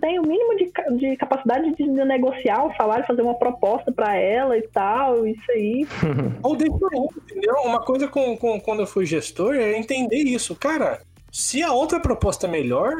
tem 0.00 0.18
o 0.18 0.22
mínimo 0.22 0.56
de, 0.56 0.72
de 0.96 1.16
capacidade 1.16 1.74
de, 1.74 1.84
negociar 1.86 2.66
o 2.66 2.74
salário, 2.74 3.06
fazer 3.06 3.22
uma 3.22 3.34
proposta 3.34 3.92
para 3.92 4.16
ela 4.16 4.56
e 4.56 4.62
tal, 4.68 5.26
isso 5.26 5.50
aí. 5.50 5.86
Ou 6.42 6.56
deixa 6.56 6.74
entendeu? 7.16 7.54
Uma 7.64 7.80
coisa 7.80 8.08
com, 8.08 8.36
com, 8.36 8.60
quando 8.60 8.80
eu 8.80 8.86
fui 8.86 9.06
gestor 9.06 9.54
é 9.54 9.76
entender 9.76 10.18
isso. 10.18 10.54
Cara, 10.54 11.00
se 11.30 11.62
a 11.62 11.72
outra 11.72 12.00
proposta 12.00 12.46
é 12.46 12.50
melhor, 12.50 12.92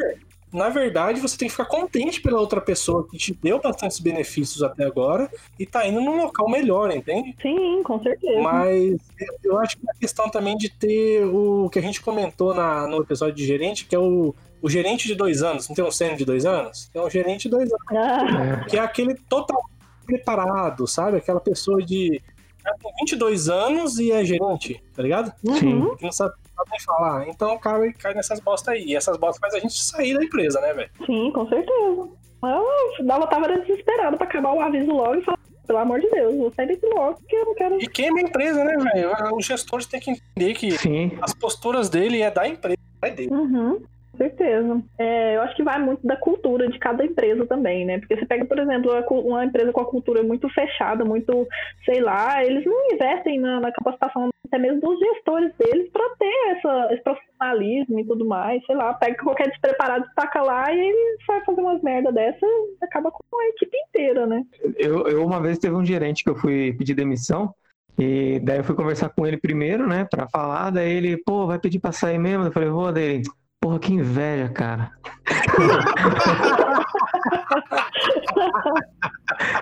na 0.52 0.68
verdade 0.68 1.20
você 1.20 1.36
tem 1.36 1.48
que 1.48 1.52
ficar 1.52 1.66
contente 1.66 2.20
pela 2.20 2.40
outra 2.40 2.60
pessoa 2.60 3.06
que 3.08 3.16
te 3.16 3.32
deu 3.34 3.60
bastantes 3.60 4.00
benefícios 4.00 4.62
até 4.62 4.84
agora 4.84 5.30
e 5.58 5.64
tá 5.64 5.86
indo 5.86 6.00
num 6.00 6.16
local 6.16 6.48
melhor, 6.48 6.90
entende? 6.90 7.34
Sim, 7.40 7.82
com 7.82 8.00
certeza. 8.02 8.40
Mas 8.40 8.98
eu 9.44 9.58
acho 9.58 9.78
que 9.78 9.88
a 9.88 9.94
questão 9.94 10.28
também 10.28 10.56
de 10.56 10.68
ter 10.68 11.24
o 11.24 11.68
que 11.70 11.78
a 11.78 11.82
gente 11.82 12.00
comentou 12.00 12.54
na, 12.54 12.86
no 12.86 13.02
episódio 13.02 13.34
de 13.34 13.46
gerente, 13.46 13.86
que 13.86 13.94
é 13.94 13.98
o 13.98 14.34
o 14.62 14.68
gerente 14.68 15.06
de 15.06 15.14
dois 15.14 15.42
anos, 15.42 15.68
não 15.68 15.74
tem 15.76 15.84
um 15.84 15.90
sênior 15.90 16.16
de 16.16 16.24
dois 16.24 16.44
anos? 16.44 16.88
Tem 16.92 17.02
um 17.02 17.10
gerente 17.10 17.42
de 17.42 17.50
dois 17.50 17.70
anos. 17.70 17.84
Ah, 17.90 18.64
Que 18.68 18.76
é 18.76 18.80
aquele 18.80 19.14
total 19.28 19.60
preparado, 20.06 20.86
sabe? 20.86 21.18
Aquela 21.18 21.40
pessoa 21.40 21.82
de 21.82 22.20
já 22.64 22.74
tem 22.74 22.92
22 23.00 23.48
anos 23.48 23.98
e 23.98 24.12
é 24.12 24.22
gerente, 24.24 24.82
tá 24.94 25.02
ligado? 25.02 25.32
Sim. 25.58 25.74
uhum. 25.74 25.96
Que 25.96 26.04
não 26.04 26.12
sabe, 26.12 26.34
nem 26.70 26.80
falar. 26.80 27.26
Então 27.28 27.54
o 27.54 27.58
cara 27.58 27.90
cai 27.94 28.12
nessas 28.14 28.38
bostas 28.40 28.74
aí. 28.74 28.84
E 28.84 28.96
essas 28.96 29.16
bostas 29.16 29.40
faz 29.40 29.54
a 29.54 29.58
gente 29.58 29.82
sair 29.82 30.14
da 30.14 30.22
empresa, 30.22 30.60
né, 30.60 30.74
velho? 30.74 30.90
Sim, 31.06 31.30
com 31.32 31.48
certeza. 31.48 32.08
Eu 32.42 33.06
dava, 33.06 33.26
tava 33.26 33.48
desesperado 33.48 34.16
pra 34.16 34.26
acabar 34.26 34.52
o 34.52 34.60
aviso 34.60 34.90
logo 34.90 35.14
e 35.16 35.22
falar, 35.22 35.38
pelo 35.66 35.78
amor 35.78 36.00
de 36.00 36.10
Deus, 36.10 36.36
vou 36.36 36.52
sair 36.54 36.68
daqui 36.68 36.86
logo, 36.86 37.14
porque 37.18 37.36
eu 37.36 37.44
não 37.46 37.54
quero. 37.54 37.82
E 37.82 37.86
queima 37.86 38.18
a 38.18 38.22
empresa, 38.22 38.64
né, 38.64 38.76
velho? 38.76 39.36
Os 39.36 39.46
gestores 39.46 39.86
têm 39.86 40.00
que 40.00 40.10
entender 40.10 40.54
que 40.54 40.70
Sim. 40.78 41.12
as 41.22 41.32
posturas 41.34 41.88
dele 41.88 42.20
é 42.22 42.30
da 42.30 42.46
empresa, 42.46 42.78
não 43.02 43.08
é 43.08 43.12
dele. 43.12 43.30
Uhum. 43.32 43.82
Certeza. 44.20 44.82
É, 44.98 45.36
eu 45.36 45.40
acho 45.40 45.56
que 45.56 45.62
vai 45.62 45.78
muito 45.78 46.06
da 46.06 46.14
cultura 46.14 46.68
de 46.68 46.78
cada 46.78 47.02
empresa 47.02 47.46
também, 47.46 47.86
né? 47.86 47.98
Porque 48.00 48.18
você 48.18 48.26
pega, 48.26 48.44
por 48.44 48.58
exemplo, 48.58 48.92
uma 49.10 49.46
empresa 49.46 49.72
com 49.72 49.80
a 49.80 49.86
cultura 49.86 50.22
muito 50.22 50.46
fechada, 50.50 51.06
muito, 51.06 51.48
sei 51.86 52.02
lá, 52.02 52.44
eles 52.44 52.66
não 52.66 52.92
investem 52.92 53.40
na, 53.40 53.60
na 53.60 53.72
capacitação 53.72 54.28
até 54.46 54.58
mesmo 54.58 54.78
dos 54.78 54.98
gestores 54.98 55.50
deles 55.56 55.90
para 55.90 56.04
ter 56.18 56.34
essa, 56.50 56.88
esse 56.92 57.02
profissionalismo 57.02 58.00
e 58.00 58.04
tudo 58.04 58.26
mais, 58.26 58.62
sei 58.66 58.76
lá, 58.76 58.92
pega 58.92 59.16
qualquer 59.22 59.48
despreparado, 59.48 60.04
taca 60.14 60.42
lá 60.42 60.70
e 60.70 60.78
ele 60.78 61.16
vai 61.26 61.42
fazer 61.42 61.60
umas 61.62 61.80
merda 61.82 62.12
dessa 62.12 62.44
e 62.44 62.84
acaba 62.84 63.10
com 63.10 63.40
a 63.40 63.48
equipe 63.48 63.74
inteira, 63.88 64.26
né? 64.26 64.44
Eu, 64.76 65.08
eu 65.08 65.24
uma 65.24 65.40
vez 65.40 65.58
teve 65.58 65.74
um 65.74 65.84
gerente 65.84 66.22
que 66.24 66.28
eu 66.28 66.36
fui 66.36 66.74
pedir 66.74 66.92
demissão. 66.92 67.54
E 67.98 68.40
daí 68.40 68.58
eu 68.58 68.64
fui 68.64 68.74
conversar 68.74 69.10
com 69.10 69.26
ele 69.26 69.36
primeiro, 69.36 69.86
né, 69.86 70.06
pra 70.10 70.26
falar. 70.28 70.70
Daí 70.70 70.90
ele, 70.90 71.18
pô, 71.18 71.46
vai 71.46 71.58
pedir 71.58 71.80
pra 71.80 71.92
sair 71.92 72.18
mesmo? 72.18 72.44
Eu 72.44 72.52
falei, 72.52 72.70
vou. 72.70 72.90
Daí 72.90 73.04
ele, 73.04 73.22
porra, 73.60 73.78
que 73.78 73.92
inveja, 73.92 74.48
cara. 74.48 74.90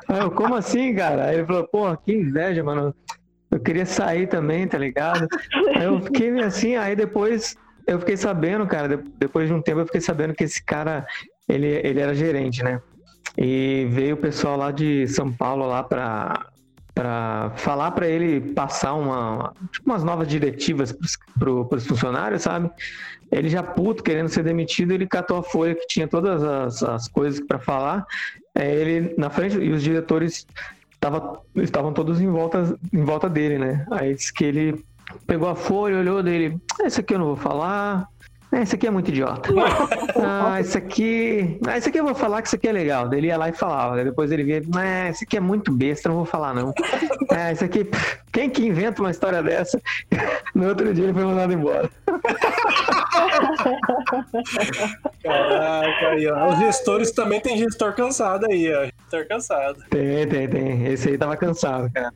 Eu, 0.09 0.31
como 0.31 0.55
assim, 0.55 0.95
cara? 0.95 1.27
Aí 1.27 1.37
ele 1.37 1.47
falou, 1.47 1.67
porra, 1.69 1.97
que 1.97 2.13
inveja, 2.13 2.63
mano. 2.65 2.95
Eu 3.51 3.61
queria 3.61 3.87
sair 3.87 4.27
também, 4.27 4.67
tá 4.69 4.77
ligado? 4.79 5.27
Aí 5.75 5.85
eu 5.85 6.01
fiquei 6.03 6.31
assim, 6.43 6.77
aí 6.77 6.95
depois 6.95 7.57
eu 7.87 7.99
fiquei 7.99 8.17
sabendo, 8.17 8.67
cara, 8.67 8.89
de- 8.97 9.11
depois 9.19 9.49
de 9.49 9.55
um 9.55 9.63
tempo 9.63 9.81
eu 9.81 9.87
fiquei 9.87 10.01
sabendo 10.03 10.35
que 10.35 10.45
esse 10.45 10.63
cara, 10.63 11.07
ele, 11.49 11.67
ele 11.67 11.99
era 12.01 12.15
gerente, 12.15 12.63
né? 12.63 12.81
E 13.39 13.87
veio 13.91 14.15
o 14.17 14.19
pessoal 14.19 14.57
lá 14.59 14.71
de 14.71 15.07
São 15.09 15.33
Paulo 15.33 15.67
lá 15.67 15.83
pra, 15.83 16.47
pra 16.99 17.53
falar 17.55 17.93
pra 17.93 18.09
ele 18.09 18.41
passar 18.41 18.95
uma, 18.95 19.53
tipo 19.71 19.89
umas 19.89 20.03
novas 20.03 20.27
diretivas 20.27 20.93
pro, 21.39 21.65
pros 21.65 21.87
funcionários, 21.87 22.43
sabe? 22.43 22.69
Ele 23.31 23.49
já 23.49 23.63
puto, 23.63 24.03
querendo 24.03 24.29
ser 24.29 24.43
demitido, 24.43 24.91
ele 24.91 25.07
catou 25.07 25.37
a 25.37 25.43
folha 25.45 25.77
que 25.77 25.87
tinha 25.87 26.09
todas 26.09 26.43
as, 26.43 26.83
as 26.83 27.07
coisas 27.07 27.39
pra 27.39 27.61
falar. 27.61 28.05
É, 28.53 28.75
ele 28.75 29.15
na 29.17 29.31
frente, 29.31 29.57
e 29.59 29.71
os 29.71 29.81
diretores 29.81 30.45
tava, 30.99 31.41
estavam 31.59 31.93
todos 31.93 32.21
em 32.21 32.27
volta, 32.27 32.77
em 32.93 33.05
volta 33.05 33.29
dele, 33.29 33.59
né? 33.59 33.87
Aí 33.93 34.15
disse 34.15 34.35
que 34.35 34.45
ele 34.45 34.85
pegou 35.25 35.49
a 35.49 35.55
folha, 35.55 36.01
olhou 36.01 36.21
dele, 36.21 36.59
ah, 36.83 36.87
isso 36.89 36.99
aqui 36.99 37.15
eu 37.15 37.21
não 37.21 37.27
vou 37.27 37.37
falar. 37.37 38.09
Ah, 38.51 38.63
esse 38.63 38.75
aqui 38.75 38.87
é 38.87 38.91
muito 38.91 39.09
idiota. 39.11 39.51
Ah, 40.21 40.61
esse 40.61 40.77
aqui. 40.77 41.61
Ah, 41.65 41.79
esse 41.79 41.89
aqui 41.89 42.01
eu 42.01 42.05
vou 42.05 42.15
falar 42.15 42.43
que 42.43 42.49
isso 42.49 42.57
aqui 42.57 42.67
é 42.67 42.73
legal. 42.73 43.09
Daí 43.09 43.21
ele 43.21 43.29
ia 43.29 43.37
lá 43.37 43.49
e 43.49 43.53
falava. 43.53 44.03
Depois 44.03 44.33
ele 44.33 44.43
via, 44.43 44.61
ah, 44.75 45.09
esse 45.11 45.23
aqui 45.25 45.37
é 45.37 45.41
muito 45.41 45.71
besta, 45.71 46.09
não 46.09 46.17
vou 46.17 46.25
falar, 46.25 46.53
não. 46.55 46.75
Ah, 47.31 47.53
esse 47.53 47.65
aqui. 47.65 47.89
Quem 48.33 48.51
que 48.51 48.67
inventa 48.67 49.01
uma 49.01 49.11
história 49.11 49.43
dessa? 49.43 49.81
No 50.55 50.67
outro 50.67 50.93
dia 50.93 51.05
ele 51.05 51.13
foi 51.13 51.23
mandado 51.25 51.53
embora. 51.53 51.89
Caraca, 55.23 56.09
aí, 56.09 56.27
ó. 56.27 56.49
Os 56.49 56.59
gestores 56.59 57.13
também 57.13 57.41
tem 57.41 57.57
gestor 57.57 57.95
cansado 57.95 58.47
aí, 58.47 58.73
ó. 58.75 58.89
Tô 59.09 59.25
cansado. 59.27 59.79
Tem, 59.89 60.27
tem, 60.27 60.49
tem. 60.49 60.87
Esse 60.87 61.11
aí 61.11 61.19
tava 61.19 61.37
cansado, 61.37 61.89
cara. 61.93 62.13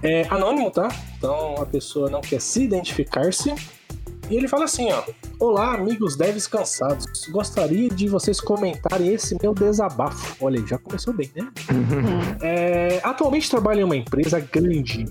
É 0.03 0.23
anônimo, 0.29 0.69
tá? 0.69 0.89
Então 1.17 1.55
a 1.61 1.65
pessoa 1.65 2.09
não 2.09 2.19
quer 2.21 2.39
se 2.41 2.63
identificar-se. 2.63 3.53
E 4.29 4.35
ele 4.35 4.47
fala 4.47 4.65
assim, 4.65 4.91
ó. 4.91 5.03
Olá, 5.39 5.75
amigos 5.75 6.15
devs 6.15 6.47
cansados. 6.47 7.05
Gostaria 7.29 7.89
de 7.89 8.07
vocês 8.07 8.39
comentarem 8.41 9.13
esse 9.13 9.37
meu 9.39 9.53
desabafo. 9.53 10.35
Olha 10.43 10.65
já 10.65 10.79
começou 10.79 11.13
bem, 11.13 11.29
né? 11.35 11.47
É, 12.41 12.99
atualmente 13.03 13.49
trabalho 13.49 13.81
em 13.81 13.83
uma 13.83 13.95
empresa 13.95 14.39
grande 14.39 15.05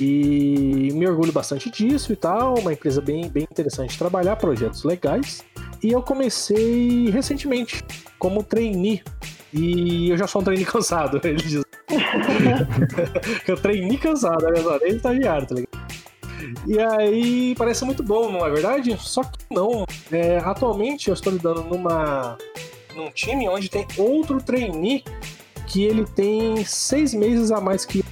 e 0.00 0.90
me 0.92 1.06
orgulho 1.06 1.32
bastante 1.32 1.70
disso 1.70 2.12
e 2.12 2.16
tal. 2.16 2.58
Uma 2.58 2.72
empresa 2.72 3.00
bem, 3.00 3.28
bem 3.28 3.44
interessante 3.44 3.92
de 3.92 3.98
trabalhar, 3.98 4.34
projetos 4.36 4.82
legais. 4.82 5.44
E 5.80 5.92
eu 5.92 6.02
comecei 6.02 7.10
recentemente 7.10 7.84
como 8.18 8.42
trainee. 8.42 9.02
E 9.52 10.10
eu 10.10 10.18
já 10.18 10.26
sou 10.26 10.40
um 10.40 10.44
trainee 10.44 10.66
cansado, 10.66 11.20
ele 11.22 11.36
diz. 11.36 11.62
eu 13.46 13.56
trainee 13.56 13.98
cansado, 13.98 14.44
olha 14.44 14.62
só, 14.62 14.78
nem 14.78 14.96
estagiário, 14.96 15.46
tá 15.46 15.54
ligado? 15.54 15.78
E 16.66 16.78
aí 16.78 17.54
parece 17.56 17.84
muito 17.84 18.02
bom, 18.02 18.30
não 18.30 18.44
é 18.44 18.50
verdade? 18.50 18.96
Só 19.00 19.22
que 19.22 19.38
não. 19.50 19.84
É, 20.10 20.38
atualmente 20.38 21.08
eu 21.08 21.14
estou 21.14 21.32
lidando 21.32 21.62
numa 21.64 22.36
num 22.94 23.10
time 23.10 23.48
onde 23.48 23.68
tem 23.68 23.86
outro 23.96 24.42
trainee 24.42 25.04
que 25.66 25.84
ele 25.84 26.04
tem 26.04 26.64
seis 26.64 27.14
meses 27.14 27.50
a 27.50 27.60
mais 27.60 27.84
que. 27.84 28.04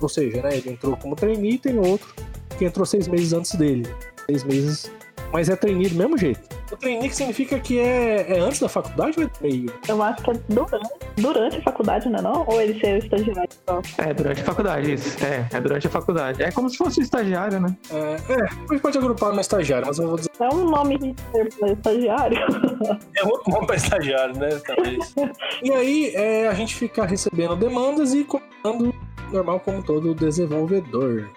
Ou 0.00 0.08
seja, 0.08 0.42
né? 0.42 0.56
Ele 0.56 0.70
entrou 0.70 0.96
como 0.96 1.14
trainee 1.14 1.54
e 1.54 1.58
tem 1.58 1.78
outro 1.78 2.14
que 2.58 2.64
entrou 2.64 2.84
seis 2.84 3.06
meses 3.06 3.32
antes 3.32 3.54
dele. 3.54 3.86
Seis 4.26 4.44
meses. 4.44 4.90
Mas 5.32 5.48
é 5.48 5.56
trainee 5.56 5.88
do 5.88 5.96
mesmo 5.96 6.16
jeito. 6.16 6.40
O 6.70 6.76
trainee 6.76 7.08
que 7.08 7.16
significa 7.16 7.58
que 7.60 7.78
é, 7.78 8.36
é 8.36 8.40
antes 8.40 8.60
da 8.60 8.68
faculdade 8.68 9.18
ou 9.18 9.24
é 9.24 9.30
meio? 9.40 9.72
Eu 9.88 10.02
acho 10.02 10.22
que 10.22 10.30
é 10.30 10.34
durante, 10.48 10.88
durante 11.16 11.58
a 11.58 11.62
faculdade, 11.62 12.08
não 12.08 12.18
é 12.18 12.22
não? 12.22 12.44
Ou 12.46 12.60
ele 12.60 12.78
ser 12.80 12.98
estagiário 12.98 13.48
só? 13.68 13.82
É, 13.98 14.14
durante 14.14 14.40
a 14.40 14.44
faculdade, 14.44 14.92
isso. 14.94 15.24
É, 15.24 15.46
é 15.52 15.60
durante 15.60 15.86
a 15.86 15.90
faculdade. 15.90 16.42
É 16.42 16.50
como 16.50 16.68
se 16.68 16.76
fosse 16.76 17.00
um 17.00 17.02
estagiário, 17.02 17.60
né? 17.60 17.76
É, 17.90 18.32
é, 18.32 18.44
a 18.44 18.72
gente 18.72 18.80
pode 18.80 18.98
agrupar 18.98 19.32
no 19.32 19.40
estagiário, 19.40 19.86
mas 19.86 19.98
eu 19.98 20.08
vou 20.08 20.16
dizer 20.16 20.30
É 20.40 20.54
um 20.54 20.64
nome 20.64 20.98
de 20.98 21.14
pra 21.58 21.72
estagiário. 21.72 22.38
é 23.16 23.24
outro 23.24 23.52
nome 23.52 23.66
para 23.66 23.76
estagiário, 23.76 24.36
né? 24.36 24.48
Talvez. 24.66 25.14
e 25.62 25.72
aí 25.72 26.12
é, 26.14 26.48
a 26.48 26.54
gente 26.54 26.74
fica 26.74 27.04
recebendo 27.04 27.56
demandas 27.56 28.12
e 28.14 28.24
comentando 28.24 28.94
normal 29.30 29.60
como 29.60 29.82
todo 29.82 30.14
desenvolvedor. 30.14 31.28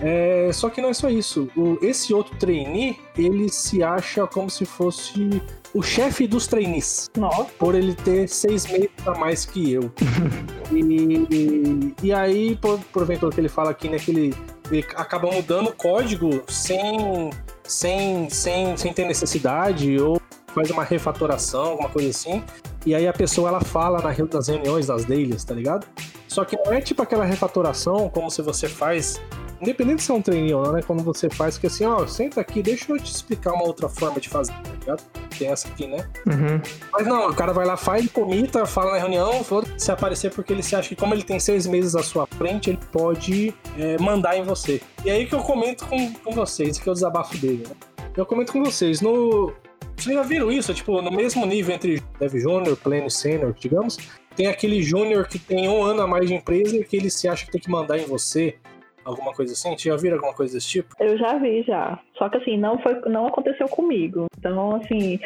É, 0.00 0.50
só 0.52 0.70
que 0.70 0.80
não 0.80 0.90
é 0.90 0.94
só 0.94 1.08
isso. 1.10 1.48
O- 1.56 1.78
esse 1.82 2.12
outro 2.14 2.36
trainee, 2.38 2.98
ele 3.16 3.48
se 3.48 3.82
acha 3.82 4.26
como 4.26 4.48
se 4.50 4.64
fosse 4.64 5.42
o 5.74 5.82
chefe 5.82 6.26
dos 6.26 6.46
trainees. 6.46 7.10
Nossa, 7.16 7.44
por 7.58 7.74
ele 7.74 7.94
ter 7.94 8.28
seis 8.28 8.66
meses 8.66 8.90
a 9.06 9.12
mais 9.12 9.44
que 9.44 9.72
eu. 9.72 9.92
e, 10.72 11.94
e 12.02 12.12
aí, 12.12 12.56
por, 12.56 12.78
porventura 12.92 13.32
que 13.32 13.40
ele 13.40 13.48
fala 13.48 13.70
aqui, 13.70 13.88
né, 13.88 13.98
que 13.98 14.10
ele, 14.10 14.34
ele 14.70 14.84
acaba 14.96 15.30
mudando 15.30 15.68
o 15.68 15.72
código 15.72 16.42
sem, 16.48 17.30
sem, 17.64 18.28
sem, 18.30 18.76
sem 18.76 18.92
ter 18.92 19.04
necessidade, 19.06 20.00
ou 20.00 20.20
faz 20.54 20.70
uma 20.70 20.82
refatoração, 20.82 21.62
alguma 21.62 21.88
coisa 21.88 22.10
assim. 22.10 22.42
E 22.84 22.94
aí 22.94 23.06
a 23.06 23.12
pessoa 23.12 23.48
ela 23.50 23.60
fala 23.60 24.00
na, 24.00 24.14
nas 24.32 24.48
reuniões, 24.48 24.88
nas 24.88 25.04
dailies, 25.04 25.44
tá 25.44 25.54
ligado? 25.54 25.86
Só 26.26 26.44
que 26.44 26.56
não 26.56 26.72
é 26.72 26.80
tipo 26.80 27.02
aquela 27.02 27.24
refatoração 27.24 28.08
como 28.08 28.30
se 28.30 28.40
você 28.40 28.68
faz. 28.68 29.20
Independente 29.60 30.02
se 30.02 30.10
é 30.10 30.14
um 30.14 30.22
trainee 30.22 30.54
ou 30.54 30.64
não, 30.64 30.72
né? 30.72 30.82
Como 30.82 31.00
você 31.00 31.28
faz, 31.28 31.58
que 31.58 31.66
assim, 31.66 31.84
ó, 31.84 32.06
senta 32.06 32.40
aqui, 32.40 32.62
deixa 32.62 32.90
eu 32.90 32.98
te 32.98 33.12
explicar 33.12 33.52
uma 33.52 33.64
outra 33.64 33.88
forma 33.88 34.18
de 34.20 34.28
fazer, 34.28 34.52
tá 34.52 34.70
ligado? 34.80 35.02
Tem 35.38 35.48
essa 35.48 35.68
aqui, 35.68 35.86
né? 35.86 36.08
Uhum. 36.26 36.60
Mas 36.92 37.06
não, 37.06 37.28
o 37.28 37.34
cara 37.34 37.52
vai 37.52 37.66
lá, 37.66 37.76
faz, 37.76 38.10
comita, 38.10 38.64
fala 38.64 38.92
na 38.92 38.98
reunião, 38.98 39.44
se 39.76 39.92
aparecer 39.92 40.32
porque 40.32 40.52
ele 40.52 40.62
se 40.62 40.74
acha 40.74 40.88
que 40.88 40.96
como 40.96 41.14
ele 41.14 41.22
tem 41.22 41.38
seis 41.38 41.66
meses 41.66 41.94
à 41.94 42.02
sua 42.02 42.26
frente, 42.26 42.70
ele 42.70 42.78
pode 42.90 43.54
é, 43.78 43.98
mandar 43.98 44.36
em 44.36 44.42
você. 44.42 44.80
E 45.04 45.10
aí 45.10 45.26
que 45.26 45.34
eu 45.34 45.40
comento 45.40 45.86
com, 45.86 46.12
com 46.14 46.32
vocês, 46.32 46.78
que 46.78 46.88
é 46.88 46.92
o 46.92 46.94
desabafo 46.94 47.36
dele, 47.36 47.64
né? 47.68 47.74
Eu 48.16 48.26
comento 48.26 48.52
com 48.52 48.64
vocês, 48.64 49.00
no... 49.00 49.52
Vocês 49.96 50.16
já 50.16 50.22
viram 50.22 50.50
isso? 50.50 50.72
Tipo, 50.72 51.02
no 51.02 51.10
mesmo 51.10 51.44
nível 51.44 51.74
entre 51.74 52.02
Dev 52.18 52.34
Júnior, 52.36 52.76
Pleno 52.76 53.06
e 53.06 53.10
Sênior, 53.10 53.54
digamos, 53.58 53.98
tem 54.34 54.46
aquele 54.46 54.82
Júnior 54.82 55.26
que 55.26 55.38
tem 55.38 55.68
um 55.68 55.82
ano 55.82 56.02
a 56.02 56.06
mais 56.06 56.26
de 56.26 56.34
empresa 56.34 56.76
e 56.76 56.84
que 56.84 56.96
ele 56.96 57.10
se 57.10 57.28
acha 57.28 57.44
que 57.44 57.52
tem 57.52 57.60
que 57.60 57.70
mandar 57.70 57.98
em 57.98 58.06
você, 58.06 58.56
alguma 59.04 59.32
coisa 59.32 59.52
assim? 59.52 59.70
Vocês 59.70 59.82
já 59.84 59.96
alguma 60.14 60.34
coisa 60.34 60.54
desse 60.54 60.68
tipo? 60.68 60.94
eu 61.00 61.16
já 61.18 61.36
vi 61.38 61.62
já. 61.62 61.98
Só 62.16 62.28
que 62.28 62.36
assim, 62.38 62.56
não, 62.56 62.78
foi, 62.80 63.00
não 63.06 63.26
aconteceu 63.26 63.68
comigo. 63.68 64.26
Então, 64.38 64.76
assim, 64.76 65.18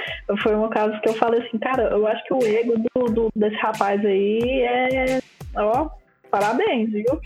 foi 0.42 0.54
um 0.54 0.68
caso 0.68 1.00
que 1.00 1.08
eu 1.08 1.14
falei 1.14 1.40
assim, 1.42 1.58
cara, 1.58 1.84
eu 1.90 2.06
acho 2.06 2.24
que 2.24 2.34
o 2.34 2.44
ego 2.44 2.74
do, 2.94 3.04
do- 3.12 3.32
desse 3.34 3.56
rapaz 3.56 4.04
aí 4.04 4.40
é. 4.62 5.20
Ó, 5.56 5.88
parabéns, 6.34 6.90
viu? 6.90 7.20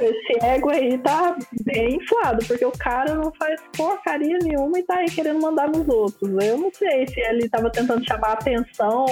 Esse 0.00 0.44
ego 0.44 0.70
aí 0.70 0.98
tá 0.98 1.36
bem 1.62 1.96
inflado, 1.96 2.44
porque 2.44 2.64
o 2.64 2.72
cara 2.72 3.14
não 3.14 3.32
faz 3.38 3.60
porcaria 3.76 4.38
nenhuma 4.42 4.76
e 4.76 4.82
tá 4.82 4.96
aí 4.98 5.06
querendo 5.06 5.40
mandar 5.40 5.68
nos 5.68 5.88
outros. 5.88 6.28
Eu 6.42 6.58
não 6.58 6.72
sei 6.72 7.06
se 7.06 7.20
ele 7.20 7.48
tava 7.48 7.70
tentando 7.70 8.04
chamar 8.04 8.32
atenção 8.32 9.06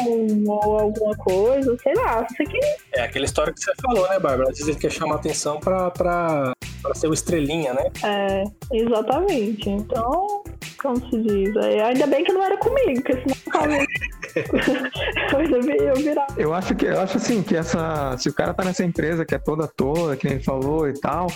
ou 0.44 0.80
alguma 0.80 1.16
coisa, 1.16 1.76
sei 1.80 1.94
lá. 1.94 2.26
Sei 2.36 2.46
que 2.46 2.58
É 2.94 3.02
aquela 3.02 3.24
história 3.24 3.52
que 3.52 3.60
você 3.60 3.72
falou, 3.80 4.08
né, 4.08 4.18
Bárbara? 4.18 4.50
Às 4.50 4.58
vezes 4.58 4.68
ele 4.68 4.78
quer 4.78 4.90
chamar 4.90 5.16
atenção 5.16 5.60
pra, 5.60 5.90
pra, 5.92 6.52
pra 6.82 6.94
ser 6.94 7.08
o 7.08 7.14
estrelinha, 7.14 7.72
né? 7.72 7.84
É, 8.04 8.44
exatamente. 8.72 9.70
Então, 9.70 10.42
como 10.80 10.96
se 11.08 11.18
diz? 11.22 11.56
É, 11.56 11.82
ainda 11.82 12.06
bem 12.06 12.24
que 12.24 12.32
não 12.32 12.42
era 12.42 12.56
comigo, 12.56 13.02
porque 13.02 13.12
senão 13.12 13.36
talvez 13.52 15.50
eu 15.50 15.60
devia 15.60 15.82
eu 15.88 15.94
virar. 15.96 16.26
Eu 16.36 16.52
acho 16.52 16.74
que 16.74 16.86
eu 16.86 17.00
acho 17.00 17.16
assim 17.16 17.42
que 17.42 17.56
essa. 17.56 18.16
Se 18.18 18.28
o 18.28 18.34
cara 18.34 18.52
tá 18.52 18.64
nessa 18.64 18.84
empresa 18.84 19.24
que 19.24 19.34
é 19.34 19.38
toda 19.38 19.68
toda, 19.68 20.16
que 20.16 20.26
nem 20.26 20.34
ele 20.34 20.44
falou 20.44 20.88
e 20.88 20.94
tal, 20.94 21.28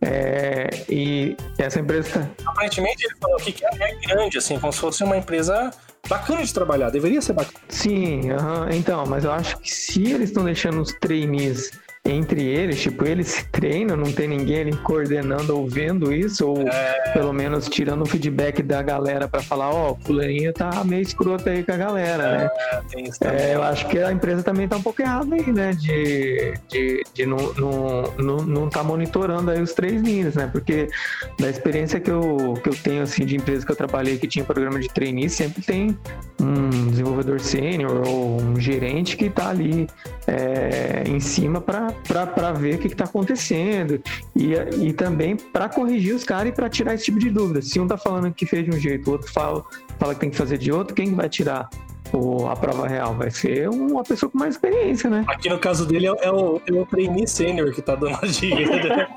é, 0.00 0.68
e 0.88 1.36
essa 1.58 1.80
empresa 1.80 2.20
tá. 2.20 2.50
Aparentemente 2.50 3.06
ele 3.06 3.14
falou 3.20 3.36
aqui 3.36 3.52
que 3.52 3.64
é 3.64 3.94
grande, 4.06 4.38
assim, 4.38 4.58
como 4.58 4.72
se 4.72 4.80
fosse 4.80 5.04
uma 5.04 5.16
empresa 5.16 5.70
bacana 6.08 6.44
de 6.44 6.52
trabalhar. 6.52 6.90
Deveria 6.90 7.22
ser 7.22 7.32
bacana. 7.32 7.58
Sim, 7.68 8.30
aham, 8.30 8.68
então, 8.72 9.06
mas 9.06 9.24
eu 9.24 9.32
acho 9.32 9.58
que 9.58 9.72
se 9.72 10.02
eles 10.12 10.30
estão 10.30 10.44
deixando 10.44 10.80
os 10.80 10.92
trainees 10.92 11.70
entre 12.04 12.44
eles, 12.44 12.80
tipo, 12.80 13.06
eles 13.06 13.28
se 13.28 13.44
treinam, 13.44 13.96
não 13.96 14.10
tem 14.10 14.26
ninguém 14.26 14.62
ali 14.62 14.76
coordenando 14.78 15.56
ou 15.56 15.68
vendo 15.68 16.12
isso, 16.12 16.48
ou 16.48 16.64
pelo 17.12 17.32
menos 17.32 17.68
tirando 17.68 18.02
o 18.02 18.06
feedback 18.06 18.60
da 18.60 18.82
galera 18.82 19.28
pra 19.28 19.40
falar, 19.40 19.70
ó, 19.70 19.92
o 19.92 19.98
fulaninho 20.00 20.52
tá 20.52 20.82
meio 20.84 21.02
escroto 21.02 21.48
aí 21.48 21.62
com 21.62 21.70
a 21.70 21.76
galera, 21.76 22.38
né? 22.38 22.50
Também. 22.90 23.40
É, 23.40 23.54
eu 23.54 23.62
acho 23.62 23.86
que 23.86 23.98
a 23.98 24.10
empresa 24.10 24.42
também 24.42 24.66
tá 24.66 24.76
um 24.76 24.82
pouco 24.82 25.00
errada 25.00 25.32
aí, 25.32 25.52
né? 25.52 25.72
De, 25.74 26.54
de, 26.68 27.04
de 27.14 27.24
não, 27.24 27.52
não, 27.54 28.02
não, 28.18 28.36
não 28.38 28.68
tá 28.68 28.82
monitorando 28.82 29.52
aí 29.52 29.62
os 29.62 29.72
três 29.72 30.02
níveis, 30.02 30.34
né? 30.34 30.48
Porque 30.50 30.88
da 31.38 31.48
experiência 31.48 32.00
que 32.00 32.10
eu, 32.10 32.54
que 32.64 32.68
eu 32.68 32.74
tenho, 32.74 33.02
assim, 33.02 33.24
de 33.24 33.36
empresa 33.36 33.64
que 33.64 33.70
eu 33.70 33.76
trabalhei 33.76 34.18
que 34.18 34.26
tinha 34.26 34.44
programa 34.44 34.80
de 34.80 34.88
trainee, 34.88 35.28
sempre 35.28 35.62
tem 35.62 35.96
um 36.40 36.88
desenvolvedor 36.90 37.38
sênior 37.38 38.02
ou 38.08 38.42
um 38.42 38.58
gerente 38.58 39.16
que 39.16 39.30
tá 39.30 39.50
ali 39.50 39.86
é, 40.26 41.04
em 41.06 41.20
cima 41.20 41.60
para 41.60 41.91
ver 42.52 42.74
o 42.74 42.78
que, 42.78 42.88
que 42.88 42.96
tá 42.96 43.04
acontecendo 43.04 44.00
e, 44.34 44.52
e 44.80 44.92
também 44.92 45.36
para 45.36 45.68
corrigir 45.68 46.14
os 46.14 46.24
caras 46.24 46.52
e 46.52 46.52
para 46.52 46.68
tirar 46.68 46.94
esse 46.94 47.04
tipo 47.04 47.18
de 47.18 47.30
dúvida. 47.30 47.62
Se 47.62 47.78
um 47.80 47.86
tá 47.86 47.96
falando 47.96 48.32
que 48.32 48.46
fez 48.46 48.64
de 48.64 48.76
um 48.76 48.80
jeito, 48.80 49.08
o 49.08 49.12
outro 49.12 49.30
fala, 49.32 49.64
fala 49.98 50.14
que 50.14 50.20
tem 50.20 50.30
que 50.30 50.36
fazer 50.36 50.58
de 50.58 50.72
outro, 50.72 50.94
quem 50.94 51.14
vai 51.14 51.28
tirar? 51.28 51.68
O- 52.12 52.46
a 52.48 52.56
prova 52.56 52.86
real 52.86 53.14
vai 53.14 53.30
ser 53.30 53.68
uma 53.68 54.02
pessoa 54.02 54.30
com 54.30 54.38
mais 54.38 54.54
experiência, 54.54 55.08
né? 55.10 55.24
Aqui 55.28 55.48
no 55.48 55.58
caso 55.58 55.86
dele 55.86 56.06
é, 56.06 56.10
é 56.26 56.30
o, 56.30 56.60
é 56.66 56.72
o 56.72 56.86
trainee 56.86 57.26
sênior 57.26 57.72
que 57.72 57.80
tá 57.82 57.94
dando 57.94 58.16
a 58.22 58.26
dica. 58.26 58.70
né? 58.88 59.06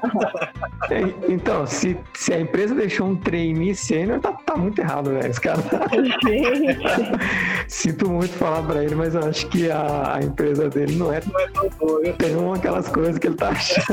É, 0.89 1.01
Então, 1.31 1.65
se, 1.65 1.97
se 2.13 2.31
a 2.31 2.39
empresa 2.39 2.75
deixou 2.75 3.07
um 3.07 3.15
trainee 3.15 3.73
sênior, 3.73 4.19
tá, 4.19 4.33
tá 4.33 4.55
muito 4.55 4.79
errado, 4.79 5.09
velho. 5.09 5.27
Esse 5.27 5.41
cara 5.41 5.59
tá- 5.63 5.87
Sinto 7.67 8.07
muito 8.09 8.33
falar 8.33 8.61
pra 8.61 8.83
ele, 8.83 8.93
mas 8.93 9.15
eu 9.15 9.21
acho 9.25 9.47
que 9.47 9.69
a, 9.71 10.15
a 10.15 10.19
empresa 10.21 10.69
dele 10.69 10.95
não 10.95 11.11
é 11.11 11.21
Não 11.25 11.39
é 11.39 11.47
tão 11.47 11.69
boa, 11.79 12.01
tem 12.13 12.35
uma 12.35 12.55
aquelas 12.55 12.87
coisas 12.89 13.17
que 13.17 13.27
ele 13.27 13.35
tá 13.35 13.49
achando. 13.49 13.85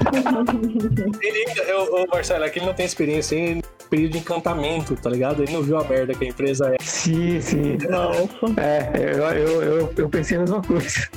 Ele, 1.22 1.44
eu, 1.68 2.06
Marcelo, 2.12 2.44
é 2.44 2.50
que 2.50 2.58
ele 2.58 2.66
não 2.66 2.74
tem 2.74 2.86
experiência 2.86 3.36
em 3.36 3.62
período 3.88 4.12
de 4.12 4.18
encantamento, 4.18 4.94
tá 4.96 5.10
ligado? 5.10 5.42
Ele 5.42 5.52
não 5.52 5.62
viu 5.62 5.78
a 5.78 5.84
merda 5.84 6.14
que 6.14 6.24
a 6.24 6.28
empresa 6.28 6.74
é. 6.74 6.76
Sim, 6.80 7.40
sim. 7.40 7.76
É, 8.56 8.90
eu, 8.96 9.18
eu, 9.18 9.62
eu, 9.62 9.94
eu 9.96 10.08
pensei 10.08 10.36
a 10.36 10.40
mesma 10.40 10.62
coisa. 10.62 11.08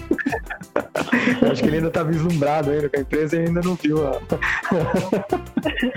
Eu 1.42 1.52
acho 1.52 1.62
que 1.62 1.68
ele 1.70 1.78
ainda 1.78 1.90
tá 1.90 2.04
vislumbrado 2.04 2.72
ainda 2.72 2.90
com 2.90 2.98
a 2.98 3.02
empresa 3.02 3.36
e 3.38 3.40
ainda 3.48 3.62
não 3.62 3.76
viu. 3.76 4.06
A... 4.08 4.14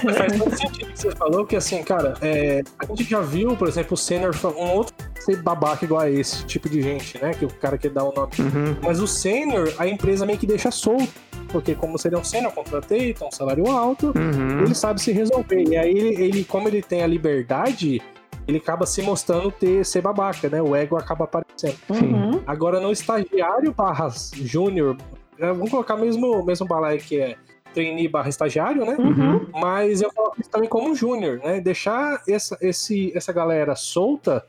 Faz 0.03 0.39
todo 0.39 0.57
sentido 0.57 0.93
que 0.93 0.99
você 0.99 1.11
falou, 1.13 1.47
que 1.47 1.57
assim, 1.57 1.83
cara, 1.83 2.15
é, 2.23 2.63
a 2.79 2.87
gente 2.87 3.05
já 3.05 3.21
viu, 3.21 3.57
por 3.57 3.69
exemplo, 3.69 3.95
o 3.95 3.97
sênior, 3.97 4.35
um 4.45 4.71
outro 4.71 4.95
ser 5.19 5.43
babaca 5.43 5.85
igual 5.85 6.01
a 6.03 6.11
esse 6.11 6.45
tipo 6.45 6.69
de 6.69 6.81
gente, 6.83 7.21
né? 7.21 7.33
Que 7.35 7.45
o 7.45 7.49
cara 7.49 7.77
quer 7.77 7.91
dar 7.91 8.05
o 8.05 8.13
nome. 8.13 8.33
Uhum. 8.39 8.77
Mas 8.83 9.01
o 9.01 9.07
sênior, 9.07 9.73
a 9.79 9.87
empresa 9.87 10.25
meio 10.25 10.39
que 10.39 10.47
deixa 10.47 10.71
solto. 10.71 11.13
Porque 11.49 11.75
como 11.75 11.97
seria 11.99 12.19
um 12.19 12.25
sênior, 12.25 12.53
contratei, 12.53 13.15
tem 13.15 13.27
um 13.27 13.31
salário 13.31 13.69
alto, 13.69 14.13
Uhum. 14.17 14.63
ele 14.65 14.75
sabe 14.75 15.01
se 15.01 15.13
resolver. 15.13 15.63
E 15.69 15.77
aí, 15.77 15.91
ele, 15.91 16.23
ele, 16.23 16.45
como 16.45 16.69
ele 16.69 16.83
tem 16.83 17.03
a 17.03 17.07
liberdade, 17.07 18.03
ele 18.47 18.59
acaba 18.59 18.87
se 18.87 19.03
mostrando 19.03 19.51
ter, 19.51 19.85
ser 19.85 20.01
babaca, 20.01 20.49
né? 20.49 20.63
O 20.63 20.75
ego 20.75 20.97
acaba 20.97 21.25
aparecendo. 21.25 21.77
Uhum. 21.89 22.43
Agora, 22.47 22.81
no 22.81 22.93
estagiário 22.93 23.73
barra 23.73 24.09
júnior, 24.35 24.97
né, 25.39 25.53
vamos 25.53 25.71
colocar 25.71 25.97
mesmo 25.97 26.45
mesmo 26.45 26.67
balaio 26.67 27.01
que 27.01 27.21
é 27.21 27.37
trainee 27.75 28.09
barra 28.09 28.29
estagiário, 28.29 28.85
né? 28.87 28.97
Uhum. 28.99 29.47
Mas 29.53 30.01
eu 30.01 30.11
coloco 30.13 30.41
isso 30.41 30.51
também 30.51 30.69
como 30.69 30.95
júnior, 30.95 31.39
né? 31.39 31.61
Deixar 31.61 32.23
essa, 32.27 32.57
esse, 32.61 33.13
essa 33.15 33.33
galera 33.33 33.75
solta 33.75 34.45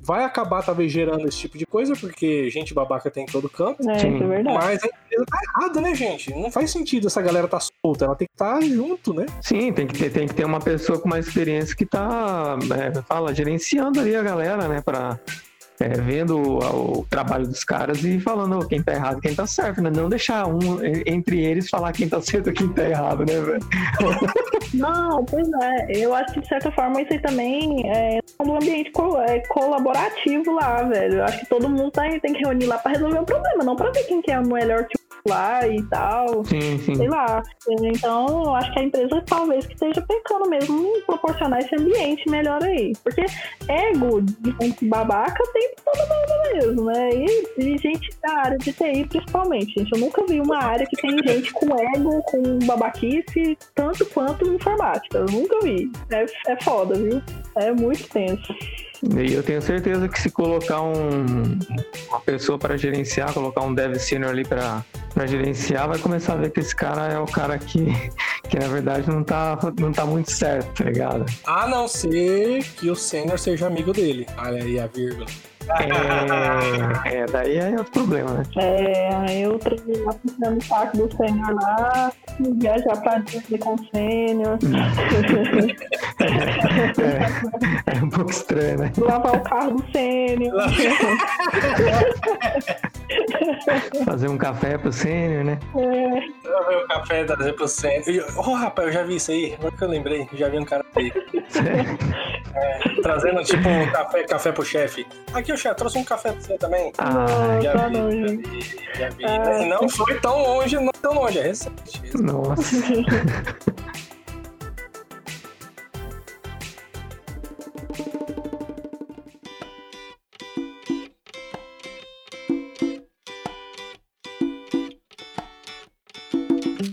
vai 0.00 0.24
acabar 0.24 0.64
talvez 0.64 0.90
gerando 0.90 1.28
esse 1.28 1.38
tipo 1.38 1.58
de 1.58 1.66
coisa, 1.66 1.94
porque 1.94 2.48
gente 2.50 2.72
babaca 2.72 3.10
tem 3.10 3.24
em 3.24 3.26
todo 3.26 3.48
canto. 3.48 3.88
É, 3.88 3.98
Sim. 3.98 4.14
isso 4.14 4.24
é 4.24 4.26
verdade. 4.26 4.56
Mas 4.56 4.82
a 4.82 4.86
empresa 4.86 5.24
tá 5.26 5.38
errada, 5.42 5.80
né, 5.80 5.94
gente? 5.94 6.34
Não 6.34 6.50
faz 6.50 6.70
sentido 6.70 7.06
essa 7.06 7.20
galera 7.20 7.46
tá 7.46 7.58
solta, 7.60 8.06
ela 8.06 8.16
tem 8.16 8.26
que 8.26 8.34
estar 8.34 8.60
junto, 8.62 9.12
né? 9.12 9.26
Sim, 9.42 9.72
tem 9.72 9.86
que, 9.86 9.98
ter, 9.98 10.10
tem 10.10 10.26
que 10.26 10.34
ter 10.34 10.44
uma 10.44 10.60
pessoa 10.60 10.98
com 10.98 11.08
mais 11.08 11.26
experiência 11.26 11.76
que 11.76 11.84
tá, 11.84 12.56
é, 12.78 13.02
fala, 13.02 13.34
gerenciando 13.34 14.00
ali 14.00 14.16
a 14.16 14.22
galera, 14.22 14.66
né? 14.66 14.80
Pra, 14.80 15.20
é, 15.80 15.88
vendo 15.88 16.38
o, 16.38 17.06
trabalho 17.08 17.46
dos 17.46 17.64
caras 17.64 18.04
e 18.04 18.20
falando 18.20 18.66
quem 18.68 18.82
tá 18.82 18.92
errado 18.92 19.20
quem 19.20 19.34
tá 19.34 19.46
certo, 19.46 19.80
né? 19.80 19.90
Não 19.90 20.08
deixar 20.08 20.46
um 20.46 20.84
entre 21.06 21.42
eles 21.42 21.70
falar 21.70 21.92
quem 21.92 22.08
tá 22.08 22.20
certo 22.22 22.50
e 22.50 22.52
quem 22.52 22.68
tá 22.68 22.88
errado, 22.88 23.24
né, 23.24 23.40
velho? 23.40 23.60
Não, 24.74 25.24
pois 25.24 25.48
é. 25.62 25.96
Eu 25.96 26.14
acho 26.14 26.34
que 26.34 26.40
de 26.40 26.48
certa 26.48 26.70
forma 26.72 27.00
isso 27.00 27.12
aí 27.12 27.18
também 27.20 27.90
é 27.90 28.20
um 28.40 28.54
ambiente 28.54 28.92
é, 29.26 29.40
colaborativo 29.48 30.52
lá, 30.52 30.82
velho. 30.82 31.16
Eu 31.16 31.24
acho 31.24 31.40
que 31.40 31.46
todo 31.46 31.68
mundo 31.68 31.90
tá, 31.90 32.02
tem 32.20 32.34
que 32.34 32.44
reunir 32.44 32.66
lá 32.66 32.78
pra 32.78 32.92
resolver 32.92 33.18
o 33.18 33.24
problema, 33.24 33.64
não 33.64 33.76
pra 33.76 33.90
ver 33.90 34.04
quem 34.04 34.20
que 34.20 34.30
é 34.30 34.38
o 34.38 34.46
melhor 34.46 34.84
tipo 34.84 34.99
lá 35.28 35.66
e 35.66 35.82
tal. 35.84 36.44
Sim, 36.44 36.78
sim. 36.78 36.94
Sei 36.94 37.08
lá. 37.08 37.42
Então, 37.68 38.54
acho 38.54 38.72
que 38.72 38.78
a 38.78 38.82
empresa 38.82 39.22
talvez 39.26 39.66
que 39.66 39.74
esteja 39.74 40.02
pecando 40.02 40.48
mesmo 40.48 40.80
em 40.80 41.00
proporcionar 41.02 41.60
esse 41.60 41.74
ambiente 41.74 42.28
melhor 42.28 42.62
aí. 42.62 42.92
Porque 43.02 43.24
ego 43.68 44.22
de 44.22 44.88
babaca 44.88 45.42
tem 45.52 45.70
todo 45.84 46.08
mundo 46.08 46.54
mesmo, 46.54 46.84
né? 46.86 47.10
E, 47.10 47.46
e 47.58 47.78
gente 47.78 48.10
da 48.22 48.32
área 48.32 48.58
de 48.58 48.72
TI 48.72 49.06
principalmente, 49.08 49.74
gente. 49.78 49.92
Eu 49.92 50.00
nunca 50.00 50.24
vi 50.26 50.40
uma 50.40 50.58
área 50.58 50.86
que 50.86 50.96
tem 50.96 51.16
gente 51.26 51.52
com 51.52 51.66
ego, 51.78 52.22
com 52.24 52.58
babaquice, 52.66 53.56
tanto 53.74 54.04
quanto 54.06 54.48
informática. 54.52 55.18
Eu 55.18 55.26
nunca 55.26 55.60
vi. 55.60 55.90
É, 56.10 56.24
é 56.48 56.60
foda, 56.62 56.94
viu? 56.94 57.22
É 57.56 57.72
muito 57.72 58.08
tenso. 58.08 58.54
E 59.02 59.32
eu 59.32 59.42
tenho 59.42 59.62
certeza 59.62 60.08
que 60.08 60.20
se 60.20 60.30
colocar 60.30 60.82
um, 60.82 61.58
uma 62.08 62.20
pessoa 62.20 62.58
para 62.58 62.76
gerenciar, 62.76 63.32
colocar 63.32 63.62
um 63.62 63.74
dev 63.74 63.96
senior 63.96 64.30
ali 64.30 64.44
para 64.44 64.84
gerenciar, 65.26 65.88
vai 65.88 65.98
começar 65.98 66.34
a 66.34 66.36
ver 66.36 66.50
que 66.50 66.60
esse 66.60 66.76
cara 66.76 67.12
é 67.12 67.18
o 67.18 67.26
cara 67.26 67.58
que, 67.58 67.86
que 68.48 68.58
na 68.58 68.68
verdade 68.68 69.08
não 69.08 69.24
tá, 69.24 69.58
não 69.78 69.90
tá 69.90 70.04
muito 70.04 70.30
certo, 70.30 70.70
tá 70.74 70.84
ligado? 70.84 71.24
A 71.46 71.66
não 71.66 71.88
ser 71.88 72.62
que 72.76 72.90
o 72.90 72.94
sênior 72.94 73.38
seja 73.38 73.66
amigo 73.66 73.92
dele. 73.92 74.26
Olha 74.36 74.62
aí 74.62 74.78
a 74.78 74.86
vírgula. 74.86 75.26
É, 75.68 77.18
é, 77.18 77.26
daí 77.26 77.58
é 77.58 77.70
outro 77.70 77.92
problema, 77.92 78.30
né? 78.32 78.42
É, 78.56 79.14
aí 79.14 79.42
eu 79.42 79.58
treinei 79.58 80.02
lá 80.02 80.12
puxando 80.14 80.58
o 80.58 80.64
saco 80.64 80.96
do 80.96 81.16
sênior 81.16 81.54
lá, 81.54 82.12
viajar 82.40 82.96
pra 83.02 83.18
Disney 83.18 83.58
com 83.58 83.74
o 83.74 83.78
sênior, 83.94 84.58
É, 86.20 87.98
é 87.98 88.04
um 88.04 88.10
pouco 88.10 88.30
estranho, 88.30 88.78
né? 88.78 88.92
lavar 88.98 89.36
o 89.36 89.40
carro 89.42 89.70
do 89.72 89.92
sênior. 89.92 90.54
Fazer 94.04 94.28
um 94.28 94.38
café 94.38 94.78
pro 94.78 94.92
sênior, 94.92 95.44
né? 95.44 95.58
É, 95.76 96.20
vi 96.20 96.76
o 96.76 96.86
café 96.88 97.24
trazer 97.24 97.52
pro 97.54 97.68
sênior. 97.68 98.26
Ô, 98.36 98.54
rapaz, 98.54 98.88
eu 98.88 98.94
já 98.94 99.02
vi 99.02 99.16
isso 99.16 99.30
aí. 99.30 99.54
Agora 99.54 99.76
que 99.76 99.84
eu 99.84 99.88
lembrei, 99.88 100.28
já 100.34 100.48
vi 100.48 100.58
um 100.58 100.64
cara 100.64 100.84
aí. 100.96 101.12
É, 102.54 103.02
trazendo 103.02 103.42
tipo 103.44 103.68
um 103.68 103.90
café, 103.90 104.24
café 104.24 104.52
pro 104.52 104.64
chefe. 104.64 105.06
Aqui, 105.32 105.52
o 105.52 105.56
chefe, 105.60 105.76
trouxe 105.76 105.98
um 105.98 106.04
café 106.04 106.32
pra 106.32 106.40
você 106.40 106.58
também. 106.58 106.92
Ah, 106.98 107.60
Já 107.62 107.72
tá 107.72 107.88
vi, 107.88 107.94
já 107.94 108.00
longe. 108.02 108.36
vi, 108.36 108.60
já 108.98 109.08
vi. 109.10 109.24
Ah. 109.24 109.62
E 109.62 109.68
não 109.68 109.88
foi 109.88 110.20
tão 110.20 110.42
longe, 110.42 110.76
não 110.76 110.92
tão 110.92 111.14
longe, 111.14 111.38
é 111.38 111.42
recente. 111.42 112.00
nossa. 112.20 112.76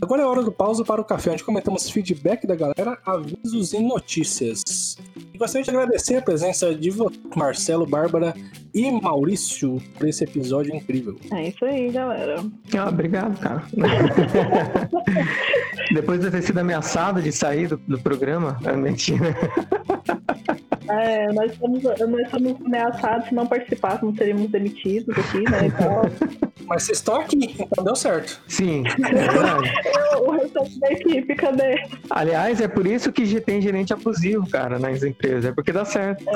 Agora 0.02 0.22
é 0.22 0.26
hora 0.26 0.44
do 0.44 0.52
pausa 0.52 0.84
para 0.84 1.02
o 1.02 1.06
café, 1.06 1.32
onde 1.32 1.44
comentamos 1.44 1.90
feedback 1.90 2.46
da 2.46 2.56
galera, 2.56 2.98
avisos 3.06 3.74
e 3.74 3.80
notícias. 3.80 4.98
E 5.38 5.38
gostaria 5.38 5.64
de 5.64 5.70
agradecer 5.70 6.16
a 6.16 6.22
presença 6.24 6.74
de 6.74 6.90
Marcelo, 7.36 7.86
Bárbara 7.86 8.34
e 8.74 8.90
Maurício 8.90 9.80
por 9.96 10.08
esse 10.08 10.24
episódio 10.24 10.76
incrível. 10.76 11.16
é 11.32 11.50
isso 11.50 11.64
aí, 11.64 11.92
galera. 11.92 12.44
Ah, 12.76 12.90
obrigado, 12.90 13.40
cara. 13.40 13.62
Depois 15.94 16.22
de 16.22 16.32
ter 16.32 16.42
sido 16.42 16.58
ameaçado 16.58 17.22
de 17.22 17.32
sair 17.32 17.68
do, 17.68 17.78
do 17.78 18.00
programa, 18.00 18.58
é 18.66 18.76
mentira. 18.76 19.36
É, 20.90 21.32
nós 21.32 21.56
somos, 21.56 21.84
nós 21.84 22.32
somos 22.32 22.66
ameaçados 22.66 23.30
se 23.30 23.36
não 23.36 23.46
participassem, 23.46 24.16
seríamos 24.16 24.50
demitidos 24.50 25.16
aqui, 25.20 25.44
né? 25.44 25.68
Então, 25.68 26.02
Mas 26.68 26.84
vocês 26.84 26.98
estão 26.98 27.16
aqui, 27.16 27.56
então 27.60 27.84
deu 27.84 27.96
certo. 27.96 28.42
Sim, 28.48 28.84
é 28.86 29.14
verdade. 29.14 29.74
o 30.20 30.32
restante 30.32 30.80
da 30.80 30.92
equipe, 30.92 31.36
cadê? 31.36 31.84
Aliás, 32.10 32.60
é 32.60 32.68
por 32.68 32.86
isso 32.86 33.12
que 33.12 33.40
tem 33.40 33.62
gerente 33.62 33.94
abusivo, 33.94 34.50
cara, 34.50 34.78
nas 34.78 35.02
empresas. 35.02 35.46
É 35.46 35.52
porque 35.52 35.72
dá 35.72 35.86
certo. 35.86 36.26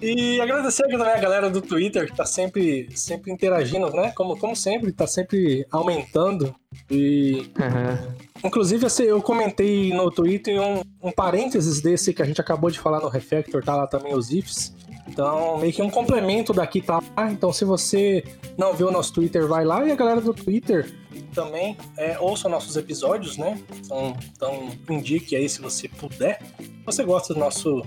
E 0.00 0.40
agradecer 0.40 0.84
aqui 0.84 0.96
também 0.96 1.12
a 1.12 1.18
galera 1.18 1.50
do 1.50 1.60
Twitter 1.60 2.06
que 2.06 2.16
tá 2.16 2.24
sempre, 2.24 2.88
sempre 2.94 3.32
interagindo, 3.32 3.90
né? 3.90 4.12
Como, 4.14 4.36
como 4.38 4.54
sempre, 4.54 4.92
tá 4.92 5.06
sempre 5.06 5.66
aumentando. 5.70 6.54
E 6.90 7.50
Aham. 7.60 8.14
Inclusive, 8.44 8.86
assim, 8.86 9.02
eu 9.04 9.20
comentei 9.20 9.92
no 9.92 10.10
Twitter 10.10 10.60
um, 10.60 10.82
um 11.02 11.10
parênteses 11.10 11.80
desse 11.80 12.14
que 12.14 12.22
a 12.22 12.24
gente 12.24 12.40
acabou 12.40 12.70
de 12.70 12.78
falar 12.78 13.00
no 13.00 13.08
Refactor, 13.08 13.62
tá 13.64 13.74
lá 13.74 13.86
também 13.86 14.14
os 14.14 14.30
ifs. 14.30 14.72
Então, 15.08 15.58
meio 15.58 15.72
que 15.72 15.82
um 15.82 15.90
complemento 15.90 16.52
daqui 16.52 16.80
tá. 16.80 17.02
Então, 17.30 17.52
se 17.52 17.64
você 17.64 18.22
não 18.56 18.74
viu 18.74 18.88
o 18.88 18.90
nosso 18.92 19.12
Twitter, 19.12 19.46
vai 19.46 19.64
lá. 19.64 19.84
E 19.84 19.90
a 19.90 19.96
galera 19.96 20.20
do 20.20 20.34
Twitter 20.34 20.92
também 21.34 21.76
é, 21.96 22.18
ouça 22.18 22.48
nossos 22.48 22.76
episódios, 22.76 23.36
né? 23.36 23.60
Então, 23.84 24.16
então, 24.32 24.70
indique 24.90 25.34
aí 25.34 25.48
se 25.48 25.60
você 25.60 25.88
puder. 25.88 26.40
Se 26.58 26.84
você 26.84 27.04
gosta 27.04 27.34
do 27.34 27.40
nosso, 27.40 27.82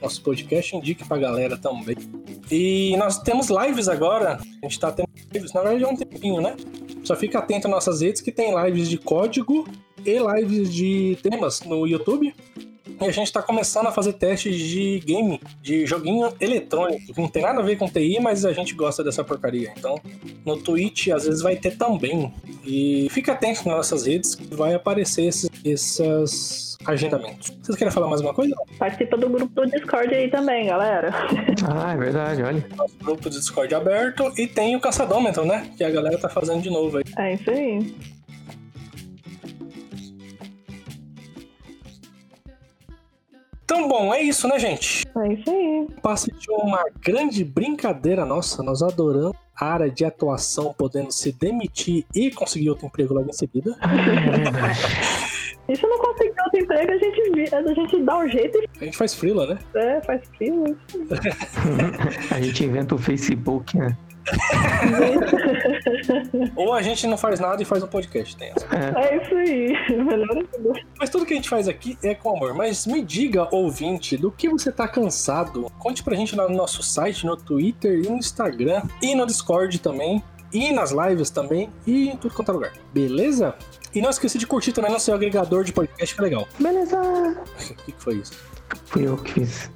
nosso 0.00 0.22
podcast, 0.22 0.76
indique 0.76 1.04
pra 1.06 1.18
galera 1.18 1.56
também. 1.56 1.96
E 2.50 2.96
nós 2.96 3.18
temos 3.18 3.48
lives 3.48 3.88
agora. 3.88 4.38
A 4.62 4.66
gente 4.66 4.78
tá 4.78 4.92
tendo 4.92 5.08
lives, 5.32 5.52
na 5.52 5.62
verdade 5.62 5.84
é 5.84 5.88
um 5.88 5.96
tempinho, 5.96 6.40
né? 6.40 6.56
Só 7.04 7.16
fica 7.16 7.38
atento 7.38 7.66
às 7.66 7.70
nossas 7.72 8.00
redes 8.00 8.20
que 8.20 8.30
tem 8.30 8.54
lives 8.64 8.88
de 8.88 8.98
código 8.98 9.66
e 10.04 10.18
lives 10.18 10.72
de 10.72 11.18
temas 11.22 11.60
no 11.62 11.86
YouTube. 11.86 12.34
E 13.00 13.04
a 13.04 13.10
gente 13.10 13.32
tá 13.32 13.42
começando 13.42 13.86
a 13.86 13.92
fazer 13.92 14.14
testes 14.14 14.56
de 14.56 15.00
game, 15.00 15.40
de 15.60 15.86
joguinho 15.86 16.32
eletrônico. 16.40 17.20
Não 17.20 17.28
tem 17.28 17.42
nada 17.42 17.60
a 17.60 17.62
ver 17.62 17.76
com 17.76 17.88
TI, 17.88 18.18
mas 18.20 18.44
a 18.44 18.52
gente 18.52 18.74
gosta 18.74 19.02
dessa 19.02 19.24
porcaria. 19.24 19.72
Então, 19.76 20.00
no 20.44 20.56
Twitch, 20.56 21.08
às 21.08 21.24
vezes 21.24 21.42
vai 21.42 21.56
ter 21.56 21.76
também. 21.76 22.32
E 22.64 23.08
fica 23.10 23.32
atento 23.32 23.66
nas 23.66 23.76
nossas 23.76 24.06
redes 24.06 24.34
que 24.34 24.54
vai 24.54 24.74
aparecer 24.74 25.24
esses, 25.24 25.50
esses 25.64 26.78
agendamentos. 26.84 27.50
Vocês 27.62 27.76
querem 27.76 27.92
falar 27.92 28.08
mais 28.08 28.20
uma 28.20 28.34
coisa? 28.34 28.54
Participa 28.78 29.16
do 29.16 29.28
grupo 29.28 29.52
do 29.54 29.66
Discord 29.70 30.14
aí 30.14 30.30
também, 30.30 30.66
galera. 30.66 31.10
Ah, 31.68 31.92
é 31.92 31.96
verdade, 31.96 32.42
olha. 32.42 32.66
Nosso 32.76 32.96
grupo 32.98 33.22
do 33.22 33.30
Discord 33.30 33.74
aberto 33.74 34.32
e 34.36 34.46
tem 34.46 34.74
o 34.76 34.80
Caçadômetro, 34.80 35.44
né? 35.44 35.70
Que 35.76 35.84
a 35.84 35.90
galera 35.90 36.18
tá 36.18 36.28
fazendo 36.28 36.60
de 36.60 36.70
novo 36.70 36.98
aí. 36.98 37.04
É 37.18 37.34
isso 37.34 37.50
aí. 37.50 37.94
Então, 43.74 43.88
bom, 43.88 44.12
é 44.12 44.20
isso, 44.20 44.46
né, 44.46 44.58
gente? 44.58 45.02
É 45.16 45.32
isso 45.32 45.50
aí. 45.50 45.86
Passa 46.02 46.30
de 46.30 46.50
uma 46.50 46.84
grande 47.00 47.42
brincadeira 47.42 48.26
nossa, 48.26 48.62
nós 48.62 48.82
adoramos 48.82 49.34
a 49.58 49.64
área 49.64 49.90
de 49.90 50.04
atuação, 50.04 50.74
podendo 50.76 51.10
se 51.10 51.32
demitir 51.32 52.04
e 52.14 52.30
conseguir 52.30 52.68
outro 52.68 52.86
emprego 52.86 53.14
logo 53.14 53.30
em 53.30 53.32
seguida. 53.32 53.74
É 53.80 54.30
verdade. 54.30 54.80
E 55.68 55.76
se 55.76 55.86
não 55.86 55.98
conseguir 55.98 56.34
outro 56.44 56.60
emprego, 56.60 56.92
a 56.92 56.98
gente, 56.98 57.54
a 57.54 57.74
gente 57.74 58.02
dá 58.02 58.18
um 58.18 58.28
jeito 58.28 58.58
A 58.78 58.84
gente 58.84 58.96
faz 58.96 59.14
frila, 59.14 59.46
né? 59.46 59.58
e 59.74 59.78
é, 59.78 60.02
faz 60.02 60.20
frio. 60.36 60.76
A 62.30 62.40
gente 62.42 62.64
inventa 62.64 62.94
o 62.94 62.98
Facebook, 62.98 63.78
né? 63.78 63.96
Ou 66.56 66.72
a 66.72 66.82
gente 66.82 67.06
não 67.06 67.16
faz 67.16 67.40
nada 67.40 67.62
e 67.62 67.64
faz 67.64 67.82
um 67.82 67.86
podcast, 67.86 68.36
tem 68.36 68.52
essa. 68.54 68.66
É 68.98 69.16
isso 69.16 69.34
aí. 69.34 69.72
Melhor. 70.04 70.44
Mas 70.98 71.10
tudo 71.10 71.26
que 71.26 71.32
a 71.32 71.36
gente 71.36 71.48
faz 71.48 71.68
aqui 71.68 71.98
é 72.02 72.14
com 72.14 72.36
amor. 72.36 72.54
Mas 72.54 72.86
me 72.86 73.02
diga, 73.02 73.48
ouvinte, 73.54 74.16
do 74.16 74.30
que 74.30 74.48
você 74.48 74.70
tá 74.70 74.86
cansado? 74.86 75.70
Conte 75.78 76.02
pra 76.02 76.14
gente 76.14 76.36
lá 76.36 76.48
no 76.48 76.56
nosso 76.56 76.82
site, 76.82 77.26
no 77.26 77.36
Twitter 77.36 78.00
e 78.04 78.08
no 78.08 78.16
Instagram. 78.16 78.82
E 79.00 79.14
no 79.14 79.26
Discord 79.26 79.78
também. 79.80 80.22
E 80.52 80.72
nas 80.72 80.92
lives 80.92 81.30
também. 81.30 81.70
E 81.86 82.10
em 82.10 82.16
tudo 82.16 82.34
quanto 82.34 82.50
é 82.50 82.54
lugar. 82.54 82.72
Beleza? 82.92 83.54
E 83.94 84.00
não 84.00 84.10
esqueça 84.10 84.38
de 84.38 84.46
curtir 84.46 84.72
também 84.72 84.90
no 84.90 85.00
seu 85.00 85.14
agregador 85.14 85.64
de 85.64 85.72
podcast, 85.72 86.14
que 86.14 86.20
é 86.20 86.24
legal. 86.24 86.46
Beleza! 86.58 86.98
O 87.62 87.74
que, 87.84 87.92
que 87.92 88.02
foi 88.02 88.14
isso? 88.16 88.32
Fui 88.86 89.06
eu 89.06 89.16
que 89.16 89.32
fiz. 89.32 89.70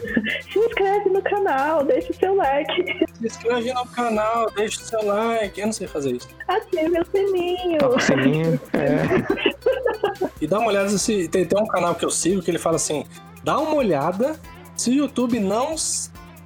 Se 0.52 0.58
inscreve 0.58 1.10
no 1.10 1.22
canal, 1.22 1.84
deixa 1.84 2.12
o 2.12 2.14
seu 2.14 2.34
like, 2.34 3.06
Se 3.18 3.26
inscreve 3.26 3.72
no 3.72 3.86
canal, 3.86 4.50
deixa 4.50 4.80
o 4.80 4.84
seu 4.84 5.04
like. 5.06 5.60
Eu 5.60 5.66
não 5.66 5.72
sei 5.72 5.86
fazer 5.86 6.12
isso. 6.12 6.28
ative 6.48 7.00
o 7.00 7.04
sininho. 7.06 7.78
Toca 7.78 7.96
o 7.96 8.00
sininho. 8.00 8.60
É. 8.72 9.64
E 10.40 10.46
dá 10.46 10.58
uma 10.58 10.68
olhada 10.68 10.88
se 10.90 11.26
tem, 11.28 11.44
tem 11.44 11.58
um 11.60 11.66
canal 11.66 11.94
que 11.94 12.04
eu 12.04 12.10
sigo 12.10 12.42
que 12.42 12.50
ele 12.50 12.58
fala 12.58 12.76
assim: 12.76 13.04
dá 13.42 13.58
uma 13.58 13.74
olhada 13.74 14.38
se 14.76 14.90
o 14.90 14.94
YouTube 14.94 15.40
não 15.40 15.74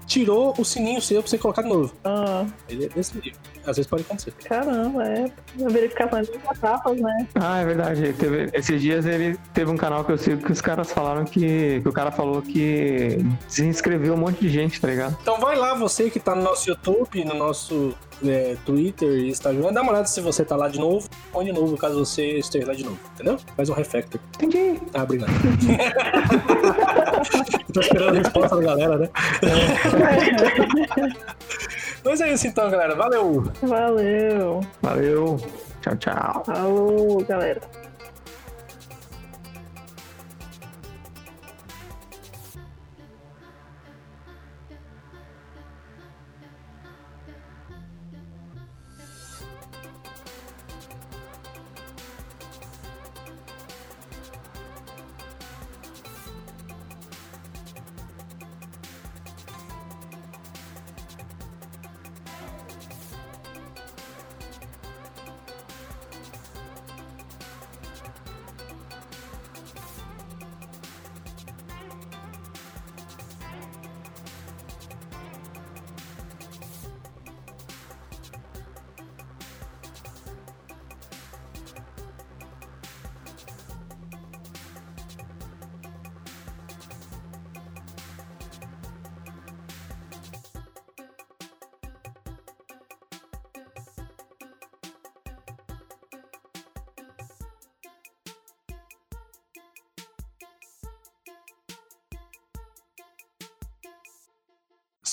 tirou 0.07 0.55
o 0.57 0.65
sininho 0.65 1.03
seu 1.03 1.20
pra 1.20 1.29
você 1.31 1.37
colocar 1.39 1.62
de 1.62 1.69
novo. 1.69 1.93
Ah, 2.05 2.47
Ele 2.69 2.87
é 2.87 2.89
desse 2.89 3.16
nível. 3.16 3.39
Às 3.69 3.77
vezes 3.77 3.86
pode 3.90 4.03
acontecer. 4.03 4.32
caramba, 4.45 5.05
é. 5.05 5.31
A 5.65 5.69
verificação 5.69 6.23
de 6.23 6.31
etapas, 6.31 7.01
né? 7.01 7.27
Ah, 7.35 7.61
é 7.61 7.65
verdade. 7.65 8.12
Teve- 8.15 8.51
esses 8.53 8.81
dias 8.81 9.05
ele 9.07 9.36
teve 9.53 9.70
um 9.70 9.77
canal 9.77 10.05
que 10.05 10.12
eu 10.12 10.19
sigo 10.19 10.43
que 10.45 10.53
os 10.53 10.61
caras 10.61 10.90
falaram 10.90 11.24
que. 11.24 11.81
que 11.82 11.89
o 11.89 11.93
cara 11.93 12.11
falou 12.11 12.40
que 12.43 13.19
se 13.47 13.65
inscreveu 13.65 14.15
um 14.15 14.16
monte 14.19 14.40
de 14.40 14.49
gente, 14.49 14.81
tá 14.81 14.89
ligado? 14.89 15.16
Então 15.20 15.39
vai 15.40 15.57
lá, 15.57 15.74
você 15.74 16.09
que 16.11 16.19
tá 16.20 16.35
no 16.35 16.43
nosso 16.43 16.69
YouTube, 16.69 17.24
no 17.24 17.35
nosso 17.35 17.95
é, 18.24 18.57
Twitter 18.65 19.09
e 19.11 19.28
Instagram, 19.31 19.73
dá 19.73 19.82
uma 19.82 19.93
olhada 19.93 20.07
se 20.07 20.20
você 20.20 20.45
tá 20.45 20.57
lá 20.57 20.69
de 20.69 20.78
novo. 20.78 21.09
Põe 21.32 21.45
de 21.45 21.53
novo 21.53 21.77
caso 21.77 21.99
você 22.05 22.39
esteja 22.39 22.66
lá 22.66 22.74
de 22.74 22.85
novo, 22.85 22.99
entendeu? 23.15 23.39
Faz 23.57 23.69
um 23.69 23.74
refactor. 23.74 24.20
Entendi. 24.40 24.81
Ah, 24.95 25.03
obrigado. 25.03 25.31
Tô 27.73 27.81
esperando 27.81 28.16
a 28.16 28.19
resposta 28.19 28.57
da 28.57 28.62
galera, 28.62 28.99
né? 28.99 29.09
Mas 32.09 32.22
é 32.22 32.32
isso 32.32 32.47
então, 32.47 32.70
galera. 32.70 32.94
Valeu! 32.94 33.44
Valeu. 33.60 34.60
Valeu. 34.80 35.36
Tchau, 35.82 35.97
tchau. 35.97 36.43
Falou, 36.47 37.22
galera. 37.24 37.60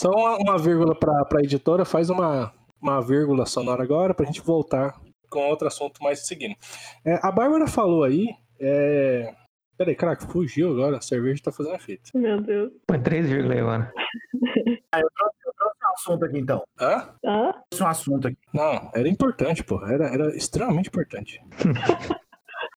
Só 0.06 0.12
uma, 0.12 0.38
uma 0.38 0.58
vírgula 0.60 0.94
pra, 0.94 1.26
pra 1.26 1.42
editora, 1.42 1.84
faz 1.84 2.12
uma, 2.12 2.54
uma 2.80 3.02
vírgula 3.02 3.44
sonora 3.48 3.82
agora 3.82 4.14
pra 4.14 4.28
gente 4.28 4.40
voltar 4.40 4.94
com 5.32 5.40
outro 5.50 5.68
assunto 5.68 6.00
mais 6.04 6.28
seguindo. 6.28 6.56
É, 7.04 7.18
a 7.24 7.32
Bárbara 7.32 7.66
falou 7.66 8.04
aí. 8.04 8.28
É... 8.60 9.34
Peraí, 9.76 9.96
caraca, 9.96 10.28
fugiu 10.28 10.72
agora. 10.72 10.98
A 10.98 11.02
cerveja 11.02 11.42
tá 11.46 11.52
fazendo 11.52 11.74
efeito. 11.74 12.12
Meu 12.14 12.40
Deus. 12.40 12.72
Põe 12.86 13.02
3 13.02 13.28
vírgula 13.28 13.56
aí 13.56 13.60
agora. 13.60 13.92
um 14.96 15.94
assunto 15.96 16.26
aqui 16.26 16.38
então. 16.38 16.64
Hã? 16.80 17.10
Ah, 17.26 17.64
Trouxe 17.72 17.84
um 17.84 17.88
assunto 17.88 18.28
aqui. 18.28 18.38
Não, 18.54 18.92
era 18.94 19.10
importante, 19.10 19.64
pô. 19.64 19.84
Era, 19.88 20.14
era 20.14 20.36
extremamente 20.36 20.90
importante. 20.90 21.42